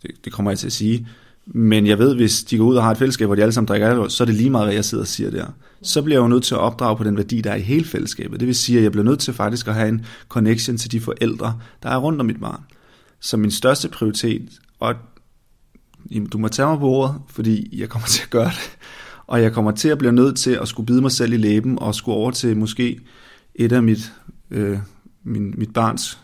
Det, 0.03 0.11
det 0.25 0.33
kommer 0.33 0.51
jeg 0.51 0.59
til 0.59 0.67
at 0.67 0.73
sige. 0.73 1.09
Men 1.47 1.87
jeg 1.87 1.99
ved, 1.99 2.15
hvis 2.15 2.45
de 2.45 2.59
går 2.59 2.65
ud 2.65 2.77
og 2.77 2.83
har 2.83 2.91
et 2.91 2.99
fællesskab, 2.99 3.27
hvor 3.27 3.35
de 3.35 3.43
alle 3.43 3.53
sammen 3.53 3.69
drikker 3.69 3.89
alkohol, 3.89 4.11
så 4.11 4.25
er 4.25 4.27
det 4.27 4.35
lige 4.35 4.51
meget, 4.51 4.67
hvad 4.67 4.75
jeg 4.75 4.85
sidder 4.85 5.05
og 5.05 5.09
siger 5.09 5.31
der. 5.31 5.47
Så 5.83 6.03
bliver 6.03 6.19
jeg 6.19 6.23
jo 6.23 6.29
nødt 6.29 6.45
til 6.45 6.55
at 6.55 6.61
opdrage 6.61 6.97
på 6.97 7.05
den 7.05 7.17
værdi, 7.17 7.41
der 7.41 7.51
er 7.51 7.57
i 7.57 7.61
hele 7.61 7.85
fællesskabet. 7.85 8.41
Det 8.41 8.47
vil 8.47 8.55
sige, 8.55 8.79
at 8.79 8.85
jeg 8.85 8.93
bliver 8.93 9.05
nødt 9.05 9.21
til 9.21 9.35
faktisk 9.35 9.69
at 9.69 9.75
have 9.75 9.89
en 9.89 10.07
connection 10.29 10.77
til 10.77 10.93
de 10.93 11.01
forældre, 11.01 11.61
der 11.83 11.89
er 11.89 11.97
rundt 11.97 12.21
om 12.21 12.27
mit 12.27 12.41
barn. 12.41 12.63
Så 13.21 13.37
min 13.37 13.51
største 13.51 13.89
prioritet, 13.89 14.49
og 14.81 14.95
du 16.33 16.39
må 16.39 16.49
tage 16.49 16.69
mig 16.69 16.79
på 16.79 16.89
ordet, 16.89 17.15
fordi 17.29 17.79
jeg 17.81 17.89
kommer 17.89 18.09
til 18.17 18.23
at 18.23 18.31
gøre 18.31 18.49
det, 18.49 18.79
og 19.27 19.43
jeg 19.43 19.53
kommer 19.53 19.71
til 19.71 19.89
at 19.89 19.99
blive 19.99 20.13
nødt 20.13 20.37
til 20.37 20.51
at 20.51 20.69
skulle 20.69 20.87
bide 20.87 21.01
mig 21.01 21.13
selv 21.13 21.33
i 21.33 21.37
læben 21.37 21.79
og 21.79 21.95
skulle 21.95 22.17
over 22.17 22.31
til 22.31 22.57
måske 22.57 23.01
et 23.55 23.73
af 23.73 23.83
mit, 23.83 24.13
øh, 24.51 24.79
min, 25.25 25.55
mit 25.57 25.73
barns 25.73 26.19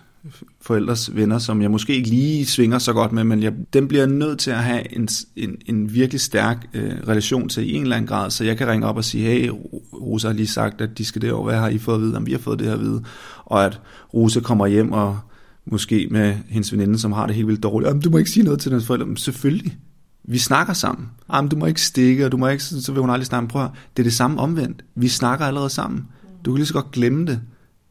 forældres 0.60 1.16
venner, 1.16 1.38
som 1.38 1.62
jeg 1.62 1.70
måske 1.70 1.94
ikke 1.94 2.08
lige 2.08 2.46
svinger 2.46 2.78
så 2.78 2.92
godt 2.92 3.12
med, 3.12 3.24
men 3.24 3.42
jeg, 3.42 3.52
dem 3.72 3.88
bliver 3.88 4.06
nødt 4.06 4.38
til 4.38 4.50
at 4.50 4.56
have 4.56 4.96
en, 4.96 5.08
en, 5.36 5.56
en 5.66 5.94
virkelig 5.94 6.20
stærk 6.20 6.66
øh, 6.74 6.92
relation 7.08 7.48
til 7.48 7.70
i 7.70 7.72
en 7.72 7.82
eller 7.82 7.96
anden 7.96 8.08
grad, 8.08 8.30
så 8.30 8.44
jeg 8.44 8.58
kan 8.58 8.68
ringe 8.68 8.86
op 8.86 8.96
og 8.96 9.04
sige, 9.04 9.24
hey, 9.24 9.50
Rosa 9.92 10.28
har 10.28 10.34
lige 10.34 10.46
sagt, 10.46 10.80
at 10.80 10.98
de 10.98 11.04
skal 11.04 11.22
derovre, 11.22 11.44
hvad 11.44 11.60
har 11.60 11.68
I 11.68 11.78
fået 11.78 11.96
at 11.96 12.02
vide, 12.02 12.16
om 12.16 12.26
vi 12.26 12.32
har 12.32 12.38
fået 12.38 12.58
det 12.58 12.66
her 12.66 12.74
at 12.74 12.80
vide, 12.80 13.02
og 13.44 13.64
at 13.64 13.80
Rosa 14.14 14.40
kommer 14.40 14.66
hjem 14.66 14.92
og 14.92 15.18
måske 15.66 16.08
med 16.10 16.34
hendes 16.48 16.72
veninde, 16.72 16.98
som 16.98 17.12
har 17.12 17.26
det 17.26 17.34
helt 17.34 17.48
vildt 17.48 17.62
dårligt, 17.62 17.88
jamen, 17.88 18.02
du 18.02 18.10
må 18.10 18.18
ikke 18.18 18.30
sige 18.30 18.44
noget 18.44 18.60
til 18.60 18.70
deres 18.70 18.86
forældre, 18.86 19.06
men 19.06 19.16
selvfølgelig, 19.16 19.78
vi 20.24 20.38
snakker 20.38 20.72
sammen. 20.72 21.08
Jamen, 21.32 21.48
du 21.48 21.56
må 21.56 21.66
ikke 21.66 21.80
stikke, 21.80 22.24
og 22.24 22.32
du 22.32 22.36
må 22.36 22.48
ikke, 22.48 22.64
så 22.64 22.92
vil 22.92 23.00
hun 23.00 23.10
aldrig 23.10 23.26
snakke. 23.26 23.48
Prøv 23.48 23.62
det 23.96 24.02
er 24.02 24.02
det 24.02 24.12
samme 24.12 24.40
omvendt. 24.40 24.84
Vi 24.94 25.08
snakker 25.08 25.46
allerede 25.46 25.70
sammen. 25.70 26.08
Du 26.44 26.50
kan 26.50 26.56
lige 26.56 26.66
så 26.66 26.74
godt 26.74 26.90
glemme 26.90 27.26
det. 27.26 27.40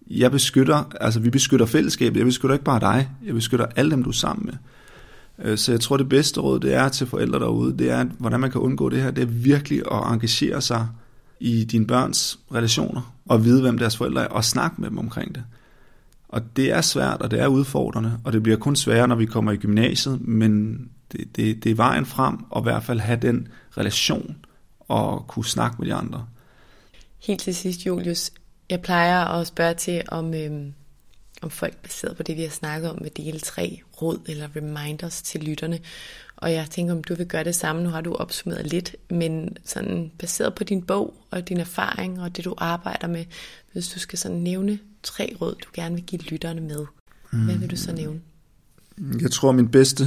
Jeg 0.07 0.31
beskytter, 0.31 0.83
altså 1.01 1.19
vi 1.19 1.29
beskytter 1.29 1.65
fællesskabet. 1.65 2.17
Jeg 2.17 2.25
beskytter 2.25 2.53
ikke 2.53 2.65
bare 2.65 2.79
dig. 2.79 3.09
Jeg 3.25 3.33
beskytter 3.33 3.65
alle 3.75 3.91
dem, 3.91 4.03
du 4.03 4.09
er 4.09 4.13
sammen 4.13 4.45
med. 4.45 4.53
Øh, 5.39 5.57
så 5.57 5.71
jeg 5.71 5.81
tror, 5.81 5.97
det 5.97 6.09
bedste 6.09 6.41
råd, 6.41 6.59
det 6.59 6.73
er 6.73 6.89
til 6.89 7.07
forældre 7.07 7.39
derude, 7.39 7.77
det 7.77 7.91
er, 7.91 8.05
hvordan 8.19 8.39
man 8.39 8.51
kan 8.51 8.61
undgå 8.61 8.89
det 8.89 9.01
her, 9.01 9.11
det 9.11 9.21
er 9.21 9.27
virkelig 9.27 9.81
at 9.91 10.13
engagere 10.13 10.61
sig 10.61 10.87
i 11.39 11.63
dine 11.63 11.87
børns 11.87 12.39
relationer, 12.53 13.15
og 13.25 13.45
vide, 13.45 13.61
hvem 13.61 13.77
deres 13.77 13.97
forældre 13.97 14.23
er, 14.23 14.27
og 14.27 14.45
snakke 14.45 14.81
med 14.81 14.89
dem 14.89 14.97
omkring 14.97 15.35
det. 15.35 15.43
Og 16.33 16.41
det 16.55 16.71
er 16.71 16.81
svært, 16.81 17.21
og 17.21 17.31
det 17.31 17.39
er 17.39 17.47
udfordrende, 17.47 18.19
og 18.23 18.33
det 18.33 18.43
bliver 18.43 18.57
kun 18.57 18.75
sværere, 18.75 19.07
når 19.07 19.15
vi 19.15 19.25
kommer 19.25 19.51
i 19.51 19.57
gymnasiet, 19.57 20.21
men 20.21 20.77
det, 21.11 21.35
det, 21.35 21.63
det 21.63 21.71
er 21.71 21.75
vejen 21.75 22.05
frem, 22.05 22.37
og 22.49 22.61
i 22.61 22.63
hvert 22.63 22.83
fald 22.83 22.99
have 22.99 23.19
den 23.21 23.47
relation, 23.77 24.35
og 24.79 25.27
kunne 25.27 25.45
snakke 25.45 25.75
med 25.79 25.87
de 25.87 25.93
andre. 25.93 26.25
Helt 27.19 27.39
til 27.39 27.55
sidst, 27.55 27.85
Julius, 27.85 28.31
jeg 28.69 28.81
plejer 28.81 29.25
at 29.25 29.47
spørge 29.47 29.73
til, 29.73 30.01
om, 30.07 30.33
øhm, 30.33 30.73
om 31.41 31.49
folk 31.49 31.77
baseret 31.77 32.17
på 32.17 32.23
det, 32.23 32.37
vi 32.37 32.41
har 32.41 32.49
snakket 32.49 32.91
om, 32.91 33.01
med 33.01 33.09
del 33.09 33.41
3, 33.41 33.81
råd 34.01 34.19
eller 34.27 34.47
reminders 34.55 35.21
til 35.21 35.43
lytterne. 35.43 35.79
Og 36.43 36.53
jeg 36.53 36.69
tænker, 36.69 36.93
om 36.93 37.03
du 37.03 37.15
vil 37.15 37.27
gøre 37.27 37.43
det 37.43 37.55
samme. 37.55 37.83
Nu 37.83 37.89
har 37.89 38.01
du 38.01 38.13
opsummeret 38.13 38.67
lidt, 38.67 38.95
men 39.09 39.57
sådan 39.65 40.11
baseret 40.19 40.55
på 40.55 40.63
din 40.63 40.81
bog 40.81 41.13
og 41.31 41.49
din 41.49 41.59
erfaring 41.59 42.21
og 42.21 42.37
det, 42.37 42.45
du 42.45 42.53
arbejder 42.57 43.07
med, 43.07 43.25
hvis 43.73 43.87
du 43.87 43.99
skal 43.99 44.19
sådan 44.19 44.37
nævne 44.37 44.79
tre 45.03 45.35
råd, 45.41 45.55
du 45.63 45.69
gerne 45.73 45.95
vil 45.95 46.03
give 46.03 46.21
lytterne 46.21 46.61
med, 46.61 46.85
hvad 47.31 47.57
vil 47.57 47.71
du 47.71 47.75
så 47.75 47.93
nævne? 47.93 48.19
Mm. 48.97 49.19
Jeg 49.21 49.31
tror, 49.31 49.51
min 49.51 49.67
bedste 49.67 50.05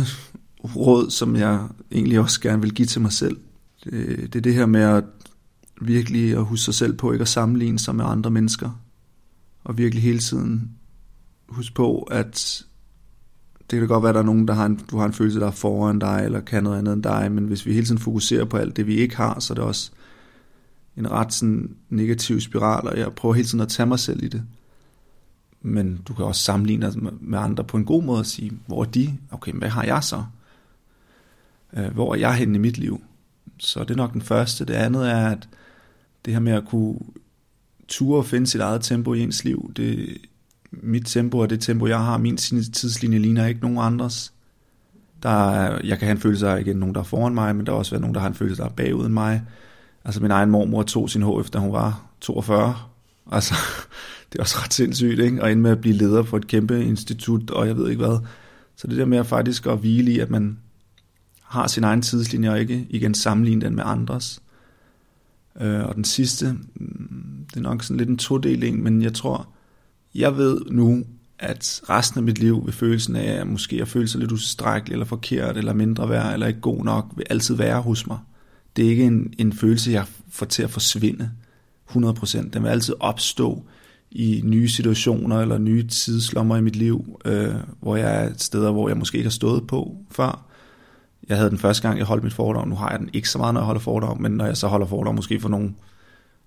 råd, 0.76 1.10
som 1.10 1.36
jeg 1.36 1.68
egentlig 1.92 2.20
også 2.20 2.40
gerne 2.40 2.62
vil 2.62 2.74
give 2.74 2.86
til 2.86 3.00
mig 3.00 3.12
selv, 3.12 3.36
det, 3.84 4.18
det 4.32 4.34
er 4.34 4.42
det 4.42 4.54
her 4.54 4.66
med 4.66 4.82
at 4.82 5.04
virkelig 5.80 6.32
at 6.36 6.44
huske 6.44 6.64
sig 6.64 6.74
selv 6.74 6.92
på 6.92 7.12
ikke 7.12 7.22
at 7.22 7.28
sammenligne 7.28 7.78
sig 7.78 7.94
med 7.94 8.04
andre 8.04 8.30
mennesker. 8.30 8.80
Og 9.64 9.78
virkelig 9.78 10.02
hele 10.02 10.18
tiden 10.18 10.70
huske 11.48 11.74
på, 11.74 12.02
at 12.02 12.64
det 13.70 13.78
kan 13.78 13.88
godt 13.88 14.02
være, 14.02 14.10
at 14.10 14.14
der 14.14 14.20
er 14.20 14.24
nogen, 14.24 14.48
der 14.48 14.54
har 14.54 14.66
en, 14.66 14.80
du 14.90 14.98
har 14.98 15.06
en 15.06 15.12
følelse, 15.12 15.40
der 15.40 15.46
er 15.46 15.50
foran 15.50 15.98
dig, 15.98 16.22
eller 16.24 16.40
kan 16.40 16.62
noget 16.62 16.78
andet 16.78 16.92
end 16.92 17.02
dig, 17.02 17.32
men 17.32 17.44
hvis 17.44 17.66
vi 17.66 17.72
hele 17.72 17.86
tiden 17.86 17.98
fokuserer 17.98 18.44
på 18.44 18.56
alt 18.56 18.76
det, 18.76 18.86
vi 18.86 18.96
ikke 18.96 19.16
har, 19.16 19.40
så 19.40 19.52
er 19.52 19.54
det 19.54 19.64
også 19.64 19.90
en 20.96 21.10
ret 21.10 21.34
sådan 21.34 21.76
negativ 21.88 22.40
spiral, 22.40 22.88
og 22.88 22.98
jeg 22.98 23.12
prøver 23.12 23.34
hele 23.34 23.48
tiden 23.48 23.60
at 23.60 23.68
tage 23.68 23.86
mig 23.86 23.98
selv 23.98 24.22
i 24.22 24.28
det. 24.28 24.42
Men 25.62 26.00
du 26.08 26.14
kan 26.14 26.24
også 26.24 26.40
sammenligne 26.40 26.92
dig 26.92 27.02
med 27.20 27.38
andre 27.38 27.64
på 27.64 27.76
en 27.76 27.84
god 27.84 28.02
måde 28.02 28.18
og 28.18 28.26
sige, 28.26 28.52
hvor 28.66 28.84
er 28.84 28.88
de? 28.88 29.18
Okay, 29.30 29.52
hvad 29.52 29.68
har 29.68 29.84
jeg 29.84 30.04
så? 30.04 30.24
Øh, 31.76 31.94
hvor 31.94 32.14
er 32.14 32.18
jeg 32.18 32.34
henne 32.34 32.54
i 32.54 32.60
mit 32.60 32.78
liv? 32.78 33.00
Så 33.58 33.80
det 33.80 33.90
er 33.90 33.96
nok 33.96 34.12
den 34.12 34.22
første. 34.22 34.64
Det 34.64 34.74
andet 34.74 35.10
er, 35.10 35.28
at 35.28 35.48
det 36.24 36.32
her 36.32 36.40
med 36.40 36.52
at 36.52 36.68
kunne 36.68 36.98
ture 37.88 38.18
og 38.18 38.26
finde 38.26 38.46
sit 38.46 38.60
eget 38.60 38.82
tempo 38.82 39.14
i 39.14 39.20
ens 39.20 39.44
liv, 39.44 39.72
det, 39.76 40.18
mit 40.72 41.06
tempo 41.06 41.38
og 41.38 41.50
det 41.50 41.60
tempo, 41.60 41.86
jeg 41.86 41.98
har, 41.98 42.18
min 42.18 42.36
tidslinje 42.36 43.18
ligner 43.18 43.46
ikke 43.46 43.60
nogen 43.60 43.78
andres. 43.78 44.32
Der 45.22 45.50
er, 45.50 45.80
jeg 45.84 45.98
kan 45.98 46.06
have 46.06 46.14
en 46.14 46.20
følelse 46.20 46.48
af, 46.48 46.60
igen, 46.60 46.76
nogen, 46.76 46.94
der 46.94 47.00
er 47.00 47.04
foran 47.04 47.34
mig, 47.34 47.56
men 47.56 47.66
der 47.66 47.72
er 47.72 47.76
også 47.76 47.90
været 47.90 48.00
nogen, 48.00 48.14
der 48.14 48.20
har 48.20 48.28
en 48.28 48.34
følelse, 48.34 48.62
der 48.62 48.68
er 48.68 48.72
bagud 48.72 49.06
end 49.06 49.12
mig. 49.12 49.42
Altså 50.04 50.22
min 50.22 50.30
egen 50.30 50.50
mormor 50.50 50.82
tog 50.82 51.10
sin 51.10 51.22
HF, 51.22 51.50
da 51.50 51.58
hun 51.58 51.72
var 51.72 52.06
42. 52.20 52.76
Altså, 53.32 53.54
det 54.32 54.38
er 54.38 54.42
også 54.42 54.58
ret 54.62 54.74
sindssygt, 54.74 55.20
ikke? 55.20 55.42
Og 55.42 55.52
ind 55.52 55.60
med 55.60 55.70
at 55.70 55.80
blive 55.80 55.96
leder 55.96 56.22
på 56.22 56.36
et 56.36 56.46
kæmpe 56.46 56.84
institut, 56.84 57.50
og 57.50 57.66
jeg 57.66 57.76
ved 57.76 57.90
ikke 57.90 58.04
hvad. 58.04 58.18
Så 58.76 58.86
det 58.86 58.98
der 58.98 59.04
med 59.04 59.18
at 59.18 59.26
faktisk 59.26 59.66
at 59.66 59.78
hvile 59.78 60.10
i, 60.10 60.18
at 60.18 60.30
man 60.30 60.58
har 61.42 61.66
sin 61.66 61.84
egen 61.84 62.02
tidslinje, 62.02 62.50
og 62.50 62.60
ikke 62.60 62.86
igen 62.90 63.14
sammenligne 63.14 63.60
den 63.60 63.76
med 63.76 63.84
andres. 63.86 64.42
Øh, 65.60 65.84
og 65.84 65.94
den 65.94 66.04
sidste, 66.04 66.56
mm, 66.74 67.46
det 67.50 67.56
er 67.56 67.60
nok 67.60 67.82
sådan 67.82 67.96
lidt 67.96 68.08
en 68.08 68.18
todeling, 68.18 68.82
men 68.82 69.02
jeg 69.02 69.14
tror, 69.14 69.48
jeg 70.18 70.36
ved 70.36 70.60
nu, 70.70 71.04
at 71.38 71.80
resten 71.88 72.18
af 72.18 72.24
mit 72.24 72.38
liv 72.38 72.66
ved 72.66 72.72
følelsen 72.72 73.16
af, 73.16 73.40
at 73.40 73.46
måske 73.46 73.82
at 73.82 73.88
føle 73.88 74.08
sig 74.08 74.20
lidt 74.20 74.32
ustrækkelig, 74.32 74.92
eller 74.92 75.06
forkert, 75.06 75.56
eller 75.56 75.72
mindre 75.72 76.08
værd, 76.08 76.32
eller 76.32 76.46
ikke 76.46 76.60
god 76.60 76.84
nok, 76.84 77.12
vil 77.16 77.26
altid 77.30 77.54
være 77.54 77.82
hos 77.82 78.06
mig. 78.06 78.18
Det 78.76 78.84
er 78.86 78.90
ikke 78.90 79.04
en, 79.04 79.34
en 79.38 79.52
følelse, 79.52 79.90
jeg 79.92 80.04
får 80.30 80.46
til 80.46 80.62
at 80.62 80.70
forsvinde 80.70 81.30
100%. 81.90 82.50
Den 82.50 82.62
vil 82.62 82.68
altid 82.68 82.94
opstå 83.00 83.62
i 84.10 84.40
nye 84.44 84.68
situationer, 84.68 85.40
eller 85.40 85.58
nye 85.58 85.86
tidslommer 85.86 86.56
i 86.56 86.60
mit 86.60 86.76
liv, 86.76 87.20
øh, 87.24 87.54
hvor 87.80 87.96
jeg 87.96 88.24
er 88.24 88.30
et 88.30 88.42
steder, 88.42 88.70
hvor 88.70 88.88
jeg 88.88 88.96
måske 88.96 89.18
ikke 89.18 89.28
har 89.28 89.30
stået 89.32 89.66
på 89.66 89.96
før. 90.10 90.46
Jeg 91.28 91.36
havde 91.36 91.50
den 91.50 91.58
første 91.58 91.88
gang, 91.88 91.98
jeg 91.98 92.06
holdt 92.06 92.24
mit 92.24 92.32
foredrag. 92.32 92.68
Nu 92.68 92.74
har 92.74 92.90
jeg 92.90 92.98
den 92.98 93.10
ikke 93.12 93.28
så 93.28 93.38
meget, 93.38 93.54
når 93.54 93.60
jeg 93.60 93.66
holder 93.66 93.80
foredrag, 93.80 94.20
men 94.20 94.32
når 94.32 94.46
jeg 94.46 94.56
så 94.56 94.66
holder 94.66 94.86
foredrag, 94.86 95.14
måske 95.14 95.40
for 95.40 95.48
nogle 95.48 95.74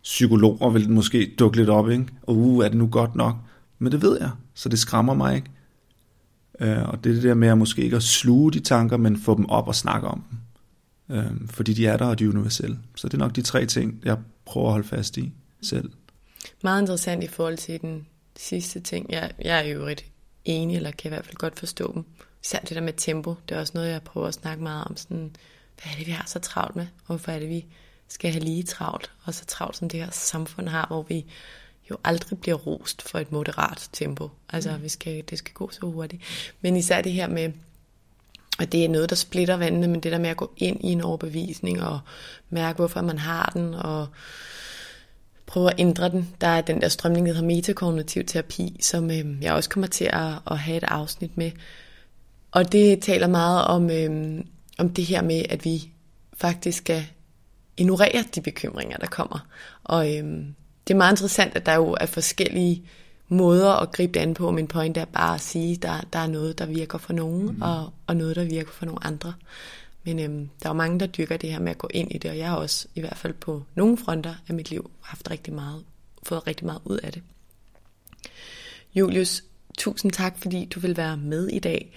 psykologer, 0.03 0.69
vil 0.69 0.85
den 0.85 0.93
måske 0.93 1.35
dukke 1.39 1.57
lidt 1.57 1.69
op, 1.69 1.89
ikke? 1.89 2.05
Og 2.23 2.37
uh, 2.37 2.65
er 2.65 2.69
det 2.69 2.77
nu 2.77 2.87
godt 2.87 3.15
nok? 3.15 3.35
Men 3.79 3.91
det 3.91 4.01
ved 4.01 4.19
jeg, 4.19 4.31
så 4.53 4.69
det 4.69 4.79
skræmmer 4.79 5.13
mig 5.13 5.35
ikke. 5.35 5.49
Øh, 6.59 6.89
og 6.89 7.03
det 7.03 7.09
er 7.09 7.13
det 7.13 7.23
der 7.23 7.33
med 7.33 7.47
at 7.47 7.57
måske 7.57 7.81
ikke 7.81 7.95
at 7.95 8.03
sluge 8.03 8.51
de 8.51 8.59
tanker, 8.59 8.97
men 8.97 9.19
få 9.19 9.37
dem 9.37 9.49
op 9.49 9.67
og 9.67 9.75
snakke 9.75 10.07
om 10.07 10.23
dem. 10.29 10.37
Øh, 11.17 11.47
fordi 11.47 11.73
de 11.73 11.87
er 11.87 11.97
der, 11.97 12.05
og 12.05 12.19
de 12.19 12.23
er 12.23 12.29
universelle. 12.29 12.79
Så 12.95 13.07
det 13.07 13.13
er 13.13 13.17
nok 13.17 13.35
de 13.35 13.41
tre 13.41 13.65
ting, 13.65 14.01
jeg 14.03 14.17
prøver 14.45 14.67
at 14.67 14.71
holde 14.71 14.87
fast 14.87 15.17
i 15.17 15.33
selv. 15.61 15.91
Meget 16.63 16.81
interessant 16.81 17.23
i 17.23 17.27
forhold 17.27 17.57
til 17.57 17.81
den 17.81 18.07
sidste 18.37 18.79
ting. 18.79 19.05
Jeg, 19.09 19.31
jeg 19.41 19.59
er 19.59 19.63
jo 19.63 19.79
øvrigt 19.79 20.05
enig, 20.45 20.75
eller 20.75 20.91
kan 20.91 21.09
i 21.09 21.13
hvert 21.13 21.25
fald 21.25 21.35
godt 21.35 21.59
forstå 21.59 21.93
dem. 21.93 22.05
Især 22.43 22.59
det 22.59 22.69
der 22.69 22.81
med 22.81 22.93
tempo, 22.97 23.35
det 23.49 23.55
er 23.55 23.59
også 23.59 23.71
noget, 23.75 23.89
jeg 23.89 24.01
prøver 24.01 24.27
at 24.27 24.33
snakke 24.33 24.63
meget 24.63 24.83
om. 24.85 24.97
Sådan, 24.97 25.35
hvad 25.81 25.91
er 25.93 25.97
det, 25.97 26.07
vi 26.07 26.11
har 26.11 26.25
så 26.27 26.39
travlt 26.39 26.75
med? 26.75 26.83
Og 26.83 27.05
hvorfor 27.05 27.31
er 27.31 27.39
det, 27.39 27.49
vi 27.49 27.65
skal 28.07 28.31
have 28.31 28.43
lige 28.43 28.63
travlt? 28.63 29.11
Og 29.23 29.33
så 29.33 29.45
travlt, 29.45 29.77
som 29.77 29.89
det 29.89 29.99
her 29.99 30.11
samfund 30.11 30.67
har, 30.67 30.87
hvor 30.87 31.01
vi 31.01 31.25
jo 31.91 31.97
aldrig 32.03 32.39
bliver 32.39 32.57
rost 32.57 33.01
for 33.01 33.19
et 33.19 33.31
moderat 33.31 33.89
tempo. 33.93 34.29
Altså, 34.49 34.71
mm. 34.77 34.83
vi 34.83 34.89
skal, 34.89 35.23
det 35.29 35.37
skal 35.37 35.53
gå 35.53 35.69
så 35.71 35.79
hurtigt. 35.81 36.23
Men 36.61 36.75
især 36.75 37.01
det 37.01 37.11
her 37.11 37.27
med, 37.27 37.51
og 38.59 38.71
det 38.71 38.85
er 38.85 38.89
noget, 38.89 39.09
der 39.09 39.15
splitter 39.15 39.57
vandene, 39.57 39.87
men 39.87 39.99
det 39.99 40.11
der 40.11 40.19
med 40.19 40.29
at 40.29 40.37
gå 40.37 40.51
ind 40.57 40.83
i 40.83 40.87
en 40.87 41.01
overbevisning 41.01 41.83
og 41.83 41.99
mærke, 42.49 42.75
hvorfor 42.77 43.01
man 43.01 43.17
har 43.17 43.51
den, 43.53 43.73
og 43.73 44.07
prøve 45.45 45.71
at 45.71 45.79
ændre 45.79 46.09
den. 46.09 46.35
Der 46.41 46.47
er 46.47 46.61
den 46.61 46.81
der 46.81 46.87
strømning, 46.87 47.27
der 47.27 47.33
hedder 47.33 47.47
metakognitiv 47.47 48.25
terapi, 48.25 48.77
som 48.81 49.11
øh, 49.11 49.43
jeg 49.43 49.53
også 49.53 49.69
kommer 49.69 49.87
til 49.87 50.05
at, 50.13 50.31
at 50.51 50.57
have 50.57 50.77
et 50.77 50.83
afsnit 50.83 51.37
med, 51.37 51.51
og 52.51 52.71
det 52.71 53.01
taler 53.01 53.27
meget 53.27 53.65
om, 53.65 53.89
øhm, 53.89 54.47
om 54.77 54.89
det 54.89 55.05
her 55.05 55.21
med, 55.21 55.45
at 55.49 55.65
vi 55.65 55.91
faktisk 56.33 56.77
skal 56.77 57.05
ignorere 57.77 58.23
de 58.35 58.41
bekymringer, 58.41 58.97
der 58.97 59.07
kommer. 59.07 59.47
Og 59.83 60.17
øhm, 60.17 60.55
det 60.89 60.95
er 60.95 60.97
meget 60.97 61.13
interessant, 61.13 61.55
at 61.55 61.65
der 61.65 61.75
jo 61.75 61.97
er 61.99 62.05
forskellige 62.05 62.83
måder 63.27 63.71
at 63.71 63.91
gribe 63.91 64.13
det 64.13 64.19
an 64.19 64.33
på. 64.33 64.51
Min 64.51 64.67
point 64.67 64.97
er 64.97 65.05
bare 65.05 65.35
at 65.35 65.41
sige, 65.41 65.73
at 65.73 65.81
der, 65.81 66.01
der 66.13 66.19
er 66.19 66.27
noget, 66.27 66.59
der 66.59 66.65
virker 66.65 66.97
for 66.97 67.13
nogen, 67.13 67.45
mm. 67.45 67.61
og, 67.61 67.93
og 68.07 68.15
noget, 68.15 68.35
der 68.35 68.43
virker 68.43 68.71
for 68.71 68.85
nogle 68.85 69.03
andre. 69.03 69.33
Men 70.03 70.19
øhm, 70.19 70.49
der 70.63 70.69
er 70.69 70.73
jo 70.73 70.77
mange, 70.77 70.99
der 70.99 71.05
dyrker 71.05 71.37
det 71.37 71.51
her 71.51 71.59
med 71.59 71.71
at 71.71 71.77
gå 71.77 71.89
ind 71.93 72.11
i 72.11 72.17
det, 72.17 72.31
og 72.31 72.37
jeg 72.37 72.49
har 72.49 72.55
også 72.55 72.87
i 72.95 72.99
hvert 72.99 73.17
fald 73.17 73.33
på 73.33 73.63
nogle 73.75 73.97
fronter 73.97 74.35
af 74.47 74.53
mit 74.55 74.69
liv 74.69 74.91
haft 75.01 75.31
rigtig 75.31 75.53
meget, 75.53 75.83
fået 76.23 76.47
rigtig 76.47 76.65
meget 76.65 76.81
ud 76.85 76.97
af 76.97 77.11
det. 77.11 77.21
Julius, 78.95 79.43
tusind 79.77 80.11
tak, 80.11 80.37
fordi 80.37 80.65
du 80.65 80.79
vil 80.79 80.97
være 80.97 81.17
med 81.17 81.47
i 81.47 81.59
dag. 81.59 81.93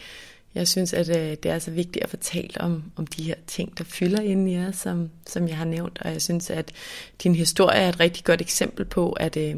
Jeg 0.54 0.68
synes, 0.68 0.92
at 0.92 1.08
øh, 1.08 1.36
det 1.42 1.46
er 1.46 1.58
så 1.58 1.70
vigtigt 1.70 2.04
at 2.04 2.10
fortælle 2.10 2.60
om, 2.60 2.82
om 2.96 3.06
de 3.06 3.22
her 3.22 3.34
ting, 3.46 3.78
der 3.78 3.84
fylder 3.84 4.20
ind 4.20 4.48
i 4.48 4.52
jer, 4.52 4.72
som, 4.72 5.10
som 5.26 5.48
jeg 5.48 5.56
har 5.56 5.64
nævnt. 5.64 5.98
Og 6.04 6.12
jeg 6.12 6.22
synes, 6.22 6.50
at 6.50 6.72
din 7.22 7.34
historie 7.34 7.78
er 7.78 7.88
et 7.88 8.00
rigtig 8.00 8.24
godt 8.24 8.40
eksempel 8.40 8.84
på, 8.84 9.12
at 9.12 9.36
øh, 9.36 9.56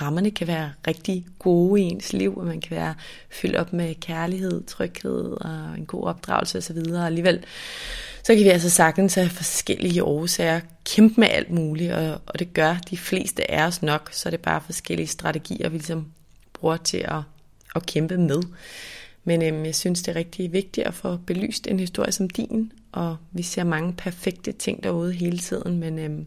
rammerne 0.00 0.30
kan 0.30 0.46
være 0.46 0.72
rigtig 0.86 1.26
gode 1.38 1.80
i 1.80 1.84
ens 1.84 2.12
liv, 2.12 2.36
og 2.36 2.46
man 2.46 2.60
kan 2.60 2.76
være 2.76 2.94
fyldt 3.30 3.56
op 3.56 3.72
med 3.72 3.94
kærlighed, 3.94 4.64
tryghed 4.64 5.24
og 5.40 5.78
en 5.78 5.86
god 5.86 6.04
opdragelse 6.04 6.58
osv. 6.58 6.78
Og 6.92 7.06
alligevel, 7.06 7.44
så 8.24 8.34
kan 8.34 8.44
vi 8.44 8.48
altså 8.48 8.70
sagtens 8.70 9.14
have 9.14 9.28
forskellige 9.28 10.04
årsager 10.04 10.60
kæmpe 10.84 11.20
med 11.20 11.28
alt 11.30 11.50
muligt, 11.50 11.92
og, 11.92 12.20
og 12.26 12.38
det 12.38 12.54
gør 12.54 12.76
de 12.90 12.96
fleste 12.96 13.50
af 13.50 13.66
os 13.66 13.82
nok, 13.82 14.10
så 14.12 14.28
er 14.28 14.30
det 14.30 14.40
bare 14.40 14.60
forskellige 14.60 15.06
strategier, 15.06 15.68
vi 15.68 15.76
ligesom 15.76 16.06
bruger 16.52 16.76
til 16.76 16.98
at, 16.98 17.22
at 17.76 17.86
kæmpe 17.86 18.16
med. 18.16 18.42
Men 19.24 19.42
øhm, 19.42 19.64
jeg 19.64 19.74
synes, 19.74 20.02
det 20.02 20.12
er 20.12 20.16
rigtig 20.16 20.52
vigtigt 20.52 20.86
at 20.86 20.94
få 20.94 21.16
belyst 21.16 21.66
en 21.66 21.80
historie 21.80 22.12
som 22.12 22.30
din, 22.30 22.72
og 22.92 23.16
vi 23.32 23.42
ser 23.42 23.64
mange 23.64 23.92
perfekte 23.92 24.52
ting 24.52 24.82
derude 24.82 25.12
hele 25.12 25.38
tiden, 25.38 25.78
men 25.78 25.98
øhm, 25.98 26.26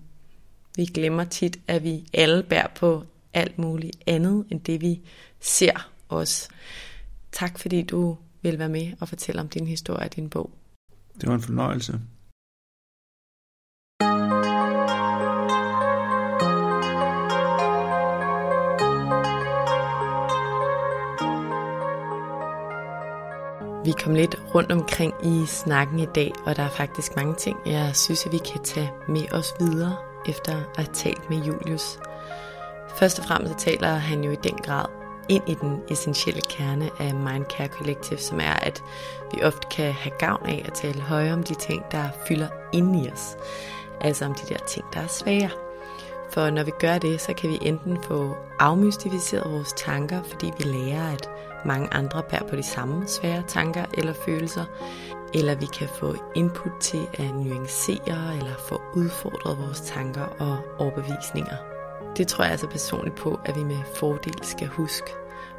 vi 0.76 0.86
glemmer 0.86 1.24
tit, 1.24 1.60
at 1.68 1.84
vi 1.84 2.06
alle 2.14 2.44
bærer 2.44 2.68
på 2.76 3.04
alt 3.34 3.58
muligt 3.58 3.98
andet, 4.08 4.46
end 4.50 4.62
det 4.62 4.82
vi 4.82 5.02
ser 5.40 5.92
os. 6.10 6.50
Tak 7.32 7.60
fordi 7.60 7.82
du 7.82 8.18
vil 8.42 8.60
være 8.60 8.70
med 8.70 8.92
og 9.00 9.10
fortælle 9.10 9.42
om 9.42 9.50
din 9.50 9.68
historie 9.68 10.06
og 10.06 10.16
din 10.16 10.30
bog. 10.30 10.52
Det 11.22 11.30
var 11.30 11.36
en 11.36 11.42
fornøjelse. 11.42 12.00
Vi 23.86 23.92
kom 24.04 24.16
lidt 24.16 24.42
rundt 24.56 24.72
omkring 24.72 25.14
i 25.24 25.46
snakken 25.46 26.00
i 26.00 26.06
dag, 26.06 26.34
og 26.46 26.56
der 26.56 26.64
er 26.64 26.70
faktisk 26.70 27.16
mange 27.16 27.36
ting, 27.36 27.58
jeg 27.66 27.92
synes, 27.94 28.26
at 28.26 28.32
vi 28.32 28.38
kan 28.38 28.64
tage 28.64 28.92
med 29.08 29.34
os 29.34 29.54
videre, 29.60 29.96
efter 30.26 30.52
at 30.52 30.64
have 30.76 30.94
talt 30.94 31.30
med 31.30 31.38
Julius. 31.38 32.00
Først 32.96 33.20
og 33.20 33.26
fremmest 33.26 33.58
taler 33.58 33.88
han 33.88 34.24
jo 34.24 34.32
i 34.32 34.36
den 34.36 34.58
grad 34.58 34.86
ind 35.30 35.50
i 35.50 35.54
den 35.54 35.82
essentielle 35.90 36.42
kerne 36.42 36.90
af 37.00 37.14
Mindcare 37.14 37.68
Collective, 37.68 38.20
som 38.20 38.40
er, 38.40 38.54
at 38.54 38.84
vi 39.34 39.44
ofte 39.44 39.68
kan 39.72 39.94
have 39.94 40.14
gavn 40.20 40.46
af 40.46 40.64
at 40.66 40.74
tale 40.74 41.02
højere 41.02 41.34
om 41.34 41.44
de 41.44 41.54
ting, 41.54 41.84
der 41.92 42.04
fylder 42.28 42.48
ind 42.74 43.06
i 43.06 43.10
os. 43.10 43.38
Altså 44.02 44.26
om 44.26 44.34
de 44.34 44.54
der 44.54 44.66
ting, 44.68 44.86
der 44.94 45.00
er 45.00 45.08
svære. 45.08 45.50
For 46.30 46.50
når 46.50 46.64
vi 46.64 46.72
gør 46.80 46.98
det, 46.98 47.22
så 47.22 47.34
kan 47.34 47.50
vi 47.50 47.60
enten 47.62 47.98
få 48.04 48.36
afmystificeret 48.60 49.52
vores 49.52 49.74
tanker, 49.74 50.24
fordi 50.24 50.52
vi 50.58 50.64
lærer, 50.64 51.12
at 51.14 51.30
mange 51.66 51.94
andre 51.94 52.24
bærer 52.24 52.48
på 52.50 52.56
de 52.56 52.64
samme 52.64 53.08
svære 53.08 53.44
tanker 53.48 53.86
eller 53.94 54.14
følelser, 54.14 54.66
eller 55.34 55.56
vi 55.56 55.66
kan 55.66 55.88
få 56.00 56.16
input 56.36 56.72
til 56.80 57.08
at 57.14 57.36
nuancere 57.36 58.36
eller 58.38 58.56
få 58.70 58.82
udfordret 58.96 59.58
vores 59.58 59.82
tanker 59.82 60.24
og 60.40 60.58
overbevisninger. 60.80 61.56
Det 62.18 62.28
tror 62.28 62.44
jeg 62.44 62.52
altså 62.52 62.68
personligt 62.68 63.16
på, 63.16 63.40
at 63.46 63.56
vi 63.56 63.64
med 63.64 63.78
fordel 63.96 64.40
skal 64.42 64.68
huske, 64.68 65.12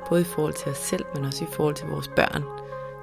både 0.08 0.20
i 0.20 0.24
forhold 0.24 0.54
til 0.54 0.70
os 0.70 0.78
selv, 0.78 1.04
men 1.14 1.24
også 1.24 1.44
i 1.44 1.48
forhold 1.52 1.74
til 1.74 1.88
vores 1.88 2.08
børn, 2.08 2.44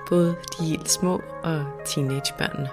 både 0.09 0.35
de 0.59 0.65
helt 0.65 0.89
små 0.89 1.21
og 1.43 1.65
teenagebørnene. 1.85 2.69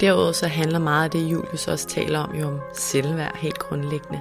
Derudover 0.00 0.32
så 0.32 0.46
handler 0.46 0.78
meget 0.78 1.04
af 1.04 1.10
det, 1.10 1.22
Julius 1.22 1.68
også 1.68 1.88
taler 1.88 2.18
om, 2.18 2.34
jo 2.34 2.46
om 2.48 2.60
selvværd 2.72 3.36
helt 3.36 3.58
grundlæggende. 3.58 4.20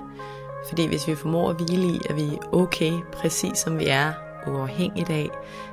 Fordi 0.70 0.88
hvis 0.88 1.08
vi 1.08 1.16
formår 1.16 1.50
at 1.50 1.56
hvile 1.56 1.88
i, 1.88 2.02
at 2.10 2.16
vi 2.16 2.24
er 2.24 2.54
okay, 2.56 2.94
præcis 3.12 3.58
som 3.58 3.80
vi 3.80 3.88
er, 3.88 4.14
uafhængigt 4.48 5.10
af, 5.10 5.30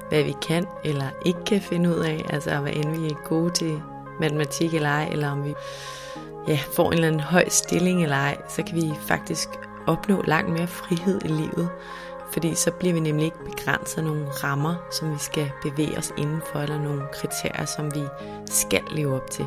hvad 0.08 0.22
vi 0.22 0.34
kan 0.48 0.66
eller 0.84 1.06
ikke 1.24 1.44
kan 1.46 1.60
finde 1.60 1.90
ud 1.90 1.98
af, 1.98 2.24
altså 2.30 2.58
hvad 2.58 2.72
end 2.72 3.00
vi 3.00 3.06
er 3.06 3.28
gode 3.28 3.50
til 3.50 3.82
matematik 4.20 4.74
eller 4.74 4.88
ej, 4.88 5.08
eller 5.12 5.30
om 5.30 5.44
vi 5.44 5.54
ja, 6.48 6.58
får 6.72 6.86
en 6.86 6.92
eller 6.92 7.08
anden 7.08 7.20
høj 7.20 7.48
stilling 7.48 8.02
eller 8.02 8.16
ej, 8.16 8.36
så 8.48 8.62
kan 8.62 8.76
vi 8.76 8.92
faktisk 9.00 9.48
opnå 9.86 10.22
langt 10.22 10.50
mere 10.50 10.66
frihed 10.66 11.20
i 11.24 11.28
livet. 11.28 11.68
Fordi 12.32 12.54
så 12.54 12.70
bliver 12.70 12.94
vi 12.94 13.00
nemlig 13.00 13.24
ikke 13.24 13.44
begrænset 13.44 13.98
af 13.98 14.04
nogle 14.04 14.26
rammer, 14.28 14.74
som 14.90 15.12
vi 15.12 15.18
skal 15.18 15.50
bevæge 15.62 15.98
os 15.98 16.12
indenfor, 16.18 16.58
eller 16.58 16.78
nogle 16.78 17.02
kriterier, 17.12 17.64
som 17.64 17.94
vi 17.94 18.02
skal 18.46 18.82
leve 18.90 19.16
op 19.16 19.30
til. 19.30 19.46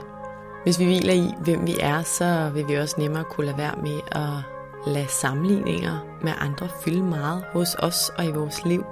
Hvis 0.64 0.80
vi 0.80 0.86
hviler 0.86 1.14
i, 1.14 1.34
hvem 1.40 1.68
vi 1.68 1.76
er, 1.80 2.02
så 2.02 2.52
vil 2.54 2.68
vi 2.68 2.76
også 2.76 2.96
nemmere 2.98 3.24
kunne 3.24 3.46
lade 3.46 3.58
være 3.58 3.76
med 3.84 4.00
at 4.12 4.61
lade 4.86 5.08
sammenligninger 5.08 5.98
med 6.22 6.32
andre 6.38 6.68
fylde 6.84 7.04
meget 7.04 7.44
hos 7.54 7.76
os 7.80 8.12
og 8.18 8.26
i 8.26 8.32
vores 8.32 8.66
liv. 8.66 8.86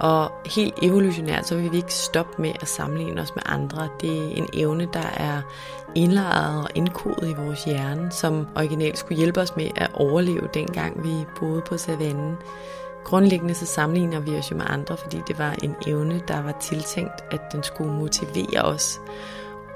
Og 0.00 0.32
helt 0.46 0.74
evolutionært, 0.82 1.46
så 1.46 1.56
vil 1.56 1.72
vi 1.72 1.76
ikke 1.76 1.94
stoppe 1.94 2.42
med 2.42 2.52
at 2.60 2.68
sammenligne 2.68 3.20
os 3.20 3.34
med 3.34 3.42
andre. 3.46 3.88
Det 4.00 4.18
er 4.18 4.36
en 4.36 4.48
evne, 4.52 4.88
der 4.92 5.06
er 5.16 5.42
indlejret 5.94 6.62
og 6.62 6.68
indkodet 6.74 7.30
i 7.30 7.34
vores 7.34 7.64
hjerne, 7.64 8.10
som 8.10 8.46
originalt 8.56 8.98
skulle 8.98 9.18
hjælpe 9.18 9.40
os 9.40 9.56
med 9.56 9.68
at 9.76 9.90
overleve 9.94 10.48
dengang 10.54 11.04
vi 11.04 11.24
boede 11.40 11.62
på 11.62 11.76
savannen. 11.76 12.36
Grundlæggende 13.04 13.54
så 13.54 13.66
sammenligner 13.66 14.20
vi 14.20 14.36
os 14.36 14.50
jo 14.50 14.56
med 14.56 14.66
andre, 14.68 14.96
fordi 14.96 15.18
det 15.28 15.38
var 15.38 15.54
en 15.62 15.74
evne, 15.86 16.22
der 16.28 16.42
var 16.42 16.56
tiltænkt, 16.60 17.24
at 17.30 17.40
den 17.52 17.62
skulle 17.62 17.92
motivere 17.92 18.62
os. 18.62 19.00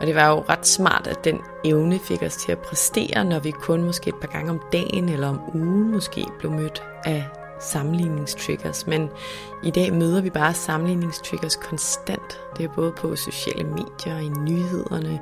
Og 0.00 0.06
det 0.06 0.14
var 0.14 0.28
jo 0.28 0.44
ret 0.48 0.66
smart, 0.66 1.06
at 1.06 1.24
den 1.24 1.40
evne 1.64 1.98
fik 1.98 2.22
os 2.22 2.36
til 2.36 2.52
at 2.52 2.58
præstere, 2.58 3.24
når 3.24 3.38
vi 3.38 3.50
kun 3.50 3.84
måske 3.84 4.08
et 4.08 4.14
par 4.20 4.28
gange 4.28 4.50
om 4.50 4.60
dagen 4.72 5.08
eller 5.08 5.28
om 5.28 5.40
ugen 5.54 5.92
måske 5.92 6.24
blev 6.38 6.52
mødt 6.52 6.82
af 7.04 7.28
sammenligningstriggers. 7.60 8.86
Men 8.86 9.10
i 9.62 9.70
dag 9.70 9.94
møder 9.94 10.20
vi 10.20 10.30
bare 10.30 10.54
sammenligningstriggers 10.54 11.56
konstant. 11.56 12.40
Det 12.56 12.64
er 12.64 12.68
både 12.74 12.92
på 12.92 13.16
sociale 13.16 13.64
medier, 13.64 14.18
i 14.18 14.28
nyhederne, 14.28 15.20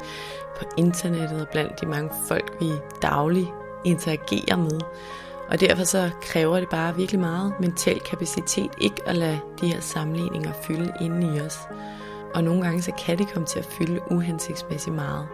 på 0.59 0.65
internettet 0.77 1.41
og 1.41 1.49
blandt 1.49 1.81
de 1.81 1.87
mange 1.87 2.11
folk, 2.29 2.57
vi 2.61 2.73
dagligt 3.03 3.49
interagerer 3.85 4.57
med. 4.57 4.81
Og 5.49 5.61
derfor 5.61 5.85
så 5.85 6.11
kræver 6.23 6.61
det 6.61 6.69
bare 6.69 6.97
virkelig 6.97 7.21
meget 7.21 7.55
mental 7.61 8.01
kapacitet 8.01 8.71
ikke 8.79 9.03
at 9.07 9.17
lade 9.17 9.41
de 9.61 9.67
her 9.67 9.81
sammenligninger 9.81 10.53
fylde 10.63 10.93
inde 11.01 11.37
i 11.37 11.41
os. 11.41 11.59
Og 12.35 12.45
nogle 12.45 12.63
gange 12.63 12.83
så 12.83 12.93
kan 12.93 13.19
det 13.19 13.33
komme 13.33 13.47
til 13.47 13.59
at 13.59 13.65
fylde 13.65 14.01
uhensigtsmæssigt 14.11 14.97
meget. 14.97 15.29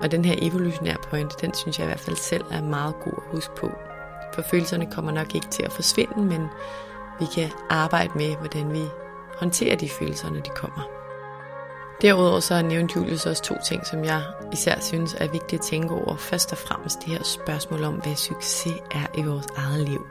Og 0.00 0.10
den 0.10 0.24
her 0.24 0.34
evolutionære 0.38 0.96
pointe, 1.10 1.36
den 1.40 1.54
synes 1.54 1.78
jeg 1.78 1.84
i 1.84 1.88
hvert 1.88 2.00
fald 2.00 2.16
selv 2.16 2.44
er 2.50 2.62
meget 2.62 2.94
god 3.00 3.12
at 3.16 3.22
huske 3.32 3.54
på. 3.54 3.70
For 4.34 4.42
følelserne 4.42 4.90
kommer 4.90 5.12
nok 5.12 5.34
ikke 5.34 5.48
til 5.48 5.62
at 5.62 5.72
forsvinde, 5.72 6.24
men 6.24 6.46
vi 7.20 7.26
kan 7.34 7.50
arbejde 7.70 8.12
med, 8.14 8.36
hvordan 8.36 8.72
vi 8.72 8.84
håndterer 9.36 9.76
de 9.76 9.88
følelser, 9.88 10.30
når 10.30 10.40
de 10.40 10.50
kommer. 10.50 10.98
Derudover 12.02 12.40
så 12.40 12.54
har 12.54 12.62
nævnt 12.62 12.96
Julius 12.96 13.26
også 13.26 13.42
to 13.42 13.54
ting, 13.64 13.86
som 13.86 14.04
jeg 14.04 14.22
især 14.52 14.80
synes 14.80 15.14
er 15.14 15.28
vigtigt 15.28 15.60
at 15.60 15.66
tænke 15.66 15.94
over. 15.94 16.16
Først 16.16 16.52
og 16.52 16.58
fremmest 16.58 16.98
det 17.00 17.08
her 17.08 17.22
spørgsmål 17.22 17.84
om, 17.84 17.94
hvad 17.94 18.14
succes 18.14 18.72
er 18.90 19.06
i 19.14 19.22
vores 19.22 19.46
eget 19.56 19.88
liv. 19.88 20.06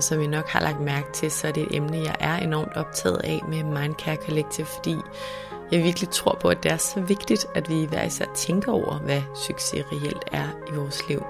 Og 0.00 0.04
som 0.04 0.20
I 0.20 0.26
nok 0.26 0.48
har 0.48 0.60
lagt 0.60 0.80
mærke 0.80 1.12
til, 1.12 1.30
så 1.30 1.48
er 1.48 1.52
det 1.52 1.62
et 1.62 1.76
emne, 1.76 1.96
jeg 1.96 2.16
er 2.20 2.36
enormt 2.36 2.76
optaget 2.76 3.20
af 3.24 3.40
med 3.48 3.62
Mindcare 3.62 4.16
Collective, 4.16 4.66
fordi 4.66 4.96
jeg 5.72 5.84
virkelig 5.84 6.10
tror 6.10 6.38
på, 6.40 6.48
at 6.48 6.62
det 6.62 6.72
er 6.72 6.76
så 6.76 7.00
vigtigt, 7.00 7.46
at 7.54 7.68
vi 7.68 7.84
hver 7.84 8.04
især 8.04 8.24
tænker 8.34 8.72
over, 8.72 8.98
hvad 8.98 9.22
succes 9.34 9.84
reelt 9.92 10.24
er 10.32 10.48
i 10.68 10.74
vores 10.74 11.08
liv. 11.08 11.24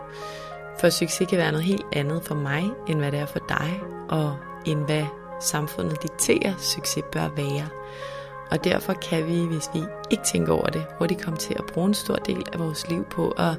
For 0.80 0.90
succes 0.90 1.28
kan 1.28 1.38
være 1.38 1.52
noget 1.52 1.66
helt 1.66 1.86
andet 1.92 2.22
for 2.24 2.34
mig, 2.34 2.70
end 2.88 2.98
hvad 2.98 3.12
det 3.12 3.18
er 3.18 3.26
for 3.26 3.38
dig, 3.48 3.80
og 4.08 4.36
end 4.66 4.84
hvad 4.84 5.04
samfundet 5.40 6.02
dikterer, 6.02 6.54
succes 6.58 7.04
bør 7.12 7.28
være. 7.36 7.68
Og 8.50 8.64
derfor 8.64 8.92
kan 8.92 9.26
vi, 9.26 9.46
hvis 9.46 9.70
vi 9.74 9.80
ikke 10.10 10.24
tænker 10.24 10.52
over 10.52 10.66
det, 10.66 10.86
hurtigt 10.98 11.22
komme 11.22 11.38
til 11.38 11.54
at 11.58 11.64
bruge 11.66 11.86
en 11.86 11.94
stor 11.94 12.16
del 12.16 12.46
af 12.52 12.58
vores 12.58 12.88
liv 12.88 13.04
på 13.04 13.30
at 13.30 13.54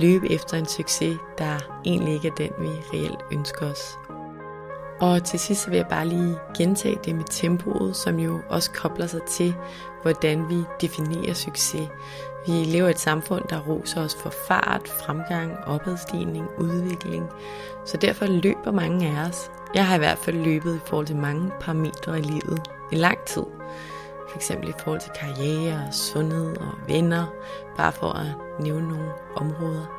løbe 0.00 0.32
efter 0.32 0.56
en 0.56 0.66
succes, 0.66 1.18
der 1.38 1.80
egentlig 1.84 2.14
ikke 2.14 2.28
er 2.28 2.34
den, 2.34 2.50
vi 2.58 2.68
reelt 2.68 3.20
ønsker 3.32 3.70
os. 3.70 3.98
Og 5.00 5.24
til 5.24 5.38
sidst 5.38 5.70
vil 5.70 5.76
jeg 5.76 5.86
bare 5.86 6.06
lige 6.06 6.36
gentage 6.56 6.98
det 7.04 7.14
med 7.14 7.24
tempoet, 7.30 7.96
som 7.96 8.18
jo 8.18 8.40
også 8.48 8.70
kobler 8.70 9.06
sig 9.06 9.22
til, 9.22 9.54
hvordan 10.02 10.48
vi 10.48 10.62
definerer 10.80 11.34
succes. 11.34 11.88
Vi 12.46 12.52
lever 12.52 12.88
i 12.88 12.90
et 12.90 12.98
samfund, 12.98 13.44
der 13.50 13.60
roser 13.60 14.04
os 14.04 14.16
for 14.16 14.30
fart, 14.48 14.88
fremgang, 14.88 15.52
opadstigning, 15.66 16.46
udvikling. 16.58 17.26
Så 17.84 17.96
derfor 17.96 18.26
løber 18.26 18.72
mange 18.72 19.08
af 19.08 19.28
os. 19.28 19.50
Jeg 19.74 19.86
har 19.86 19.94
i 19.94 19.98
hvert 19.98 20.18
fald 20.18 20.36
løbet 20.36 20.76
i 20.76 20.80
forhold 20.86 21.06
til 21.06 21.16
mange 21.16 21.52
parametre 21.60 22.18
i 22.18 22.22
livet 22.22 22.60
i 22.92 22.94
lang 22.94 23.18
tid. 23.18 23.44
For 24.28 24.36
eksempel 24.36 24.68
i 24.68 24.72
forhold 24.78 25.00
til 25.00 25.10
karriere, 25.20 25.92
sundhed 25.92 26.56
og 26.56 26.72
venner, 26.88 27.26
bare 27.76 27.92
for 27.92 28.12
at 28.12 28.26
nævne 28.60 28.88
nogle 28.88 29.12
områder. 29.36 29.97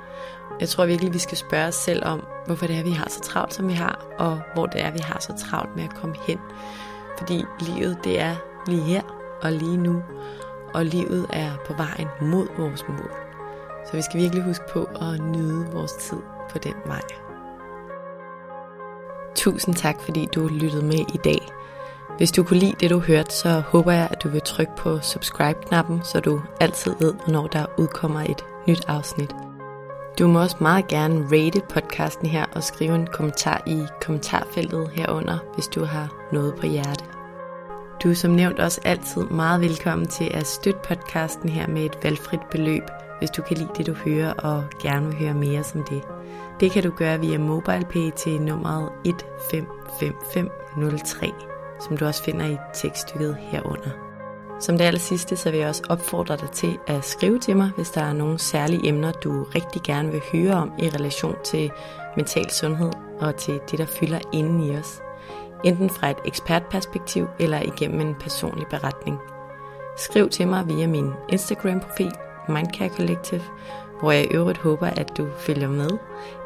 Jeg 0.59 0.69
tror 0.69 0.85
virkelig, 0.85 1.13
vi 1.13 1.19
skal 1.19 1.37
spørge 1.37 1.67
os 1.67 1.75
selv 1.75 2.05
om, 2.05 2.23
hvorfor 2.45 2.67
det 2.67 2.77
er, 2.77 2.83
vi 2.83 2.91
har 2.91 3.09
så 3.09 3.19
travlt, 3.19 3.53
som 3.53 3.67
vi 3.67 3.73
har, 3.73 4.05
og 4.17 4.41
hvor 4.53 4.65
det 4.65 4.83
er, 4.85 4.91
vi 4.91 4.99
har 4.99 5.19
så 5.19 5.33
travlt 5.49 5.75
med 5.75 5.83
at 5.83 5.95
komme 5.95 6.15
hen. 6.27 6.39
Fordi 7.17 7.43
livet, 7.59 7.97
det 8.03 8.21
er 8.21 8.35
lige 8.67 8.81
her 8.81 9.01
og 9.41 9.51
lige 9.51 9.77
nu, 9.77 10.03
og 10.73 10.85
livet 10.85 11.25
er 11.29 11.51
på 11.67 11.73
vejen 11.73 12.07
mod 12.21 12.47
vores 12.57 12.87
mål. 12.87 13.11
Så 13.85 13.95
vi 13.95 14.01
skal 14.01 14.19
virkelig 14.19 14.43
huske 14.43 14.65
på 14.73 14.83
at 14.83 15.19
nyde 15.19 15.65
vores 15.71 15.93
tid 15.93 16.17
på 16.49 16.57
den 16.57 16.73
vej. 16.85 17.01
Tusind 19.35 19.75
tak, 19.75 20.01
fordi 20.01 20.29
du 20.35 20.47
lyttede 20.47 20.85
med 20.85 20.99
i 21.13 21.17
dag. 21.23 21.47
Hvis 22.17 22.31
du 22.31 22.43
kunne 22.43 22.59
lide 22.59 22.75
det, 22.79 22.89
du 22.89 22.99
hørte, 22.99 23.33
så 23.33 23.49
håber 23.67 23.91
jeg, 23.91 24.07
at 24.11 24.23
du 24.23 24.29
vil 24.29 24.41
trykke 24.41 24.71
på 24.77 24.99
subscribe-knappen, 24.99 26.03
så 26.03 26.19
du 26.19 26.41
altid 26.59 26.95
ved, 26.99 27.13
hvornår 27.13 27.47
der 27.47 27.65
udkommer 27.77 28.21
et 28.21 28.45
nyt 28.67 28.85
afsnit. 28.87 29.35
Du 30.19 30.27
må 30.27 30.41
også 30.41 30.57
meget 30.59 30.87
gerne 30.87 31.25
rate 31.31 31.61
podcasten 31.69 32.27
her 32.27 32.45
og 32.55 32.63
skrive 32.63 32.95
en 32.95 33.07
kommentar 33.07 33.63
i 33.67 33.83
kommentarfeltet 34.01 34.89
herunder, 34.93 35.37
hvis 35.53 35.67
du 35.67 35.85
har 35.85 36.27
noget 36.31 36.55
på 36.55 36.65
hjerte. 36.65 37.05
Du 38.03 38.09
er 38.09 38.13
som 38.13 38.31
nævnt 38.31 38.59
også 38.59 38.81
altid 38.85 39.21
meget 39.21 39.61
velkommen 39.61 40.07
til 40.07 40.31
at 40.33 40.47
støtte 40.47 40.79
podcasten 40.87 41.49
her 41.49 41.67
med 41.67 41.85
et 41.85 41.97
valgfrit 42.03 42.39
beløb, 42.51 42.83
hvis 43.19 43.29
du 43.29 43.41
kan 43.41 43.57
lide 43.57 43.69
det, 43.77 43.87
du 43.87 43.93
hører 43.93 44.33
og 44.33 44.63
gerne 44.81 45.05
vil 45.05 45.15
høre 45.15 45.33
mere 45.33 45.63
som 45.63 45.83
det. 45.83 46.03
Det 46.59 46.71
kan 46.71 46.83
du 46.83 46.89
gøre 46.89 47.19
via 47.19 47.37
MobilePay 47.37 48.11
til 48.15 48.41
nummeret 48.41 48.89
155503, 49.05 51.31
som 51.81 51.97
du 51.97 52.05
også 52.05 52.23
finder 52.23 52.45
i 52.45 52.57
tekststykket 52.73 53.37
herunder. 53.39 54.08
Som 54.59 54.77
det 54.77 54.85
aller 54.85 54.99
sidste, 54.99 55.35
så 55.35 55.51
vil 55.51 55.59
jeg 55.59 55.69
også 55.69 55.83
opfordre 55.89 56.37
dig 56.37 56.51
til 56.51 56.77
at 56.87 57.05
skrive 57.05 57.39
til 57.39 57.57
mig, 57.57 57.71
hvis 57.75 57.89
der 57.89 58.01
er 58.01 58.13
nogle 58.13 58.39
særlige 58.39 58.87
emner, 58.87 59.11
du 59.11 59.43
rigtig 59.43 59.81
gerne 59.83 60.11
vil 60.11 60.21
høre 60.31 60.53
om 60.53 60.71
i 60.79 60.89
relation 60.89 61.35
til 61.43 61.71
mental 62.15 62.51
sundhed 62.51 62.91
og 63.19 63.35
til 63.35 63.59
det, 63.71 63.79
der 63.79 63.85
fylder 63.85 64.19
inden 64.33 64.63
i 64.63 64.77
os. 64.77 65.01
Enten 65.63 65.89
fra 65.89 66.09
et 66.09 66.17
ekspertperspektiv 66.25 67.27
eller 67.39 67.61
igennem 67.61 68.01
en 68.01 68.15
personlig 68.15 68.67
beretning. 68.67 69.17
Skriv 69.97 70.29
til 70.29 70.47
mig 70.47 70.67
via 70.67 70.87
min 70.87 71.11
Instagram-profil, 71.29 72.11
Mindcare 72.49 72.89
Collective, 72.89 73.43
hvor 73.99 74.11
jeg 74.11 74.23
i 74.23 74.35
øvrigt 74.35 74.57
håber, 74.57 74.87
at 74.87 75.17
du 75.17 75.27
følger 75.37 75.69
med, 75.69 75.89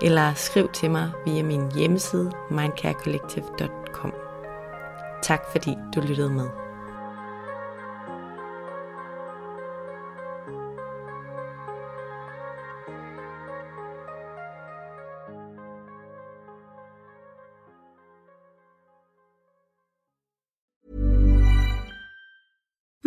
eller 0.02 0.34
skriv 0.34 0.70
til 0.70 0.92
mig 0.92 1.12
via 1.26 1.44
min 1.44 1.72
hjemmeside 1.76 2.32
mindcarecollective.com. 2.50 4.14
Tak 5.22 5.42
fordi 5.52 5.78
du 5.96 6.02
lyttede 6.02 6.30
med. 6.30 6.63